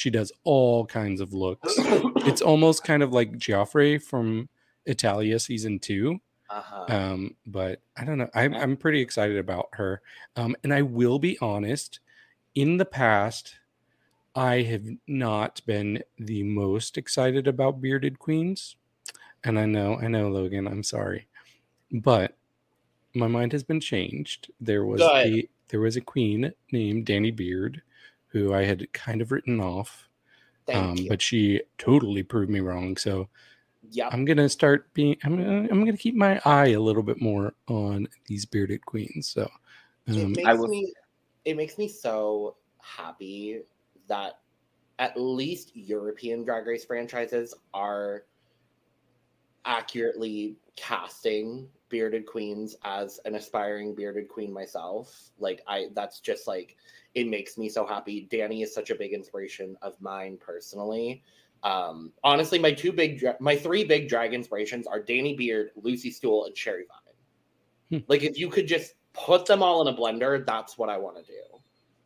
she 0.01 0.09
does 0.09 0.32
all 0.44 0.86
kinds 0.86 1.20
of 1.20 1.35
looks. 1.35 1.74
it's 2.24 2.40
almost 2.40 2.85
kind 2.85 3.02
of 3.02 3.12
like 3.12 3.32
Gioffré 3.32 4.02
from 4.02 4.48
Italia 4.86 5.39
season 5.39 5.78
two. 5.78 6.18
Uh-huh. 6.48 6.86
Um, 6.89 7.36
but 7.44 7.82
I 7.98 8.06
don't 8.06 8.16
know. 8.16 8.31
I'm 8.35 8.55
I'm 8.55 8.78
pretty 8.78 9.02
excited 9.02 9.36
about 9.36 9.68
her. 9.72 10.01
Um, 10.36 10.56
and 10.64 10.72
I 10.72 10.81
will 10.81 11.18
be 11.18 11.39
honest, 11.43 12.01
in 12.55 12.78
the 12.78 12.86
past, 12.86 13.56
I 14.35 14.62
have 14.62 14.86
not 15.06 15.60
been 15.66 16.02
the 16.18 16.44
most 16.44 16.97
excited 16.97 17.47
about 17.47 17.82
bearded 17.82 18.18
queens. 18.18 18.77
And 19.44 19.59
I 19.59 19.66
know, 19.66 19.98
I 20.01 20.09
know, 20.09 20.31
Logan, 20.31 20.66
I'm 20.66 20.82
sorry. 20.82 21.28
But 21.93 22.39
my 23.12 23.27
mind 23.27 23.52
has 23.52 23.64
been 23.64 23.81
changed. 23.81 24.51
There 24.62 24.86
was 24.86 25.02
a 25.02 25.47
there 25.68 25.81
was 25.81 25.97
a 25.97 26.01
queen 26.01 26.55
named 26.72 27.05
Danny 27.05 27.31
Beard 27.31 27.82
who 28.32 28.55
I 28.55 28.65
had 28.65 28.93
kind 28.93 29.20
of 29.20 29.32
written 29.32 29.61
off. 29.61 30.09
Thank 30.66 30.78
um, 30.78 30.97
you. 30.97 31.09
but 31.09 31.20
she 31.23 31.62
totally 31.78 32.23
proved 32.23 32.51
me 32.51 32.61
wrong. 32.61 32.97
So 32.97 33.28
Yep. 33.93 34.12
I'm 34.12 34.24
gonna 34.24 34.48
start 34.48 34.93
being. 34.93 35.16
I'm 35.24 35.36
gonna. 35.36 35.69
I'm 35.70 35.81
gonna 35.81 35.97
keep 35.97 36.15
my 36.15 36.40
eye 36.44 36.69
a 36.69 36.81
little 36.81 37.02
bit 37.02 37.20
more 37.20 37.55
on 37.66 38.07
these 38.27 38.44
bearded 38.44 38.85
queens. 38.85 39.28
So, 39.28 39.51
it 40.07 40.23
um, 40.23 40.32
makes 40.32 40.47
I 40.47 40.52
will- 40.52 40.69
me 40.69 40.93
it 41.44 41.57
makes 41.57 41.78
me 41.78 41.89
so 41.89 42.57
happy 42.78 43.62
that 44.07 44.39
at 44.98 45.19
least 45.19 45.74
European 45.74 46.44
drag 46.44 46.66
race 46.66 46.85
franchises 46.85 47.55
are 47.73 48.24
accurately 49.65 50.57
casting 50.77 51.69
bearded 51.89 52.27
queens 52.27 52.77
as 52.85 53.19
an 53.24 53.35
aspiring 53.35 53.94
bearded 53.94 54.28
queen 54.28 54.52
myself. 54.52 55.31
Like 55.39 55.62
I 55.66 55.89
that's 55.94 56.20
just 56.20 56.47
like 56.47 56.77
it 57.15 57.28
makes 57.28 57.59
me 57.59 57.69
so 57.69 57.87
happy. 57.87 58.28
Danny 58.31 58.62
is 58.62 58.74
such 58.74 58.91
a 58.91 58.95
big 58.95 59.12
inspiration 59.12 59.77
of 59.82 60.01
mine 60.01 60.39
personally. 60.41 61.23
Um 61.62 62.12
honestly 62.24 62.59
my 62.59 62.73
two 62.73 62.93
big 62.93 63.19
dra- 63.19 63.37
my 63.41 63.57
three 63.57 63.85
big 63.85 64.09
drag 64.09 64.32
inspirations 64.32 64.87
are 64.87 65.01
Danny 65.01 65.35
Beard, 65.37 65.70
Lucy 65.77 66.11
Stoole, 66.11 66.47
and 66.47 66.57
Sherry 66.57 66.85
Vine. 66.89 68.01
Hmm. 68.01 68.05
Like 68.09 68.23
if 68.23 68.39
you 68.39 68.49
could 68.49 68.66
just 68.66 68.95
put 69.12 69.47
them 69.47 69.62
all 69.62 69.87
in 69.87 69.93
a 69.93 69.97
blender, 69.97 70.45
that's 70.47 70.78
what 70.78 70.89
I 70.89 70.97
want 70.97 71.16
to 71.16 71.23
do. 71.24 71.43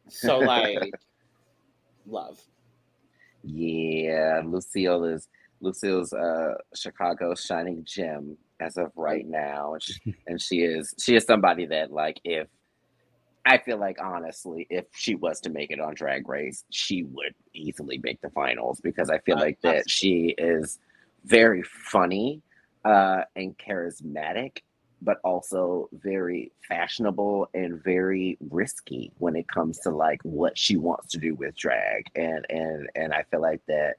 So 0.09 0.39
like 0.41 0.93
love. 2.07 2.41
Yeah, 3.43 4.41
Lucille 4.45 5.05
is 5.05 5.29
Lucille's 5.61 6.13
uh 6.13 6.55
Chicago 6.75 7.35
shining 7.35 7.85
gem 7.85 8.37
as 8.61 8.77
of 8.77 8.91
right 8.97 9.27
now. 9.27 9.75
And 9.75 9.83
she, 9.83 10.15
and 10.27 10.43
she 10.43 10.57
is 10.63 10.95
she 10.99 11.15
is 11.15 11.25
somebody 11.25 11.67
that 11.67 11.93
like 11.93 12.21
if 12.25 12.49
I 13.47 13.59
feel 13.59 13.79
like 13.79 13.99
honestly, 14.01 14.67
if 14.71 14.87
she 14.93 15.15
was 15.15 15.41
to 15.43 15.51
make 15.51 15.71
it 15.71 15.81
on 15.81 15.95
Drag 15.95 16.29
Race, 16.29 16.65
she 16.71 17.03
would 17.05 17.35
easily 17.53 17.99
make 18.03 18.21
the 18.23 18.31
finals 18.31 18.81
because 18.81 19.11
I 19.11 19.19
feel 19.19 19.37
Uh, 19.37 19.41
like 19.41 19.61
that 19.63 19.89
she 19.89 20.35
is 20.39 20.79
very 21.25 21.63
funny 21.63 22.43
uh 22.85 23.23
and 23.37 23.57
charismatic, 23.59 24.59
but 25.03 25.19
also 25.25 25.89
very 25.93 26.53
fashionable 26.69 27.49
and 27.55 27.83
very 27.83 28.39
risky 28.51 29.13
when 29.19 29.37
it 29.37 29.49
comes 29.49 29.79
to 29.81 29.91
like 29.91 30.21
what 30.23 30.57
she 30.59 30.77
wants 30.77 31.09
to 31.13 31.19
do 31.19 31.35
with 31.35 31.55
drag. 31.57 32.07
And 32.15 32.47
and 32.51 32.89
and 32.95 33.13
I 33.15 33.25
feel 33.31 33.41
like 33.43 33.63
that 33.69 33.97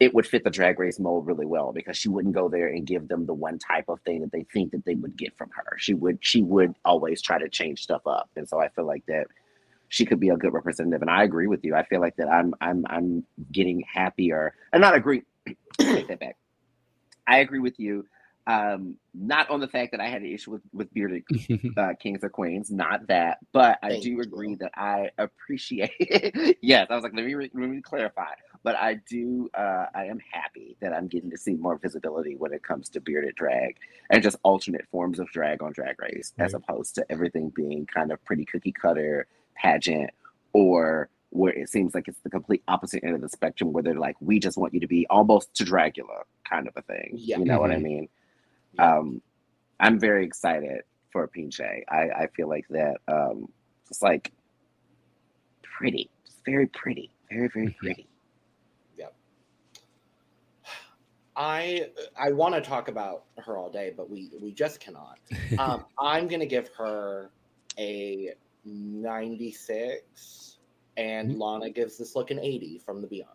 it 0.00 0.12
would 0.12 0.26
fit 0.26 0.44
the 0.44 0.50
drag 0.50 0.78
race 0.78 0.98
mold 0.98 1.26
really 1.26 1.46
well 1.46 1.72
because 1.72 1.96
she 1.96 2.08
wouldn't 2.08 2.34
go 2.34 2.48
there 2.48 2.68
and 2.68 2.86
give 2.86 3.08
them 3.08 3.26
the 3.26 3.34
one 3.34 3.58
type 3.58 3.88
of 3.88 4.00
thing 4.00 4.20
that 4.20 4.32
they 4.32 4.44
think 4.52 4.72
that 4.72 4.84
they 4.84 4.94
would 4.96 5.16
get 5.16 5.36
from 5.36 5.50
her. 5.50 5.76
She 5.78 5.94
would 5.94 6.18
she 6.20 6.42
would 6.42 6.74
always 6.84 7.22
try 7.22 7.38
to 7.38 7.48
change 7.48 7.82
stuff 7.82 8.06
up. 8.06 8.28
And 8.36 8.48
so 8.48 8.60
I 8.60 8.68
feel 8.68 8.86
like 8.86 9.06
that 9.06 9.26
she 9.88 10.04
could 10.04 10.18
be 10.18 10.30
a 10.30 10.36
good 10.36 10.52
representative. 10.52 11.02
And 11.02 11.10
I 11.10 11.22
agree 11.22 11.46
with 11.46 11.64
you. 11.64 11.76
I 11.76 11.84
feel 11.84 12.00
like 12.00 12.16
that 12.16 12.28
I'm 12.28 12.54
I'm 12.60 12.84
I'm 12.88 13.24
getting 13.52 13.84
happier 13.92 14.54
and 14.72 14.80
not 14.80 14.96
agree 14.96 15.22
take 15.78 16.08
that 16.08 16.20
back. 16.20 16.36
I 17.26 17.38
agree 17.38 17.60
with 17.60 17.78
you. 17.78 18.06
Um, 18.46 18.96
not 19.14 19.48
on 19.48 19.60
the 19.60 19.68
fact 19.68 19.92
that 19.92 20.00
I 20.00 20.08
had 20.08 20.20
an 20.20 20.30
issue 20.30 20.50
with, 20.50 20.60
with 20.74 20.92
bearded 20.92 21.22
uh, 21.78 21.94
kings 21.98 22.22
or 22.22 22.28
queens, 22.28 22.70
not 22.70 23.06
that, 23.06 23.38
but 23.52 23.78
I 23.82 23.90
Thank 23.90 24.02
do 24.02 24.10
you. 24.10 24.20
agree 24.20 24.54
that 24.56 24.72
I 24.74 25.10
appreciate. 25.16 26.58
yes, 26.60 26.88
I 26.90 26.94
was 26.94 27.04
like, 27.04 27.14
let 27.14 27.24
me 27.24 27.32
re- 27.32 27.50
let 27.54 27.70
me 27.70 27.80
clarify. 27.80 28.34
But 28.64 28.76
I 28.76 28.94
do, 28.94 29.50
uh, 29.52 29.86
I 29.94 30.06
am 30.06 30.18
happy 30.32 30.74
that 30.80 30.94
I'm 30.94 31.06
getting 31.06 31.30
to 31.30 31.36
see 31.36 31.54
more 31.54 31.76
visibility 31.76 32.34
when 32.34 32.52
it 32.54 32.62
comes 32.62 32.88
to 32.88 33.00
bearded 33.00 33.34
drag 33.36 33.76
and 34.10 34.22
just 34.22 34.36
alternate 34.42 34.86
forms 34.90 35.20
of 35.20 35.28
drag 35.30 35.62
on 35.62 35.72
Drag 35.72 36.00
Race, 36.00 36.32
as 36.38 36.54
opposed 36.54 36.94
to 36.94 37.04
everything 37.12 37.50
being 37.54 37.84
kind 37.86 38.10
of 38.10 38.24
pretty 38.24 38.46
cookie 38.46 38.72
cutter 38.72 39.26
pageant 39.54 40.10
or 40.54 41.10
where 41.28 41.52
it 41.52 41.68
seems 41.68 41.94
like 41.94 42.08
it's 42.08 42.20
the 42.20 42.30
complete 42.30 42.62
opposite 42.66 43.04
end 43.04 43.14
of 43.14 43.20
the 43.20 43.28
spectrum, 43.28 43.72
where 43.72 43.82
they're 43.82 43.94
like, 43.98 44.16
we 44.20 44.38
just 44.38 44.56
want 44.56 44.72
you 44.72 44.80
to 44.80 44.86
be 44.86 45.06
almost 45.10 45.52
to 45.54 45.64
Dragula 45.64 46.22
kind 46.48 46.66
of 46.66 46.74
a 46.76 46.82
thing. 46.82 47.10
Yeah. 47.14 47.38
You 47.38 47.44
know 47.44 47.60
what 47.60 47.70
I 47.70 47.76
Mhm. 47.76 47.82
mean? 47.82 48.08
Yeah. 48.72 48.96
Um, 48.98 49.20
I'm 49.78 49.98
very 50.00 50.24
excited 50.24 50.84
for 51.10 51.28
Pinche. 51.28 51.82
I, 51.88 52.08
I 52.22 52.26
feel 52.28 52.48
like 52.48 52.66
that 52.70 52.96
um, 53.08 53.52
it's 53.90 54.00
like 54.00 54.32
pretty, 55.62 56.08
just 56.24 56.42
very 56.46 56.66
pretty, 56.68 57.10
very 57.28 57.48
very 57.48 57.66
Mhm. 57.66 57.76
pretty. 57.76 58.06
I 61.36 61.90
I 62.16 62.32
want 62.32 62.54
to 62.54 62.60
talk 62.60 62.88
about 62.88 63.24
her 63.38 63.56
all 63.56 63.70
day, 63.70 63.92
but 63.96 64.08
we 64.10 64.30
we 64.40 64.52
just 64.52 64.80
cannot. 64.80 65.18
Um, 65.58 65.84
I'm 65.98 66.28
gonna 66.28 66.46
give 66.46 66.68
her 66.76 67.30
a 67.78 68.34
96, 68.64 70.58
and 70.96 71.32
Mhm. 71.32 71.38
Lana 71.38 71.70
gives 71.70 71.98
this 71.98 72.14
look 72.14 72.30
an 72.30 72.38
80 72.38 72.78
from 72.78 73.00
the 73.02 73.08
Beyond. 73.08 73.30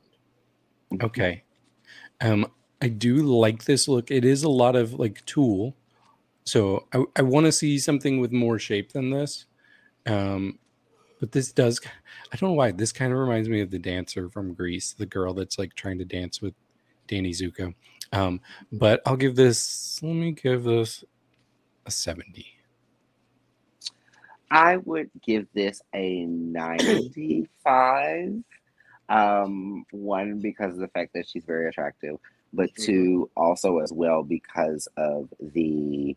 Okay. 1.02 1.44
Um, 2.22 2.52
I 2.82 2.88
do 2.88 3.18
like 3.18 3.66
this 3.66 3.88
look. 3.88 4.10
It 4.12 4.24
is 4.26 4.44
a 4.44 4.50
lot 4.50 4.76
of 4.76 4.94
like 4.94 5.26
tulle. 5.26 5.76
So 6.46 6.88
I, 6.94 7.04
I 7.18 7.22
want 7.22 7.46
to 7.46 7.52
see 7.52 7.78
something 7.78 8.20
with 8.20 8.32
more 8.32 8.58
shape 8.58 8.94
than 8.94 9.12
this. 9.12 9.46
Um, 10.08 10.58
but 11.20 11.34
this 11.34 11.52
does 11.52 11.82
I 12.32 12.38
don't 12.38 12.52
know 12.52 12.56
why. 12.56 12.72
This 12.72 12.94
kind 12.94 13.12
of 13.12 13.20
reminds 13.20 13.50
me 13.50 13.60
of 13.62 13.72
the 13.72 13.80
dancer 13.80 14.30
from 14.30 14.54
Grease, 14.54 14.94
the 14.94 15.06
girl 15.06 15.34
that's 15.34 15.60
like 15.60 15.76
trying 15.76 16.00
to 16.00 16.06
dance 16.06 16.42
with 16.42 16.54
Danny 17.10 17.32
Zuko. 17.32 17.74
Um, 18.14 18.40
but 18.72 19.02
I'll 19.06 19.18
give 19.18 19.36
this 19.36 20.00
let 20.02 20.14
me 20.14 20.32
give 20.32 20.64
this 20.64 21.04
a 21.86 21.92
70. 21.92 22.46
I 24.52 24.78
would 24.78 25.12
give 25.22 25.46
this 25.54 25.82
a 25.94 26.26
95. 26.26 28.44
Um, 29.10 29.86
one 29.92 30.40
because 30.40 30.74
of 30.76 30.80
the 30.80 30.88
fact 30.90 31.14
that 31.16 31.28
she's 31.28 31.44
very 31.46 31.68
attractive, 31.68 32.18
but 32.54 32.70
Mhm. 32.76 32.86
two 32.86 33.30
also 33.36 33.80
as 33.80 33.92
well 33.92 34.22
because 34.24 34.88
of 34.98 35.34
the 35.40 36.16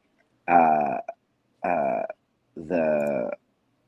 uh 0.49 0.99
uh 1.65 2.03
the 2.57 3.31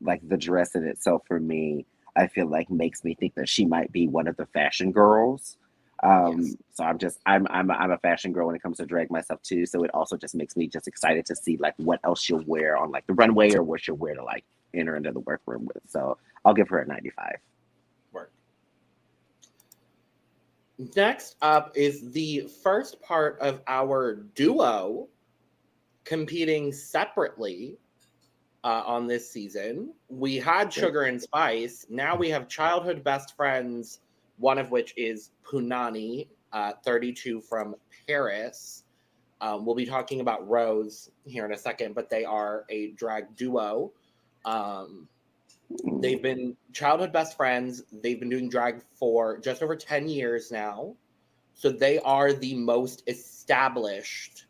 like 0.00 0.26
the 0.28 0.36
dress 0.38 0.74
in 0.74 0.84
itself 0.84 1.22
for 1.26 1.38
me, 1.40 1.84
I 2.16 2.26
feel 2.28 2.46
like 2.46 2.70
makes 2.70 3.04
me 3.04 3.14
think 3.14 3.34
that 3.34 3.48
she 3.48 3.64
might 3.66 3.90
be 3.92 4.08
one 4.08 4.26
of 4.28 4.36
the 4.36 4.46
fashion 4.46 4.90
girls. 4.92 5.58
Um, 6.04 6.42
Yes. 6.42 6.56
so 6.74 6.84
I'm 6.84 6.98
just 6.98 7.20
I'm 7.26 7.46
I'm 7.50 7.70
a, 7.70 7.74
I'm 7.74 7.92
a 7.92 7.98
fashion 7.98 8.32
girl 8.32 8.48
when 8.48 8.56
it 8.56 8.62
comes 8.62 8.78
to 8.78 8.86
drag 8.86 9.10
myself 9.10 9.42
too. 9.42 9.66
So 9.66 9.84
it 9.84 9.92
also 9.94 10.16
just 10.18 10.36
makes 10.36 10.56
me 10.56 10.68
just 10.68 10.88
excited 10.88 11.26
to 11.26 11.36
see 11.36 11.56
like 11.58 11.74
what 11.78 12.00
else 12.04 12.22
she'll 12.22 12.44
wear 12.46 12.76
on 12.76 12.92
like 12.92 13.06
the 13.08 13.14
runway 13.14 13.54
or 13.54 13.64
what 13.64 13.82
she'll 13.82 13.96
wear 13.96 14.14
to 14.14 14.24
like 14.24 14.44
enter 14.74 14.96
into 14.96 15.12
the 15.12 15.20
workroom 15.20 15.66
with. 15.66 15.82
So 15.88 16.18
I'll 16.44 16.54
give 16.54 16.68
her 16.70 16.80
a 16.80 16.86
95. 16.86 17.36
Work. 18.12 18.32
Next 20.96 21.36
up 21.42 21.72
is 21.76 22.12
the 22.12 22.48
first 22.62 23.00
part 23.02 23.38
of 23.40 23.62
our 23.66 24.14
duo 24.14 25.08
competing 26.04 26.72
separately 26.72 27.78
uh, 28.64 28.82
on 28.86 29.06
this 29.06 29.30
season. 29.30 29.94
We 30.08 30.36
had 30.36 30.72
Sugar 30.72 31.02
and 31.02 31.20
Spice. 31.22 31.86
Now 31.90 32.16
we 32.16 32.30
have 32.30 32.48
childhood 32.48 33.04
best 33.04 33.36
friends, 33.36 34.00
one 34.38 34.58
of 34.58 34.70
which 34.70 34.94
is 34.96 35.30
Punani, 35.44 36.28
uh, 36.52 36.72
32 36.84 37.40
from 37.40 37.74
Paris. 38.06 38.84
Um, 39.40 39.66
we'll 39.66 39.74
be 39.74 39.86
talking 39.86 40.20
about 40.20 40.48
Rose 40.48 41.10
here 41.24 41.44
in 41.44 41.52
a 41.52 41.58
second, 41.58 41.94
but 41.94 42.08
they 42.08 42.24
are 42.24 42.64
a 42.68 42.92
drag 42.92 43.36
duo. 43.36 43.92
Um, 44.44 45.08
They've 46.00 46.22
been 46.22 46.56
childhood 46.72 47.12
best 47.12 47.36
friends. 47.36 47.82
They've 47.92 48.18
been 48.18 48.28
doing 48.28 48.48
drag 48.48 48.82
for 48.92 49.38
just 49.38 49.62
over 49.62 49.76
10 49.76 50.08
years 50.08 50.50
now. 50.52 50.94
So 51.54 51.70
they 51.70 51.98
are 52.00 52.32
the 52.32 52.54
most 52.54 53.02
established 53.06 54.46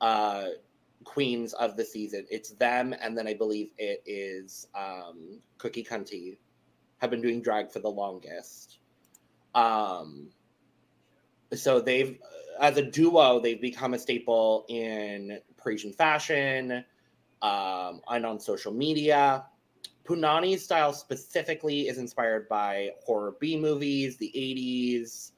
uh, 0.00 0.46
queens 1.04 1.52
of 1.54 1.76
the 1.76 1.84
season. 1.84 2.26
It's 2.30 2.50
them, 2.50 2.94
and 3.00 3.16
then 3.16 3.26
I 3.26 3.34
believe 3.34 3.70
it 3.78 4.02
is 4.06 4.68
um, 4.74 5.38
Cookie 5.58 5.84
Kunty 5.84 6.38
have 6.98 7.10
been 7.10 7.22
doing 7.22 7.42
drag 7.42 7.70
for 7.70 7.80
the 7.80 7.90
longest. 7.90 8.78
Um, 9.54 10.30
so 11.52 11.80
they've, 11.80 12.18
as 12.60 12.76
a 12.76 12.82
duo, 12.82 13.40
they've 13.40 13.60
become 13.60 13.94
a 13.94 13.98
staple 13.98 14.64
in 14.68 15.38
Parisian 15.56 15.92
fashion 15.92 16.84
um, 17.42 18.00
and 18.08 18.26
on 18.26 18.40
social 18.40 18.72
media. 18.72 19.44
Punani's 20.04 20.62
style 20.62 20.92
specifically 20.92 21.88
is 21.88 21.98
inspired 21.98 22.48
by 22.48 22.90
horror 23.04 23.36
B 23.40 23.56
movies, 23.56 24.16
the 24.18 24.30
80s, 24.36 25.32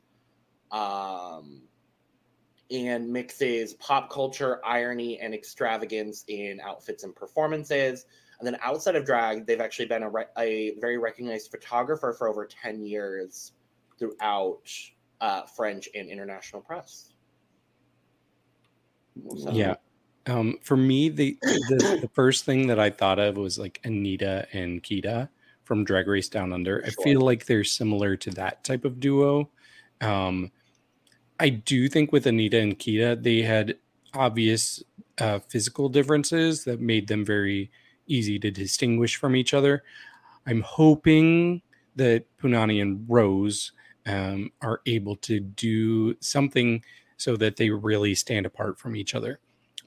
um, 0.76 1.62
and 2.70 3.09
mixes 3.12 3.74
pop 3.74 4.10
culture, 4.10 4.60
irony, 4.64 5.20
and 5.20 5.32
extravagance 5.32 6.24
in 6.26 6.60
outfits 6.60 7.05
and 7.05 7.14
performances. 7.14 8.06
And 8.38 8.47
then 8.47 8.59
outside 8.62 8.97
of 8.97 9.05
drag, 9.06 9.47
they've 9.47 9.60
actually 9.60 9.86
been 9.86 10.02
a, 10.02 10.10
re- 10.10 10.24
a 10.36 10.74
very 10.80 10.98
recognized 10.98 11.51
photographer 11.51 12.12
for 12.12 12.28
over 12.28 12.44
10 12.44 12.84
years 12.84 13.52
throughout 13.98 14.60
uh, 15.20 15.43
French 15.43 15.89
and 15.94 16.09
international 16.10 16.62
press. 16.62 17.12
So- 19.39 19.51
Yeah. 19.52 19.74
Um, 20.28 20.59
for 20.60 20.77
me, 20.77 21.09
the, 21.09 21.39
the 21.40 21.98
the 22.02 22.10
first 22.12 22.44
thing 22.44 22.66
that 22.66 22.81
I 22.81 22.90
thought 22.90 23.20
of 23.20 23.36
was 23.36 23.60
like 23.60 23.81
Anita 23.85 24.48
and 24.52 24.82
Kita 24.82 25.28
from 25.62 25.85
Drag 25.85 26.09
Race 26.09 26.28
Down 26.28 26.52
Under. 26.52 26.82
I 26.85 26.90
feel 27.05 27.20
like 27.20 27.47
they're 27.47 27.62
similar 27.62 28.16
to 28.16 28.31
that 28.31 28.64
type 28.64 28.85
of 28.85 28.98
duo. 28.98 29.48
Um, 30.01 30.51
I 31.39 31.51
do 31.51 31.89
think 31.89 32.10
with 32.10 32.27
Anita 32.27 32.59
and 32.59 32.77
Kita, 32.77 33.23
they 33.23 33.43
had 33.43 33.77
obvious 34.14 34.82
uh, 35.18 35.39
physical 35.48 35.89
differences 35.89 36.64
that 36.64 36.81
made 36.81 37.06
them 37.06 37.24
very 37.24 37.70
easy 38.09 38.36
to 38.40 38.51
distinguish 38.51 39.14
from 39.16 39.36
each 39.36 39.55
other. 39.55 39.85
I'm 40.44 40.62
hoping 40.62 41.62
that 41.94 42.24
Punani 42.39 42.82
and 42.82 43.05
Rose 43.09 43.70
um, 44.07 44.51
are 44.62 44.81
able 44.87 45.16
to 45.16 45.41
do 45.41 46.16
something 46.20 46.83
so 47.16 47.37
that 47.37 47.57
they 47.57 47.70
really 47.70 48.15
stand 48.15 48.47
apart 48.47 48.78
from 48.78 48.97
each 48.97 49.15
other. 49.15 49.41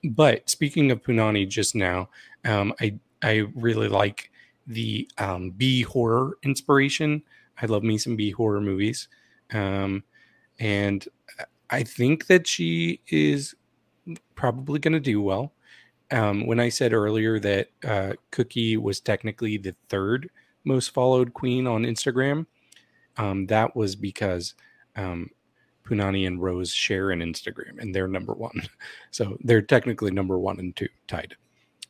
But 0.04 0.50
speaking 0.50 0.91
of 0.91 1.02
Punani 1.02 1.48
just 1.48 1.76
now, 1.76 2.10
um, 2.46 2.74
I 2.80 2.98
I 3.22 3.46
really 3.56 3.90
like 3.90 4.32
the 4.68 5.10
um, 5.18 5.52
B 5.52 5.82
horror 5.82 6.38
inspiration. 6.44 7.24
I 7.62 7.66
love 7.66 7.84
me 7.84 7.98
some 7.98 8.16
B 8.16 8.32
horror 8.32 8.62
movies, 8.62 9.10
um, 9.52 10.04
and 10.60 11.06
I 11.70 11.84
think 11.84 12.28
that 12.28 12.48
she 12.48 13.02
is 13.08 13.56
probably 14.36 14.80
going 14.80 14.94
to 14.94 15.00
do 15.00 15.22
well. 15.22 15.54
Um, 16.12 16.48
when 16.48 16.60
I 16.60 16.70
said 16.70 16.94
earlier 16.94 17.40
that 17.40 17.70
uh, 17.86 18.14
Cookie 18.32 18.78
was 18.78 19.00
technically 19.00 19.58
the 19.58 19.76
third 19.90 20.30
most 20.64 20.90
followed 20.94 21.34
queen 21.34 21.68
on 21.68 21.84
Instagram, 21.84 22.46
um, 23.18 23.45
that 23.48 23.76
was 23.76 23.95
because 23.95 24.53
um, 24.95 25.30
Punani 25.86 26.27
and 26.27 26.41
Rose 26.41 26.72
share 26.72 27.11
an 27.11 27.19
Instagram 27.19 27.80
and 27.80 27.94
they're 27.94 28.07
number 28.07 28.34
one. 28.34 28.61
So 29.11 29.38
they're 29.44 29.64
technically 29.64 30.11
number 30.11 30.38
one 30.38 30.60
and 30.60 30.76
two 30.76 30.88
tied. 31.07 31.36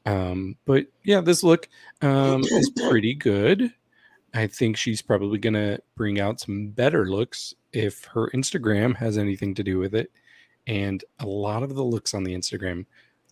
Um, 0.06 0.56
but 0.66 0.86
yeah, 1.04 1.20
this 1.20 1.44
look 1.44 1.68
um, 2.02 2.44
is 2.44 2.70
pretty 2.90 3.14
good. 3.14 3.74
I 4.34 4.48
think 4.48 4.78
she's 4.78 5.02
probably 5.02 5.38
going 5.38 5.56
to 5.56 5.82
bring 5.96 6.20
out 6.20 6.40
some 6.40 6.70
better 6.70 7.10
looks 7.10 7.54
if 7.74 8.06
her 8.06 8.30
Instagram 8.34 8.96
has 8.96 9.18
anything 9.18 9.54
to 9.56 9.64
do 9.64 9.80
with 9.80 9.94
it. 9.94 10.12
And 10.66 11.04
a 11.20 11.26
lot 11.26 11.64
of 11.64 11.76
the 11.76 11.84
looks 11.84 12.14
on 12.14 12.24
the 12.24 12.34
Instagram 12.34 12.86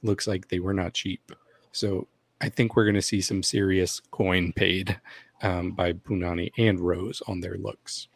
looks 0.03 0.27
like 0.27 0.49
they 0.49 0.59
were 0.59 0.73
not 0.73 0.93
cheap. 0.93 1.31
So 1.71 2.07
I 2.41 2.49
think 2.49 2.75
we're 2.75 2.85
going 2.85 2.95
to 2.95 3.01
see 3.01 3.21
some 3.21 3.43
serious 3.43 3.99
coin 4.11 4.53
paid 4.53 4.99
um, 5.41 5.71
by 5.71 5.93
Punani 5.93 6.51
and 6.57 6.79
Rose 6.79 7.21
on 7.27 7.41
their 7.41 7.57
looks. 7.57 8.07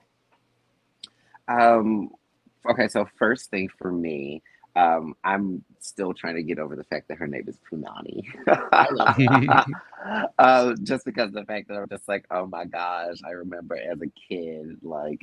Um, 1.47 2.09
okay, 2.69 2.87
so 2.87 3.07
first 3.17 3.49
thing 3.49 3.69
for 3.77 3.91
me, 3.91 4.41
um, 4.75 5.15
I'm 5.23 5.63
still 5.79 6.13
trying 6.13 6.35
to 6.35 6.43
get 6.43 6.59
over 6.59 6.75
the 6.75 6.83
fact 6.85 7.07
that 7.09 7.17
her 7.17 7.27
name 7.27 7.45
is 7.47 7.59
Punani. 7.71 8.23
uh, 10.39 10.75
just 10.83 11.05
because 11.05 11.27
of 11.29 11.33
the 11.33 11.45
fact 11.45 11.67
that 11.67 11.75
I'm 11.77 11.89
just 11.89 12.07
like, 12.07 12.25
oh 12.31 12.47
my 12.47 12.65
gosh, 12.65 13.17
I 13.25 13.31
remember 13.31 13.75
as 13.75 14.01
a 14.01 14.11
kid, 14.29 14.77
like 14.81 15.19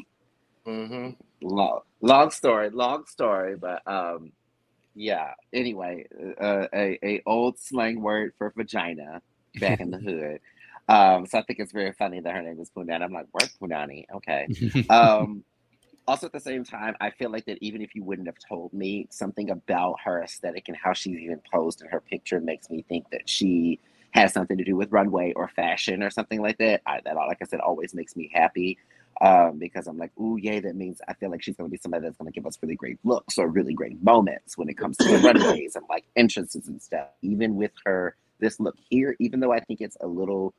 Mhm. 0.67 1.17
long, 1.43 1.81
long 2.01 2.31
story, 2.31 2.71
long 2.71 3.07
story, 3.07 3.57
but 3.57 3.83
um, 3.87 4.33
yeah. 4.95 5.33
Anyway, 5.53 6.07
uh, 6.41 6.67
a 6.75 6.99
a 7.05 7.23
old 7.27 7.59
slang 7.59 8.03
word 8.03 8.33
for 8.39 8.53
vagina 8.57 9.23
back 9.57 9.81
in 9.81 9.91
the 9.91 9.99
hood. 10.05 10.41
Um, 10.89 11.27
so 11.27 11.39
I 11.39 11.43
think 11.43 11.59
it's 11.59 11.73
very 11.73 11.93
funny 11.93 12.21
that 12.21 12.35
her 12.35 12.43
name 12.43 12.59
is 12.61 12.71
Punani. 12.71 13.03
I'm 13.03 13.13
like, 13.13 13.27
what 13.33 13.51
Punani? 13.61 14.05
Okay. 14.15 14.49
Um, 14.91 15.45
also 16.07 16.27
at 16.27 16.33
the 16.33 16.41
same 16.41 16.65
time, 16.65 16.97
I 17.01 17.11
feel 17.11 17.31
like 17.31 17.45
that 17.45 17.59
even 17.61 17.83
if 17.83 17.95
you 17.95 18.03
wouldn't 18.03 18.29
have 18.29 18.39
told 18.49 18.73
me 18.73 19.07
something 19.11 19.51
about 19.51 19.97
her 20.05 20.23
aesthetic 20.23 20.69
and 20.69 20.77
how 20.77 20.95
she's 20.95 21.19
even 21.19 21.41
posed 21.53 21.83
in 21.83 21.89
her 21.89 22.01
picture 22.01 22.41
makes 22.41 22.71
me 22.71 22.83
think 22.89 23.11
that 23.11 23.29
she 23.29 23.79
has 24.13 24.33
something 24.33 24.57
to 24.57 24.65
do 24.65 24.75
with 24.75 24.91
runway 24.91 25.35
or 25.35 25.49
fashion 25.49 26.03
or 26.03 26.09
something 26.09 26.41
like 26.41 26.57
that, 26.59 26.81
I, 26.87 27.01
that 27.05 27.15
like 27.15 27.39
I 27.43 27.45
said 27.45 27.61
always 27.61 27.93
makes 27.95 28.17
me 28.17 28.31
happy 28.33 28.79
um, 29.21 29.59
because 29.59 29.87
I'm 29.87 29.99
like, 29.99 30.13
ooh, 30.19 30.39
yay! 30.41 30.61
That 30.61 30.77
means 30.77 31.01
I 31.09 31.15
feel 31.15 31.31
like 31.31 31.43
she's 31.43 31.57
going 31.57 31.69
to 31.69 31.73
be 31.73 31.79
somebody 31.79 32.05
that's 32.05 32.17
going 32.17 32.31
to 32.31 32.35
give 32.35 32.47
us 32.47 32.57
really 32.63 32.77
great 32.77 32.99
looks 33.05 33.37
or 33.37 33.49
really 33.49 33.75
great 33.75 34.03
moments 34.03 34.57
when 34.57 34.69
it 34.69 34.79
comes 34.79 34.97
to 34.99 35.05
the 35.05 35.19
runways 35.25 35.75
and 35.75 35.85
like 35.91 36.05
entrances 36.17 36.69
and 36.69 36.81
stuff. 36.81 37.09
Even 37.23 37.57
with 37.57 37.73
her 37.85 38.17
this 38.39 38.61
look 38.61 38.77
here, 38.89 39.17
even 39.19 39.41
though 39.41 39.53
I 39.53 39.61
think 39.61 39.81
it's 39.81 39.97
a 40.01 40.07
little 40.07 40.55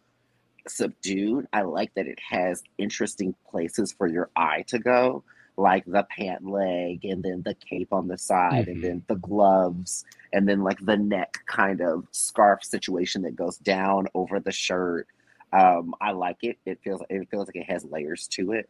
subdued, 0.70 1.48
I 1.54 1.62
like 1.64 1.94
that 1.96 2.08
it 2.08 2.20
has 2.30 2.64
interesting 2.78 3.36
places 3.50 3.92
for 3.92 4.08
your 4.08 4.30
eye 4.36 4.64
to 4.68 4.80
go, 4.80 5.24
like 5.58 5.84
the 5.86 6.04
pant 6.04 6.46
leg 6.46 7.04
and 7.04 7.22
then 7.24 7.42
the 7.44 7.56
cape 7.56 7.92
on 7.92 8.08
the 8.08 8.18
side 8.18 8.68
Mhm. 8.68 8.72
and 8.72 8.84
then 8.84 9.04
the 9.08 9.16
gloves 9.16 10.06
and 10.32 10.48
then 10.48 10.62
like 10.64 10.80
the 10.86 10.96
neck 10.98 11.38
kind 11.48 11.82
of 11.82 12.08
scarf 12.12 12.64
situation 12.64 13.24
that 13.24 13.36
goes 13.36 13.58
down 13.58 14.08
over 14.14 14.40
the 14.40 14.52
shirt. 14.52 15.08
Um, 15.52 15.96
I 16.00 16.12
like 16.12 16.44
it. 16.44 16.58
It 16.66 16.80
feels 16.84 17.02
it 17.10 17.28
feels 17.30 17.48
like 17.48 17.56
it 17.58 17.70
has 17.72 17.84
layers 17.86 18.28
to 18.30 18.52
it. 18.54 18.70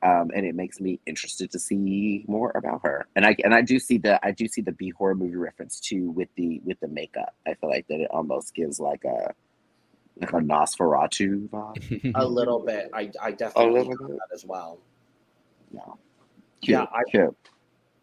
Um, 0.00 0.30
and 0.32 0.46
it 0.46 0.54
makes 0.54 0.78
me 0.80 1.00
interested 1.06 1.50
to 1.50 1.58
see 1.58 2.24
more 2.28 2.52
about 2.54 2.82
her. 2.84 3.06
And 3.16 3.26
I 3.26 3.34
and 3.42 3.52
I 3.52 3.62
do 3.62 3.80
see 3.80 3.98
the 3.98 4.24
I 4.24 4.30
do 4.30 4.46
see 4.46 4.60
the 4.60 4.70
B 4.70 4.90
horror 4.90 5.16
movie 5.16 5.34
reference 5.34 5.80
too 5.80 6.10
with 6.10 6.28
the 6.36 6.60
with 6.64 6.78
the 6.78 6.86
makeup. 6.86 7.34
I 7.46 7.54
feel 7.54 7.68
like 7.70 7.88
that 7.88 7.98
it 7.98 8.08
almost 8.12 8.54
gives 8.54 8.78
like 8.78 9.04
a 9.04 9.34
like 10.20 10.32
a 10.32 10.36
Nosferatu 10.36 11.48
vibe. 11.48 12.12
A 12.14 12.26
little 12.26 12.60
bit. 12.64 12.90
I, 12.92 13.10
I 13.22 13.32
definitely 13.32 13.82
that 13.94 14.28
as 14.32 14.44
well. 14.44 14.80
Yeah, 15.72 15.80
Yeah, 16.62 16.78
Cute, 16.86 16.88
I- 16.92 17.10
cute. 17.10 17.36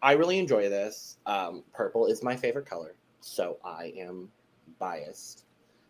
I 0.02 0.12
really 0.14 0.38
enjoy 0.38 0.70
this. 0.70 1.18
Um, 1.26 1.64
purple 1.74 2.06
is 2.06 2.22
my 2.22 2.36
favorite 2.36 2.68
color, 2.68 2.96
so 3.22 3.58
I 3.66 3.92
am 3.98 4.30
biased. 4.78 5.46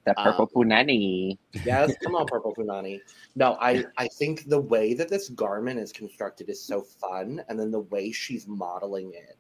that 0.05 0.15
purple 0.15 0.49
um, 0.55 0.63
punani. 0.69 1.37
Yes, 1.65 1.93
come 2.01 2.15
on, 2.15 2.25
purple 2.25 2.55
punani. 2.57 3.01
No, 3.35 3.57
I 3.59 3.83
I 3.97 4.07
think 4.07 4.47
the 4.47 4.61
way 4.61 4.93
that 4.93 5.09
this 5.09 5.27
garment 5.29 5.79
is 5.79 5.91
constructed 5.91 6.49
is 6.49 6.61
so 6.63 6.81
fun, 6.81 7.43
and 7.49 7.59
then 7.59 7.71
the 7.71 7.81
way 7.81 8.11
she's 8.13 8.47
modeling 8.47 9.11
it 9.13 9.35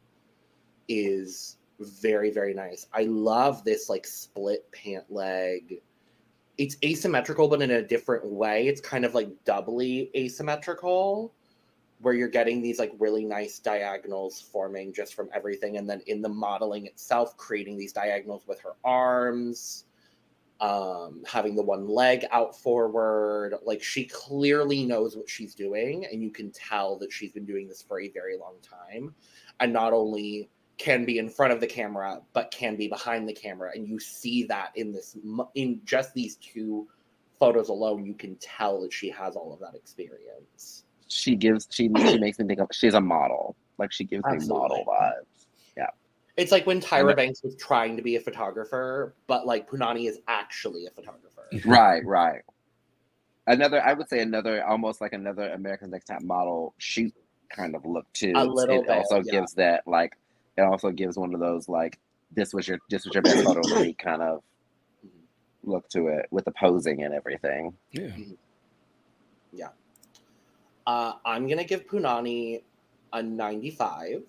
is 0.89 1.57
very 1.79 2.31
very 2.31 2.53
nice. 2.53 2.87
I 2.93 3.03
love 3.03 3.63
this 3.63 3.87
like 3.89 4.05
split 4.05 4.69
pant 4.73 5.05
leg. 5.09 5.81
It's 6.57 6.77
asymmetrical, 6.83 7.47
but 7.47 7.61
in 7.61 7.71
a 7.71 7.81
different 7.81 8.25
way. 8.25 8.67
It's 8.67 8.81
kind 8.81 9.05
of 9.05 9.13
like 9.13 9.29
doubly 9.43 10.11
asymmetrical, 10.15 11.33
where 11.99 12.13
you're 12.13 12.27
getting 12.27 12.61
these 12.61 12.79
like 12.79 12.93
really 12.99 13.25
nice 13.25 13.59
diagonals 13.59 14.41
forming 14.41 14.93
just 14.93 15.13
from 15.15 15.29
everything, 15.33 15.77
and 15.77 15.89
then 15.89 16.01
in 16.07 16.21
the 16.21 16.29
modeling 16.29 16.85
itself, 16.85 17.35
creating 17.37 17.77
these 17.77 17.93
diagonals 17.93 18.43
with 18.47 18.59
her 18.61 18.73
arms 18.83 19.85
um 20.61 21.21
having 21.27 21.53
the 21.53 21.61
one 21.61 21.85
leg 21.85 22.25
out 22.31 22.57
forward 22.57 23.55
like 23.65 23.83
she 23.83 24.05
clearly 24.05 24.85
knows 24.85 25.17
what 25.17 25.29
she's 25.29 25.53
doing 25.53 26.05
and 26.05 26.23
you 26.23 26.31
can 26.31 26.49
tell 26.51 26.97
that 26.97 27.11
she's 27.11 27.31
been 27.33 27.45
doing 27.45 27.67
this 27.67 27.81
for 27.81 27.99
a 27.99 28.09
very 28.11 28.37
long 28.37 28.55
time 28.61 29.13
and 29.59 29.73
not 29.73 29.91
only 29.91 30.49
can 30.77 31.05
be 31.05 31.17
in 31.17 31.29
front 31.29 31.53
of 31.53 31.59
the 31.59 31.67
camera 31.67 32.21
but 32.33 32.51
can 32.51 32.75
be 32.75 32.87
behind 32.87 33.27
the 33.27 33.33
camera 33.33 33.71
and 33.73 33.87
you 33.87 33.99
see 33.99 34.43
that 34.43 34.71
in 34.75 34.91
this 34.91 35.17
in 35.55 35.79
just 35.85 36.13
these 36.13 36.35
two 36.37 36.87
photos 37.39 37.69
alone 37.69 38.05
you 38.05 38.13
can 38.13 38.35
tell 38.37 38.81
that 38.81 38.91
she 38.91 39.09
has 39.09 39.35
all 39.35 39.53
of 39.53 39.59
that 39.59 39.75
experience 39.75 40.83
She 41.07 41.35
gives 41.35 41.67
she 41.71 41.89
she 41.97 42.17
makes 42.19 42.39
me 42.39 42.45
think 42.45 42.59
of 42.59 42.67
she's 42.71 42.93
a 42.93 43.01
model. 43.01 43.55
Like 43.77 43.91
she 43.91 44.05
gives 44.05 44.23
me 44.25 44.37
model 44.47 44.85
vibes. 44.87 45.47
Yeah 45.77 45.87
it's 46.37 46.51
like 46.51 46.65
when 46.65 46.81
tyra 46.81 47.09
the- 47.09 47.15
banks 47.15 47.41
was 47.43 47.55
trying 47.55 47.95
to 47.95 48.03
be 48.03 48.15
a 48.15 48.19
photographer 48.19 49.15
but 49.27 49.45
like 49.45 49.69
punani 49.69 50.07
is 50.09 50.19
actually 50.27 50.85
a 50.85 50.89
photographer 50.91 51.35
Right, 51.65 52.03
right. 52.05 52.41
Another, 53.47 53.81
I 53.81 53.93
would 53.93 54.09
say 54.09 54.21
another, 54.21 54.65
almost 54.65 55.01
like 55.01 55.13
another 55.13 55.49
American 55.51 55.91
Next 55.91 56.05
Top 56.05 56.21
Model 56.21 56.73
shoot 56.77 57.13
kind 57.49 57.75
of 57.75 57.85
look 57.85 58.11
too. 58.13 58.33
A 58.35 58.43
little 58.43 58.81
it 58.81 58.87
bit, 58.87 58.97
also 58.97 59.17
yeah. 59.23 59.31
gives 59.31 59.53
that 59.53 59.83
like, 59.85 60.17
it 60.57 60.61
also 60.61 60.91
gives 60.91 61.17
one 61.17 61.33
of 61.33 61.39
those 61.39 61.67
like, 61.67 61.99
this 62.31 62.53
was 62.53 62.67
your 62.67 62.79
this 62.89 63.05
was 63.05 63.13
your 63.13 63.23
best 63.23 63.43
photo 63.43 63.59
of 63.59 63.69
the 63.69 63.79
week 63.81 63.97
kind 63.97 64.21
of 64.21 64.41
look 65.63 65.87
to 65.89 66.07
it 66.07 66.27
with 66.31 66.45
the 66.45 66.51
posing 66.51 67.03
and 67.03 67.13
everything. 67.13 67.73
yeah. 67.91 68.09
Yeah. 69.51 69.69
Uh, 70.85 71.13
I'm 71.25 71.47
gonna 71.47 71.63
give 71.63 71.87
Punani 71.87 72.61
a 73.13 73.23
95 73.23 74.23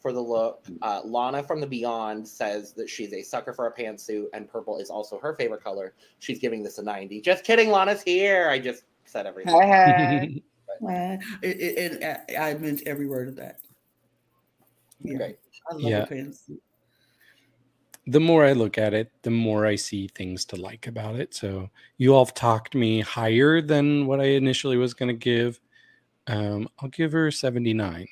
for 0.00 0.12
the 0.12 0.20
look. 0.20 0.64
Uh, 0.82 1.00
Lana 1.04 1.42
from 1.42 1.60
the 1.60 1.66
Beyond 1.66 2.26
says 2.26 2.72
that 2.74 2.88
she's 2.88 3.12
a 3.12 3.22
sucker 3.22 3.52
for 3.52 3.66
a 3.66 3.72
pantsuit, 3.74 4.26
and 4.32 4.48
purple 4.48 4.78
is 4.78 4.90
also 4.90 5.18
her 5.18 5.34
favorite 5.34 5.64
color. 5.64 5.94
She's 6.20 6.38
giving 6.38 6.62
this 6.62 6.78
a 6.78 6.82
90. 6.82 7.20
Just 7.20 7.44
kidding, 7.44 7.70
Lana's 7.70 8.02
here. 8.02 8.48
I 8.48 8.58
just 8.58 8.84
said 9.04 9.26
everything. 9.26 9.54
Hey, 9.60 10.42
It, 10.80 11.60
it, 11.60 12.02
and 12.02 12.38
I 12.38 12.50
I 12.50 12.54
meant 12.54 12.82
every 12.86 13.06
word 13.06 13.26
of 13.28 13.36
that. 13.36 13.58
Yeah, 15.00 15.16
Great. 15.16 15.38
I 15.70 15.74
love 15.74 15.82
Yeah. 15.82 16.04
the 16.04 16.14
pantsuit. 16.14 16.60
the 18.06 18.20
more 18.20 18.42
I 18.42 18.52
look 18.52 18.78
at 18.78 18.94
it, 18.94 19.12
the 19.20 19.30
more 19.30 19.66
I 19.66 19.74
see 19.76 20.08
things 20.08 20.46
to 20.46 20.56
like 20.56 20.86
about 20.86 21.16
it. 21.16 21.34
So 21.34 21.68
you 21.98 22.14
all 22.14 22.24
have 22.24 22.32
talked 22.34 22.74
me 22.74 23.00
higher 23.02 23.60
than 23.60 24.06
what 24.06 24.18
I 24.18 24.28
initially 24.28 24.78
was 24.78 24.94
going 24.94 25.10
to 25.10 25.12
give. 25.14 25.60
Um, 26.26 26.70
I'll 26.78 26.88
give 26.88 27.12
her 27.12 27.30
79. 27.30 28.08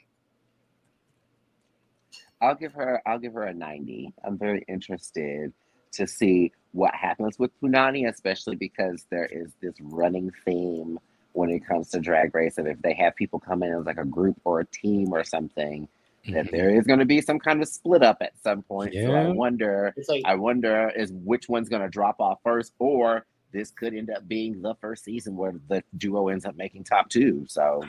I'll 2.43 2.55
give 2.55 2.75
her 2.75 3.01
I'll 3.07 3.19
give 3.19 3.33
her 3.33 3.45
a 3.45 3.55
90. 3.55 4.13
I'm 4.23 4.37
very 4.37 4.65
interested 4.69 5.53
to 5.93 6.07
see 6.07 6.53
what 6.73 6.95
happens 6.95 7.39
with 7.39 7.51
Punani, 7.63 8.07
especially 8.07 8.57
because 8.57 9.07
there 9.11 9.25
is 9.27 9.53
this 9.63 9.75
running 9.81 10.31
theme 10.45 10.99
when 11.33 11.49
it 11.49 11.67
comes 11.67 11.89
to 11.91 12.01
drag 12.01 12.35
race. 12.35 12.59
And 12.59 12.69
if 12.69 12.81
they 12.83 12.93
have 12.95 13.17
people 13.17 13.41
come 13.41 13.63
in 13.63 13.73
as 13.73 13.87
like 13.87 13.97
a 13.97 14.05
group 14.05 14.39
or 14.45 14.61
a 14.61 14.67
team 14.67 15.13
or 15.15 15.25
something, 15.25 15.89
that 16.33 16.47
Mhm. 16.47 16.51
there 16.51 16.71
is 16.71 16.87
going 16.87 16.99
to 16.99 17.05
be 17.05 17.21
some 17.21 17.39
kind 17.39 17.63
of 17.63 17.69
split 17.69 18.03
up 18.03 18.19
at 18.21 18.39
some 18.39 18.63
point. 18.63 18.95
So 18.95 19.15
I 19.15 19.27
wonder, 19.29 19.93
It's 19.97 20.09
like 20.09 20.23
I 20.25 20.35
wonder 20.35 20.91
is 20.97 21.13
which 21.13 21.49
one's 21.49 21.69
going 21.69 21.83
to 21.83 21.89
drop 21.89 22.21
off 22.21 22.41
first, 22.43 22.75
or 22.79 23.27
this 23.53 23.71
could 23.71 23.95
end 23.95 24.11
up 24.11 24.27
being 24.29 24.61
the 24.61 24.75
first 24.77 25.05
season 25.05 25.37
where 25.37 25.55
the 25.69 25.83
duo 25.97 26.29
ends 26.29 26.45
up 26.45 26.57
making 26.57 26.85
top 26.85 27.09
two. 27.09 27.45
So 27.49 27.83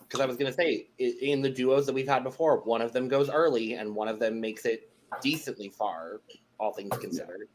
because 0.00 0.20
I 0.20 0.26
was 0.26 0.36
gonna 0.36 0.52
say 0.52 0.88
in 0.98 1.40
the 1.40 1.50
duos 1.50 1.86
that 1.86 1.92
we've 1.94 2.08
had 2.08 2.24
before, 2.24 2.60
one 2.62 2.82
of 2.82 2.92
them 2.92 3.06
goes 3.06 3.30
early 3.30 3.74
and 3.74 3.94
one 3.94 4.08
of 4.08 4.18
them 4.18 4.40
makes 4.40 4.64
it 4.64 4.90
decently 5.22 5.68
far, 5.68 6.20
all 6.58 6.72
things 6.72 6.96
considered. 6.98 7.48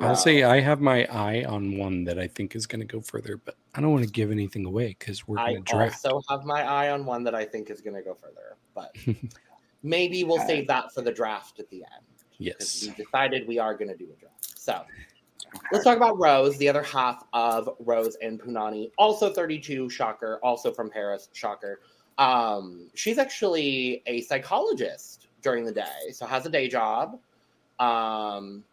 I'll 0.00 0.16
say 0.16 0.42
I 0.42 0.60
have 0.60 0.80
my 0.80 1.04
eye 1.06 1.44
on 1.44 1.76
one 1.78 2.04
that 2.04 2.18
I 2.18 2.26
think 2.26 2.54
is 2.54 2.66
going 2.66 2.80
to 2.80 2.86
go 2.86 3.00
further, 3.00 3.40
but 3.44 3.56
I 3.74 3.80
don't 3.80 3.92
want 3.92 4.04
to 4.04 4.10
give 4.10 4.30
anything 4.30 4.64
away 4.64 4.96
because 4.98 5.26
we're 5.26 5.38
I 5.38 5.52
going 5.52 5.64
to 5.64 5.72
draft. 5.72 6.04
also 6.04 6.22
have 6.28 6.44
my 6.44 6.62
eye 6.62 6.90
on 6.90 7.04
one 7.04 7.24
that 7.24 7.34
I 7.34 7.44
think 7.44 7.70
is 7.70 7.80
gonna 7.80 8.02
go 8.02 8.14
further, 8.14 8.56
but 8.74 8.94
maybe 9.82 10.24
we'll 10.24 10.44
save 10.46 10.66
that 10.68 10.92
for 10.92 11.02
the 11.02 11.12
draft 11.12 11.60
at 11.60 11.68
the 11.70 11.78
end. 11.78 12.04
yes. 12.38 12.86
we 12.86 13.04
decided 13.04 13.46
we 13.46 13.58
are 13.58 13.74
going 13.74 13.88
to 13.88 13.96
do 13.96 14.08
a 14.12 14.20
draft. 14.20 14.58
So 14.58 14.84
let's 15.72 15.84
talk 15.84 15.96
about 15.96 16.18
Rose, 16.18 16.56
the 16.58 16.68
other 16.68 16.82
half 16.82 17.24
of 17.32 17.70
Rose 17.80 18.16
and 18.22 18.40
Punani, 18.40 18.90
also 18.98 19.32
32, 19.32 19.88
shocker, 19.90 20.38
also 20.42 20.72
from 20.72 20.90
Paris, 20.90 21.28
shocker. 21.32 21.80
Um, 22.18 22.90
she's 22.94 23.18
actually 23.18 24.02
a 24.06 24.22
psychologist 24.22 25.28
during 25.42 25.64
the 25.64 25.72
day, 25.72 26.10
so 26.12 26.26
has 26.26 26.46
a 26.46 26.50
day 26.50 26.68
job. 26.68 27.18
Um, 27.78 28.64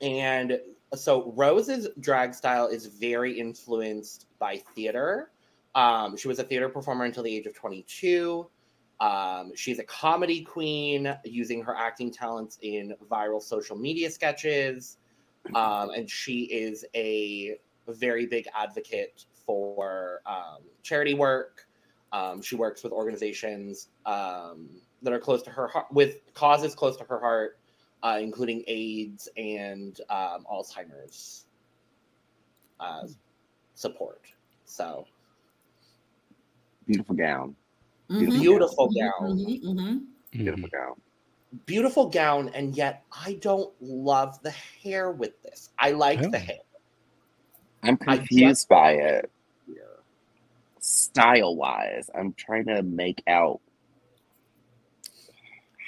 and 0.00 0.60
so 0.94 1.32
Rose's 1.36 1.88
drag 2.00 2.34
style 2.34 2.66
is 2.66 2.86
very 2.86 3.38
influenced 3.38 4.26
by 4.38 4.58
theater. 4.74 5.30
Um, 5.74 6.16
she 6.16 6.28
was 6.28 6.38
a 6.38 6.44
theater 6.44 6.68
performer 6.68 7.04
until 7.04 7.22
the 7.22 7.34
age 7.34 7.46
of 7.46 7.54
22. 7.54 8.48
Um, 9.00 9.52
she's 9.54 9.78
a 9.78 9.84
comedy 9.84 10.42
queen 10.42 11.14
using 11.24 11.62
her 11.62 11.76
acting 11.76 12.10
talents 12.10 12.58
in 12.62 12.94
viral 13.10 13.42
social 13.42 13.76
media 13.76 14.10
sketches. 14.10 14.96
Um, 15.54 15.90
and 15.90 16.10
she 16.10 16.44
is 16.44 16.84
a 16.94 17.56
very 17.88 18.26
big 18.26 18.46
advocate 18.54 19.26
for 19.44 20.20
um, 20.26 20.62
charity 20.82 21.14
work. 21.14 21.66
Um, 22.12 22.40
she 22.40 22.56
works 22.56 22.82
with 22.82 22.92
organizations 22.92 23.88
um, 24.06 24.68
that 25.02 25.12
are 25.12 25.18
close 25.18 25.42
to 25.42 25.50
her 25.50 25.68
heart, 25.68 25.86
with 25.92 26.32
causes 26.34 26.74
close 26.74 26.96
to 26.96 27.04
her 27.04 27.20
heart, 27.20 27.58
uh, 28.02 28.18
including 28.20 28.64
AIDS 28.66 29.28
and 29.36 30.00
um, 30.10 30.44
Alzheimer's 30.50 31.46
uh, 32.80 33.02
support. 33.74 34.22
So 34.64 35.06
beautiful 36.86 37.14
gown, 37.14 37.56
Mhm, 38.10 38.32
beautiful 38.32 38.92
gown. 38.92 39.38
mhm, 39.38 39.62
mhm. 39.62 40.04
beautiful 40.32 40.68
Mhm. 40.68 40.72
gown. 40.72 40.94
beautiful 41.66 42.08
gown, 42.08 42.50
and 42.50 42.76
yet 42.76 43.04
I 43.12 43.34
don't 43.34 43.72
love 43.80 44.40
the 44.42 44.50
hair 44.82 45.10
with 45.10 45.40
this. 45.42 45.70
I 45.78 45.92
like 45.92 46.22
Oh. 46.22 46.30
the 46.30 46.38
hair. 46.38 46.58
I'm 47.82 47.96
confused 47.96 48.68
by 48.68 48.92
it 48.92 49.30
style 50.86 51.56
wise. 51.56 52.08
I'm 52.14 52.32
trying 52.34 52.66
to 52.66 52.82
make 52.82 53.22
out 53.26 53.60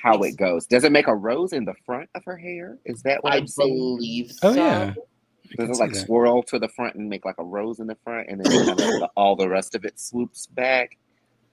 how 0.02 0.22
it 0.22 0.36
goes. 0.36 0.66
Does 0.66 0.84
it 0.84 0.92
make 0.92 1.06
a 1.08 1.14
rose 1.14 1.52
in 1.52 1.64
the 1.64 1.74
front 1.84 2.08
of 2.14 2.24
her 2.24 2.36
hair? 2.36 2.78
Is 2.84 3.02
that 3.02 3.22
what 3.24 3.32
I 3.32 3.36
I'm 3.38 3.46
seeing? 3.46 3.74
believe 3.74 4.30
so. 4.32 4.48
Oh, 4.50 4.54
yeah. 4.54 4.94
Does 5.56 5.70
it 5.70 5.80
like 5.80 5.92
that. 5.92 6.06
swirl 6.06 6.42
to 6.44 6.58
the 6.58 6.68
front 6.68 6.94
and 6.96 7.08
make 7.08 7.24
like 7.24 7.38
a 7.38 7.44
rose 7.44 7.78
in 7.80 7.86
the 7.86 7.96
front, 8.04 8.28
and 8.28 8.44
then 8.44 8.66
kind 8.76 9.02
of 9.02 9.10
all 9.16 9.34
the 9.34 9.48
rest 9.48 9.74
of 9.74 9.84
it 9.84 9.98
swoops 9.98 10.46
back? 10.46 10.98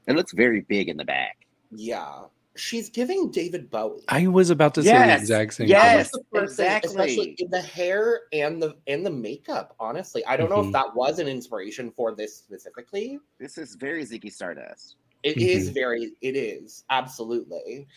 It 0.07 0.15
looks 0.15 0.34
very 0.34 0.61
big 0.61 0.89
in 0.89 0.97
the 0.97 1.05
back. 1.05 1.38
Yeah. 1.72 2.23
She's 2.57 2.89
giving 2.89 3.31
David 3.31 3.69
Bowie. 3.69 4.03
I 4.07 4.27
was 4.27 4.49
about 4.49 4.76
to 4.76 4.84
say 4.84 4.91
the 4.97 5.13
exact 5.17 5.55
same. 5.55 5.67
yes. 5.67 6.09
thing. 6.11 6.23
the 6.31 6.39
first 6.39 6.53
especially 6.59 7.31
exactly. 7.31 7.35
in 7.39 7.49
the 7.51 7.61
hair 7.61 8.22
and 8.31 8.61
the 8.61 8.76
and 8.88 9.05
the 9.05 9.09
makeup. 9.09 9.76
Honestly, 9.77 10.26
I 10.26 10.38
don't 10.38 10.49
know 10.49 10.61
Mhm. 10.61 10.67
if 10.67 10.72
that 10.73 10.95
was 10.95 11.19
an 11.19 11.27
inspiration 11.27 11.91
for 11.91 12.15
this 12.15 12.38
specifically. 12.38 13.19
This 13.39 13.57
is 13.57 13.76
very 13.76 14.05
Ziggy 14.05 14.31
Stardust. 14.31 14.95
It 15.23 15.38
is 15.38 15.69
Mhm. 15.69 15.73
very. 15.73 16.11
It 16.22 16.38
is 16.38 16.85
absolutely. 16.89 17.88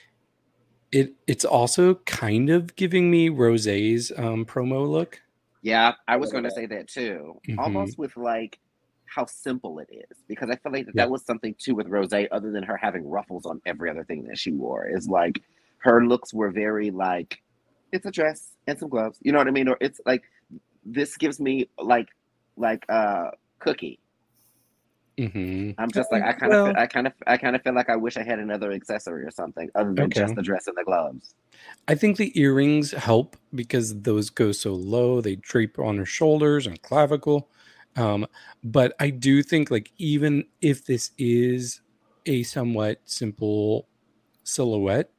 It 0.92 1.14
it's 1.26 1.44
also 1.44 1.96
kind 2.06 2.50
of 2.50 2.74
giving 2.76 3.10
me 3.10 3.28
Rosé's 3.28 4.10
um, 4.16 4.44
promo 4.46 4.88
look. 4.88 5.20
Yeah, 5.62 5.92
I 6.06 6.16
was 6.16 6.32
going 6.32 6.44
to 6.44 6.50
say 6.50 6.66
that 6.66 6.88
too. 6.88 7.40
Mhm. 7.48 7.58
Almost 7.58 7.98
with 7.98 8.16
like 8.16 8.58
how 9.06 9.26
simple 9.26 9.78
it 9.80 9.88
is, 9.92 10.18
because 10.28 10.50
I 10.50 10.56
feel 10.56 10.72
like 10.72 10.86
that, 10.86 10.94
Yeah. 10.94 11.04
that 11.04 11.10
was 11.10 11.24
something 11.24 11.54
too 11.58 11.74
with 11.74 11.88
Rose, 11.88 12.12
other 12.12 12.50
than 12.50 12.62
her 12.62 12.76
having 12.76 13.08
ruffles 13.08 13.44
on 13.46 13.60
every 13.66 13.90
other 13.90 14.04
thing 14.04 14.24
that 14.24 14.38
she 14.38 14.52
wore. 14.52 14.86
Is 14.88 15.08
like 15.08 15.42
her 15.78 16.06
looks 16.06 16.32
were 16.32 16.50
very 16.50 16.90
like 16.90 17.42
it's 17.92 18.06
a 18.06 18.10
dress 18.10 18.52
and 18.66 18.78
some 18.78 18.88
gloves. 18.88 19.18
You 19.22 19.32
know 19.32 19.38
what 19.38 19.48
I 19.48 19.50
mean? 19.50 19.68
Or 19.68 19.76
it's 19.80 20.00
like 20.06 20.22
this 20.84 21.16
gives 21.16 21.40
me 21.40 21.68
like 21.78 22.08
like 22.56 22.84
uh 22.88 23.30
cookie. 23.58 23.98
Hmm 25.18 25.70
I'm 25.78 25.90
just 25.90 26.12
like 26.12 26.22
I 26.22 26.32
kind 26.32 26.52
of 26.52 26.58
Well- 26.64 26.74
I 26.76 26.86
kind 26.86 27.06
of 27.06 27.12
I 27.26 27.36
kind 27.36 27.56
of 27.56 27.62
feel 27.62 27.74
like 27.74 27.90
I 27.90 27.96
wish 27.96 28.16
I 28.16 28.22
had 28.22 28.38
another 28.38 28.72
accessory 28.72 29.24
or 29.24 29.30
something 29.30 29.70
other 29.74 29.94
than 29.94 30.06
Okay. 30.06 30.20
just 30.20 30.34
the 30.36 30.42
dress 30.42 30.66
and 30.68 30.76
the 30.76 30.84
gloves. 30.84 31.34
I 31.88 31.94
think 31.94 32.18
the 32.18 32.38
earrings 32.38 32.90
help 32.92 33.36
because 33.54 34.02
those 34.02 34.28
go 34.30 34.52
so 34.52 34.74
low; 34.74 35.20
they 35.22 35.36
drape 35.36 35.78
on 35.78 35.96
her 35.98 36.04
shoulders 36.06 36.66
and 36.66 36.80
clavicle. 36.82 37.50
Um, 37.96 38.26
but 38.62 38.94
I 39.00 39.10
do 39.10 39.42
think, 39.42 39.70
like, 39.70 39.90
even 39.98 40.44
if 40.60 40.84
this 40.84 41.10
is 41.18 41.80
a 42.26 42.42
somewhat 42.44 43.00
simple 43.06 43.88
silhouette, 44.44 45.10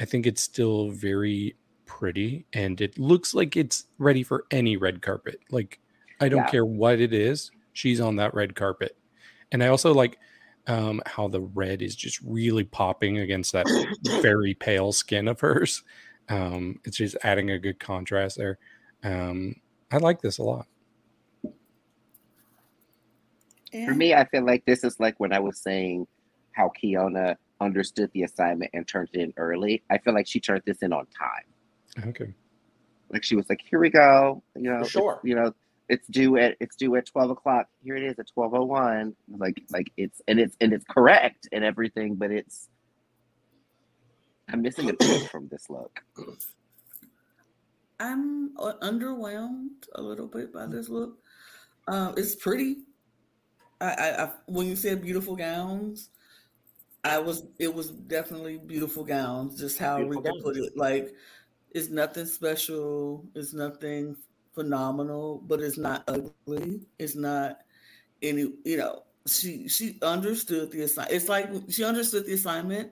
I 0.00 0.04
think 0.06 0.26
it's 0.26 0.42
still 0.42 0.90
very 0.90 1.56
pretty, 1.86 2.46
and 2.52 2.80
it 2.82 2.98
looks 2.98 3.34
like 3.34 3.56
it's 3.56 3.86
ready 3.98 4.22
for 4.24 4.44
any 4.52 4.76
red 4.76 5.02
carpet. 5.02 5.40
Like, 5.50 5.80
I 6.20 6.28
don't 6.28 6.44
Yeah. 6.44 6.46
care 6.46 6.66
what 6.66 7.00
it 7.00 7.14
is; 7.14 7.50
she's 7.72 8.00
on 8.00 8.16
that 8.16 8.34
red 8.34 8.54
carpet. 8.56 8.97
And 9.52 9.62
I 9.62 9.68
also 9.68 9.92
like 9.94 10.18
um, 10.66 11.00
how 11.06 11.28
the 11.28 11.40
red 11.40 11.82
is 11.82 11.96
just 11.96 12.20
really 12.22 12.64
popping 12.64 13.18
against 13.18 13.52
that 13.52 13.66
very 14.22 14.54
pale 14.54 14.92
skin 14.92 15.28
of 15.28 15.40
hers. 15.40 15.82
Um, 16.28 16.80
it's 16.84 16.98
just 16.98 17.16
adding 17.22 17.50
a 17.50 17.58
good 17.58 17.80
contrast 17.80 18.36
there. 18.36 18.58
Um, 19.02 19.54
I 19.90 19.96
like 19.98 20.20
this 20.20 20.38
a 20.38 20.42
lot. 20.42 20.66
For 23.72 23.94
me, 23.94 24.14
I 24.14 24.24
feel 24.26 24.44
like 24.44 24.64
this 24.64 24.82
is 24.84 24.98
like 24.98 25.18
when 25.18 25.32
I 25.32 25.38
was 25.38 25.60
saying 25.60 26.06
how 26.52 26.70
Keiona 26.82 27.36
understood 27.60 28.10
the 28.14 28.22
assignment 28.22 28.70
and 28.72 28.86
turned 28.86 29.10
it 29.12 29.20
in 29.20 29.34
early. 29.36 29.82
I 29.90 29.98
feel 29.98 30.14
like 30.14 30.26
she 30.26 30.40
turned 30.40 30.62
this 30.64 30.78
in 30.82 30.92
on 30.92 31.06
time. 31.06 32.08
Okay. 32.08 32.32
Like 33.10 33.24
she 33.24 33.36
was 33.36 33.48
like, 33.48 33.60
"Here 33.68 33.78
we 33.78 33.90
go," 33.90 34.42
you 34.54 34.70
know, 34.70 34.76
it's- 34.76 34.90
sure. 34.90 35.20
you 35.22 35.34
know, 35.34 35.52
it's 35.88 36.06
due 36.08 36.36
at 36.36 36.56
it's 36.60 36.76
due 36.76 36.96
at 36.96 37.06
twelve 37.06 37.30
o'clock. 37.30 37.68
Here 37.82 37.96
it 37.96 38.02
is 38.02 38.18
at 38.18 38.28
twelve 38.32 38.54
oh 38.54 38.64
one. 38.64 39.14
Like 39.28 39.62
like 39.70 39.92
it's 39.96 40.20
and 40.28 40.38
it's 40.38 40.56
and 40.60 40.72
it's 40.72 40.84
correct 40.88 41.48
and 41.52 41.64
everything, 41.64 42.14
but 42.14 42.30
it's 42.30 42.68
I'm 44.50 44.62
missing 44.62 44.88
a 44.88 44.94
piece 44.94 45.26
from 45.28 45.48
this 45.48 45.68
look. 45.68 46.00
I'm 48.00 48.56
uh, 48.56 48.74
underwhelmed 48.82 49.86
a 49.94 50.02
little 50.02 50.26
bit 50.26 50.52
by 50.52 50.66
this 50.66 50.88
look. 50.88 51.18
Um, 51.88 52.14
it's 52.16 52.34
pretty. 52.34 52.78
I, 53.80 53.86
I, 53.86 54.24
I 54.24 54.30
when 54.46 54.66
you 54.66 54.76
said 54.76 55.02
beautiful 55.02 55.36
gowns, 55.36 56.10
I 57.04 57.18
was 57.18 57.44
it 57.58 57.72
was 57.72 57.90
definitely 57.90 58.58
beautiful 58.58 59.04
gowns. 59.04 59.58
Just 59.58 59.78
how 59.78 59.98
Beautiful 59.98 60.22
Rika 60.22 60.42
put 60.42 60.56
it, 60.56 60.76
like 60.76 61.14
it's 61.72 61.88
nothing 61.88 62.26
special. 62.26 63.24
It's 63.34 63.52
nothing 63.52 64.16
phenomenal, 64.58 65.42
but 65.46 65.60
it's 65.60 65.78
not 65.78 66.02
ugly. 66.08 66.80
It's 66.98 67.14
not 67.14 67.60
any. 68.22 68.52
You 68.64 68.76
know, 68.76 69.02
she 69.26 69.68
she 69.68 69.98
understood 70.02 70.70
the 70.72 70.82
assignment. 70.82 71.14
It's 71.16 71.28
like 71.28 71.50
she 71.68 71.84
understood 71.84 72.26
the 72.26 72.34
assignment, 72.34 72.90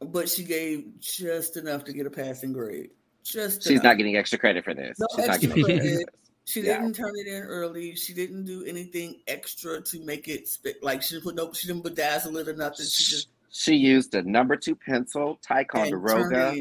but 0.00 0.28
she 0.28 0.44
gave 0.44 0.84
just 1.00 1.56
enough 1.56 1.84
to 1.84 1.92
get 1.92 2.06
a 2.06 2.10
passing 2.10 2.52
grade. 2.52 2.90
Just 3.24 3.62
She's 3.62 3.72
enough. 3.72 3.84
not 3.84 3.96
getting 3.98 4.16
extra 4.16 4.38
credit 4.38 4.64
for 4.64 4.74
this. 4.74 4.98
No 4.98 5.06
She's 5.16 5.26
not 5.26 5.34
extra 5.34 5.48
getting 5.48 5.64
credit. 5.64 5.80
credit. 5.80 5.92
for 5.92 5.98
this. 5.98 6.04
She 6.44 6.60
Yeah. 6.62 6.78
didn't 6.80 6.94
turn 6.94 7.12
it 7.16 7.26
in 7.26 7.42
early. 7.42 7.94
She 7.94 8.14
didn't 8.14 8.44
do 8.44 8.64
anything 8.64 9.20
extra 9.26 9.82
to 9.82 10.04
make 10.04 10.28
it 10.28 10.48
spe- 10.48 10.80
like 10.82 11.02
she 11.02 11.14
didn't 11.16 11.24
put 11.24 11.34
no. 11.34 11.52
She 11.52 11.66
didn't 11.68 11.84
bedazzle 11.84 12.40
it 12.40 12.48
or 12.48 12.54
nothing. 12.56 12.86
She 12.86 13.04
just 13.04 13.28
She 13.50 13.74
used 13.74 14.14
a 14.14 14.22
number 14.22 14.56
two 14.56 14.74
pencil, 14.76 15.30
and 15.30 15.42
Ticonderoga. 15.42 16.54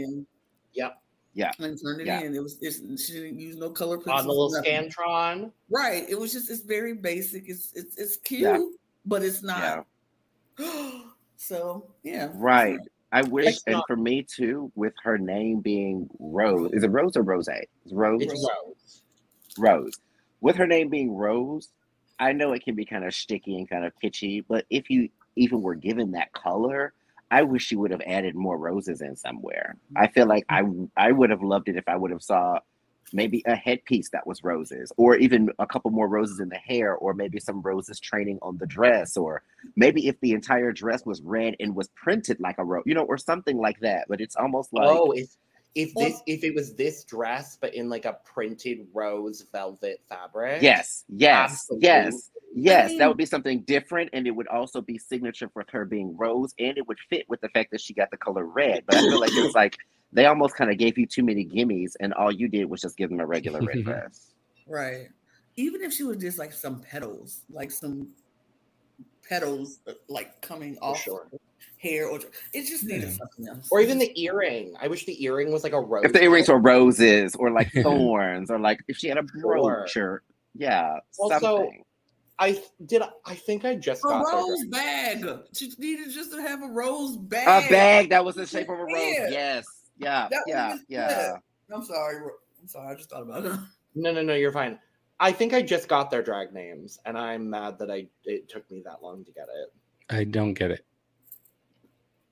Yep. 0.74 1.02
Yeah. 1.38 1.52
and 1.60 1.80
turned 1.80 2.02
it 2.02 2.08
Yeah. 2.08 2.22
in. 2.22 2.34
It 2.36 2.42
was. 2.42 2.58
It's, 2.62 2.80
she 3.06 3.14
didn't 3.14 3.40
use 3.40 3.58
no 3.58 3.70
color 3.70 3.98
pencils. 3.98 4.22
On 4.22 4.28
the 4.28 4.34
little 4.34 4.62
scantron. 4.62 5.52
Right. 5.70 6.04
It 6.10 6.20
was 6.20 6.34
just. 6.34 6.50
It's 6.50 6.62
very 6.62 6.94
basic. 6.94 7.48
It's 7.48 7.72
it's 7.76 7.96
it's 7.98 8.18
cute, 8.18 8.42
Yeah. 8.42 8.60
but 9.06 9.22
it's 9.24 9.44
Yeah. 9.44 9.84
not. 10.58 11.06
so 11.38 11.92
yeah. 12.04 12.30
Right. 12.34 12.80
I 13.12 13.22
wish, 13.22 13.48
It's 13.48 13.64
and 13.68 13.76
not- 13.76 13.86
for 13.88 13.96
me 13.96 14.24
too, 14.24 14.72
with 14.76 14.94
her 15.04 15.18
name 15.18 15.62
being 15.62 16.10
Rose, 16.20 16.74
is 16.74 16.84
it 16.84 16.90
Rose 16.92 17.16
or 17.16 17.22
Rose? 17.24 17.48
It's 17.48 17.94
Rose. 17.94 18.22
It's 18.22 18.34
rose. 18.34 19.02
Rose. 19.58 19.94
With 20.42 20.56
her 20.58 20.68
name 20.68 20.90
being 20.90 21.14
Rose, 21.16 21.70
I 22.20 22.34
know 22.34 22.52
it 22.52 22.64
can 22.66 22.76
be 22.76 22.84
kind 22.84 23.06
of 23.06 23.14
sticky 23.14 23.58
and 23.58 23.70
kind 23.70 23.86
of 23.86 23.94
kitschy, 24.04 24.44
but 24.48 24.66
if 24.70 24.90
you 24.90 25.08
even 25.38 25.62
were 25.62 25.76
given 25.76 26.12
that 26.12 26.34
color, 26.34 26.94
I 27.30 27.44
wish 27.44 27.72
you 27.72 27.80
would 27.80 27.92
have 27.92 28.02
added 28.06 28.36
more 28.36 28.58
roses 28.58 29.02
in 29.02 29.16
somewhere. 29.16 29.76
I 29.96 30.06
mm-hmm. 30.06 30.14
feel 30.14 30.28
like 30.28 30.46
I 30.50 30.64
I 30.96 31.12
would 31.12 31.30
have 31.30 31.44
loved 31.44 31.70
it 31.70 31.78
if 31.78 31.88
I 31.88 31.96
would 31.96 32.12
have 32.12 32.24
saw 32.24 32.60
maybe 33.14 33.42
a 33.46 33.56
headpiece 33.56 34.10
that 34.10 34.28
was 34.28 34.44
roses, 34.44 34.92
or 34.98 35.16
even 35.16 35.50
a 35.60 35.68
couple 35.68 35.92
more 35.92 36.08
roses 36.08 36.40
in 36.40 36.50
the 36.50 36.58
hair, 36.58 36.96
or 36.96 37.14
maybe 37.14 37.40
some 37.40 37.62
roses 37.62 38.00
training 38.00 38.38
on 38.42 38.58
the 38.58 38.66
dress, 38.66 39.16
or 39.18 39.44
maybe 39.76 40.08
if 40.08 40.20
the 40.20 40.34
entire 40.34 40.72
dress 40.72 41.06
was 41.06 41.22
red 41.22 41.56
and 41.60 41.76
was 41.76 41.88
printed 41.96 42.40
like 42.40 42.58
a 42.58 42.66
rose, 42.66 42.84
you 42.86 42.94
know, 42.94 43.04
or 43.04 43.18
something 43.18 43.58
like 43.58 43.80
that. 43.80 44.06
But 44.10 44.22
it's 44.22 44.36
almost 44.36 44.74
like 44.74 44.90
oh, 44.90 45.14
if 45.78 45.90
if 45.90 45.96
Well- 45.96 46.10
this 46.10 46.22
if 46.26 46.44
it 46.44 46.56
was 46.56 46.74
this 46.76 47.04
dress, 47.04 47.58
but 47.60 47.74
in 47.76 47.90
like 47.90 48.06
a 48.06 48.20
printed 48.26 48.88
rose 48.94 49.42
velvet 49.52 50.02
fabric. 50.10 50.62
yes, 50.62 51.06
yes, 51.10 51.68
yes. 51.80 51.80
Absolutely. 51.80 52.24
Yes, 52.56 52.90
mean- 52.90 52.98
that 53.00 53.08
would 53.08 53.18
be 53.18 53.26
something 53.26 53.62
different, 53.62 54.10
and 54.14 54.26
it 54.26 54.32
would 54.32 54.48
also 54.48 54.82
be 54.82 54.98
signature 54.98 55.50
for 55.50 55.64
her 55.72 55.86
being 55.86 56.16
rose, 56.18 56.54
and 56.60 56.78
it 56.78 56.88
would 56.88 56.98
fit 57.10 57.28
with 57.30 57.40
the 57.42 57.50
fact 57.50 57.72
that 57.72 57.82
she 57.82 57.94
got 57.94 58.10
the 58.10 58.18
color 58.18 58.46
red. 58.46 58.84
But 58.88 58.96
I 58.96 59.02
feel 59.02 59.20
like 59.20 59.32
it's 59.34 59.54
like 59.56 59.76
they 60.14 60.26
almost 60.26 60.56
kind 60.56 60.72
of 60.72 60.78
gave 60.78 60.98
you 60.98 61.06
too 61.06 61.24
many 61.24 61.46
gimmies, 61.46 61.94
and 62.00 62.14
all 62.14 62.32
you 62.32 62.48
did 62.48 62.66
was 62.66 62.82
just 62.82 62.98
give 62.98 63.10
them 63.10 63.20
a 63.20 63.26
regular 63.28 63.62
red 63.62 63.84
dress. 63.84 64.34
Right. 64.66 65.10
Even 65.56 65.82
if 65.82 65.94
she 65.94 66.04
was 66.04 66.18
just 66.18 66.38
like 66.40 66.54
some 66.54 66.80
petals, 66.82 67.42
like 67.50 67.70
some 67.72 68.10
petals, 69.28 69.80
uh, 69.88 69.94
like 70.08 70.42
coming 70.42 70.76
For 70.76 70.84
off 70.84 71.02
sure. 71.02 71.28
Hair, 71.78 72.08
or 72.08 72.20
it 72.54 72.66
just 72.66 72.84
needed 72.84 73.10
Yeah. 73.10 73.16
something 73.18 73.48
else. 73.48 73.68
Or 73.72 73.82
even 73.82 73.98
the 73.98 74.12
earring. 74.22 74.76
I 74.82 74.88
wish 74.88 75.06
the 75.06 75.22
earring 75.24 75.52
was 75.52 75.64
like 75.64 75.74
a 75.74 75.80
rose. 75.82 76.06
If 76.06 76.14
the 76.14 76.24
earrings 76.24 76.50
were 76.50 76.60
roses, 76.60 77.36
or 77.36 77.52
like 77.52 77.72
thorns, 77.84 78.50
or 78.52 78.60
like 78.60 78.80
if 78.88 78.98
she 78.98 79.08
had 79.08 79.18
a 79.18 79.24
brooch, 79.24 79.96
or 79.98 80.24
yeah, 80.56 81.00
Also, 81.20 81.40
something. 81.40 81.84
I 82.40 82.62
did. 82.86 83.02
I 83.26 83.34
think 83.36 83.66
I 83.66 83.76
just 83.76 84.04
a 84.04 84.08
got 84.10 84.26
their 84.26 84.36
rose 84.36 84.66
dress. 84.70 85.22
bag. 85.22 85.40
She 85.56 85.72
needed 85.80 86.12
just 86.12 86.32
to 86.32 86.42
have 86.42 86.62
a 86.62 86.68
rose 86.68 87.18
bag. 87.18 87.66
A 87.66 87.70
bag 87.70 88.10
that 88.10 88.24
was 88.24 88.36
the 88.36 88.46
shape 88.46 88.70
of 88.70 88.78
a 88.80 88.84
rose. 88.84 88.92
Yeah. 88.96 89.30
Yes, 89.30 89.66
yeah, 89.98 90.28
That 90.30 90.38
was 90.38 90.44
yeah, 90.48 90.70
just- 90.70 90.84
yeah. 90.88 91.38
I'm 91.74 91.84
sorry. 91.84 92.18
I'm 92.62 92.68
sorry. 92.68 92.92
I 92.92 92.96
just 92.96 93.10
thought 93.10 93.24
about 93.24 93.46
it. 93.46 93.54
No, 93.96 94.12
no, 94.14 94.22
no. 94.22 94.36
You're 94.36 94.52
fine. 94.52 94.78
I 95.20 95.32
think 95.32 95.54
I 95.56 95.64
just 95.64 95.88
got 95.88 96.12
their 96.12 96.22
drag 96.22 96.54
names, 96.54 97.00
and 97.06 97.18
I'm 97.18 97.50
mad 97.50 97.80
that 97.80 97.90
I 97.90 98.08
it 98.24 98.48
took 98.48 98.70
me 98.70 98.84
that 98.86 99.02
long 99.02 99.26
to 99.26 99.32
get 99.32 99.48
it. 99.50 99.74
I 100.16 100.24
don't 100.24 100.54
get 100.54 100.70
it. 100.70 100.86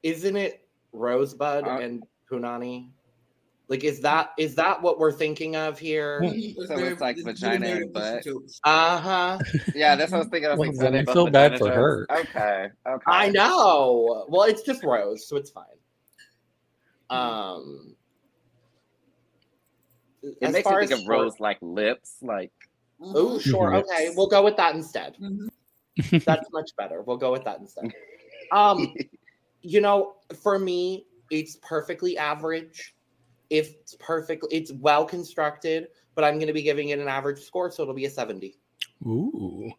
Isn't 0.05 0.35
it 0.35 0.67
Rosebud 0.93 1.65
Uh, 1.65 1.79
and 1.81 2.03
Punani? 2.31 2.89
Like, 3.69 3.83
is 3.83 4.01
that 4.01 4.33
is 4.37 4.53
that 4.53 4.79
what 4.83 4.99
we're 4.99 5.11
thinking 5.11 5.55
of 5.55 5.79
here? 5.79 6.21
So 6.67 6.77
it's 6.85 7.01
like 7.01 7.17
vagina 7.23 7.65
and 7.69 7.91
butt? 7.91 8.23
Uh 8.63 8.99
huh. 8.99 9.39
Yeah, 9.73 9.95
that's 9.95 10.11
what 10.11 10.17
I 10.17 10.19
was 10.19 10.27
thinking. 10.29 10.45
I 10.47 10.51
was 10.51 10.59
Well, 10.59 10.69
like, 10.69 10.77
then 10.77 11.05
so 11.05 11.11
I 11.11 11.13
feel 11.15 11.25
bad 11.31 11.51
vagina 11.53 11.57
for 11.57 11.71
her. 11.71 12.07
Okay, 12.11 12.69
okay. 12.87 13.03
I 13.07 13.29
know. 13.29 14.27
Well, 14.29 14.43
it's 14.43 14.61
just 14.61 14.83
Rose, 14.83 15.27
so 15.27 15.37
it's 15.37 15.49
fine. 15.49 15.65
Um, 17.09 17.95
It 20.21 20.51
makes 20.51 20.67
me 20.69 20.75
think 20.75 20.83
as 20.83 20.91
of 20.91 20.99
short- 20.99 21.09
rose 21.09 21.39
like 21.39 21.57
lips, 21.61 22.17
like 22.21 22.51
Oh, 23.01 23.39
sure. 23.39 23.71
Mhm. 23.71 23.79
Okay, 23.83 24.13
we'll 24.15 24.27
go 24.27 24.43
with 24.43 24.55
that 24.57 24.75
instead. 24.75 25.17
Mhm. 25.19 25.49
That's 26.23 26.47
much 26.51 26.69
better. 26.77 27.01
We'll 27.01 27.17
go 27.17 27.31
with 27.31 27.43
that 27.45 27.59
instead. 27.59 27.91
Um, 28.51 28.93
you 29.65 29.81
know, 29.81 30.17
for 30.41 30.59
me, 30.59 31.07
it's 31.31 31.57
perfectly 31.57 32.17
average. 32.17 32.95
If 33.49 33.73
It's 33.81 33.95
perfect. 33.99 34.45
It's 34.51 34.71
well 34.71 35.05
constructed, 35.05 35.87
but 36.13 36.23
I'm 36.23 36.35
going 36.35 36.47
to 36.47 36.53
be 36.53 36.61
giving 36.61 36.89
it 36.89 36.99
an 36.99 37.07
average 37.07 37.39
score, 37.39 37.71
so 37.71 37.83
it'll 37.83 37.95
be 37.95 38.05
a 38.05 38.09
70. 38.09 38.57
Ooh. 39.05 39.71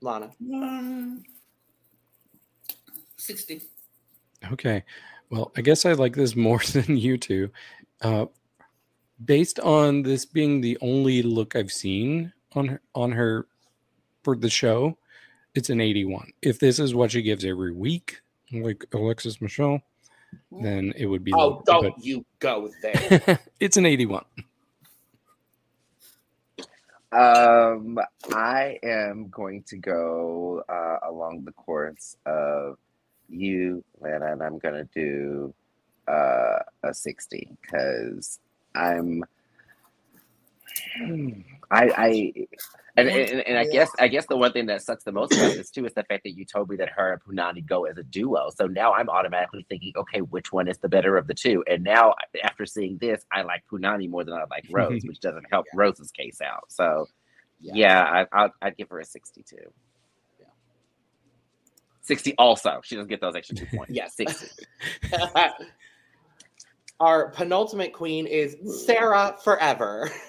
Lana. 0.00 0.30
Um, 0.52 1.22
60. 3.16 3.62
Okay. 4.52 4.84
Well, 5.30 5.52
I 5.56 5.60
guess 5.60 5.86
I 5.86 5.92
like 5.92 6.14
this 6.14 6.36
more 6.36 6.60
than 6.72 6.96
you 6.96 7.16
two. 7.16 7.50
Uh, 8.00 8.26
based 9.24 9.60
on 9.60 10.02
this 10.02 10.26
being 10.26 10.60
the 10.60 10.76
only 10.80 11.22
look 11.22 11.56
I've 11.56 11.72
seen 11.72 12.32
on 12.54 12.68
her, 12.68 12.80
on 12.94 13.12
her 13.12 13.46
for 14.22 14.36
the 14.36 14.50
show, 14.50 14.96
it's 15.54 15.70
an 15.70 15.80
81. 15.80 16.32
If 16.42 16.58
this 16.58 16.78
is 16.78 16.94
what 16.94 17.10
she 17.10 17.22
gives 17.22 17.44
every 17.44 17.72
week, 17.72 18.20
like 18.52 18.84
Alexis 18.92 19.40
Michelle, 19.40 19.82
then 20.50 20.92
it 20.96 21.06
would 21.06 21.24
be. 21.24 21.32
Oh, 21.34 21.62
lower, 21.66 21.82
don't 21.82 22.04
you 22.04 22.24
go 22.38 22.70
there. 22.82 23.38
it's 23.60 23.76
an 23.76 23.86
81. 23.86 24.24
Um, 27.12 27.98
I 28.32 28.78
am 28.82 29.28
going 29.28 29.62
to 29.64 29.76
go 29.76 30.64
uh, 30.66 31.06
along 31.06 31.44
the 31.44 31.52
course 31.52 32.16
of 32.24 32.78
you, 33.28 33.84
Lana, 34.00 34.32
and 34.32 34.42
I'm 34.42 34.58
gonna 34.58 34.88
do 34.94 35.52
uh, 36.08 36.60
a 36.82 36.94
sixty 36.94 37.48
because 37.60 38.38
I'm. 38.74 39.24
I, 41.70 41.90
I 41.96 42.32
and, 42.96 43.08
and, 43.08 43.40
and 43.40 43.58
I 43.58 43.64
guess 43.64 43.90
I 43.98 44.08
guess 44.08 44.26
the 44.26 44.36
one 44.36 44.52
thing 44.52 44.66
that 44.66 44.82
sucks 44.82 45.04
the 45.04 45.12
most 45.12 45.32
about 45.32 45.54
this 45.54 45.70
too 45.70 45.86
is 45.86 45.94
the 45.94 46.02
fact 46.04 46.24
that 46.24 46.32
you 46.36 46.44
told 46.44 46.68
me 46.68 46.76
that 46.76 46.90
her 46.90 47.12
and 47.12 47.22
Punani 47.22 47.64
go 47.64 47.84
as 47.86 47.96
a 47.96 48.02
duo. 48.02 48.50
So 48.54 48.66
now 48.66 48.92
I'm 48.92 49.08
automatically 49.08 49.64
thinking, 49.68 49.92
okay, 49.96 50.20
which 50.20 50.52
one 50.52 50.68
is 50.68 50.76
the 50.78 50.88
better 50.90 51.16
of 51.16 51.26
the 51.26 51.34
two? 51.34 51.64
And 51.68 51.82
now 51.84 52.14
after 52.44 52.66
seeing 52.66 52.98
this, 52.98 53.24
I 53.32 53.42
like 53.42 53.62
Punani 53.72 54.10
more 54.10 54.24
than 54.24 54.34
I 54.34 54.44
like 54.50 54.66
Rose, 54.70 55.02
which 55.04 55.20
doesn't 55.20 55.46
help 55.50 55.64
Yeah. 55.72 55.80
Rose's 55.80 56.10
case 56.10 56.40
out. 56.42 56.64
So 56.70 57.06
Yeah. 57.60 57.72
yeah, 57.74 58.02
I, 58.32 58.38
I'll, 58.42 58.54
I'd 58.60 58.76
give 58.76 58.90
her 58.90 59.00
a 59.00 59.04
62. 59.06 59.56
Yeah. 60.38 60.46
60 62.02 62.34
also. 62.36 62.80
She 62.84 62.96
doesn't 62.96 63.08
get 63.08 63.20
those 63.22 63.36
extra 63.36 63.56
two 63.56 63.66
points. 63.74 63.92
Yes. 63.94 64.16
60. 64.16 64.64
Our 67.00 67.30
penultimate 67.30 67.92
queen 67.94 68.26
is 68.26 68.56
Sara 68.84 69.36
Forever. 69.42 70.10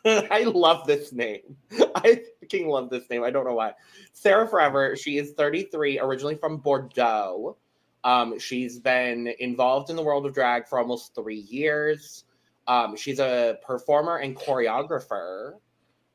I 0.30 0.44
love 0.44 0.86
this 0.86 1.12
name. 1.12 1.56
I 1.94 2.22
fucking 2.40 2.68
love 2.68 2.90
this 2.90 3.08
name. 3.10 3.24
I 3.24 3.30
don't 3.30 3.46
know 3.46 3.54
why. 3.54 3.74
Sara 4.12 4.46
Forever. 4.46 4.96
She 4.96 5.18
is 5.18 5.32
33, 5.32 5.98
originally 6.00 6.36
from 6.36 6.58
Bordeaux. 6.58 7.56
Um, 8.04 8.38
she's 8.38 8.78
been 8.78 9.32
involved 9.40 9.90
in 9.90 9.96
the 9.96 10.02
world 10.02 10.24
of 10.26 10.34
drag 10.34 10.66
for 10.66 10.78
almost 10.78 11.14
three 11.14 11.40
years. 11.40 12.24
Um, 12.66 12.96
she's 12.96 13.18
a 13.18 13.58
performer 13.66 14.18
and 14.18 14.36
choreographer 14.36 15.54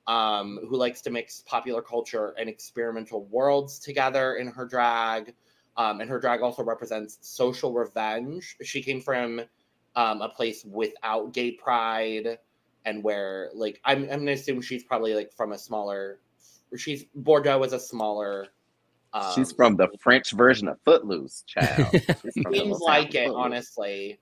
um, 0.07 0.60
who 0.68 0.77
likes 0.77 1.01
to 1.01 1.10
mix 1.10 1.43
popular 1.45 1.81
culture 1.81 2.34
and 2.38 2.49
experimental 2.49 3.26
worlds 3.26 3.80
together 3.80 4.35
in 4.35 4.47
her 4.47 4.65
drag. 4.65 5.34
Um, 5.76 6.01
and 6.01 6.10
her 6.10 6.19
drag 6.19 6.41
also 6.41 6.64
represents 6.64 7.18
social 7.22 7.73
revenge. 7.73 8.55
She 8.61 8.81
came 8.81 9.01
from 9.01 9.41
um, 9.95 10.22
a 10.22 10.30
place 10.30 10.64
without 10.65 11.34
gay 11.34 11.51
pride 11.51 12.38
and 12.85 13.03
where, 13.03 13.49
like, 13.53 13.80
I'm, 13.85 14.03
I'm 14.03 14.19
gonna 14.19 14.31
assume 14.31 14.61
she's 14.61 14.84
probably 14.84 15.14
like 15.15 15.31
from 15.34 15.51
a 15.51 15.57
smaller. 15.57 16.19
She's 16.76 17.05
Bordeaux 17.15 17.60
was 17.60 17.73
a 17.73 17.80
smaller. 17.80 18.47
Um, 19.14 19.31
She's 19.35 19.51
from 19.51 19.76
the 19.76 19.89
French 19.99 20.31
version 20.31 20.68
of 20.68 20.80
Footloose, 20.84 21.43
child. 21.47 21.88
She's 21.91 22.34
from 22.41 22.51
the 22.51 22.57
Seems 22.57 22.80
like 22.80 23.14
it, 23.14 23.27
Footloose. 23.27 23.35
honestly. 23.35 24.19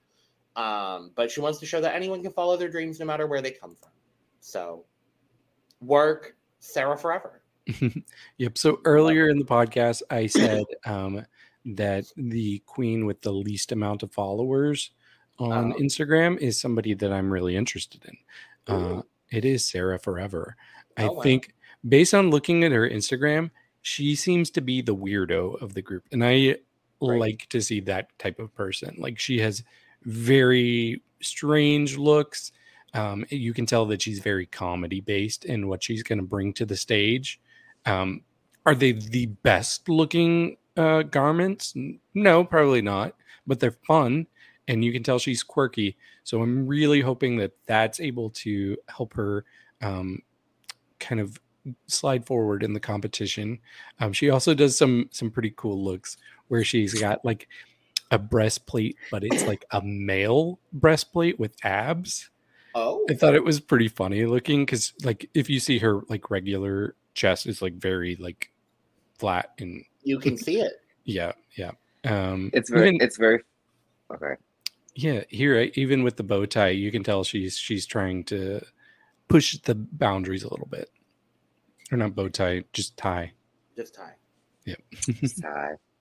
Um, 0.54 1.12
but 1.14 1.30
she 1.30 1.40
wants 1.40 1.60
to 1.60 1.66
show 1.66 1.80
that 1.80 1.94
anyone 1.94 2.22
can 2.22 2.30
follow 2.32 2.58
their 2.58 2.68
dreams 2.68 3.00
no 3.00 3.06
matter 3.06 3.26
where 3.26 3.40
they 3.40 3.52
come 3.52 3.74
from. 3.80 3.88
So, 4.40 4.84
work 5.80 6.36
Sara 6.60 6.96
forever. 6.98 7.40
yep. 8.36 8.58
So 8.58 8.80
earlier 8.84 9.28
in 9.28 9.38
the 9.38 9.44
podcast, 9.46 10.02
I 10.10 10.26
said 10.26 10.64
um, 10.84 11.24
that 11.64 12.04
the 12.16 12.58
queen 12.66 13.06
with 13.06 13.22
the 13.22 13.32
least 13.32 13.72
amount 13.72 14.02
of 14.02 14.12
followers 14.12 14.90
on 15.38 15.72
Oh. 15.72 15.76
Instagram 15.76 16.38
is 16.38 16.60
somebody 16.60 16.92
that 16.94 17.12
I'm 17.12 17.32
really 17.32 17.56
interested 17.56 18.04
in. 18.04 18.16
Uh, 18.66 19.02
it 19.30 19.44
is 19.44 19.64
Sara 19.64 19.98
Forever. 19.98 20.56
I 20.96 21.04
Oh, 21.04 21.12
wow. 21.12 21.22
think 21.22 21.54
based 21.88 22.14
on 22.14 22.30
looking 22.30 22.64
at 22.64 22.72
her 22.72 22.88
Instagram, 22.88 23.50
she 23.82 24.14
seems 24.14 24.50
to 24.50 24.60
be 24.60 24.80
the 24.82 24.94
weirdo 24.94 25.60
of 25.60 25.74
the 25.74 25.82
group. 25.82 26.04
And 26.12 26.24
I 26.24 26.56
Right. 27.00 27.18
like 27.18 27.46
to 27.48 27.60
see 27.60 27.80
that 27.80 28.16
type 28.18 28.38
of 28.38 28.54
person. 28.54 28.94
Like 28.98 29.18
she 29.18 29.40
has 29.40 29.64
very 30.04 31.02
strange 31.20 31.96
looks. 31.98 32.52
Um, 32.94 33.24
you 33.30 33.52
can 33.52 33.66
tell 33.66 33.86
that 33.86 34.02
she's 34.02 34.20
very 34.20 34.46
comedy 34.46 35.00
based 35.00 35.44
in 35.44 35.66
what 35.66 35.82
she's 35.82 36.02
going 36.04 36.18
to 36.18 36.24
bring 36.24 36.52
to 36.54 36.66
the 36.66 36.76
stage. 36.76 37.40
Um, 37.86 38.22
are 38.66 38.74
they 38.76 38.92
the 38.92 39.26
best 39.26 39.88
looking 39.88 40.58
uh, 40.76 41.02
garments? 41.02 41.74
No, 42.14 42.44
probably 42.44 42.82
not, 42.82 43.16
but 43.46 43.58
they're 43.58 43.76
fun 43.86 44.26
and 44.68 44.84
you 44.84 44.92
can 44.92 45.02
tell 45.02 45.18
she's 45.18 45.42
quirky. 45.42 45.96
So 46.24 46.42
I'm 46.42 46.66
really 46.66 47.00
hoping 47.00 47.36
that 47.38 47.52
that's 47.66 48.00
able 48.00 48.30
to 48.30 48.76
help 48.88 49.14
her 49.14 49.44
um, 49.80 50.20
kind 51.00 51.20
of 51.20 51.40
slide 51.86 52.26
forward 52.26 52.62
in 52.62 52.72
the 52.72 52.80
competition. 52.80 53.58
Um, 54.00 54.12
she 54.12 54.30
also 54.30 54.54
does 54.54 54.76
some 54.76 55.08
some 55.12 55.30
pretty 55.30 55.52
cool 55.56 55.82
looks 55.82 56.16
where 56.48 56.64
she's 56.64 56.94
got 57.00 57.24
like 57.24 57.48
a 58.10 58.18
breastplate, 58.18 58.96
but 59.10 59.24
it's 59.24 59.46
like 59.46 59.64
a 59.70 59.80
male 59.82 60.58
breastplate 60.72 61.38
with 61.38 61.54
abs. 61.64 62.28
Oh, 62.74 63.04
I 63.10 63.14
thought 63.14 63.34
it 63.34 63.44
was 63.44 63.60
pretty 63.60 63.88
funny 63.88 64.24
looking 64.26 64.64
because 64.64 64.92
like 65.04 65.28
if 65.34 65.50
you 65.50 65.60
see 65.60 65.78
her 65.78 66.00
like 66.08 66.30
regular 66.30 66.94
chest 67.14 67.46
is 67.46 67.60
like 67.62 67.74
very 67.74 68.16
like 68.16 68.50
flat 69.18 69.50
and 69.58 69.84
you 70.02 70.18
can 70.18 70.36
see 70.36 70.60
it. 70.60 70.72
yeah 71.04 71.32
yeah 71.56 71.72
um 72.04 72.50
It's 72.54 72.70
very, 72.70 72.88
even- 72.88 73.02
it's 73.02 73.16
very, 73.18 73.40
okay. 74.12 74.34
Yeah 74.94 75.22
here 75.28 75.70
even 75.74 76.02
with 76.02 76.16
the 76.16 76.22
bow 76.22 76.44
tie 76.46 76.68
you 76.68 76.90
can 76.90 77.02
tell 77.02 77.24
she's 77.24 77.56
she's 77.56 77.86
trying 77.86 78.24
to 78.24 78.60
push 79.28 79.56
the 79.58 79.74
boundaries 79.74 80.42
a 80.42 80.48
little 80.48 80.66
bit 80.66 80.90
or 81.90 81.98
not 81.98 82.14
bow 82.14 82.28
tie 82.28 82.62
just 82.72 82.96
tie 82.96 83.32
Just 83.76 83.94
tie. 83.94 84.14
Sigh. 85.24 85.74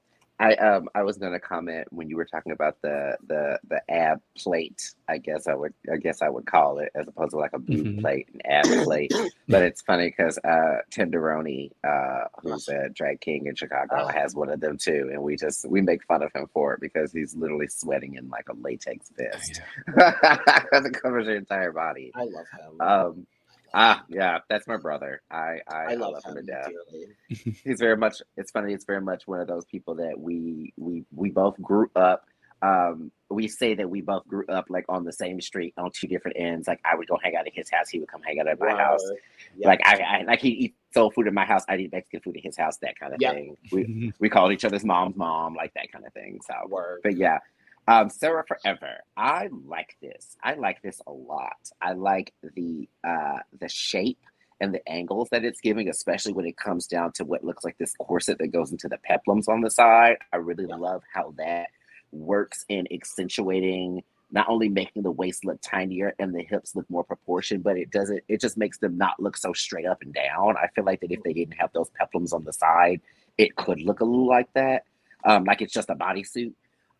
I 0.42 0.56
um 0.56 0.90
I 0.96 1.04
was 1.04 1.18
gonna 1.20 1.40
comment 1.40 1.88
when 1.92 2.10
you 2.10 2.18
were 2.18 2.26
talking 2.26 2.52
about 2.52 2.82
the 2.82 3.16
the 3.28 3.60
the 3.70 3.80
ab 3.92 4.22
plate. 4.38 4.96
I 5.08 5.20
guess 5.20 5.48
I 5.48 5.54
would 5.54 5.74
I 5.92 5.98
guess 5.98 6.22
I 6.24 6.30
would 6.30 6.48
call 6.48 6.80
it 6.80 6.90
as 6.96 7.08
opposed 7.08 7.32
to 7.32 7.38
like 7.38 7.54
a 7.54 7.60
boob 7.60 7.86
Mhm. 7.86 8.02
plate 8.02 8.28
and 8.34 8.42
ab 8.46 8.84
plate. 8.86 9.14
But 9.48 9.62
it's 9.62 9.82
funny 9.84 10.08
because 10.10 10.40
uh 10.40 10.80
Tenderoni, 10.90 11.70
uh, 11.84 12.26
who's 12.42 12.68
a 12.70 12.90
drag 12.90 13.22
king 13.22 13.46
in 13.46 13.56
Chicago, 13.56 13.98
Oh. 14.00 14.08
has 14.08 14.34
one 14.36 14.50
of 14.50 14.60
them 14.60 14.78
too, 14.78 15.10
and 15.14 15.22
we 15.22 15.36
just 15.36 15.70
we 15.70 15.80
make 15.82 16.04
fun 16.06 16.24
of 16.24 16.32
him 16.34 16.48
for 16.54 16.74
it 16.74 16.80
because 16.82 17.12
he's 17.14 17.36
literally 17.36 17.68
sweating 17.68 18.16
in 18.16 18.28
like 18.30 18.50
a 18.50 18.54
latex 18.56 19.12
vest 19.16 19.62
because 19.86 20.86
it 20.86 20.94
covers 21.02 21.28
your 21.28 21.36
entire 21.36 21.72
body. 21.72 22.12
I 22.16 22.24
love 22.24 22.46
him. 22.58 22.82
Um, 22.82 23.28
ah, 23.74 24.04
yeah, 24.10 24.40
that's 24.50 24.68
my 24.68 24.78
brother. 24.78 25.22
I 25.32 25.60
I, 25.68 25.76
I 25.76 25.92
I 25.92 25.94
love, 25.96 26.14
love 26.14 26.24
him 26.26 26.36
to 26.36 26.42
death 26.44 26.70
dearly. 26.70 27.08
he's 27.64 27.80
very 27.80 27.98
much 27.98 28.22
it's 28.38 28.52
funny 28.52 28.74
it's 28.74 28.86
very 28.86 29.02
much 29.02 29.28
one 29.28 29.40
of 29.40 29.48
those 29.48 29.66
people 29.66 29.96
that 29.96 30.20
we 30.20 30.74
we 30.78 31.04
we 31.16 31.30
both 31.30 31.60
grew 31.62 31.90
up 31.96 32.26
um 32.62 33.12
we 33.30 33.48
say 33.48 33.74
that 33.74 33.90
we 33.90 34.02
both 34.02 34.28
grew 34.28 34.46
up 34.48 34.66
like 34.70 34.86
on 34.90 35.04
the 35.06 35.14
same 35.14 35.40
street 35.42 35.74
on 35.78 35.90
two 35.92 36.06
different 36.08 36.36
ends 36.38 36.68
like 36.68 36.80
i 36.86 36.94
would 36.96 37.08
go 37.08 37.18
hang 37.24 37.36
out 37.36 37.48
at 37.48 37.54
his 37.56 37.70
house 37.72 37.90
he 37.90 37.98
would 38.00 38.08
come 38.10 38.22
hang 38.22 38.40
out 38.40 38.48
at 38.48 38.60
my 38.60 38.68
Wow. 38.68 38.78
house 38.78 39.10
Yeah. 39.58 39.68
like 39.70 39.80
I, 39.86 40.00
I 40.20 40.24
like 40.24 40.42
he 40.42 40.50
eat 40.50 40.76
soul 40.94 41.10
food 41.10 41.28
at 41.28 41.34
my 41.34 41.46
house 41.46 41.64
i 41.70 41.78
eat 41.78 41.92
mexican 41.92 42.20
food 42.20 42.38
at 42.38 42.44
his 42.44 42.58
house 42.58 42.78
that 42.80 43.00
kind 43.00 43.14
of 43.16 43.22
Yeah. 43.22 43.32
thing 43.32 43.58
we 43.72 44.14
we 44.20 44.30
called 44.30 44.52
each 44.52 44.66
other's 44.66 44.84
mom's 44.86 45.16
mom 45.16 45.56
like 45.56 45.74
that 45.76 45.92
kind 45.92 46.06
of 46.06 46.14
thing 46.14 46.40
so 46.46 46.54
Word. 46.68 47.00
but 47.04 47.18
yeah 47.18 47.40
um 47.88 48.10
sara 48.10 48.44
forever 48.48 48.98
i 49.18 49.50
like 49.66 49.98
this 50.02 50.38
i 50.44 50.54
like 50.56 50.82
this 50.82 51.02
a 51.08 51.12
lot 51.12 51.58
i 51.82 51.94
like 51.94 52.34
the 52.56 52.88
uh 53.04 53.40
the 53.60 53.70
shape 53.70 54.20
and 54.62 54.74
the 54.74 54.88
angles 54.90 55.30
that 55.32 55.44
it's 55.46 55.62
giving 55.62 55.90
especially 55.90 56.34
when 56.34 56.46
it 56.46 56.58
comes 56.58 56.88
down 56.88 57.12
to 57.14 57.26
what 57.26 57.44
looks 57.44 57.64
like 57.66 57.78
this 57.78 57.94
corset 58.00 58.38
that 58.40 58.50
goes 58.50 58.72
into 58.72 58.88
the 58.88 59.00
peplums 59.10 59.48
on 59.50 59.62
the 59.62 59.72
side 59.72 60.18
i 60.34 60.38
really 60.38 60.68
Yeah. 60.68 60.76
love 60.76 61.04
how 61.14 61.34
that 61.38 61.68
works 62.12 62.66
in 62.70 62.88
accentuating 62.94 64.04
not 64.32 64.50
only 64.50 64.70
making 64.70 65.04
the 65.04 65.12
waist 65.12 65.46
look 65.46 65.60
tinier 65.62 66.14
and 66.20 66.34
the 66.36 66.44
hips 66.44 66.76
look 66.76 66.90
more 66.90 67.04
proportioned, 67.04 67.64
but 67.64 67.78
it 67.78 67.92
doesn't, 67.92 68.22
it 68.28 68.42
just 68.42 68.58
makes 68.58 68.78
them 68.80 68.98
not 68.98 69.20
look 69.22 69.38
so 69.38 69.54
straight 69.54 69.86
up 69.86 70.02
and 70.02 70.14
down. 70.14 70.56
I 70.58 70.68
feel 70.76 70.86
like 70.86 71.02
that 71.02 71.12
if 71.12 71.24
they 71.24 71.34
didn't 71.34 71.56
have 71.60 71.72
those 71.74 71.90
peplums 72.02 72.34
on 72.34 72.44
the 72.44 72.54
side, 72.54 73.02
it 73.38 73.56
could 73.56 73.82
look 73.82 74.02
a 74.02 74.06
little 74.06 74.28
like 74.28 74.52
that. 74.54 74.84
Um, 75.26 75.46
like 75.46 75.62
it's 75.62 75.74
just 75.74 75.90
a 75.90 75.96
bodysuit. 75.96 76.54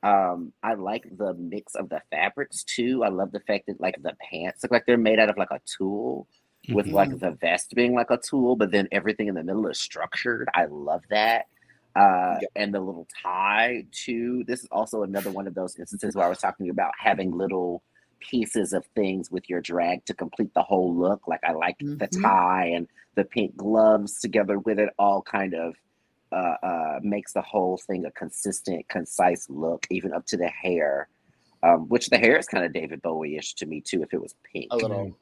Um, 0.04 0.54
I 0.64 0.74
like 0.74 1.06
the 1.18 1.34
mix 1.36 1.76
of 1.76 1.90
the 1.90 2.02
fabrics 2.10 2.64
too. 2.64 3.04
I 3.04 3.10
love 3.10 3.32
the 3.32 3.40
fact 3.42 3.66
that 3.68 3.80
like 3.80 4.02
the 4.02 4.16
pants 4.32 4.64
look 4.64 4.72
like 4.72 4.86
they're 4.88 4.98
made 4.98 5.20
out 5.20 5.30
of 5.30 5.38
like 5.38 5.52
a 5.52 5.60
tulle 5.66 6.28
with 6.72 6.88
Mhm. 6.88 6.94
like 6.94 7.20
the 7.20 7.32
vest 7.32 7.74
being 7.76 7.94
like 7.94 8.10
a 8.10 8.18
tulle, 8.18 8.56
but 8.56 8.72
then 8.72 8.88
everything 8.92 9.28
in 9.28 9.36
the 9.36 9.44
middle 9.44 9.68
is 9.68 9.80
structured. 9.80 10.50
I 10.56 10.66
love 10.66 11.04
that. 11.10 11.46
Uh, 11.96 12.42
Yeah. 12.42 12.48
and 12.56 12.74
the 12.74 12.80
little 12.80 13.08
tie 13.22 13.86
too. 13.92 14.44
This 14.46 14.62
is 14.62 14.70
also 14.72 15.04
another 15.04 15.32
one 15.32 15.46
of 15.48 15.54
those 15.56 15.78
instances 15.78 16.16
where 16.16 16.26
I 16.26 16.30
was 16.30 16.40
talking 16.40 16.70
about 16.70 16.94
having 16.98 17.32
little 17.32 17.84
pieces 18.22 18.72
of 18.74 18.86
things 18.96 19.30
with 19.32 19.50
your 19.50 19.62
drag 19.62 20.06
to 20.06 20.14
complete 20.14 20.54
the 20.54 20.64
whole 20.64 20.96
look. 20.96 21.28
Like 21.28 21.42
I 21.44 21.52
like 21.52 21.78
the 22.00 22.08
Mhm. 22.08 22.22
tie 22.22 22.66
and 22.68 22.88
the 23.16 23.26
pink 23.26 23.56
gloves 23.58 24.20
together 24.20 24.58
with 24.60 24.80
it, 24.80 24.90
all 24.98 25.22
kind 25.22 25.54
of 25.54 25.76
uh, 26.32 26.56
uh, 26.64 27.00
makes 27.04 27.34
the 27.34 27.42
whole 27.42 27.78
thing 27.78 28.06
a 28.06 28.12
consistent, 28.12 28.88
concise 28.88 29.50
look, 29.50 29.86
even 29.90 30.14
up 30.14 30.26
to 30.28 30.38
the 30.38 30.48
hair. 30.48 31.08
Um, 31.64 31.88
which 31.90 32.08
the 32.08 32.18
hair 32.18 32.38
is 32.40 32.48
kind 32.48 32.66
of 32.66 32.74
David 32.74 33.04
Bowie-ish 33.04 33.54
to 33.56 33.68
me 33.68 33.82
too, 33.82 34.02
if 34.02 34.16
it 34.16 34.20
was 34.20 34.34
pink. 34.52 34.68
A 34.72 34.78
little, 34.78 35.16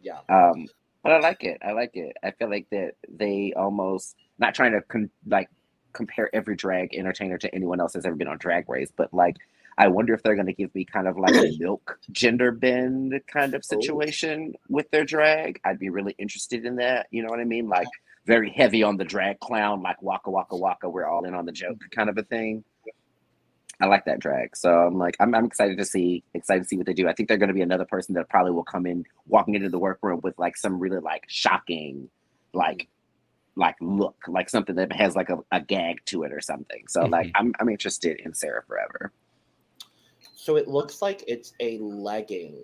yeah. 0.00 0.20
Um, 0.30 0.66
but 1.02 1.12
I 1.12 1.18
like 1.18 1.44
it. 1.44 1.58
I 1.62 1.72
like 1.72 1.94
it. 1.94 2.16
I 2.22 2.30
feel 2.30 2.48
like 2.48 2.66
that 2.70 2.94
they 3.06 3.52
almost 3.54 4.16
not 4.38 4.54
trying 4.54 4.72
to 4.72 4.80
con- 4.80 5.10
like 5.26 5.50
compare 5.92 6.34
every 6.34 6.56
drag 6.56 6.94
entertainer 6.94 7.36
to 7.38 7.54
anyone 7.54 7.80
else 7.80 7.92
that's 7.92 8.06
ever 8.06 8.16
been 8.16 8.28
on 8.28 8.38
Drag 8.38 8.68
Race, 8.68 8.92
but 8.96 9.12
like 9.12 9.36
I 9.78 9.86
wonder 9.86 10.12
if 10.12 10.22
they're 10.22 10.34
going 10.34 10.46
to 10.46 10.52
give 10.52 10.74
me 10.74 10.84
kind 10.84 11.06
of 11.06 11.16
like 11.16 11.34
a 11.34 11.56
milk 11.58 12.00
gender 12.10 12.50
bend 12.50 13.18
kind 13.28 13.54
of 13.54 13.64
situation 13.64 14.54
with 14.68 14.90
their 14.90 15.04
drag. 15.04 15.60
I'd 15.64 15.78
be 15.78 15.88
really 15.88 16.16
interested 16.18 16.66
in 16.66 16.76
that. 16.76 17.06
You 17.10 17.22
know 17.22 17.28
what 17.28 17.40
I 17.40 17.44
mean? 17.44 17.68
Like 17.68 17.86
very 18.28 18.50
heavy 18.50 18.82
on 18.82 18.98
the 18.98 19.04
drag 19.04 19.40
clown, 19.40 19.82
like 19.82 20.00
Waka 20.02 20.30
Waka 20.30 20.54
Waka. 20.54 20.88
We're 20.88 21.06
all 21.06 21.24
in 21.24 21.34
on 21.34 21.46
the 21.46 21.52
joke 21.52 21.80
kind 21.90 22.10
of 22.10 22.18
a 22.18 22.22
thing. 22.22 22.62
I 23.80 23.86
like 23.86 24.04
that 24.04 24.18
drag. 24.20 24.56
So 24.56 24.70
I'm 24.70 24.98
like, 24.98 25.16
I'm, 25.18 25.34
I'm 25.34 25.46
excited 25.46 25.78
to 25.78 25.84
see, 25.84 26.22
excited 26.34 26.64
to 26.64 26.68
see 26.68 26.76
what 26.76 26.84
they 26.86 26.92
do. 26.92 27.08
I 27.08 27.14
think 27.14 27.28
they're 27.28 27.38
going 27.38 27.48
to 27.48 27.54
be 27.54 27.62
another 27.62 27.86
person 27.86 28.14
that 28.16 28.28
probably 28.28 28.52
will 28.52 28.64
come 28.64 28.86
in 28.86 29.04
walking 29.26 29.54
into 29.54 29.70
the 29.70 29.78
workroom 29.78 30.20
with 30.22 30.38
like 30.38 30.56
some 30.56 30.78
really 30.78 30.98
like 30.98 31.24
shocking, 31.28 32.10
like, 32.52 32.88
like 33.56 33.76
look, 33.80 34.16
like 34.28 34.50
something 34.50 34.74
that 34.76 34.92
has 34.92 35.16
like 35.16 35.30
a, 35.30 35.38
a 35.52 35.60
gag 35.60 36.04
to 36.06 36.24
it 36.24 36.32
or 36.32 36.40
something. 36.40 36.84
So 36.88 37.06
like, 37.06 37.28
Mhm. 37.28 37.32
I'm, 37.36 37.54
I'm 37.60 37.68
interested 37.70 38.20
in 38.20 38.34
Sara 38.34 38.62
Forever. 38.66 39.12
So 40.34 40.56
it 40.56 40.68
looks 40.68 41.00
like 41.00 41.24
it's 41.26 41.54
a 41.60 41.78
legging 41.78 42.60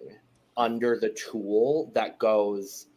under 0.57 0.99
the 0.99 1.11
tulle 1.11 1.91
that 1.95 2.19
goes 2.19 2.89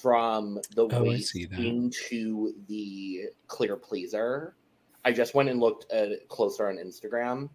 from 0.00 0.58
the 0.74 0.86
Oh, 0.86 0.88
I 0.90 1.00
waist 1.02 1.30
see 1.32 1.46
that. 1.46 1.58
into 1.58 2.54
the 2.68 3.26
clear 3.46 3.76
pleaser. 3.76 4.54
I 5.04 5.12
just 5.12 5.34
went 5.34 5.48
and 5.48 5.60
looked 5.60 5.90
at 5.92 6.28
closer 6.28 6.68
on 6.68 6.76
Instagram, 6.76 7.48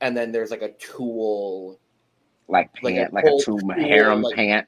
and 0.00 0.16
then 0.16 0.30
there's 0.32 0.50
like 0.50 0.62
a 0.62 0.72
tulle, 0.72 1.78
Like 2.48 2.70
Like 2.82 2.94
a 2.94 2.96
pant, 2.98 3.12
like 3.14 3.24
a, 3.24 3.28
full 3.28 3.40
tomb 3.40 3.58
tulle, 3.60 3.74
harem 3.78 4.22
like- 4.22 4.36
pant. 4.36 4.66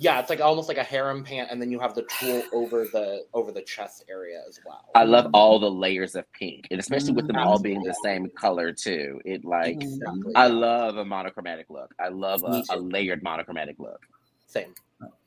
Yeah, 0.00 0.20
it's 0.20 0.30
like 0.30 0.40
almost 0.40 0.68
like 0.68 0.78
a 0.78 0.84
harem 0.84 1.24
pant, 1.24 1.48
and 1.50 1.60
then 1.60 1.72
you 1.72 1.80
have 1.80 1.92
the 1.94 2.02
tulle 2.04 2.42
over 2.52 2.84
the 2.84 3.24
over 3.34 3.50
the 3.50 3.62
chest 3.62 4.04
area 4.08 4.42
as 4.48 4.60
well. 4.64 4.84
I 4.94 5.02
love 5.02 5.28
all 5.34 5.58
the 5.58 5.68
layers 5.70 6.14
of 6.14 6.30
pink, 6.32 6.68
and 6.70 6.78
especially 6.78 7.12
with 7.14 7.26
them 7.26 7.34
Mhm. 7.34 7.44
all 7.44 7.58
being 7.58 7.82
the 7.82 7.94
same 8.04 8.28
color 8.30 8.72
too. 8.72 9.20
It 9.24 9.44
like 9.44 9.82
exactly. 9.82 10.32
I 10.36 10.46
love 10.46 10.98
a 10.98 11.04
monochromatic 11.04 11.68
look. 11.68 11.92
I 11.98 12.08
love 12.10 12.44
a, 12.44 12.62
a 12.70 12.76
layered 12.78 13.24
monochromatic 13.24 13.80
look. 13.80 14.06
Same. 14.46 14.72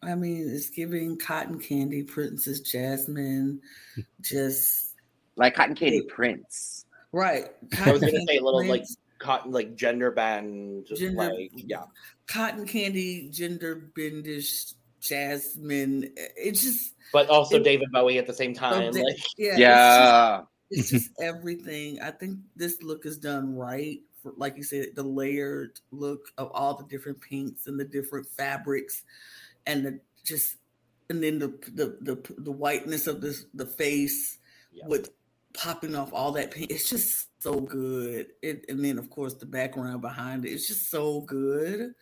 I 0.04 0.16
mean, 0.16 0.50
it's 0.50 0.70
giving 0.70 1.18
cotton 1.18 1.60
candy, 1.60 2.04
Princess 2.04 2.60
Jasmine, 2.62 3.62
just 4.22 4.96
Like 5.36 5.56
cotton 5.56 5.76
candy 5.76 5.98
Yeah. 6.08 6.14
Prince. 6.14 6.86
right. 7.12 7.46
I 7.80 7.92
was 7.92 8.02
gonna 8.02 8.12
Cotton 8.12 8.28
say 8.28 8.38
a 8.38 8.44
little 8.44 8.66
like 8.66 8.84
cotton, 9.20 9.52
like 9.52 9.76
gender 9.76 10.12
bend, 10.12 10.88
just 10.88 11.02
Gender- 11.02 11.18
like 11.18 11.52
yeah. 11.56 11.84
cotton 12.28 12.66
candy, 12.66 13.30
gender 13.30 13.90
bendish, 13.96 14.74
Jasmine. 15.00 16.12
It's 16.18 16.62
just 16.62 16.96
But 17.14 17.30
also 17.30 17.58
It- 17.58 17.64
David 17.64 17.92
Bowie 17.92 18.18
at 18.18 18.28
the 18.28 18.34
same 18.34 18.54
time. 18.54 18.92
da- 18.92 19.02
like 19.04 19.18
yeah, 19.38 19.58
Yeah. 19.58 20.42
It's 20.70 20.90
just, 20.90 20.94
it's 20.94 21.06
just 21.08 21.22
everything. 21.22 22.00
I 22.02 22.12
think 22.12 22.40
this 22.56 22.82
look 22.82 23.06
is 23.06 23.18
done 23.18 23.56
right. 23.56 24.00
For, 24.24 24.34
like 24.38 24.56
you 24.58 24.64
said, 24.64 24.88
the 24.96 25.04
layered 25.04 25.80
look 25.92 26.28
of 26.38 26.52
all 26.54 26.76
the 26.76 26.86
different 26.86 27.20
pinks 27.22 27.68
and 27.68 27.80
the 27.80 27.84
different 27.86 28.28
fabrics, 28.28 29.04
and 29.66 29.86
the 29.86 30.00
just 30.24 30.58
and 31.10 31.24
then 31.24 31.40
the 31.40 31.48
the 31.74 31.98
the, 32.02 32.34
the 32.38 32.52
whiteness 32.52 33.08
of 33.08 33.22
the 33.22 33.38
the 33.54 33.66
face 33.66 34.38
Yeah. 34.72 34.88
with 34.88 35.10
popping 35.54 35.96
off 35.96 36.14
all 36.14 36.32
that 36.34 36.52
paint. 36.52 36.72
It's 36.72 36.90
just 36.90 37.28
so 37.42 37.60
good. 37.60 38.28
It, 38.42 38.66
and 38.70 38.84
then 38.84 38.98
of 38.98 39.10
course 39.10 39.34
the 39.34 39.46
background 39.46 40.02
behind 40.02 40.46
it. 40.46 40.52
It's 40.52 40.68
just 40.68 40.90
so 40.90 41.22
good 41.22 41.94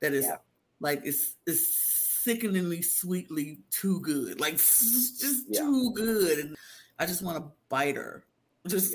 that 0.00 0.12
it's 0.14 0.26
Yeah. 0.26 0.36
like 0.80 1.00
it's 1.04 1.34
it's 1.46 1.74
sickeningly 2.22 2.82
sweetly 2.82 3.58
too 3.70 4.00
good. 4.00 4.38
Like 4.40 4.54
just 4.54 5.46
Yeah. 5.48 5.60
too 5.60 5.92
good. 5.94 6.38
And 6.38 6.56
I 6.98 7.06
just 7.06 7.22
want 7.22 7.38
to 7.38 7.50
bite 7.68 7.96
her. 7.96 8.24
Just 8.68 8.94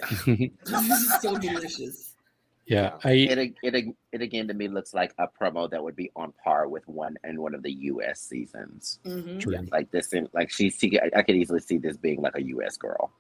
just 0.65 1.21
so 1.21 1.37
delicious. 1.37 2.06
Yeah, 2.67 2.97
I 3.03 3.11
It, 3.11 3.55
it 3.63 3.95
it 4.11 4.21
again 4.21 4.47
to 4.49 4.53
me 4.53 4.67
looks 4.67 4.93
like 4.93 5.13
a 5.17 5.27
promo 5.27 5.69
that 5.69 5.81
would 5.81 5.95
be 5.95 6.11
on 6.17 6.33
par 6.43 6.67
with 6.67 6.85
one 6.87 7.15
in 7.23 7.41
one 7.41 7.55
of 7.55 7.63
the 7.63 7.71
U.S. 7.71 8.19
seasons. 8.19 8.99
Mhm. 9.05 9.51
Yeah, 9.51 9.61
like 9.71 9.89
this, 9.91 10.11
in, 10.13 10.27
like 10.33 10.51
she, 10.51 10.69
she, 10.69 10.99
I 11.15 11.21
could 11.21 11.35
easily 11.35 11.61
see 11.61 11.77
this 11.77 11.95
being 11.95 12.21
like 12.21 12.35
a 12.35 12.43
U.S. 12.43 12.75
girl. 12.75 13.11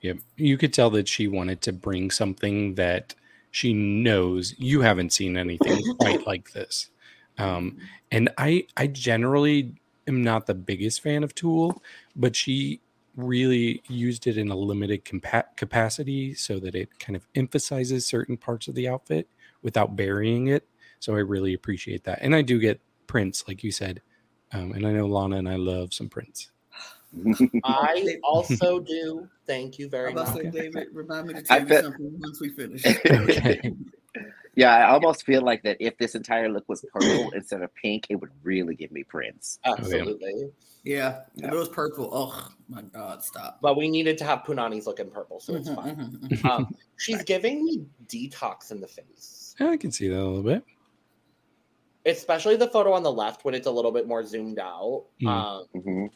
Yep. 0.00 0.18
You 0.36 0.58
could 0.58 0.72
tell 0.72 0.90
that 0.90 1.06
she 1.08 1.28
wanted 1.28 1.60
to 1.62 1.72
bring 1.72 2.10
something 2.10 2.74
that 2.74 3.14
she 3.52 3.72
knows 3.72 4.54
you 4.58 4.80
haven't 4.80 5.12
seen 5.12 5.36
anything 5.36 5.82
quite 5.98 6.26
like 6.26 6.52
this. 6.52 6.90
Um, 7.38 7.78
and 8.10 8.28
I 8.38 8.66
I 8.76 8.88
generally 8.88 9.74
am 10.08 10.22
not 10.22 10.46
the 10.46 10.54
biggest 10.54 11.02
fan 11.02 11.22
of 11.22 11.34
tulle, 11.34 11.80
but 12.16 12.34
she 12.34 12.80
really 13.16 13.82
used 13.88 14.26
it 14.26 14.38
in 14.38 14.50
a 14.50 14.56
limited 14.56 15.04
compa- 15.04 15.56
capacity 15.56 16.34
so 16.34 16.58
that 16.60 16.74
it 16.74 16.98
kind 16.98 17.16
of 17.16 17.26
emphasizes 17.34 18.06
certain 18.06 18.36
parts 18.36 18.68
of 18.68 18.74
the 18.74 18.88
outfit 18.88 19.28
without 19.62 19.96
burying 19.96 20.48
it. 20.48 20.66
So 21.00 21.14
I 21.14 21.20
really 21.20 21.54
appreciate 21.54 22.04
that. 22.04 22.18
And 22.22 22.34
I 22.34 22.42
do 22.42 22.58
get 22.58 22.80
prints, 23.06 23.44
like 23.48 23.64
you 23.64 23.72
said. 23.72 24.02
Um, 24.52 24.72
and 24.72 24.86
I 24.86 24.92
know 24.92 25.06
Lana 25.06 25.36
and 25.36 25.48
I 25.48 25.56
love 25.56 25.94
some 25.94 26.08
prints. 26.08 26.50
I 27.64 28.16
also 28.24 28.80
do. 28.80 29.28
Thank 29.46 29.78
you 29.78 29.88
very 29.88 30.12
was 30.12 30.22
about 30.22 30.34
much. 30.34 30.44
to 30.44 30.52
say, 30.52 30.62
David, 30.62 30.88
remind 30.92 31.26
me 31.28 31.34
to 31.34 31.40
I 31.40 31.42
tell 31.42 31.60
you 31.60 31.66
bet- 31.66 31.84
something 31.84 32.12
once 32.20 32.40
we 32.40 32.48
finish. 32.50 32.84
Okay. 33.10 33.74
Yeah, 34.60 34.76
I 34.76 34.90
almost 34.90 35.24
feel 35.24 35.40
like 35.40 35.62
that 35.62 35.78
if 35.80 35.96
this 35.96 36.14
entire 36.14 36.50
look 36.50 36.68
was 36.68 36.84
purple 36.92 37.30
instead 37.34 37.62
of 37.62 37.74
pink, 37.74 38.06
it 38.10 38.16
would 38.16 38.30
really 38.42 38.74
give 38.74 38.92
me 38.92 39.02
Prince. 39.04 39.58
Absolutely. 39.64 40.50
Yeah, 40.84 41.22
Yeah. 41.34 41.46
if 41.48 41.52
it 41.54 41.56
was 41.56 41.68
purple. 41.70 42.10
Oh 42.12 42.46
my 42.68 42.82
God, 42.82 43.24
stop. 43.24 43.58
But 43.62 43.78
we 43.78 43.88
needed 43.88 44.18
to 44.18 44.24
have 44.24 44.40
Punani's 44.40 44.86
look 44.86 45.00
in 45.00 45.10
purple, 45.10 45.40
so 45.40 45.54
it's 45.54 45.68
Mhm, 45.70 45.74
fine. 45.76 45.96
mhm, 45.96 46.20
mhm. 46.28 46.44
Um, 46.50 46.74
she's 46.98 47.22
giving 47.22 47.64
me 47.64 47.86
detox 48.06 48.70
in 48.70 48.82
the 48.82 48.86
face. 48.86 49.54
Yeah, 49.58 49.70
I 49.70 49.78
can 49.78 49.90
see 49.90 50.08
that 50.08 50.16
a 50.18 50.24
little 50.24 50.42
bit. 50.42 50.62
Especially 52.04 52.56
the 52.56 52.68
photo 52.68 52.92
on 52.92 53.02
the 53.02 53.12
left 53.12 53.44
when 53.46 53.54
it's 53.54 53.66
a 53.66 53.70
little 53.70 53.92
bit 53.92 54.06
more 54.06 54.22
zoomed 54.24 54.58
out. 54.58 55.06
Mm. 55.22 55.28
Um, 55.74 56.10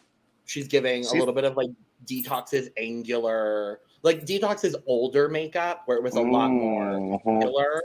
she's 0.44 0.68
giving 0.68 1.06
a 1.06 1.12
little 1.14 1.32
bit 1.34 1.44
of 1.44 1.56
like 1.56 1.70
detox's 2.04 2.68
angular 2.76 3.80
like 4.02 4.26
detox's 4.26 4.76
older 4.86 5.30
makeup 5.30 5.82
where 5.86 5.96
it 5.96 6.02
was 6.02 6.14
a 6.16 6.20
lot 6.20 6.50
more 6.50 6.82
Mhm, 6.84 7.20
angular 7.26 7.80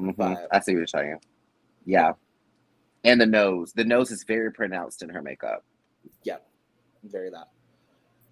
mhm. 0.00 0.14
But- 0.16 0.48
I 0.52 0.60
see 0.60 0.72
what 0.72 0.78
you're 0.78 0.86
saying. 0.86 1.20
Yeah, 1.84 2.12
and 3.04 3.20
the 3.20 3.26
nose. 3.26 3.72
The 3.72 3.84
nose 3.84 4.10
is 4.10 4.24
very 4.24 4.52
pronounced 4.52 5.02
in 5.02 5.08
her 5.08 5.22
makeup. 5.22 5.64
Yeah. 6.24 6.38
Very 7.04 7.30
that 7.30 7.48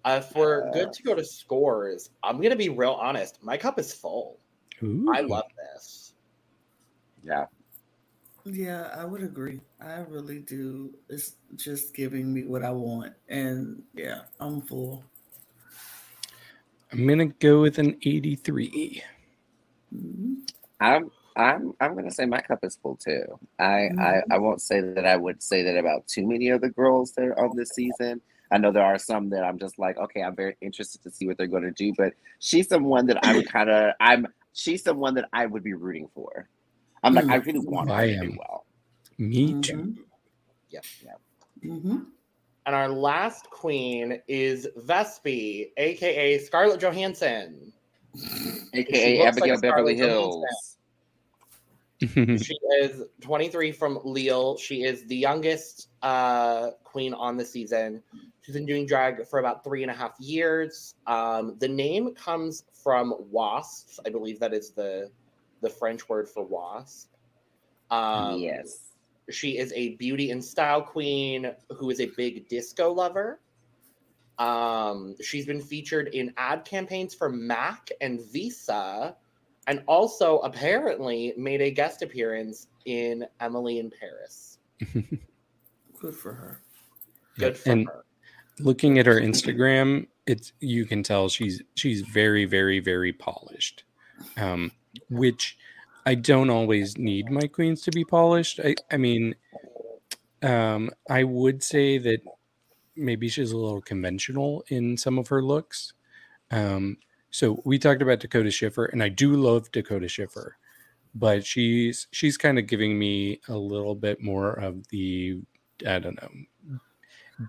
uh, 0.05 0.21
if 0.21 0.35
we're 0.35 0.67
Uh, 0.67 0.71
good 0.73 0.93
to 0.93 1.03
go 1.03 1.15
to 1.15 1.23
scores 1.23 2.09
i'm 2.23 2.41
gonna 2.41 2.55
be 2.55 2.69
real 2.69 2.91
honest 3.01 3.41
my 3.41 3.57
cup 3.57 3.79
is 3.79 3.93
full 3.93 4.39
Ooh. 4.83 5.09
i 5.13 5.21
love 5.21 5.45
this 5.57 6.13
Yeah, 7.23 7.45
Yeah, 8.45 8.89
I 8.95 9.03
would 9.05 9.23
agree. 9.23 9.59
I 9.81 9.99
really 10.07 10.39
do. 10.39 10.93
It's 11.09 11.35
just 11.55 11.93
giving 11.95 12.33
me 12.33 12.43
what 12.45 12.63
I 12.63 12.71
want. 12.71 13.13
And 13.27 13.83
yeah, 13.93 14.21
I'm 14.39 14.61
full. 14.61 15.03
I'm 16.91 17.05
gonna 17.07 17.27
go 17.27 17.61
with 17.61 17.79
an 17.79 17.97
83. 18.03 19.03
Mhm. 19.93 20.49
I'm. 20.79 21.11
I'm. 21.37 21.73
I'm 21.79 21.95
gonna 21.95 22.11
say 22.11 22.25
my 22.25 22.41
cup 22.41 22.59
is 22.63 22.75
full 22.75 22.95
too. 22.95 23.23
I. 23.59 23.89
I. 23.99 24.21
I 24.31 24.37
won't 24.37 24.61
say 24.61 24.81
that 24.81 25.05
I 25.05 25.15
would 25.15 25.41
say 25.41 25.63
that 25.63 25.77
about 25.77 26.07
too 26.07 26.27
many 26.27 26.49
of 26.49 26.61
the 26.61 26.69
girls 26.69 27.11
that 27.13 27.25
are 27.25 27.39
on 27.39 27.55
this 27.55 27.69
season. 27.71 28.21
I 28.51 28.57
know 28.57 28.71
there 28.71 28.85
are 28.85 28.97
some 28.97 29.29
that 29.31 29.43
I'm 29.43 29.59
just 29.59 29.77
like, 29.77 29.97
okay, 29.97 30.21
I'm 30.23 30.35
very 30.35 30.55
interested 30.61 31.03
to 31.03 31.11
see 31.11 31.27
what 31.27 31.37
they're 31.37 31.47
going 31.47 31.63
to 31.63 31.71
do. 31.71 31.93
But 31.97 32.13
she's 32.39 32.67
someone 32.69 33.05
that 33.07 33.19
I'm 33.25 33.43
kind 33.55 33.69
of. 33.69 33.93
I'm. 33.99 34.27
She's 34.53 34.83
someone 34.83 35.13
that 35.15 35.29
I 35.33 35.45
would 35.45 35.63
be 35.63 35.73
rooting 35.73 36.09
for. 36.15 36.47
I'm 37.03 37.13
like, 37.13 37.27
I 37.27 37.35
really 37.35 37.59
want 37.59 37.89
her 37.89 37.95
I 37.95 38.07
to 38.07 38.13
am. 38.15 38.31
do 38.31 38.37
well. 38.39 38.65
Me 39.19 39.61
too. 39.61 39.73
Mhm. 39.77 39.97
yeah 40.69 40.79
yeah 41.03 41.13
Mhm. 41.71 42.05
and 42.65 42.75
our 42.75 42.89
last 42.89 43.49
queen 43.49 44.21
is 44.27 44.67
vespi 44.77 45.71
aka 45.77 46.37
scarlett 46.39 46.79
johansson 46.79 47.71
AKA 48.73 49.19
looks 49.23 49.39
like 49.39 49.49
Abigail 49.51 49.61
Beverly 49.61 49.97
Scarlett 49.97 49.97
Hills. 49.97 50.76
She 51.99 52.57
is 52.81 53.03
23 53.21 53.71
from 53.71 53.99
Lille. 54.03 54.57
She 54.57 54.83
is 54.83 55.05
the 55.05 55.15
youngest 55.15 55.89
uh, 56.01 56.71
queen 56.83 57.13
on 57.13 57.37
the 57.37 57.45
season. 57.45 58.03
She's 58.41 58.53
been 58.53 58.65
doing 58.65 58.85
drag 58.85 59.27
for 59.27 59.39
about 59.39 59.63
three 59.63 59.81
and 59.81 59.91
a 59.91 59.95
half 59.95 60.13
years. 60.19 60.95
Um, 61.07 61.55
the 61.59 61.67
name 61.67 62.13
comes 62.13 62.63
from 62.83 63.15
wasps. 63.31 63.99
I 64.05 64.09
believe 64.09 64.39
that 64.39 64.53
is 64.53 64.71
the 64.71 65.09
the 65.61 65.69
French 65.69 66.07
word 66.07 66.29
for 66.29 66.43
wasp. 66.43 67.09
Um, 67.89 68.39
yes. 68.39 68.91
She 69.29 69.57
is 69.57 69.73
a 69.75 69.95
beauty 69.95 70.31
and 70.31 70.43
style 70.43 70.81
queen 70.81 71.51
who 71.75 71.89
is 71.89 71.99
a 71.99 72.05
big 72.15 72.47
disco 72.47 72.91
lover. 72.93 73.39
Um, 74.37 75.15
she's 75.21 75.45
been 75.45 75.61
featured 75.61 76.09
in 76.09 76.33
ad 76.37 76.63
campaigns 76.63 77.13
for 77.13 77.29
Mac 77.29 77.89
and 78.01 78.21
Visa, 78.31 79.15
and 79.67 79.83
also 79.85 80.39
apparently 80.39 81.33
made 81.37 81.61
a 81.61 81.69
guest 81.69 82.01
appearance 82.01 82.67
in 82.85 83.25
Emily 83.39 83.79
in 83.79 83.91
Paris. 83.91 84.57
Good 85.99 86.15
for 86.15 86.33
her. 86.33 86.61
Good 87.37 87.57
for 87.57 87.71
and 87.71 87.87
her. 87.87 88.05
looking 88.59 88.97
at 88.97 89.05
her 89.05 89.19
Instagram, 89.19 90.07
it's 90.25 90.53
you 90.59 90.85
can 90.85 91.03
tell 91.03 91.29
she's 91.29 91.61
she's 91.75 92.01
very 92.01 92.45
very 92.45 92.79
very 92.79 93.13
polished, 93.13 93.83
um, 94.37 94.71
which 95.09 95.57
I 96.05 96.15
don't 96.15 96.49
always 96.49 96.97
need 96.97 97.29
my 97.29 97.47
queens 97.47 97.81
to 97.83 97.91
be 97.91 98.05
polished. 98.05 98.59
I 98.63 98.75
I 98.91 98.97
mean, 98.97 99.35
um, 100.41 100.91
I 101.09 101.23
would 101.23 101.61
say 101.61 101.97
that 101.97 102.21
maybe 102.95 103.27
she's 103.29 103.51
a 103.51 103.57
little 103.57 103.81
conventional 103.81 104.63
in 104.69 104.97
some 104.97 105.19
of 105.19 105.27
her 105.27 105.43
looks. 105.43 105.93
Um, 106.51 106.97
so 107.31 107.61
we 107.65 107.77
talked 107.79 108.01
about 108.01 108.19
Dakota 108.19 108.51
Schiffer, 108.51 108.85
and 108.85 109.01
I 109.03 109.09
do 109.09 109.33
love 109.35 109.71
Dakota 109.71 110.07
Schiffer, 110.07 110.57
but 111.15 111.45
she's 111.45 112.07
she's 112.11 112.37
kind 112.37 112.57
of 112.59 112.67
giving 112.67 112.97
me 112.97 113.39
a 113.47 113.57
little 113.57 113.95
bit 113.95 114.21
more 114.21 114.53
of 114.53 114.87
the 114.89 115.39
I 115.87 115.99
don't 115.99 116.19
know 116.21 116.79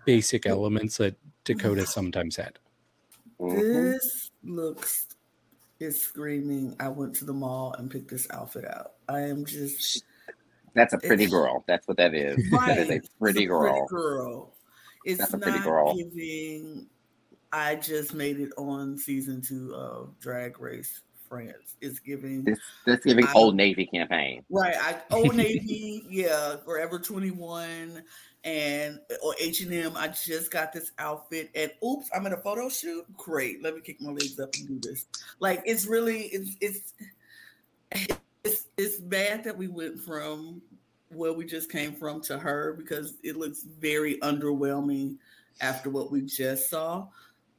basic 0.04 0.46
elements 0.46 0.98
that 0.98 1.16
Dakota 1.44 1.86
sometimes 1.86 2.36
had. 2.36 2.58
Mhm. 3.40 3.92
This 3.94 4.30
looks 4.44 5.06
is 5.80 6.00
screaming. 6.00 6.74
I 6.80 6.88
went 6.88 7.14
to 7.16 7.24
the 7.24 7.32
mall 7.32 7.72
and 7.78 7.90
picked 7.90 8.08
this 8.10 8.26
outfit 8.30 8.64
out. 8.66 8.94
I 9.08 9.20
am 9.20 9.44
just 9.44 10.04
That's 10.74 10.92
a 10.92 10.98
pretty 10.98 11.26
girl. 11.26 11.64
That's 11.68 11.86
what 11.88 11.96
that 11.98 12.14
is. 12.14 12.36
That 12.50 12.78
is 12.78 12.90
a 12.90 12.94
It's 12.94 13.08
pretty 13.18 13.46
girl. 13.46 13.86
girl. 13.86 14.54
It's 15.04 15.18
That's 15.20 15.32
a 15.34 15.36
not 15.38 15.44
pretty 15.48 15.60
girl. 15.64 15.96
giving. 15.96 16.86
I 17.52 17.76
just 17.76 18.14
made 18.14 18.40
it 18.40 18.50
on 18.56 18.98
season 18.98 19.40
two 19.40 19.74
of 19.74 20.18
Drag 20.20 20.60
Race 20.60 21.00
France. 21.28 21.76
It's 21.80 21.98
giving 21.98 22.44
This 22.44 22.58
this 22.86 23.00
giving 23.00 23.26
I- 23.26 23.32
Old 23.34 23.54
Navy 23.56 23.86
campaign. 23.86 24.44
right. 24.50 24.76
I 24.78 25.00
Old 25.10 25.34
Navy, 25.36 26.04
yeah, 26.10 26.56
Forever 26.64 26.98
Twenty 26.98 27.30
One, 27.30 28.02
and 28.44 28.98
or 29.22 29.34
H 29.40 29.60
and 29.60 29.72
M. 29.72 29.92
I 29.96 30.08
just 30.08 30.50
got 30.50 30.72
this 30.72 30.92
outfit, 30.98 31.50
and 31.54 31.70
oops, 31.84 32.08
I'm 32.14 32.26
in 32.26 32.32
a 32.32 32.36
photo 32.38 32.68
shoot. 32.68 33.04
Great, 33.16 33.62
let 33.62 33.74
me 33.74 33.80
kick 33.80 34.00
my 34.00 34.10
legs 34.10 34.38
up 34.40 34.50
and 34.54 34.68
do 34.80 34.90
this. 34.90 35.06
Like 35.40 35.62
it's 35.64 35.86
really 35.86 36.22
it's 36.32 36.56
it's 36.60 36.94
it's 38.44 38.66
it's 38.76 38.98
bad 39.00 39.44
that 39.44 39.56
we 39.56 39.68
went 39.68 40.00
from 40.00 40.60
where 41.10 41.32
we 41.32 41.44
just 41.46 41.70
came 41.72 41.92
from 41.94 42.20
to 42.20 42.38
her 42.38 42.74
because 42.74 43.14
it 43.22 43.36
looks 43.36 43.62
very 43.62 44.18
underwhelming 44.18 45.16
after 45.60 45.88
what 45.90 46.10
we 46.12 46.20
just 46.22 46.68
saw. 46.70 47.06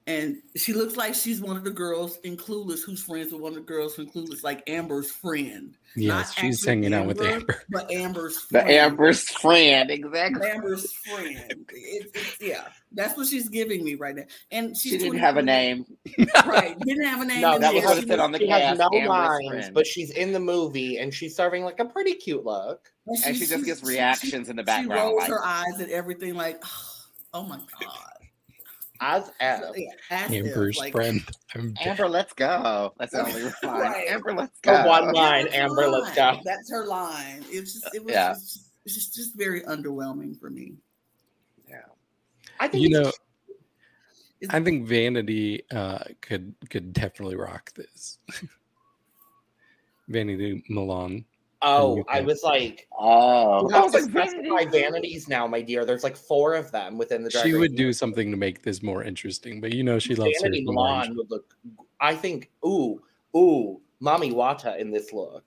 And 0.10 0.38
she 0.56 0.74
looks 0.74 0.98
like 0.98 1.14
she's 1.14 1.40
one 1.40 1.56
of 1.56 1.64
the 1.64 1.70
girls 1.70 2.18
in 2.24 2.36
Clueless 2.36 2.82
who's 2.84 3.04
friends 3.04 3.32
with 3.32 3.42
one 3.42 3.52
of 3.52 3.56
the 3.58 3.62
girls 3.62 3.94
from 3.94 4.08
Clueless, 4.10 4.44
like 4.44 4.68
Amber's 4.68 5.12
friend. 5.12 5.78
Yes, 5.96 6.34
she's 6.34 6.56
actually 6.66 6.70
hanging 6.72 6.94
out 6.96 7.06
with 7.06 7.22
Amber, 7.22 7.32
Amber. 7.36 7.64
But 7.70 7.92
Amber's 7.92 8.48
The 8.52 8.62
friend. 8.62 8.70
Amber's 8.72 9.30
friend, 9.30 9.92
exactly. 9.92 10.50
Amber's 10.50 10.92
friend. 10.94 11.64
It's, 11.72 12.12
it's, 12.16 12.38
yeah, 12.42 12.70
that's 12.92 13.16
what 13.18 13.28
she's 13.28 13.50
giving 13.50 13.84
me 13.84 13.94
right 13.96 14.16
now. 14.16 14.24
And 14.50 14.76
she's 14.76 14.94
She 14.94 14.98
didn't 14.98 15.20
have 15.20 15.38
a 15.38 15.44
name. 15.44 15.86
Right. 16.44 16.76
Didn't 16.80 17.06
have 17.06 17.22
a 17.22 17.26
name. 17.28 17.42
No, 17.42 17.60
that 17.60 17.72
was 17.72 17.84
there. 17.84 17.90
what 17.96 18.04
it 18.04 18.08
said 18.08 18.20
on 18.20 18.32
the 18.32 18.40
she 18.40 18.48
has 18.48 18.62
cast, 18.62 18.80
no 18.80 18.90
Amber's 18.92 19.10
lines, 19.10 19.48
friend. 19.50 19.74
but 19.76 19.86
she's 19.86 20.10
in 20.10 20.34
the 20.34 20.40
movie 20.40 20.98
and 20.98 21.14
she's 21.14 21.36
serving 21.36 21.64
like 21.64 21.80
a 21.80 21.86
pretty 21.86 22.16
cute 22.16 22.44
look. 22.46 22.92
And 23.06 23.36
she 23.36 23.46
just 23.46 23.64
gets 23.64 23.84
reactions 23.84 24.50
in 24.50 24.56
the 24.56 24.64
background, 24.64 25.00
She 25.00 25.04
rolls 25.06 25.20
like- 25.20 25.30
her 25.30 25.46
eyes 25.46 25.80
at 25.80 25.90
everything 25.92 26.34
like, 26.34 26.64
oh 27.36 27.44
my 27.44 27.60
god. 27.80 27.98
As 29.02 29.32
F. 29.40 29.62
So, 29.64 29.74
yeah, 29.76 29.90
as 30.12 30.32
if, 30.32 30.46
Amber's 30.46 30.78
like, 30.78 30.92
friend. 30.92 31.22
I'm 31.56 31.74
dead. 31.84 31.88
Amber, 31.88 32.10
let's 32.10 32.34
go. 32.34 32.94
That's 33.00 33.14
the 33.14 33.26
only 33.26 33.44
line. 33.64 33.82
Right. 33.92 34.08
Amber, 34.10 34.34
let's 34.34 34.60
For 34.64 34.74
go. 34.74 34.88
one 34.88 35.14
line, 35.14 35.46
That's 35.46 35.56
Amber, 35.56 35.84
her 35.84 35.88
let's 35.90 36.18
line. 36.18 36.36
go. 36.36 36.42
That's 36.44 36.70
her 36.72 36.86
line. 36.86 37.46
It 37.52 37.62
was 37.62 37.74
just, 37.74 37.96
it 37.96 38.04
was 38.04 38.14
Yeah. 38.14 38.34
just, 38.34 38.72
it's 38.86 38.96
just, 38.96 39.16
just 39.16 39.38
very 39.38 39.62
underwhelming 39.62 40.38
for 40.40 40.50
me. 40.50 40.74
Yeah. 41.70 41.78
I 42.60 42.68
think 42.68 42.84
You 42.84 42.90
know, 42.90 43.12
I 44.50 44.60
think 44.62 44.86
Vanity 44.88 45.64
uh, 45.72 46.00
could 46.22 46.54
could 46.70 46.94
definitely 46.94 47.36
rock 47.36 47.74
this. 47.74 48.20
Vanity 50.08 50.64
Milan. 50.70 51.24
Oh, 51.62 52.00
oh, 52.00 52.06
I 52.08 52.22
was 52.22 52.42
like, 52.42 52.88
Oh, 52.98 53.68
you 53.70 53.76
have 53.76 53.92
to 53.92 54.02
specify 54.04 54.66
vanities 54.66 55.28
now, 55.28 55.46
my 55.46 55.62
dear. 55.62 55.84
There's 55.84 56.04
like 56.04 56.16
four 56.16 56.56
of 56.56 56.72
them 56.72 56.98
within 56.98 57.24
the. 57.24 57.30
Drag 57.30 57.46
She 57.46 57.52
Race 57.52 57.60
would 57.60 57.72
do 57.72 57.84
universe. 57.84 57.98
something 57.98 58.32
to 58.32 58.38
make 58.38 58.62
this 58.64 58.82
more 58.82 59.04
interesting, 59.04 59.60
but 59.60 59.74
you 59.74 59.84
know 59.84 60.00
she 60.00 60.16
loves 60.16 60.32
her 60.38 60.44
Vanity 60.44 60.66
some 60.66 60.76
Milan 60.76 61.16
would 61.18 61.30
look. 61.30 61.54
I 62.00 62.16
think. 62.16 62.50
Ooh, 62.66 63.02
ooh, 63.36 63.82
Mami 64.02 64.32
Watta 64.34 64.78
in 64.80 64.92
this 64.92 65.12
look. 65.12 65.44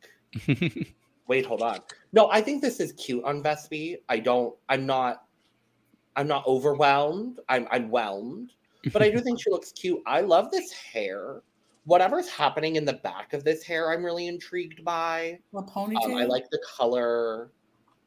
Wait, 1.29 1.47
hold 1.47 1.63
on. 1.63 1.79
No, 2.13 2.29
I 2.31 2.43
think 2.43 2.61
this 2.61 2.79
is 2.79 2.93
cute 2.95 3.25
on 3.25 3.43
Vespi. 3.43 3.97
I 4.09 4.19
don't. 4.19 4.55
I'm 4.69 4.85
not. 4.85 5.25
I'm 6.17 6.27
not 6.27 6.47
overwhelmed. 6.47 7.41
I'm. 7.49 7.67
I'm 7.71 7.89
whelmed, 7.89 8.53
but 8.93 9.01
I 9.03 9.09
do 9.11 9.21
think 9.23 9.41
she 9.41 9.51
looks 9.51 9.73
cute. 9.73 10.03
I 10.07 10.21
love 10.21 10.51
this 10.51 10.73
hair. 10.73 11.43
Whatever's 11.85 12.29
happening 12.29 12.77
in 12.77 12.85
the 12.85 12.93
back 12.95 13.33
of 13.33 13.43
this 13.45 13.63
hair, 13.65 13.93
I'm 13.93 14.05
really 14.05 14.29
intrigued 14.29 14.85
by. 14.85 15.39
A 15.55 15.63
ponytail. 15.63 16.05
Um, 16.05 16.15
I 16.15 16.25
like 16.25 16.49
the 16.51 16.61
color. 16.77 17.51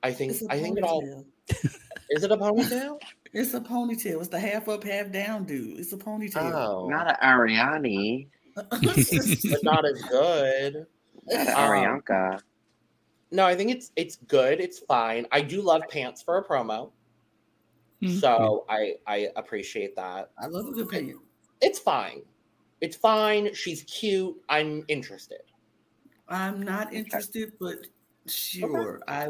I 0.04 0.14
think. 0.14 0.32
It's 0.32 0.44
a 0.44 0.52
I 0.52 0.60
think 0.62 0.78
it 0.78 0.84
all. 0.84 1.26
Is 2.10 2.24
it 2.24 2.32
a 2.32 2.38
ponytail? 2.38 3.00
It's 3.38 3.54
a 3.54 3.60
ponytail. 3.60 4.20
It's 4.20 4.30
the 4.30 4.40
half 4.40 4.70
up, 4.70 4.86
half 4.86 5.12
down 5.12 5.44
dude. 5.44 5.78
It's 5.78 5.92
a 5.92 5.98
ponytail. 5.98 6.54
Oh, 6.54 6.88
Not 6.88 7.06
an 7.10 7.16
Ariani. 7.22 8.30
but 8.56 9.64
not 9.64 9.84
as 9.84 10.02
good. 10.04 10.86
Not 11.28 11.48
Um, 11.50 11.54
Arianka. 11.56 12.40
No, 13.32 13.46
I 13.46 13.54
think 13.56 13.72
it's 13.72 13.92
it's 13.98 14.16
good. 14.16 14.62
It's 14.62 14.80
fine. 14.80 15.28
I 15.34 15.42
do 15.42 15.62
love 15.62 15.82
pants 15.90 16.22
for 16.22 16.38
a 16.38 16.46
promo, 16.48 16.92
Mhm. 18.02 18.22
so 18.22 18.66
I 18.70 18.94
I 19.06 19.28
appreciate 19.36 19.98
that. 19.98 20.32
I 20.40 20.46
love 20.46 20.68
a 20.68 20.72
good 20.72 20.88
pant. 20.88 21.12
It's 21.62 21.80
fine. 21.80 22.22
It's 22.82 22.96
fine. 22.96 23.54
She's 23.54 23.84
cute. 23.84 24.36
I'm 24.50 24.84
interested. 24.88 25.42
I'm 26.28 26.62
not 26.62 26.94
interested, 26.94 27.54
but 27.60 27.88
sure. 28.28 29.02
I 29.08 29.30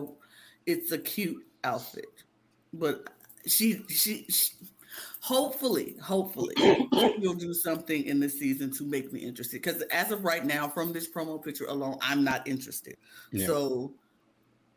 it's 0.65 0.91
a 0.91 0.97
cute 0.97 1.45
outfit. 1.63 2.23
But 2.73 3.09
she 3.45 3.81
she, 3.89 4.25
she 4.29 4.51
hopefully, 5.19 5.95
hopefully 6.01 6.55
you'll 7.19 7.33
do 7.33 7.53
something 7.53 8.05
in 8.05 8.19
this 8.19 8.37
season 8.39 8.71
to 8.71 8.83
make 8.83 9.11
me 9.11 9.19
interested. 9.19 9.61
Because 9.61 9.81
as 9.83 10.11
of 10.11 10.23
right 10.23 10.45
now, 10.45 10.67
from 10.67 10.93
this 10.93 11.09
promo 11.09 11.43
picture 11.43 11.65
alone, 11.65 11.97
I'm 12.01 12.23
not 12.23 12.47
interested. 12.47 12.95
Yeah. 13.31 13.47
So 13.47 13.93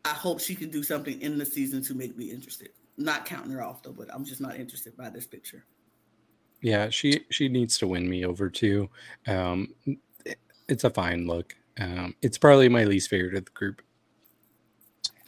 I 0.05 0.09
hope 0.09 0.39
she 0.39 0.55
can 0.55 0.69
do 0.69 0.83
something 0.83 1.21
in 1.21 1.37
the 1.37 1.45
season 1.45 1.83
to 1.83 1.93
make 1.93 2.17
me 2.17 2.31
interested. 2.31 2.69
Not 2.97 3.25
counting 3.25 3.51
her 3.51 3.63
off 3.63 3.83
though, 3.83 3.93
but 3.93 4.13
I'm 4.13 4.25
just 4.25 4.41
not 4.41 4.55
interested 4.57 4.97
by 4.97 5.09
this 5.09 5.25
picture. 5.25 5.65
Yeah, 6.61 6.89
she 6.89 7.25
she 7.29 7.47
needs 7.47 7.77
to 7.79 7.87
win 7.87 8.09
me 8.09 8.25
over 8.25 8.49
too. 8.49 8.89
Um, 9.27 9.73
it's 10.67 10.83
a 10.83 10.89
fine 10.89 11.25
look. 11.27 11.55
Um, 11.79 12.15
it's 12.21 12.37
probably 12.37 12.67
my 12.69 12.83
least 12.83 13.09
favorite 13.09 13.35
of 13.35 13.45
the 13.45 13.51
group. 13.51 13.81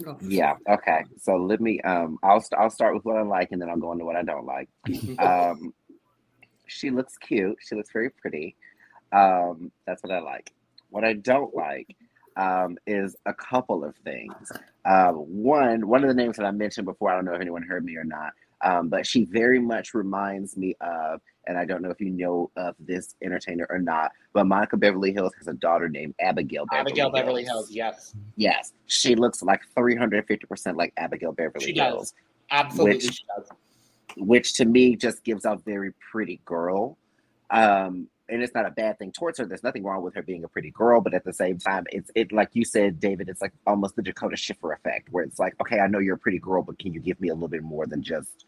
Oh, 0.05 0.17
Yeah. 0.21 0.55
Okay. 0.67 1.05
So 1.17 1.37
let 1.37 1.61
me. 1.61 1.79
Um. 1.81 2.17
I'll. 2.23 2.41
st- 2.41 2.59
I'll 2.59 2.69
start 2.69 2.93
with 2.95 3.05
what 3.05 3.17
I 3.17 3.21
like, 3.21 3.51
and 3.51 3.61
then 3.61 3.69
I'll 3.69 3.77
go 3.77 3.91
into 3.91 4.05
what 4.05 4.15
I 4.15 4.23
don't 4.23 4.45
like. 4.45 4.69
Um. 5.19 5.73
She 6.67 6.89
looks 6.89 7.17
cute. 7.17 7.57
She 7.61 7.75
looks 7.75 7.91
very 7.91 8.09
pretty. 8.09 8.55
Um. 9.11 9.71
That's 9.85 10.03
what 10.03 10.11
I 10.11 10.19
like. 10.19 10.51
What 10.89 11.03
I 11.03 11.13
don't 11.13 11.55
like. 11.55 11.95
Um, 12.37 12.77
is 12.87 13.17
a 13.25 13.33
couple 13.33 13.83
of 13.83 13.93
things. 14.05 14.33
Um, 14.85 15.15
one, 15.15 15.85
one 15.85 16.01
of 16.01 16.07
the 16.07 16.13
names 16.13 16.37
that 16.37 16.45
I 16.45 16.51
mentioned 16.51 16.85
before. 16.85 17.11
I 17.11 17.15
don't 17.15 17.25
know 17.25 17.33
if 17.33 17.41
anyone 17.41 17.61
heard 17.61 17.83
me 17.83 17.97
or 17.97 18.05
not. 18.05 18.31
Um, 18.63 18.89
but 18.89 19.05
she 19.07 19.25
very 19.25 19.59
much 19.59 19.93
reminds 19.93 20.55
me 20.55 20.75
of, 20.81 21.21
and 21.47 21.57
I 21.57 21.65
don't 21.65 21.81
know 21.81 21.89
if 21.89 21.99
you 21.99 22.11
know 22.11 22.51
of 22.55 22.75
this 22.79 23.15
entertainer 23.23 23.65
or 23.69 23.79
not, 23.79 24.11
but 24.33 24.45
Monica 24.45 24.77
Beverly 24.77 25.11
Hills 25.13 25.33
has 25.39 25.47
a 25.47 25.53
daughter 25.53 25.89
named 25.89 26.13
Abigail 26.19 26.65
Beverly 26.67 26.91
Abigail 26.91 27.09
Beverly 27.09 27.43
Hills. 27.43 27.71
Yes, 27.71 28.15
Yes, 28.35 28.73
she 28.85 29.15
looks 29.15 29.41
like 29.41 29.61
350% 29.75 30.75
like 30.75 30.93
Abigail 30.97 31.31
Beverly 31.31 31.65
She 31.65 31.73
does. 31.73 32.13
Absolutely. 32.51 32.95
Which- 32.95 33.03
she 33.15 33.23
does. 33.35 33.47
which 34.17 34.53
to 34.55 34.65
me 34.65 34.95
just 34.95 35.23
gives 35.23 35.45
a 35.45 35.55
very 35.65 35.93
pretty 36.11 36.41
girl. 36.45 36.97
Um, 37.49 38.07
and 38.29 38.41
it's 38.41 38.53
not 38.53 38.65
a 38.65 38.71
bad 38.71 38.97
thing 38.97 39.11
towards 39.11 39.39
her. 39.39 39.45
There's 39.45 39.63
nothing 39.63 39.83
wrong 39.83 40.01
with 40.03 40.15
her 40.15 40.21
being 40.21 40.43
a 40.45 40.47
pretty 40.47 40.71
girl, 40.71 41.01
but 41.01 41.13
at 41.13 41.25
the 41.25 41.33
same 41.33 41.57
time, 41.57 41.85
it's 41.91 42.09
it 42.15 42.31
like 42.31 42.49
you 42.53 42.63
said, 42.63 42.99
David. 42.99 43.27
It's 43.27 43.41
like 43.41 43.51
almost 43.67 43.95
the 43.97 44.01
Dakota 44.01 44.37
Schiffer 44.37 44.71
effect, 44.71 45.09
where 45.11 45.23
it's 45.23 45.37
like, 45.37 45.53
okay, 45.59 45.79
I 45.79 45.87
know 45.87 45.99
you're 45.99 46.15
a 46.15 46.19
pretty 46.19 46.39
girl, 46.39 46.63
but 46.63 46.79
can 46.79 46.93
you 46.93 47.01
give 47.01 47.19
me 47.19 47.27
a 47.27 47.33
little 47.33 47.49
bit 47.49 47.61
more 47.63 47.85
than 47.87 48.01
just, 48.01 48.45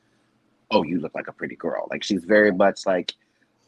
oh, 0.72 0.84
you 0.84 0.99
look 0.99 1.15
like 1.15 1.27
a 1.27 1.34
pretty 1.34 1.56
girl? 1.56 1.88
Like 1.90 2.03
she's 2.03 2.23
very 2.23 2.52
much 2.52 2.85
like 2.85 3.14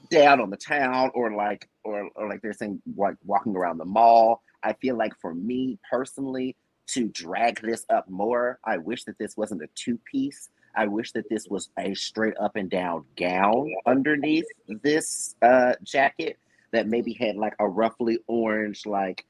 down 0.09 0.39
on 0.39 0.49
the 0.49 0.57
town, 0.57 1.11
or 1.13 1.33
like, 1.33 1.69
or, 1.83 2.09
or 2.15 2.29
like 2.29 2.41
they're 2.41 2.53
saying, 2.53 2.81
like 2.95 3.15
walking 3.25 3.55
around 3.55 3.77
the 3.77 3.85
mall. 3.85 4.41
I 4.63 4.73
feel 4.73 4.97
like 4.97 5.13
for 5.19 5.33
me 5.33 5.77
personally, 5.89 6.55
to 6.87 7.07
drag 7.09 7.61
this 7.61 7.85
up 7.89 8.09
more. 8.09 8.59
I 8.63 8.77
wish 8.77 9.03
that 9.05 9.17
this 9.17 9.35
wasn't 9.37 9.63
a 9.63 9.67
two 9.75 9.99
piece. 10.11 10.49
I 10.75 10.87
wish 10.87 11.11
that 11.13 11.29
this 11.29 11.47
was 11.47 11.69
a 11.79 11.93
straight 11.93 12.35
up 12.39 12.55
and 12.55 12.69
down 12.69 13.05
gown 13.15 13.73
underneath 13.85 14.45
this 14.67 15.35
uh, 15.41 15.73
jacket 15.83 16.37
that 16.71 16.87
maybe 16.87 17.13
had 17.13 17.37
like 17.37 17.55
a 17.59 17.67
roughly 17.67 18.19
orange, 18.27 18.85
like 18.85 19.25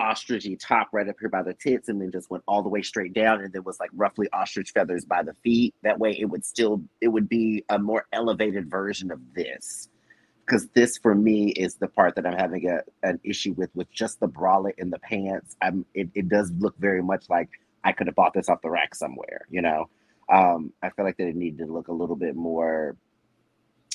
ostrichy 0.00 0.58
top 0.58 0.88
right 0.92 1.08
up 1.08 1.16
here 1.20 1.28
by 1.28 1.42
the 1.42 1.54
tits, 1.54 1.88
and 1.88 2.00
then 2.00 2.10
just 2.10 2.30
went 2.30 2.44
all 2.46 2.62
the 2.62 2.68
way 2.68 2.82
straight 2.82 3.12
down, 3.12 3.40
and 3.40 3.52
then 3.52 3.64
was 3.64 3.80
like 3.80 3.90
roughly 3.94 4.28
ostrich 4.32 4.72
feathers 4.72 5.04
by 5.04 5.22
the 5.22 5.34
feet. 5.44 5.74
That 5.82 5.98
way, 5.98 6.16
it 6.18 6.26
would 6.26 6.44
still 6.44 6.82
it 7.00 7.08
would 7.08 7.28
be 7.28 7.64
a 7.68 7.78
more 7.78 8.06
elevated 8.12 8.70
version 8.70 9.10
of 9.10 9.20
this. 9.34 9.88
Because 10.46 10.66
this 10.68 10.96
for 10.96 11.14
me 11.14 11.50
is 11.50 11.74
the 11.74 11.88
part 11.88 12.14
that 12.14 12.26
I'm 12.26 12.38
having 12.38 12.70
a, 12.70 12.80
an 13.02 13.20
issue 13.22 13.52
with, 13.52 13.68
with 13.74 13.92
just 13.92 14.18
the 14.18 14.28
bralette 14.28 14.78
and 14.78 14.90
the 14.90 14.98
pants. 14.98 15.56
I'm 15.60 15.84
it, 15.92 16.08
it 16.14 16.28
does 16.28 16.50
look 16.58 16.74
very 16.78 17.02
much 17.02 17.26
like 17.28 17.50
I 17.84 17.92
could 17.92 18.06
have 18.06 18.16
bought 18.16 18.32
this 18.32 18.48
off 18.48 18.62
the 18.62 18.70
rack 18.70 18.94
somewhere, 18.94 19.42
you 19.50 19.60
know. 19.60 19.90
Um, 20.32 20.72
I 20.82 20.90
feel 20.90 21.04
like 21.04 21.16
that 21.18 21.28
it 21.28 21.36
needed 21.36 21.66
to 21.66 21.72
look 21.72 21.88
a 21.88 21.92
little 21.92 22.16
bit 22.16 22.34
more. 22.34 22.96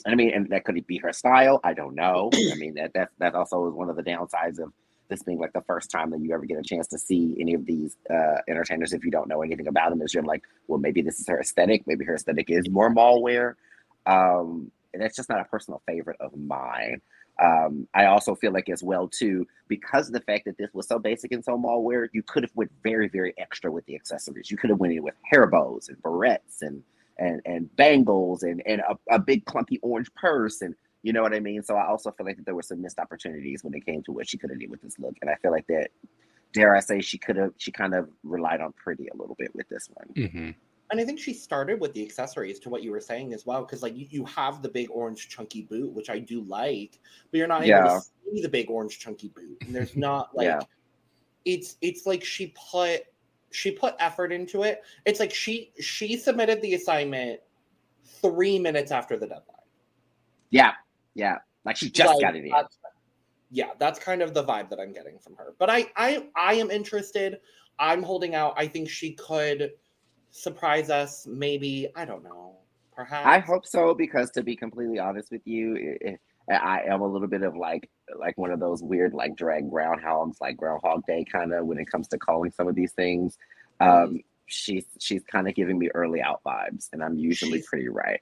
I 0.05 0.15
mean, 0.15 0.31
and 0.31 0.49
that 0.49 0.65
could 0.65 0.85
be 0.85 0.97
her 0.97 1.13
style. 1.13 1.59
I 1.63 1.73
don't 1.73 1.95
know. 1.95 2.29
I 2.33 2.55
mean, 2.55 2.75
that 2.75 2.93
that 2.93 3.09
that 3.19 3.35
also 3.35 3.67
is 3.67 3.73
one 3.73 3.89
of 3.89 3.95
the 3.95 4.03
downsides 4.03 4.59
of 4.59 4.73
this 5.13 5.23
being 5.23 5.39
like 5.39 5.53
the 5.53 5.61
first 5.61 5.91
time 5.91 6.09
that 6.09 6.19
you 6.19 6.33
ever 6.33 6.45
get 6.45 6.57
a 6.57 6.63
chance 6.63 6.87
to 6.87 6.97
see 6.97 7.35
any 7.39 7.53
of 7.53 7.65
these 7.65 7.95
uh, 8.09 8.37
entertainers. 8.47 8.93
If 8.93 9.05
you 9.05 9.11
don't 9.11 9.29
know 9.29 9.43
anything 9.43 9.67
about 9.67 9.91
them, 9.91 10.01
is 10.01 10.13
you're 10.13 10.23
like, 10.23 10.43
well, 10.67 10.79
maybe 10.79 11.01
this 11.01 11.19
is 11.19 11.27
her 11.27 11.39
aesthetic. 11.39 11.85
Maybe 11.85 12.03
her 12.05 12.15
aesthetic 12.15 12.49
is 12.49 12.67
more 12.69 12.89
mall 12.89 13.21
wear. 13.21 13.57
Um, 14.05 14.71
and 14.93 15.01
that's 15.01 15.15
just 15.15 15.29
not 15.29 15.39
a 15.39 15.45
personal 15.45 15.81
favorite 15.85 16.17
of 16.19 16.35
mine. 16.35 17.01
Um, 17.41 17.87
I 17.93 18.05
also 18.05 18.35
feel 18.35 18.51
like 18.51 18.69
as 18.69 18.83
well 18.83 19.07
too, 19.07 19.47
because 19.67 20.07
of 20.07 20.13
the 20.13 20.21
fact 20.21 20.45
that 20.45 20.57
this 20.57 20.69
was 20.73 20.87
so 20.87 20.99
basic 20.99 21.31
and 21.31 21.43
so 21.43 21.57
mall 21.57 21.83
wear, 21.83 22.09
you 22.13 22.23
could 22.23 22.43
have 22.43 22.51
went 22.55 22.71
very, 22.83 23.07
very 23.07 23.33
extra 23.37 23.71
with 23.71 23.85
the 23.85 23.95
accessories. 23.95 24.51
You 24.51 24.57
could 24.57 24.69
have 24.69 24.79
went 24.79 24.93
in 24.93 25.03
with 25.03 25.15
hair 25.23 25.47
bows 25.47 25.89
and 25.89 26.01
barrettes 26.01 26.61
and 26.61 26.83
and 27.19 27.41
and 27.45 27.75
bangles 27.75 28.41
and 28.41 28.61
and 28.65 28.81
a, 28.81 28.97
a 29.09 29.19
big 29.19 29.45
clunky 29.45 29.77
orange 29.83 30.11
purse 30.15 30.61
and 30.61 30.75
you 31.03 31.13
know 31.13 31.21
what 31.21 31.33
I 31.33 31.39
mean. 31.39 31.61
So 31.61 31.75
I 31.75 31.85
also 31.85 32.11
feel 32.11 32.25
like 32.25 32.37
that 32.37 32.45
there 32.45 32.55
were 32.55 32.63
some 32.63 32.81
missed 32.81 32.97
opportunities 32.97 33.63
when 33.63 33.73
it 33.73 33.85
came 33.85 34.01
to 34.03 34.11
what 34.11 34.27
she 34.27 34.37
could 34.37 34.49
have 34.49 34.59
did 34.59 34.71
with 34.71 34.81
this 34.81 34.97
look, 34.97 35.15
and 35.21 35.29
I 35.29 35.35
feel 35.35 35.51
like 35.51 35.67
that. 35.67 35.89
Dare 36.53 36.75
I 36.75 36.81
say 36.81 37.01
she 37.01 37.17
could 37.17 37.35
have? 37.35 37.51
She 37.57 37.71
kind 37.71 37.95
of 37.95 38.09
relied 38.23 38.61
on 38.61 38.73
pretty 38.73 39.07
a 39.07 39.17
little 39.17 39.35
bit 39.39 39.53
with 39.55 39.67
this 39.69 39.89
one. 39.93 40.27
hmm 40.27 40.49
And 40.91 41.01
I 41.01 41.03
think 41.03 41.19
she 41.19 41.33
started 41.33 41.79
with 41.79 41.93
the 41.93 42.03
accessories 42.03 42.59
to 42.59 42.69
what 42.69 42.83
you 42.83 42.91
were 42.91 43.01
saying 43.01 43.33
as 43.33 43.43
well, 43.43 43.65
because 43.65 43.81
like 43.81 43.97
you, 43.97 44.05
you 44.09 44.23
have 44.25 44.61
the 44.61 44.69
big 44.69 44.89
orange 44.91 45.29
chunky 45.29 45.63
boot, 45.63 45.91
which 45.91 46.11
I 46.11 46.19
do 46.19 46.43
like, 46.43 46.99
but 47.31 47.39
you're 47.39 47.47
not 47.47 47.63
able 47.63 47.89
to 47.89 48.01
see 48.35 48.41
the 48.43 48.49
big 48.49 48.69
orange 48.69 48.99
chunky 48.99 49.29
boot. 49.29 49.57
And 49.65 49.75
there's 49.75 49.97
not 49.97 50.35
like 50.35 50.45
Yeah. 50.45 50.59
it's 51.43 51.77
it's 51.81 52.05
like 52.05 52.23
she 52.23 52.53
put 52.71 53.01
she 53.49 53.71
put 53.71 53.95
effort 53.99 54.31
into 54.31 54.61
it. 54.61 54.83
It's 55.05 55.19
like 55.19 55.33
she 55.33 55.71
she 55.79 56.17
submitted 56.17 56.61
the 56.61 56.75
assignment 56.75 57.39
three 58.05 58.59
minutes 58.59 58.91
after 58.91 59.17
the 59.17 59.25
deadline. 59.25 59.57
Yeah, 60.51 60.73
yeah. 61.15 61.37
Like 61.65 61.77
she 61.77 61.89
just 61.89 62.13
Like, 62.15 62.21
got 62.21 62.35
it 62.35 62.43
in. 62.43 62.49
that's- 62.49 62.77
Yeah, 63.49 63.71
that's 63.79 63.99
kind 63.99 64.21
of 64.21 64.33
the 64.33 64.43
vibe 64.43 64.69
that 64.69 64.79
I'm 64.79 64.91
getting 64.93 65.19
from 65.19 65.35
her. 65.35 65.53
But 65.59 65.69
I 65.69 65.87
I 65.95 66.27
I 66.35 66.55
am 66.55 66.71
interested. 66.71 67.39
I'm 67.79 68.03
holding 68.03 68.35
out. 68.35 68.53
I 68.57 68.67
think 68.67 68.89
she 68.89 69.13
could 69.13 69.71
surprise 70.31 70.89
us. 70.89 71.25
Maybe 71.27 71.89
I 71.95 72.05
don't 72.05 72.23
know. 72.23 72.57
Perhaps 72.95 73.25
I 73.27 73.39
hope 73.39 73.65
so 73.65 73.93
because 73.93 74.29
to 74.31 74.43
be 74.43 74.55
completely 74.55 74.99
honest 74.99 75.31
with 75.31 75.41
you, 75.45 75.97
it, 76.01 76.19
I 76.49 76.81
am 76.87 77.01
a 77.01 77.07
little 77.07 77.27
bit 77.27 77.41
of 77.43 77.55
like 77.55 77.89
like 78.19 78.37
one 78.37 78.51
of 78.51 78.59
those 78.59 78.83
weird 78.83 79.13
like 79.13 79.35
drag 79.35 79.69
groundhogs, 79.71 80.41
like 80.41 80.57
Groundhog 80.57 81.05
Day 81.07 81.23
kind 81.23 81.53
of 81.53 81.65
when 81.65 81.77
it 81.79 81.85
comes 81.89 82.07
to 82.09 82.17
calling 82.17 82.51
some 82.51 82.67
of 82.67 82.75
these 82.75 82.91
things. 82.93 83.37
Um, 83.79 84.21
she's 84.47 84.85
she's 84.99 85.23
kind 85.23 85.47
of 85.47 85.55
giving 85.55 85.79
me 85.79 85.89
early 85.95 86.21
out 86.21 86.41
vibes, 86.45 86.89
and 86.93 87.03
I'm 87.03 87.17
usually 87.17 87.59
She's- 87.59 87.67
pretty 87.67 87.89
right. 87.89 88.19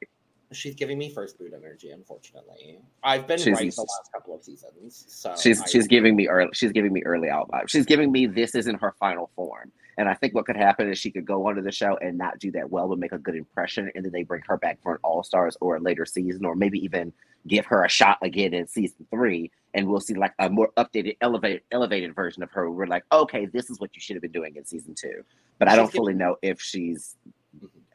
She's 0.51 0.75
giving 0.75 0.97
me 0.97 1.09
first 1.09 1.37
boot 1.37 1.53
energy. 1.55 1.91
Unfortunately, 1.91 2.79
I've 3.03 3.27
been 3.27 3.39
She's- 3.39 3.57
right 3.57 3.71
the 3.73 3.81
last 3.81 4.11
couple 4.13 4.35
of 4.35 4.43
seasons. 4.43 5.05
So 5.07 5.35
She's 5.37 5.61
I- 5.61 5.65
she's 5.65 5.87
giving 5.87 6.15
me 6.15 6.27
early 6.27 6.49
she's 6.53 6.71
giving 6.71 6.91
me 6.93 7.03
early 7.03 7.29
out 7.29 7.49
vibes. 7.49 7.69
She's 7.69 7.85
giving 7.85 8.11
me 8.11 8.25
this 8.25 8.55
isn't 8.55 8.81
her 8.81 8.93
final 8.99 9.29
form. 9.35 9.71
And 9.97 10.07
I 10.09 10.13
think 10.13 10.33
what 10.33 10.45
could 10.45 10.55
happen 10.55 10.89
is 10.89 10.97
she 10.97 11.11
could 11.11 11.25
go 11.25 11.45
onto 11.47 11.61
the 11.61 11.71
show 11.71 11.97
and 11.97 12.17
not 12.17 12.39
do 12.39 12.49
that 12.51 12.69
well, 12.69 12.87
but 12.87 12.97
make 12.97 13.11
a 13.11 13.17
good 13.17 13.35
impression, 13.35 13.91
and 13.93 14.03
then 14.03 14.11
they 14.11 14.23
bring 14.23 14.41
her 14.47 14.57
back 14.57 14.81
for 14.81 14.93
an 14.93 14.99
All 15.03 15.21
Stars 15.21 15.57
or 15.61 15.75
a 15.75 15.79
later 15.79 16.05
season, 16.05 16.45
or 16.45 16.55
maybe 16.55 16.83
even 16.83 17.11
give 17.47 17.65
her 17.65 17.83
a 17.83 17.89
shot 17.89 18.17
again 18.21 18.53
in 18.53 18.67
season 18.67 19.05
three, 19.11 19.51
and 19.73 19.87
we'll 19.87 19.99
see 19.99 20.13
like 20.13 20.33
a 20.39 20.49
more 20.49 20.71
updated, 20.77 21.17
elevated, 21.21 21.61
elevated 21.71 22.15
version 22.15 22.41
of 22.41 22.49
her. 22.51 22.71
We're 22.71 22.87
like, 22.87 23.03
okay, 23.11 23.45
this 23.47 23.69
is 23.69 23.79
what 23.79 23.93
you 23.93 24.01
should 24.01 24.15
have 24.15 24.21
been 24.21 24.31
doing 24.31 24.55
in 24.55 24.65
season 24.65 24.95
two. 24.95 25.23
But 25.59 25.67
I 25.67 25.75
don't 25.75 25.91
fully 25.91 26.13
know 26.13 26.37
if 26.41 26.59
she's. 26.61 27.17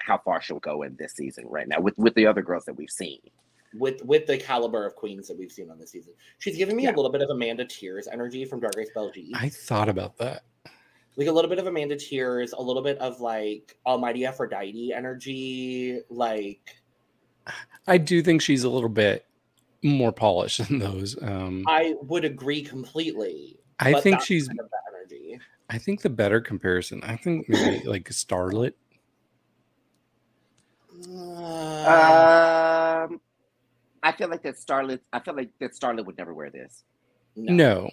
How 0.06 0.16
far 0.18 0.40
she'll 0.40 0.60
go 0.60 0.82
in 0.82 0.94
this 0.98 1.12
season 1.14 1.44
right 1.48 1.66
now 1.66 1.80
with 1.80 1.98
with 1.98 2.14
the 2.14 2.26
other 2.26 2.42
girls 2.42 2.64
that 2.64 2.74
we've 2.74 2.90
seen. 2.90 3.18
with 3.74 4.02
with 4.04 4.24
the 4.26 4.38
caliber 4.38 4.86
of 4.86 4.94
queens 4.94 5.26
that 5.28 5.36
we've 5.36 5.50
seen 5.52 5.70
on 5.70 5.78
this 5.78 5.90
season. 5.90 6.12
She's 6.38 6.56
giving 6.56 6.76
me 6.76 6.84
Yeah. 6.84 6.94
a 6.94 6.96
little 6.96 7.10
bit 7.10 7.20
of 7.22 7.28
Amanda 7.30 7.64
Tears 7.64 8.06
energy 8.10 8.44
from 8.44 8.60
Drag 8.60 8.76
Race 8.76 8.90
Belgique. 8.94 9.32
I 9.34 9.48
thought 9.48 9.88
about 9.88 10.16
that. 10.18 10.44
like 11.16 11.28
a 11.28 11.32
little 11.32 11.48
bit 11.48 11.58
of 11.58 11.66
Amanda 11.66 11.96
Tears, 11.96 12.52
a 12.52 12.62
little 12.62 12.82
bit 12.82 12.98
of 12.98 13.20
like 13.20 13.76
Almighty 13.84 14.24
Aphrodite 14.24 14.92
energy. 14.94 16.00
Like 16.08 16.76
I 17.86 17.98
do 17.98 18.22
think 18.22 18.40
she's 18.42 18.64
a 18.64 18.70
little 18.70 18.88
bit 18.88 19.26
more 19.82 20.12
polished 20.12 20.66
than 20.68 20.78
those. 20.78 21.20
Um, 21.22 21.64
I 21.66 21.94
would 22.02 22.24
agree 22.24 22.62
completely. 22.62 23.58
I 23.80 24.00
think 24.00 24.20
she's. 24.22 24.46
kind 24.48 24.60
of 24.60 24.70
that 24.70 24.82
energy. 24.94 25.38
I 25.68 25.78
think 25.78 26.00
the 26.02 26.10
better 26.10 26.40
comparison. 26.40 27.02
I 27.02 27.16
think 27.16 27.48
maybe 27.48 27.84
like 27.86 28.08
Starlet. 28.10 28.72
Uh, 31.86 33.06
Um, 33.08 33.20
I 34.02 34.12
feel 34.12 34.28
like 34.28 34.42
that 34.42 34.56
Starlet. 34.56 35.00
I 35.12 35.20
feel 35.20 35.34
like 35.34 35.50
that 35.60 35.72
Starlet 35.72 36.04
would 36.06 36.18
never 36.18 36.34
wear 36.34 36.50
this. 36.50 36.84
No, 37.36 37.90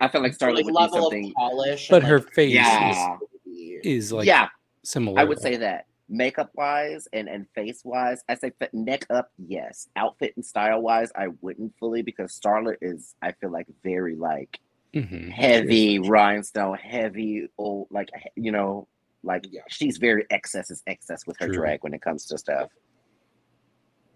I 0.00 0.08
feel 0.08 0.20
like 0.22 0.32
Starlet 0.36 0.56
like 0.56 0.64
would 0.66 0.74
do 0.74 0.80
level 0.80 1.02
something. 1.02 1.26
of 1.28 1.34
polish, 1.34 1.88
but 1.88 2.02
and, 2.02 2.06
her 2.06 2.18
like, 2.20 2.32
face 2.32 2.52
Yeah. 2.52 3.16
is, 3.46 3.80
is 3.84 4.12
like 4.12 4.26
yeah, 4.26 4.48
similar. 4.82 5.20
I 5.20 5.24
would 5.24 5.40
say 5.40 5.56
that 5.56 5.86
makeup 6.08 6.50
wise 6.54 7.08
and 7.12 7.28
and 7.28 7.46
face 7.54 7.82
wise, 7.84 8.22
I 8.28 8.34
say 8.34 8.52
fit 8.58 8.74
neck 8.74 9.06
up, 9.10 9.30
yes. 9.38 9.88
Outfit 9.96 10.34
and 10.36 10.44
style 10.44 10.82
wise, 10.82 11.10
I 11.16 11.28
wouldn't 11.40 11.72
fully 11.78 12.02
because 12.02 12.38
Starlet 12.38 12.76
is. 12.82 13.14
I 13.22 13.32
feel 13.32 13.50
like 13.50 13.66
very 13.82 14.16
like 14.16 14.58
Mhm. 14.94 15.30
heavy 15.30 15.98
rhinestone, 15.98 16.76
heavy 16.76 17.48
old 17.58 17.88
like 17.90 18.10
you 18.36 18.52
know 18.52 18.86
like 19.24 19.46
Yeah. 19.50 19.62
she's 19.68 19.96
very 19.98 20.24
excess 20.30 20.70
is 20.70 20.82
excess 20.86 21.26
with 21.26 21.36
her 21.40 21.46
True. 21.46 21.56
drag 21.56 21.82
when 21.82 21.94
it 21.94 22.02
comes 22.02 22.26
to 22.26 22.38
stuff. 22.38 22.70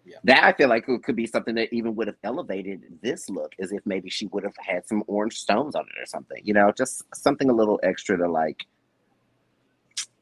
Yeah. 0.04 0.16
That 0.24 0.44
I 0.44 0.52
feel 0.54 0.68
like 0.70 0.88
it 0.88 1.02
could 1.02 1.16
be 1.16 1.26
something 1.26 1.54
that 1.56 1.70
even 1.72 1.94
would 1.96 2.06
have 2.06 2.16
elevated 2.24 2.98
this 3.02 3.28
look, 3.28 3.52
as 3.60 3.72
if 3.72 3.84
maybe 3.84 4.08
she 4.08 4.26
would 4.28 4.42
have 4.42 4.54
had 4.58 4.86
some 4.86 5.04
orange 5.06 5.36
stones 5.38 5.74
on 5.74 5.82
it 5.82 6.00
or 6.02 6.06
something. 6.06 6.40
You 6.42 6.54
know, 6.54 6.72
just 6.72 7.02
something 7.14 7.50
a 7.50 7.52
little 7.52 7.78
extra 7.82 8.16
to 8.16 8.26
like 8.30 8.64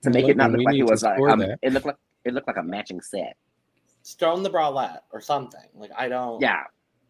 to 0.02 0.10
make 0.10 0.26
it 0.28 0.36
not 0.36 0.50
look 0.50 0.62
like 0.64 0.74
it 0.76 0.82
was 0.84 1.02
like 1.04 1.20
um, 1.20 1.40
it 1.40 1.72
looked 1.72 1.86
like 1.86 1.96
it 2.24 2.34
looked 2.34 2.48
like 2.48 2.56
a 2.56 2.62
matching 2.62 3.00
set. 3.00 3.36
stone 4.02 4.42
the 4.42 4.50
bralette 4.50 5.00
or 5.12 5.20
something. 5.20 5.68
Like 5.74 5.90
I 5.96 6.08
don't. 6.08 6.40
Yeah, 6.40 6.64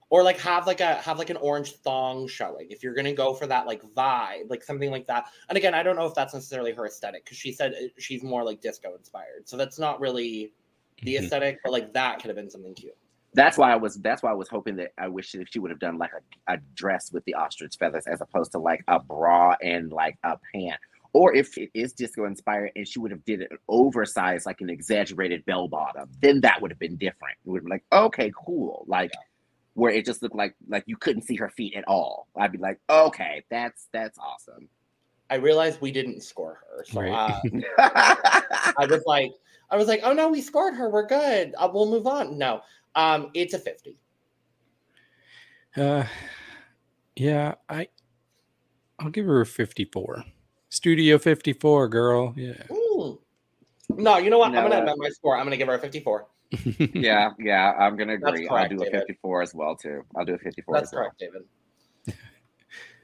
Or 0.08 0.22
like 0.22 0.38
have 0.38 0.66
like 0.68 0.80
a 0.80 0.94
have 0.96 1.18
like 1.18 1.30
an 1.30 1.36
orange 1.38 1.72
thong 1.72 2.28
showing 2.28 2.68
if 2.70 2.82
you're 2.84 2.94
gonna 2.94 3.12
go 3.12 3.34
for 3.34 3.46
that 3.48 3.66
like 3.66 3.82
vibe, 3.94 4.48
like 4.48 4.62
something 4.62 4.90
like 4.90 5.06
that. 5.08 5.26
And 5.48 5.58
again, 5.58 5.74
I 5.74 5.82
don't 5.82 5.96
know 5.96 6.06
if 6.06 6.14
that's 6.14 6.32
necessarily 6.32 6.72
her 6.72 6.86
aesthetic 6.86 7.24
because 7.24 7.38
she 7.38 7.50
said 7.52 7.74
she's 7.98 8.22
more 8.22 8.44
like 8.44 8.60
disco 8.60 8.94
inspired, 8.94 9.48
so 9.48 9.56
that's 9.56 9.78
not 9.80 9.98
really 10.00 10.52
the 11.02 11.16
Mhm. 11.16 11.18
aesthetic. 11.24 11.58
But 11.64 11.72
like 11.72 11.92
that 11.94 12.20
could 12.20 12.28
have 12.28 12.36
been 12.36 12.50
something 12.50 12.74
cute. 12.74 12.96
that's 13.34 13.58
why 13.58 13.70
I 13.72 13.76
was. 13.76 13.96
That's 13.96 14.22
why 14.22 14.30
I 14.30 14.34
was 14.34 14.48
hoping 14.48 14.76
that 14.76 14.92
I 14.96 15.08
wish 15.08 15.32
that 15.32 15.52
she 15.52 15.58
would 15.58 15.70
have 15.70 15.80
done 15.80 15.98
like 15.98 16.12
a, 16.48 16.54
a 16.54 16.58
dress 16.74 17.12
with 17.12 17.24
the 17.26 17.34
ostrich 17.34 17.74
feathers 17.78 18.06
as 18.06 18.20
opposed 18.22 18.52
to 18.52 18.58
like 18.58 18.82
a 18.88 18.98
bra 18.98 19.56
and 19.62 19.92
like 19.92 20.16
a 20.24 20.38
pant. 20.54 20.80
Or 21.12 21.34
if 21.34 21.58
it 21.58 21.70
is 21.74 21.92
disco 21.92 22.24
inspired 22.26 22.72
and 22.76 22.86
she 22.88 22.98
would 22.98 23.10
have 23.10 23.24
did 23.26 23.40
it 23.42 23.50
oversized, 23.68 24.46
like 24.46 24.60
an 24.62 24.70
exaggerated 24.70 25.44
bell 25.46 25.66
bottom, 25.68 26.08
then 26.20 26.40
that 26.42 26.62
would 26.62 26.70
have 26.70 26.78
been 26.78 26.96
different. 26.96 27.36
It 27.44 27.50
would 27.50 27.58
have 27.58 27.64
been 27.64 27.70
like, 27.70 27.84
okay, 27.92 28.32
cool. 28.36 28.84
Like 28.88 29.12
where 29.76 29.92
it 29.92 30.06
just 30.06 30.22
looked 30.22 30.34
like 30.34 30.54
like 30.68 30.84
you 30.86 30.96
couldn't 30.96 31.22
see 31.22 31.36
her 31.36 31.50
feet 31.50 31.74
at 31.74 31.84
all. 31.86 32.28
I'd 32.34 32.50
be 32.50 32.58
like, 32.58 32.80
okay, 32.88 33.44
that's 33.50 33.88
that's 33.92 34.18
awesome. 34.18 34.68
I 35.28 35.34
realized 35.36 35.80
we 35.80 35.92
didn't 35.92 36.22
score 36.22 36.60
her, 36.62 36.84
so 36.88 37.00
Right. 37.00 37.12
uh, 37.12 37.40
I 38.78 38.86
was 38.88 39.02
like, 39.06 39.32
I 39.70 39.76
was 39.76 39.86
like, 39.86 40.00
oh 40.02 40.12
no, 40.14 40.28
we 40.28 40.40
scored 40.40 40.74
her. 40.74 40.88
We're 40.88 41.06
good. 41.06 41.54
Uh, 41.58 41.68
we'll 41.72 41.90
move 41.90 42.06
on. 42.06 42.38
No, 42.38 42.62
um, 42.94 43.30
it's 43.34 43.52
a 43.52 43.58
fifty. 43.58 43.98
Uh, 45.76 46.04
yeah, 47.16 47.56
I, 47.68 47.88
I'll 48.98 49.10
give 49.10 49.26
her 49.26 49.42
a 49.42 49.46
fifty-four. 49.46 50.24
Studio 50.70 51.18
fifty-four, 51.18 51.88
girl. 51.88 52.32
Yeah. 52.34 52.62
Ooh. 52.72 53.20
No, 53.90 54.16
you 54.16 54.30
know 54.30 54.38
what? 54.38 54.48
You 54.48 54.54
know 54.54 54.60
I'm 54.60 54.70
gonna 54.70 54.74
what? 54.76 54.82
amend 54.84 54.98
my 55.00 55.08
score. 55.10 55.36
I'm 55.36 55.44
gonna 55.44 55.58
give 55.58 55.68
her 55.68 55.74
a 55.74 55.78
fifty-four. 55.78 56.26
Yeah, 56.50 57.30
yeah, 57.38 57.72
I'm 57.78 57.96
gonna 57.96 58.14
agree. 58.14 58.46
correct, 58.46 58.72
I'll 58.72 58.78
do 58.78 58.82
a 58.82 58.86
David. 58.86 59.00
54 59.00 59.42
as 59.42 59.54
well 59.54 59.76
too. 59.76 60.02
I'll 60.16 60.24
do 60.24 60.34
a 60.34 60.38
54 60.38 60.74
That's 60.74 60.88
as 60.88 60.92
well. 60.92 61.02
correct, 61.02 61.18
David. 61.18 62.16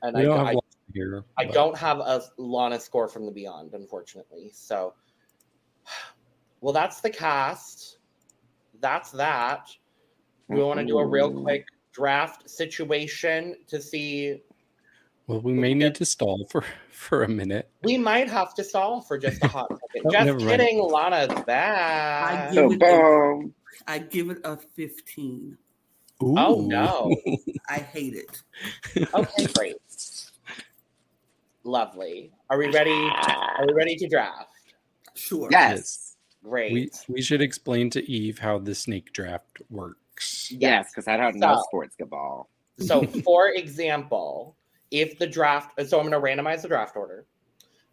And 0.05 0.17
we 0.17 0.23
I, 0.23 0.25
don't 0.25 0.39
have 0.39 0.47
I 0.49 0.53
lots 0.53 0.77
here. 0.93 1.25
I 1.39 1.45
don't 1.45 1.79
have 1.79 2.01
a 2.01 2.23
Lana 2.37 2.81
score 2.81 3.09
from 3.09 3.25
the 3.25 3.31
Beyond, 3.31 3.73
unfortunately. 3.73 4.51
So, 4.53 4.95
well, 6.61 6.73
that's 6.73 7.01
the 7.01 7.11
cast. 7.11 7.99
That's 8.81 9.13
that. 9.13 9.71
We 10.49 10.63
want 10.63 10.81
to 10.81 10.87
do 10.87 10.99
a 10.99 11.07
real 11.07 11.31
mm-hmm. 11.31 11.43
quick 11.43 11.67
draft 11.93 12.51
situation 12.51 13.57
to 13.69 13.81
see. 13.81 14.43
Well, 15.33 15.41
we 15.41 15.55
may 15.55 15.73
need 15.73 15.95
to 15.95 16.05
stall 16.05 16.47
for 16.51 16.63
for 16.91 17.23
a 17.23 17.29
minute. 17.29 17.71
We 17.83 17.97
might 17.97 18.29
have 18.29 18.53
to 18.55 18.63
stall 18.65 19.01
for 19.01 19.17
just 19.17 19.43
a 19.43 19.49
hot 19.49 19.69
second. 19.71 20.03
Oh, 20.07 20.11
just 20.11 20.27
never 20.27 20.39
mind. 20.39 20.61
kidding. 20.61 20.79
Lana's 20.79 21.45
back. 21.45 22.51
I 22.51 22.55
So 22.55 22.69
give 22.69 22.79
oh, 22.83 22.87
it 22.87 22.93
a, 22.93 23.39
boom. 23.41 23.55
I 23.87 23.99
give 23.99 24.29
it 24.29 24.39
a 24.45 24.59
15. 24.59 25.57
Oh 26.21 26.67
no. 26.69 27.17
I 27.71 27.79
hate 27.79 28.15
it. 28.15 28.43
Okay, 29.15 29.47
great. 29.55 29.77
Lovely. 31.65 32.31
Are 32.51 32.59
we 32.59 32.71
ready? 32.71 32.91
Are 32.91 33.65
we 33.67 33.73
ready 33.73 33.97
to 33.97 34.09
draft? 34.09 34.51
Sure. 35.15 35.49
Yes. 35.51 36.17
Great. 36.45 36.73
We 36.75 36.91
we 37.09 37.23
should 37.23 37.41
explain 37.41 37.89
to 37.91 38.11
Eve 38.11 38.39
how 38.39 38.59
the 38.59 38.75
snake 38.75 39.15
draft 39.15 39.63
works. 39.71 40.53
Yes, 40.53 40.91
because 40.91 41.09
I 41.09 41.17
don't 41.17 41.37
know 41.37 41.55
So- 41.55 41.63
sports 41.69 41.97
ball. 42.07 42.51
So, 42.79 43.03
for 43.25 43.49
example, 43.51 44.57
if 44.93 45.19
the 45.19 45.27
draft, 45.27 45.75
so 45.89 45.99
I'm 45.99 46.09
going 46.09 46.13
to 46.13 46.43
randomize 46.43 46.63
the 46.63 46.69
draft 46.69 46.97
order. 46.97 47.27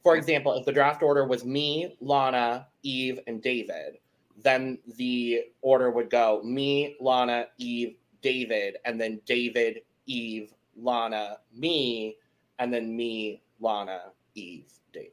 For 0.03 0.15
example, 0.15 0.53
if 0.53 0.65
the 0.65 0.71
draft 0.71 1.01
order 1.01 1.25
was 1.25 1.43
me, 1.43 1.97
Lana, 1.99 2.67
Eve, 2.83 3.19
and 3.25 3.41
David, 3.41 3.97
then 4.37 4.77
the 4.97 5.45
order 5.61 5.89
would 5.89 6.09
go 6.09 6.41
me, 6.43 6.95
Lana, 6.99 7.47
Eve, 7.57 7.95
David, 8.21 8.77
and 8.85 8.99
then 8.99 9.19
David, 9.25 9.81
Eve, 10.05 10.53
Lana, 10.77 11.37
me, 11.53 12.17
and 12.59 12.73
then 12.73 12.95
me, 12.95 13.41
Lana, 13.59 14.11
Eve, 14.35 14.71
David. 14.93 15.11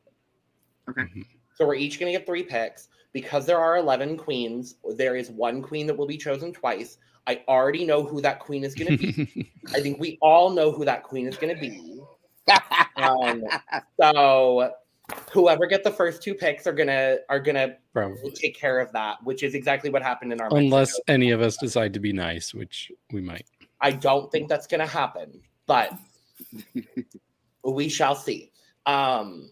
Okay. 0.90 1.02
Mm-hmm. 1.02 1.22
So 1.54 1.66
we're 1.66 1.74
each 1.76 1.98
going 1.98 2.12
to 2.12 2.18
get 2.18 2.26
three 2.26 2.42
picks. 2.42 2.88
Because 3.12 3.46
there 3.46 3.58
are 3.58 3.78
11 3.78 4.18
queens, 4.18 4.74
there 4.94 5.16
is 5.16 5.30
one 5.30 5.62
queen 5.62 5.86
that 5.86 5.96
will 5.96 6.06
be 6.06 6.18
chosen 6.18 6.52
twice. 6.52 6.98
I 7.26 7.42
already 7.48 7.84
know 7.84 8.04
who 8.04 8.20
that 8.20 8.40
queen 8.40 8.64
is 8.64 8.74
going 8.74 8.96
to 8.96 8.98
be. 8.98 9.52
I 9.74 9.80
think 9.80 9.98
we 9.98 10.18
all 10.22 10.50
know 10.50 10.70
who 10.70 10.84
that 10.84 11.02
queen 11.02 11.26
is 11.26 11.36
going 11.36 11.54
to 11.54 11.60
be. 11.60 12.00
Um, 12.96 13.42
so 14.00 14.72
whoever 15.30 15.66
get 15.66 15.84
the 15.84 15.90
first 15.90 16.22
two 16.22 16.34
picks 16.34 16.66
are 16.66 16.72
gonna 16.72 17.18
are 17.28 17.40
gonna 17.40 17.76
Probably. 17.92 18.30
take 18.32 18.58
care 18.58 18.80
of 18.80 18.92
that, 18.92 19.22
which 19.24 19.42
is 19.42 19.54
exactly 19.54 19.90
what 19.90 20.02
happened 20.02 20.32
in 20.32 20.40
our. 20.40 20.48
Unless 20.50 20.88
Mexico. 20.88 21.02
any 21.08 21.30
of 21.30 21.40
us 21.40 21.56
decide 21.56 21.92
to 21.94 22.00
be 22.00 22.12
nice, 22.12 22.54
which 22.54 22.90
we 23.12 23.20
might. 23.20 23.46
I 23.80 23.92
don't 23.92 24.30
think 24.32 24.48
that's 24.48 24.66
gonna 24.66 24.86
happen, 24.86 25.40
but 25.66 25.92
we 27.64 27.88
shall 27.88 28.14
see. 28.14 28.50
Um, 28.86 29.50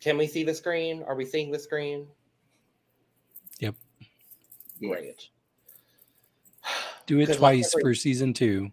can 0.00 0.18
we 0.18 0.26
see 0.26 0.44
the 0.44 0.54
screen? 0.54 1.02
Are 1.06 1.14
we 1.14 1.24
seeing 1.24 1.50
the 1.50 1.58
screen? 1.58 2.06
Yep. 3.60 3.74
Great. 4.80 5.28
Do 7.06 7.20
it 7.20 7.26
Good 7.26 7.38
twice 7.38 7.72
for 7.80 7.94
season 7.94 8.32
two. 8.32 8.70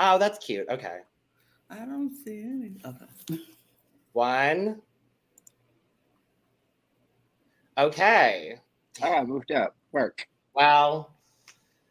Oh, 0.00 0.18
that's 0.18 0.44
cute. 0.44 0.68
Okay, 0.68 0.98
I 1.70 1.76
don't 1.76 2.14
see 2.24 2.40
any. 2.40 2.80
Okay. 2.84 3.42
one. 4.12 4.80
Okay. 7.76 8.58
Oh, 9.02 9.12
I 9.12 9.24
moved 9.24 9.52
up. 9.52 9.76
Work. 9.92 10.26
Well, 10.54 11.14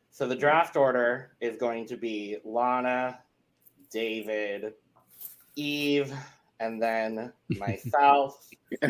so 0.09 0.27
the 0.27 0.35
draft 0.35 0.75
order 0.75 1.31
is 1.39 1.55
going 1.57 1.85
to 1.87 1.95
be 1.95 2.37
Lana, 2.43 3.19
David, 3.91 4.73
Eve, 5.55 6.13
and 6.59 6.81
then 6.81 7.31
myself. 7.59 8.49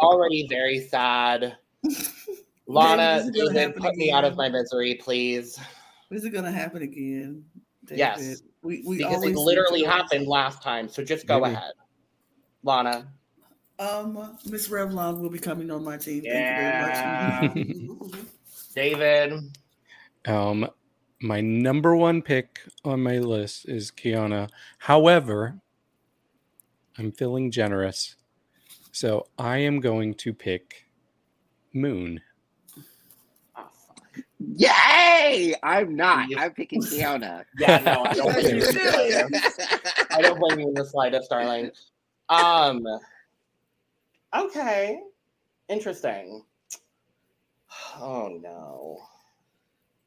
Already 0.00 0.46
very 0.48 0.80
sad. 0.80 1.56
Lana, 2.66 3.22
This 3.24 3.36
is 3.36 3.42
gonna 3.42 3.54
David, 3.54 3.76
put 3.76 3.94
me 3.94 4.10
out 4.10 4.24
of 4.24 4.36
my 4.36 4.48
misery, 4.48 4.94
please. 4.94 5.60
Is 6.10 6.24
it 6.24 6.30
going 6.30 6.44
to 6.44 6.52
happen 6.52 6.82
again? 6.82 7.44
Yes. 7.90 8.42
We, 8.62 8.82
we 8.86 8.98
Because 8.98 9.22
it 9.24 9.36
literally 9.36 9.82
happened 9.82 10.26
last 10.26 10.62
time. 10.62 10.88
So 10.88 11.04
just 11.04 11.26
go 11.26 11.40
Maybe. 11.40 11.54
ahead. 11.54 11.72
Lana. 12.62 13.08
Um, 13.78 14.38
Miss 14.46 14.68
Revlon 14.68 15.20
will 15.20 15.30
be 15.30 15.38
coming 15.38 15.70
on 15.70 15.84
my 15.84 15.96
team. 15.96 16.22
Thank 16.22 17.54
you 17.56 17.64
very 17.64 17.98
much. 18.00 18.24
David. 18.74 19.56
Um, 20.26 20.68
my 21.20 21.40
number 21.40 21.94
one 21.96 22.22
pick 22.22 22.60
on 22.84 23.02
my 23.02 23.18
list 23.18 23.68
is 23.68 23.90
Keiona. 23.90 24.48
However, 24.78 25.60
I'm 26.98 27.12
feeling 27.12 27.50
generous, 27.50 28.16
so 28.92 29.26
I 29.38 29.58
am 29.58 29.80
going 29.80 30.14
to 30.14 30.32
pick 30.32 30.86
Moon. 31.72 32.20
Oh, 34.46 34.50
fuck. 34.50 34.60
Yay! 34.60 35.54
I'm 35.62 35.96
not. 35.96 36.28
I'm 36.36 36.52
picking 36.52 36.82
Keiona. 36.82 37.44
Yeah, 37.58 37.78
no, 37.84 38.04
I 38.04 38.14
don't 38.14 38.32
blame 38.32 38.56
you 38.56 38.62
you. 38.62 38.68
in 38.68 38.74
the 38.74 39.50
slightest. 39.50 40.12
I 40.12 40.20
don't 40.22 40.38
blame 40.38 40.60
you 40.60 40.68
in 40.68 40.74
the 40.74 40.84
slightest, 40.84 41.30
darling. 41.30 41.70
Um. 42.28 42.84
Okay. 44.36 45.00
Interesting. 45.68 46.42
Oh 48.00 48.38
no. 48.42 48.98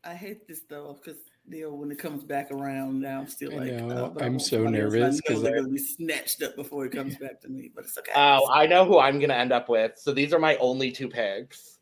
I 0.04 0.14
hate 0.14 0.48
this 0.48 0.62
though 0.70 0.98
because 1.04 1.20
you 1.50 1.64
know 1.70 1.74
when 1.74 1.92
it 1.92 1.98
comes 2.00 2.24
back 2.24 2.52
around 2.52 3.02
now 3.02 3.20
I'm 3.20 3.28
still 3.28 3.54
I 3.54 3.58
like 3.58 3.74
know, 3.74 4.12
but 4.14 4.24
I 4.24 4.26
I'm 4.26 4.40
so 4.40 4.58
somebody 4.64 4.78
I 4.78 4.82
nervous 4.82 5.16
know 5.16 5.22
'cause 5.28 5.42
they're 5.44 5.56
I- 5.56 5.60
gonna 5.60 5.70
be 5.74 5.78
snatched 5.80 6.44
up 6.44 6.56
before 6.56 6.86
it 6.86 6.92
comes 6.94 7.18
back 7.18 7.42
to 7.42 7.50
me 7.50 7.72
but 7.74 7.84
it's 7.86 7.98
okay 7.98 8.12
Oh, 8.16 8.48
I 8.52 8.68
know 8.68 8.86
who 8.86 9.00
I'm 9.00 9.20
gonna 9.20 9.34
end 9.34 9.52
up 9.52 9.68
with. 9.70 9.94
So 9.98 10.14
these 10.14 10.34
are 10.34 10.40
my 10.40 10.56
only 10.58 10.92
two 10.92 11.10
picks. 11.10 11.80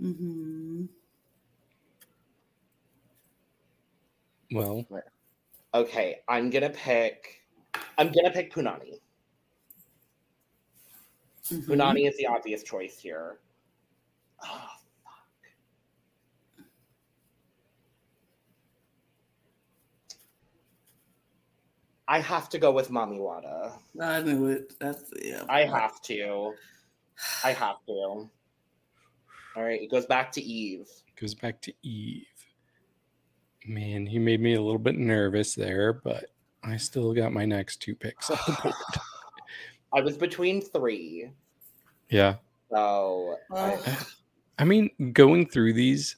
hmm 0.00 0.86
Well, 4.54 4.86
Okay, 5.74 6.20
I'm 6.28 6.50
gonna 6.50 6.70
pick. 6.70 7.42
I'm 7.98 8.12
gonna 8.12 8.30
pick 8.30 8.54
Punani. 8.54 9.00
Mm-hmm. 11.50 11.72
Punani 11.72 12.08
is 12.08 12.16
the 12.16 12.26
obvious 12.26 12.62
choice 12.62 12.98
here. 13.00 13.38
Oh, 14.44 14.68
fuck. 15.02 16.64
I 22.06 22.20
have 22.20 22.48
to 22.50 22.58
go 22.58 22.70
with 22.70 22.90
Mami 22.90 23.18
Watta. 23.18 23.72
I 24.00 24.20
knew 24.22 24.46
it 24.46 24.78
that's 24.78 25.10
yeah 25.20 25.42
I 25.48 25.64
have 25.64 26.00
to. 26.02 26.54
I 27.42 27.52
have 27.52 27.84
to. 27.86 27.92
All 29.56 29.62
right, 29.62 29.82
it 29.82 29.90
goes 29.90 30.06
back 30.06 30.30
to 30.32 30.40
Eve. 30.40 30.86
It 31.08 31.20
goes 31.20 31.34
back 31.34 31.60
to 31.62 31.72
Eve. 31.82 32.26
Man, 33.66 34.04
he 34.06 34.18
made 34.18 34.40
me 34.40 34.54
a 34.54 34.60
little 34.60 34.78
bit 34.78 34.96
nervous 34.96 35.54
there, 35.54 35.92
but 35.92 36.26
I 36.62 36.76
still 36.76 37.14
got 37.14 37.32
my 37.32 37.44
next 37.44 37.76
two 37.80 37.94
picks 37.94 38.30
on 38.30 38.38
the 38.46 38.52
board. 38.62 38.74
I 39.92 40.00
was 40.00 40.16
between 40.18 40.60
three, 40.60 41.30
Yeah. 42.10 42.36
so 42.70 43.36
I- 43.52 43.78
I 44.58 44.64
mean, 44.64 44.90
going 45.12 45.48
through 45.48 45.72
these, 45.72 46.16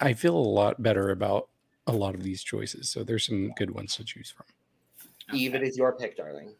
I 0.00 0.12
feel 0.12 0.36
a 0.36 0.38
lot 0.38 0.80
better 0.82 1.10
about 1.10 1.48
a 1.88 1.92
lot 1.92 2.14
of 2.14 2.22
these 2.22 2.42
choices. 2.42 2.88
So 2.88 3.02
there's 3.02 3.26
some 3.26 3.52
good 3.56 3.70
ones 3.72 3.96
to 3.96 4.04
choose 4.04 4.30
from. 4.30 4.46
Eve, 5.34 5.54
it 5.56 5.62
is 5.62 5.76
your 5.76 5.92
pick, 5.92 6.16
darling. 6.16 6.54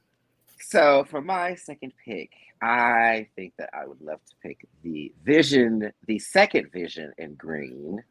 So 0.61 1.05
for 1.05 1.21
my 1.21 1.55
second 1.55 1.93
pick, 2.05 2.31
I 2.61 3.29
think 3.37 3.55
that 3.59 3.71
I 3.73 3.87
would 3.87 4.01
love 4.01 4.19
to 4.31 4.35
pick 4.43 4.67
the 4.83 5.13
Vision, 5.25 5.93
the 6.07 6.19
second 6.19 6.73
Vision 6.73 7.13
in 7.19 7.35
green, 7.35 8.03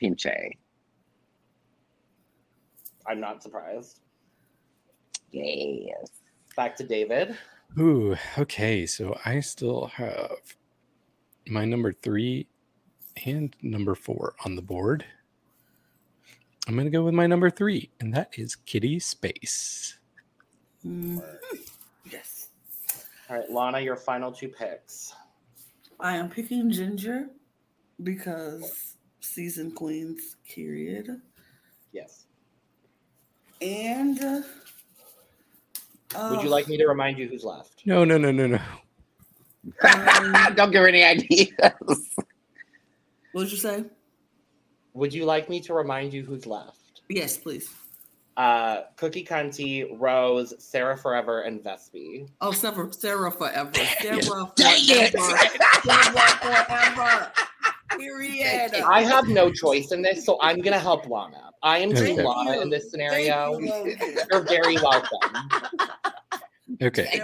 Piche. 0.00 0.56
I'm 3.06 3.20
not 3.20 3.42
surprised. 3.42 4.00
Yes. 5.30 6.10
Back 6.56 6.76
to 6.76 6.84
David. 6.84 7.36
Ooh, 7.78 8.16
okay. 8.38 8.86
So 8.86 9.18
I 9.24 9.40
still 9.40 9.86
have 9.86 10.30
my 11.48 11.64
number 11.64 11.92
three 11.92 12.46
and 13.26 13.54
number 13.62 13.94
four 13.94 14.34
on 14.44 14.54
the 14.56 14.62
board. 14.62 15.04
I'm 16.66 16.74
going 16.74 16.86
to 16.86 16.90
go 16.90 17.02
with 17.04 17.14
my 17.14 17.26
number 17.26 17.50
three, 17.50 17.90
and 18.00 18.14
that 18.14 18.38
is 18.38 18.56
Kitty 18.56 18.98
Space. 18.98 19.98
mhm. 20.84 21.22
yes 22.10 22.48
All 23.28 23.36
right, 23.36 23.50
Lana, 23.50 23.80
your 23.80 23.96
final 23.96 24.32
two 24.32 24.48
picks. 24.48 25.12
I 26.00 26.16
am 26.16 26.30
picking 26.30 26.70
Ginger 26.70 27.28
because 28.02 28.96
season 29.20 29.72
queens 29.72 30.36
period 30.48 31.20
Yes. 31.92 32.23
And 33.60 34.20
uh, 34.22 34.42
Would 36.30 36.42
you 36.42 36.48
uh, 36.48 36.50
like 36.50 36.68
me 36.68 36.76
to 36.78 36.86
remind 36.86 37.18
you 37.18 37.28
who's 37.28 37.44
left? 37.44 37.82
No, 37.86 38.04
no, 38.04 38.18
no, 38.18 38.30
no, 38.30 38.46
no. 38.46 38.60
Um, 39.82 40.32
Don't 40.54 40.70
give 40.70 40.82
her 40.82 40.88
any 40.88 41.02
ideas. 41.02 41.50
what 43.32 43.42
did 43.44 43.52
you 43.52 43.58
say 43.58 43.84
Would 44.92 45.14
you 45.14 45.24
like 45.24 45.48
me 45.48 45.60
to 45.60 45.74
remind 45.74 46.12
you 46.12 46.22
who's 46.22 46.46
left? 46.46 46.78
yes 47.08 47.36
please 47.36 47.70
uh, 48.36 48.82
Cookie 48.96 49.24
Kunty, 49.24 49.86
Rose, 49.98 50.54
Sara 50.58 50.96
Forever, 50.96 51.42
and 51.42 51.62
Vespi. 51.62 52.28
Oh, 52.40 52.50
Sara, 52.52 52.92
Sara 52.92 53.30
forever. 53.30 53.70
Sara 54.00 54.22
forever. 54.22 54.52
Dang 54.56 54.80
it! 54.80 55.12
Sara 55.12 56.66
forever. 56.66 57.32
Period. 57.98 58.74
I 58.86 59.02
have 59.02 59.28
no 59.28 59.50
choice 59.50 59.92
in 59.92 60.02
this, 60.02 60.24
so 60.24 60.38
I'm 60.40 60.60
gonna 60.60 60.78
help 60.78 61.08
Lana. 61.08 61.50
I 61.62 61.78
am 61.78 61.90
Team 61.94 62.18
Okay. 62.18 62.22
Lana 62.22 62.60
in 62.60 62.70
this 62.70 62.90
scenario. 62.90 63.58
You, 63.58 63.96
You're 64.30 64.42
very 64.42 64.76
welcome. 64.76 65.30
Okay. 66.82 67.20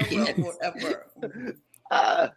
Uh, 1.90 2.28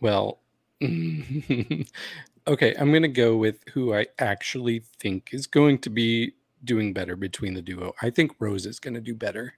Well, 0.00 0.40
okay, 0.82 2.74
I'm 2.78 2.90
going 2.90 3.02
to 3.02 3.08
go 3.08 3.36
with 3.36 3.56
who 3.72 3.94
I 3.94 4.06
actually 4.18 4.82
think 5.00 5.30
is 5.32 5.46
going 5.46 5.78
to 5.80 5.90
be 5.90 6.34
doing 6.64 6.92
better 6.92 7.16
between 7.16 7.54
the 7.54 7.62
duo. 7.62 7.94
I 8.02 8.10
think 8.10 8.32
Rose 8.38 8.66
is 8.66 8.78
going 8.78 8.94
to 8.94 9.00
do 9.00 9.14
better. 9.14 9.54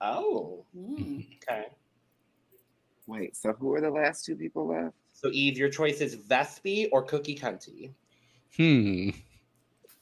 Oh, 0.00 0.64
Mm. 0.76 1.26
okay. 1.42 1.66
Wait, 3.10 3.36
so 3.36 3.52
who 3.54 3.74
are 3.74 3.80
the 3.80 3.90
last 3.90 4.24
two 4.24 4.36
people 4.36 4.68
left? 4.68 4.94
So 5.12 5.30
Eve, 5.32 5.58
your 5.58 5.68
choice 5.68 6.00
is 6.00 6.14
Vespi 6.14 6.88
or 6.92 7.02
Cookie 7.02 7.34
Kunty. 7.34 7.90
Hmm. 8.56 9.10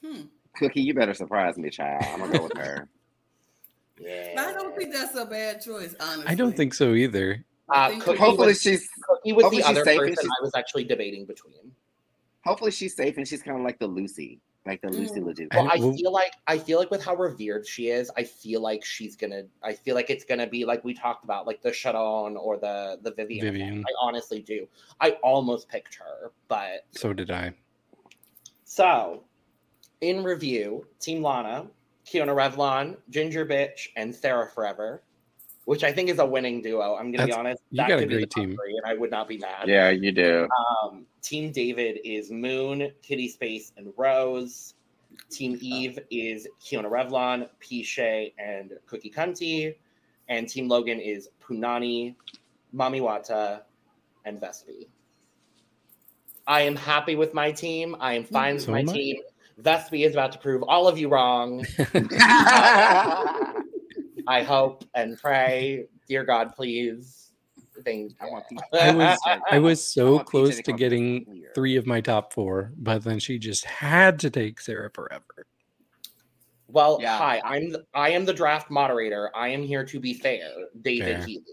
Hmm. 0.05 0.21
Cookie, 0.55 0.81
you 0.81 0.93
better 0.93 1.15
surprise 1.15 1.57
me, 1.57 1.71
child. 1.71 2.03
I'm 2.13 2.19
gonna 2.19 2.37
go 2.37 2.43
with 2.43 2.57
her. 2.57 2.87
Yeah. 4.01 4.45
I 4.47 4.53
don't 4.53 4.73
think 4.77 4.93
that's 4.93 5.13
a 5.17 5.25
bad 5.25 5.59
choice, 5.59 5.93
honestly. 5.99 6.23
I 6.25 6.33
don't 6.33 6.55
think 6.55 6.73
so 6.73 6.93
either. 6.93 7.43
Uh, 7.67 7.89
think- 7.89 8.01
Cookie 8.01 8.17
Hopefully 8.17 8.47
was, 8.47 8.61
she's 8.61 8.87
Cookie 9.01 9.33
was 9.33 9.43
hopefully 9.43 9.61
the 9.61 9.67
other 9.67 9.83
person 9.83 10.25
I 10.25 10.41
was 10.41 10.51
actually 10.55 10.85
debating 10.85 11.25
between. 11.25 11.73
hopefully 12.45 12.71
she's 12.71 12.95
safe 12.95 13.17
and 13.17 13.27
she's 13.27 13.43
kind 13.43 13.57
of 13.57 13.63
like 13.65 13.77
the 13.77 13.87
Lucy, 13.87 14.39
like 14.69 14.81
the 14.81 14.89
Lucy 14.89 15.19
Mm. 15.19 15.25
legit. 15.25 15.47
I 15.51 15.57
Well, 15.57 15.71
I 15.71 15.77
feel 15.97 16.11
like 16.11 16.33
I 16.47 16.57
feel 16.57 16.79
like 16.79 16.91
with 16.91 17.03
how 17.03 17.15
revered 17.15 17.67
she 17.67 17.89
is, 17.89 18.11
I 18.15 18.23
feel 18.23 18.61
like 18.61 18.85
she's 18.85 19.15
gonna. 19.15 19.43
I 19.63 19.73
feel 19.73 19.95
like 19.95 20.09
it's 20.09 20.23
gonna 20.23 20.47
be 20.47 20.63
like 20.65 20.83
we 20.83 20.93
talked 20.93 21.23
about, 21.23 21.47
like 21.47 21.61
the 21.61 21.73
Sharon 21.73 22.37
or 22.37 22.57
the 22.57 22.99
the 23.01 23.11
Vivian. 23.11 23.45
Vivian. 23.45 23.83
I 23.87 23.91
honestly 23.99 24.41
do. 24.41 24.67
I 25.01 25.11
almost 25.23 25.67
picked 25.67 25.95
her, 25.95 26.31
but 26.47 26.85
So 26.91 27.13
did 27.13 27.31
I. 27.31 27.53
so 28.63 29.23
in 30.01 30.23
review, 30.23 30.85
Team 30.99 31.21
Lana, 31.21 31.67
Keiona 32.05 32.33
Revlon, 32.33 32.97
Ginger 33.09 33.45
Bitch, 33.45 33.87
and 33.97 34.15
Sara 34.15 34.47
Forever, 34.49 35.03
which 35.69 35.83
I 35.83 35.91
think 35.91 36.09
is 36.09 36.17
a 36.17 36.25
winning 36.25 36.63
duo. 36.63 36.95
I'm 36.95 37.11
gonna 37.11 37.27
be 37.27 37.31
That's- 37.31 37.37
honest. 37.37 37.61
you 37.69 37.77
got 37.77 37.91
a 37.91 37.97
could 37.99 38.09
be 38.09 38.15
great 38.15 38.31
team. 38.31 38.55
three, 38.55 38.75
and 38.75 38.87
I 38.87 38.95
would 38.95 39.11
not 39.11 39.27
be 39.27 39.37
mad. 39.37 39.67
Yeah, 39.67 39.91
you 39.91 40.11
do. 40.11 40.47
Um, 40.81 41.05
Team 41.21 41.51
David 41.51 41.99
is 42.03 42.31
Moon, 42.31 42.91
Kitty 43.03 43.27
Space, 43.27 43.71
and 43.77 43.93
Rose. 43.95 44.73
Team 45.29 45.59
Eve 45.61 45.99
is 46.09 46.47
Keiona 46.59 46.89
Revlon, 46.89 47.47
Piche, 47.59 48.33
and 48.39 48.73
Cookie 48.87 49.11
Kunty. 49.11 49.75
And 50.27 50.49
Team 50.49 50.67
Logan 50.67 50.99
is 50.99 51.29
Punani, 51.39 52.15
Mami 52.73 52.99
Watta, 52.99 53.61
and 54.25 54.41
Vespi. 54.41 54.87
I 56.47 56.61
am 56.61 56.75
happy 56.77 57.15
with 57.15 57.35
my 57.35 57.51
team. 57.51 57.95
I 57.99 58.15
am 58.15 58.23
fine 58.23 58.55
with 58.55 58.67
my 58.69 58.79
am 58.79 58.89
I. 58.89 58.93
team. 58.93 59.17
Vespi 59.61 60.03
is 60.03 60.13
about 60.13 60.31
to 60.31 60.39
prove 60.39 60.63
all 60.63 60.87
of 60.87 60.97
you 60.97 61.09
wrong. 61.09 61.63
I 64.29 64.43
hope 64.43 64.85
and 64.93 65.17
pray. 65.17 65.85
Dear 66.07 66.23
God, 66.23 66.55
please. 66.55 67.31
Thank 67.83 68.13
I 68.21 68.25
want 68.25 68.45
you. 68.51 68.57
I 68.79 68.91
was 68.93 69.19
I 69.51 69.59
was 69.59 69.83
so 69.83 70.15
want 70.15 70.27
PJ 70.27 70.31
close 70.31 70.55
to 70.57 70.63
to 70.63 70.73
getting 70.73 71.25
clear. 71.25 71.51
three 71.55 71.77
of 71.77 71.87
my 71.87 71.99
top 72.01 72.31
four, 72.33 72.71
but 72.77 73.03
then 73.03 73.19
she 73.19 73.39
just 73.39 73.65
had 73.65 74.19
to 74.19 74.29
take 74.29 74.59
Sara 74.61 74.89
forever. 74.93 75.47
Well, 76.67 76.99
Yeah. 77.01 77.17
hi. 77.17 77.41
I'm 77.43 77.71
the, 77.71 77.85
I 77.95 78.09
am 78.11 78.25
the 78.25 78.33
draft 78.33 78.69
moderator. 78.69 79.31
I 79.35 79.47
am 79.47 79.63
here 79.63 79.83
to 79.85 79.99
be 79.99 80.13
fair, 80.13 80.49
David 80.81 81.15
Fair. 81.17 81.25
Healy. 81.25 81.43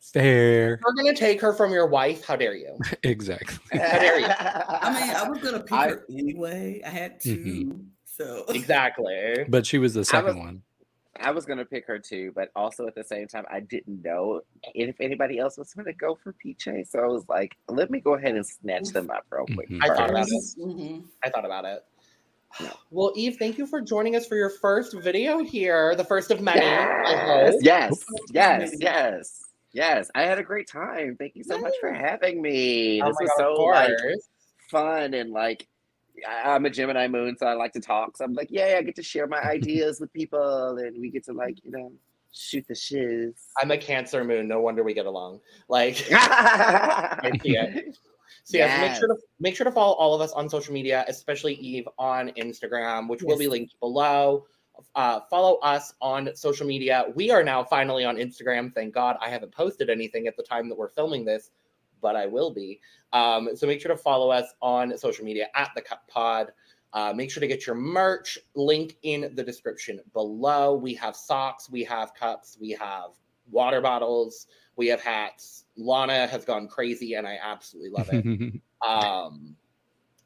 Fair. 0.00 0.68
You're 0.82 0.94
gonna 1.04 1.14
take 1.14 1.40
her 1.42 1.52
from 1.52 1.72
your 1.72 1.86
wife. 1.88 2.24
How 2.24 2.36
dare 2.36 2.54
you? 2.54 2.78
Exactly. 3.02 3.78
How 3.78 3.98
dare 3.98 4.20
you? 4.20 4.26
I 4.28 4.90
mean, 5.06 5.14
I 5.14 5.28
was 5.28 5.38
gonna 5.42 5.60
pick 5.60 5.72
I- 5.72 5.88
her 5.90 6.04
anyway. 6.10 6.80
I 6.86 6.88
had 6.88 7.20
to, 7.22 7.36
Mhm. 7.36 7.86
so 8.06 8.44
Exactly. 8.48 9.44
But 9.48 9.66
she 9.66 9.76
was 9.78 9.92
the 9.92 10.04
second 10.04 10.36
was- 10.36 10.44
one. 10.46 10.62
I 11.20 11.30
was 11.30 11.46
gonna 11.46 11.64
pick 11.64 11.86
her 11.86 11.98
too, 11.98 12.32
but 12.34 12.50
also 12.56 12.86
at 12.86 12.94
the 12.94 13.04
same 13.04 13.28
time, 13.28 13.44
I 13.50 13.60
didn't 13.60 14.02
know 14.02 14.40
if 14.74 15.00
anybody 15.00 15.38
else 15.38 15.56
was 15.56 15.72
gonna 15.72 15.92
go 15.92 16.14
for 16.16 16.34
PJ. 16.44 16.88
So 16.88 16.98
I 17.00 17.06
was 17.06 17.24
like, 17.28 17.56
let 17.68 17.90
me 17.90 18.00
go 18.00 18.14
ahead 18.14 18.34
and 18.34 18.46
snatch 18.46 18.88
them 18.88 19.10
up 19.10 19.24
real 19.30 19.46
quick. 19.46 19.68
Mhm. 19.68 19.80
I 19.82 19.88
thought 19.94 20.10
about 20.10 20.28
first. 20.28 20.58
it. 20.58 20.64
Mhm. 20.66 21.04
I 21.22 21.30
thought 21.30 21.44
about 21.44 21.64
it. 21.64 21.84
No. 22.60 22.70
Well, 22.90 23.12
Eve, 23.16 23.36
thank 23.38 23.58
you 23.58 23.66
for 23.66 23.80
joining 23.80 24.14
us 24.16 24.26
for 24.26 24.36
your 24.36 24.50
first 24.50 24.94
video 24.94 25.38
here, 25.42 25.94
the 25.96 26.04
first 26.04 26.30
of 26.30 26.40
many. 26.40 26.60
I 26.60 27.10
Yes, 27.10 27.52
hope. 27.54 27.60
yes, 27.62 28.04
yes, 28.32 28.72
yes, 28.80 29.44
yes. 29.72 30.10
I 30.14 30.22
had 30.22 30.38
a 30.38 30.42
great 30.44 30.68
time. 30.68 31.16
Thank 31.16 31.34
you 31.36 31.42
so 31.44 31.58
much 31.58 31.74
for 31.80 31.92
having 31.92 32.40
me. 32.40 33.02
Oh 33.02 33.06
This 33.08 33.16
was 33.20 33.30
God, 33.36 33.56
so 33.56 33.62
like 33.64 33.90
fun 34.70 35.14
and 35.14 35.30
like 35.30 35.62
I- 35.62 35.66
I'm 36.28 36.64
a 36.64 36.70
Gemini 36.70 37.08
moon, 37.08 37.36
so 37.38 37.46
I 37.46 37.54
like 37.54 37.72
to 37.72 37.80
talk. 37.80 38.16
So 38.16 38.24
I'm 38.24 38.34
like, 38.34 38.48
yeah, 38.50 38.76
I 38.78 38.82
get 38.82 38.96
to 38.96 39.02
share 39.02 39.26
my 39.26 39.42
ideas 39.44 40.00
with 40.00 40.12
people, 40.12 40.78
and 40.78 41.00
we 41.00 41.10
get 41.10 41.24
to 41.26 41.32
like, 41.32 41.64
you 41.64 41.70
know, 41.70 41.92
shoot 42.32 42.64
the 42.68 42.74
shiz. 42.74 43.34
I'm 43.60 43.70
a 43.70 43.78
Cancer 43.78 44.24
moon. 44.24 44.48
No 44.48 44.60
wonder 44.60 44.82
we 44.82 44.94
get 44.94 45.06
along. 45.06 45.40
Like, 45.68 46.06
I 46.12 47.30
see 47.42 47.56
it. 47.56 47.98
So 48.46 48.58
yes, 48.58 48.80
make 48.80 48.98
sure 48.98 49.08
to 49.08 49.16
make 49.40 49.56
sure 49.56 49.64
to 49.64 49.70
follow 49.70 49.94
all 49.94 50.14
of 50.14 50.20
us 50.20 50.32
on 50.32 50.50
social 50.50 50.74
media, 50.74 51.04
especially 51.08 51.54
Eve 51.54 51.88
on 51.98 52.28
Instagram, 52.30 53.08
which 53.08 53.22
will 53.22 53.38
be 53.38 53.46
linked 53.46 53.78
below. 53.80 54.44
Uh, 54.94 55.20
follow 55.30 55.56
us 55.60 55.94
on 56.02 56.34
social 56.34 56.66
media. 56.66 57.06
We 57.14 57.30
are 57.30 57.42
now 57.42 57.64
finally 57.64 58.04
on 58.04 58.16
Instagram. 58.16 58.74
Thank 58.74 58.92
God 58.92 59.16
I 59.20 59.30
haven't 59.30 59.52
posted 59.52 59.88
anything 59.88 60.26
at 60.26 60.36
the 60.36 60.42
time 60.42 60.68
that 60.68 60.76
we're 60.76 60.88
filming 60.88 61.24
this, 61.24 61.52
but 62.04 62.16
I 62.16 62.26
will 62.26 62.52
be. 62.52 62.80
Um, 63.14 63.48
so 63.56 63.66
make 63.66 63.80
sure 63.80 63.90
to 63.90 63.96
follow 63.96 64.30
us 64.30 64.52
on 64.60 64.96
social 64.98 65.24
media 65.24 65.46
at 65.54 65.70
the 65.74 65.80
Cup 65.80 66.06
Pod. 66.06 66.52
Uh, 66.92 67.14
make 67.16 67.30
sure 67.30 67.40
to 67.40 67.46
get 67.46 67.66
your 67.66 67.74
merch 67.74 68.38
link 68.54 68.98
in 69.02 69.32
the 69.34 69.42
description 69.42 70.00
below. 70.12 70.74
We 70.74 70.92
have 70.96 71.16
socks, 71.16 71.70
we 71.70 71.82
have 71.84 72.12
cups, 72.14 72.58
we 72.60 72.72
have 72.72 73.12
water 73.50 73.80
bottles, 73.80 74.48
we 74.76 74.86
have 74.88 75.00
hats. 75.00 75.64
Lana 75.78 76.26
has 76.26 76.44
gone 76.44 76.68
crazy, 76.68 77.14
and 77.14 77.26
I 77.26 77.38
absolutely 77.42 77.90
love 77.90 78.10
it. 78.12 78.60
Um, 78.86 79.56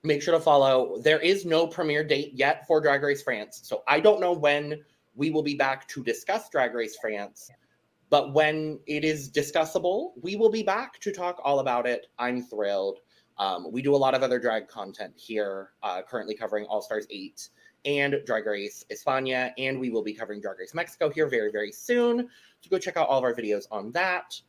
make 0.03 0.21
sure 0.21 0.35
to 0.35 0.41
follow. 0.41 0.99
There 0.99 1.21
is 1.21 1.45
no 1.45 1.69
premiere 1.69 2.03
date 2.03 2.33
yet 2.35 2.67
for 2.67 2.81
Drag 2.81 3.05
Race 3.05 3.23
France, 3.23 3.61
so 3.63 3.85
I 3.87 4.01
don't 4.01 4.21
know 4.21 4.33
when 4.33 4.83
we 5.15 5.31
will 5.31 5.45
be 5.45 5.55
back 5.55 5.87
to 5.89 6.03
discuss 6.03 6.49
Drag 6.49 6.75
Race 6.75 6.97
France. 7.01 7.53
But 8.11 8.33
when 8.33 8.79
it 8.87 9.05
is 9.05 9.31
discussable, 9.31 10.13
we 10.23 10.37
will 10.37 10.51
be 10.51 10.63
back 10.63 10.99
to 11.01 11.13
talk 11.13 11.41
all 11.45 11.61
about 11.61 11.87
it. 11.87 12.07
I'm 12.19 12.43
thrilled. 12.43 13.01
Um, 13.37 13.71
we 13.71 13.83
do 13.83 13.95
a 13.95 13.97
lot 13.97 14.15
of 14.15 14.23
other 14.23 14.39
drag 14.39 14.67
content 14.69 15.13
here, 15.17 15.71
uh, 15.83 16.03
currently 16.03 16.35
covering 16.35 16.65
All 16.67 16.83
Stars 16.83 17.07
8 17.11 17.51
and 17.85 18.17
Drag 18.27 18.47
Race 18.47 18.85
España, 18.91 19.53
and 19.59 19.79
we 19.79 19.91
will 19.91 20.03
be 20.03 20.13
covering 20.13 20.41
Drag 20.41 20.59
Race 20.59 20.75
Mexico 20.75 21.09
here 21.09 21.29
very, 21.29 21.53
very 21.53 21.71
soon. 21.71 22.29
So 22.61 22.71
go 22.71 22.79
check 22.79 22.97
out 22.97 23.09
all 23.09 23.19
of 23.19 23.25
our 23.25 23.35
videos 23.35 23.67
on 23.71 23.93
that. 23.93 24.41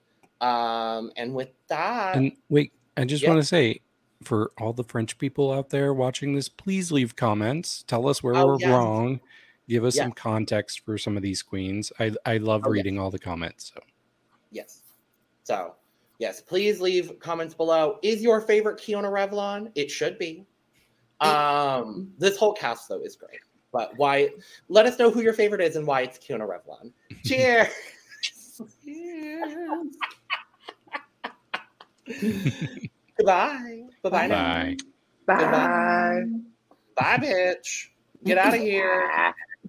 Um, 0.41 1.11
and 1.17 1.35
with 1.35 1.49
that, 1.67 2.15
and 2.15 2.31
wait, 2.49 2.71
I 2.97 3.03
just 3.05 3.21
Yeah. 3.23 3.29
want 3.29 3.41
to 3.41 3.47
say 3.47 3.81
for 4.23 4.51
all 4.57 4.73
the 4.73 4.83
French 4.83 5.17
people 5.17 5.51
out 5.51 5.69
there 5.69 5.93
watching 5.93 6.33
this, 6.33 6.49
please 6.49 6.91
leave 6.91 7.15
comments. 7.15 7.83
Tell 7.87 8.07
us 8.07 8.23
where 8.23 8.35
Oh, 8.35 8.47
we're 8.47 8.59
yes. 8.59 8.69
wrong. 8.69 9.19
Give 9.69 9.85
us 9.85 9.95
Yes. 9.95 10.03
some 10.05 10.11
context 10.11 10.81
for 10.83 10.97
some 10.97 11.15
of 11.15 11.23
these 11.23 11.41
queens. 11.43 11.93
I 11.99 12.11
I 12.25 12.37
love 12.37 12.63
Oh, 12.65 12.69
yes. 12.69 12.73
reading 12.77 12.99
all 12.99 13.11
the 13.11 13.19
comments. 13.19 13.71
So 13.73 13.81
Yes. 14.51 14.81
So, 15.43 15.75
yes, 16.17 16.41
please 16.41 16.81
leave 16.81 17.19
comments 17.19 17.53
below. 17.53 17.99
Is 18.01 18.21
your 18.21 18.41
favorite 18.41 18.79
Keiona 18.79 19.11
Revlon? 19.11 19.71
It 19.75 19.89
should 19.91 20.17
be. 20.19 20.45
Um, 21.21 22.13
this 22.17 22.37
whole 22.37 22.53
cast 22.53 22.87
though 22.87 23.01
is 23.01 23.17
great. 23.17 23.41
But 23.73 23.91
why 23.97 24.29
let 24.69 24.85
us 24.85 24.97
know 24.97 25.11
who 25.11 25.21
your 25.21 25.33
favorite 25.33 25.59
is 25.61 25.75
and 25.75 25.85
why 25.85 26.01
it's 26.01 26.17
Keiona 26.17 26.47
Revlon. 26.47 26.93
Cheers. 27.25 27.67
Cheers. 28.85 29.95
Goodbye. 33.17 33.83
Bye-bye 34.01 34.27
now. 34.27 34.63
bye. 35.27 35.35
Bye. 35.35 36.23
Bye, 36.95 37.17
bitch. 37.17 37.89
Get 38.23 38.37
out 38.37 38.53
of 38.53 38.61
here. 38.61 39.09
Bye. 39.09 39.33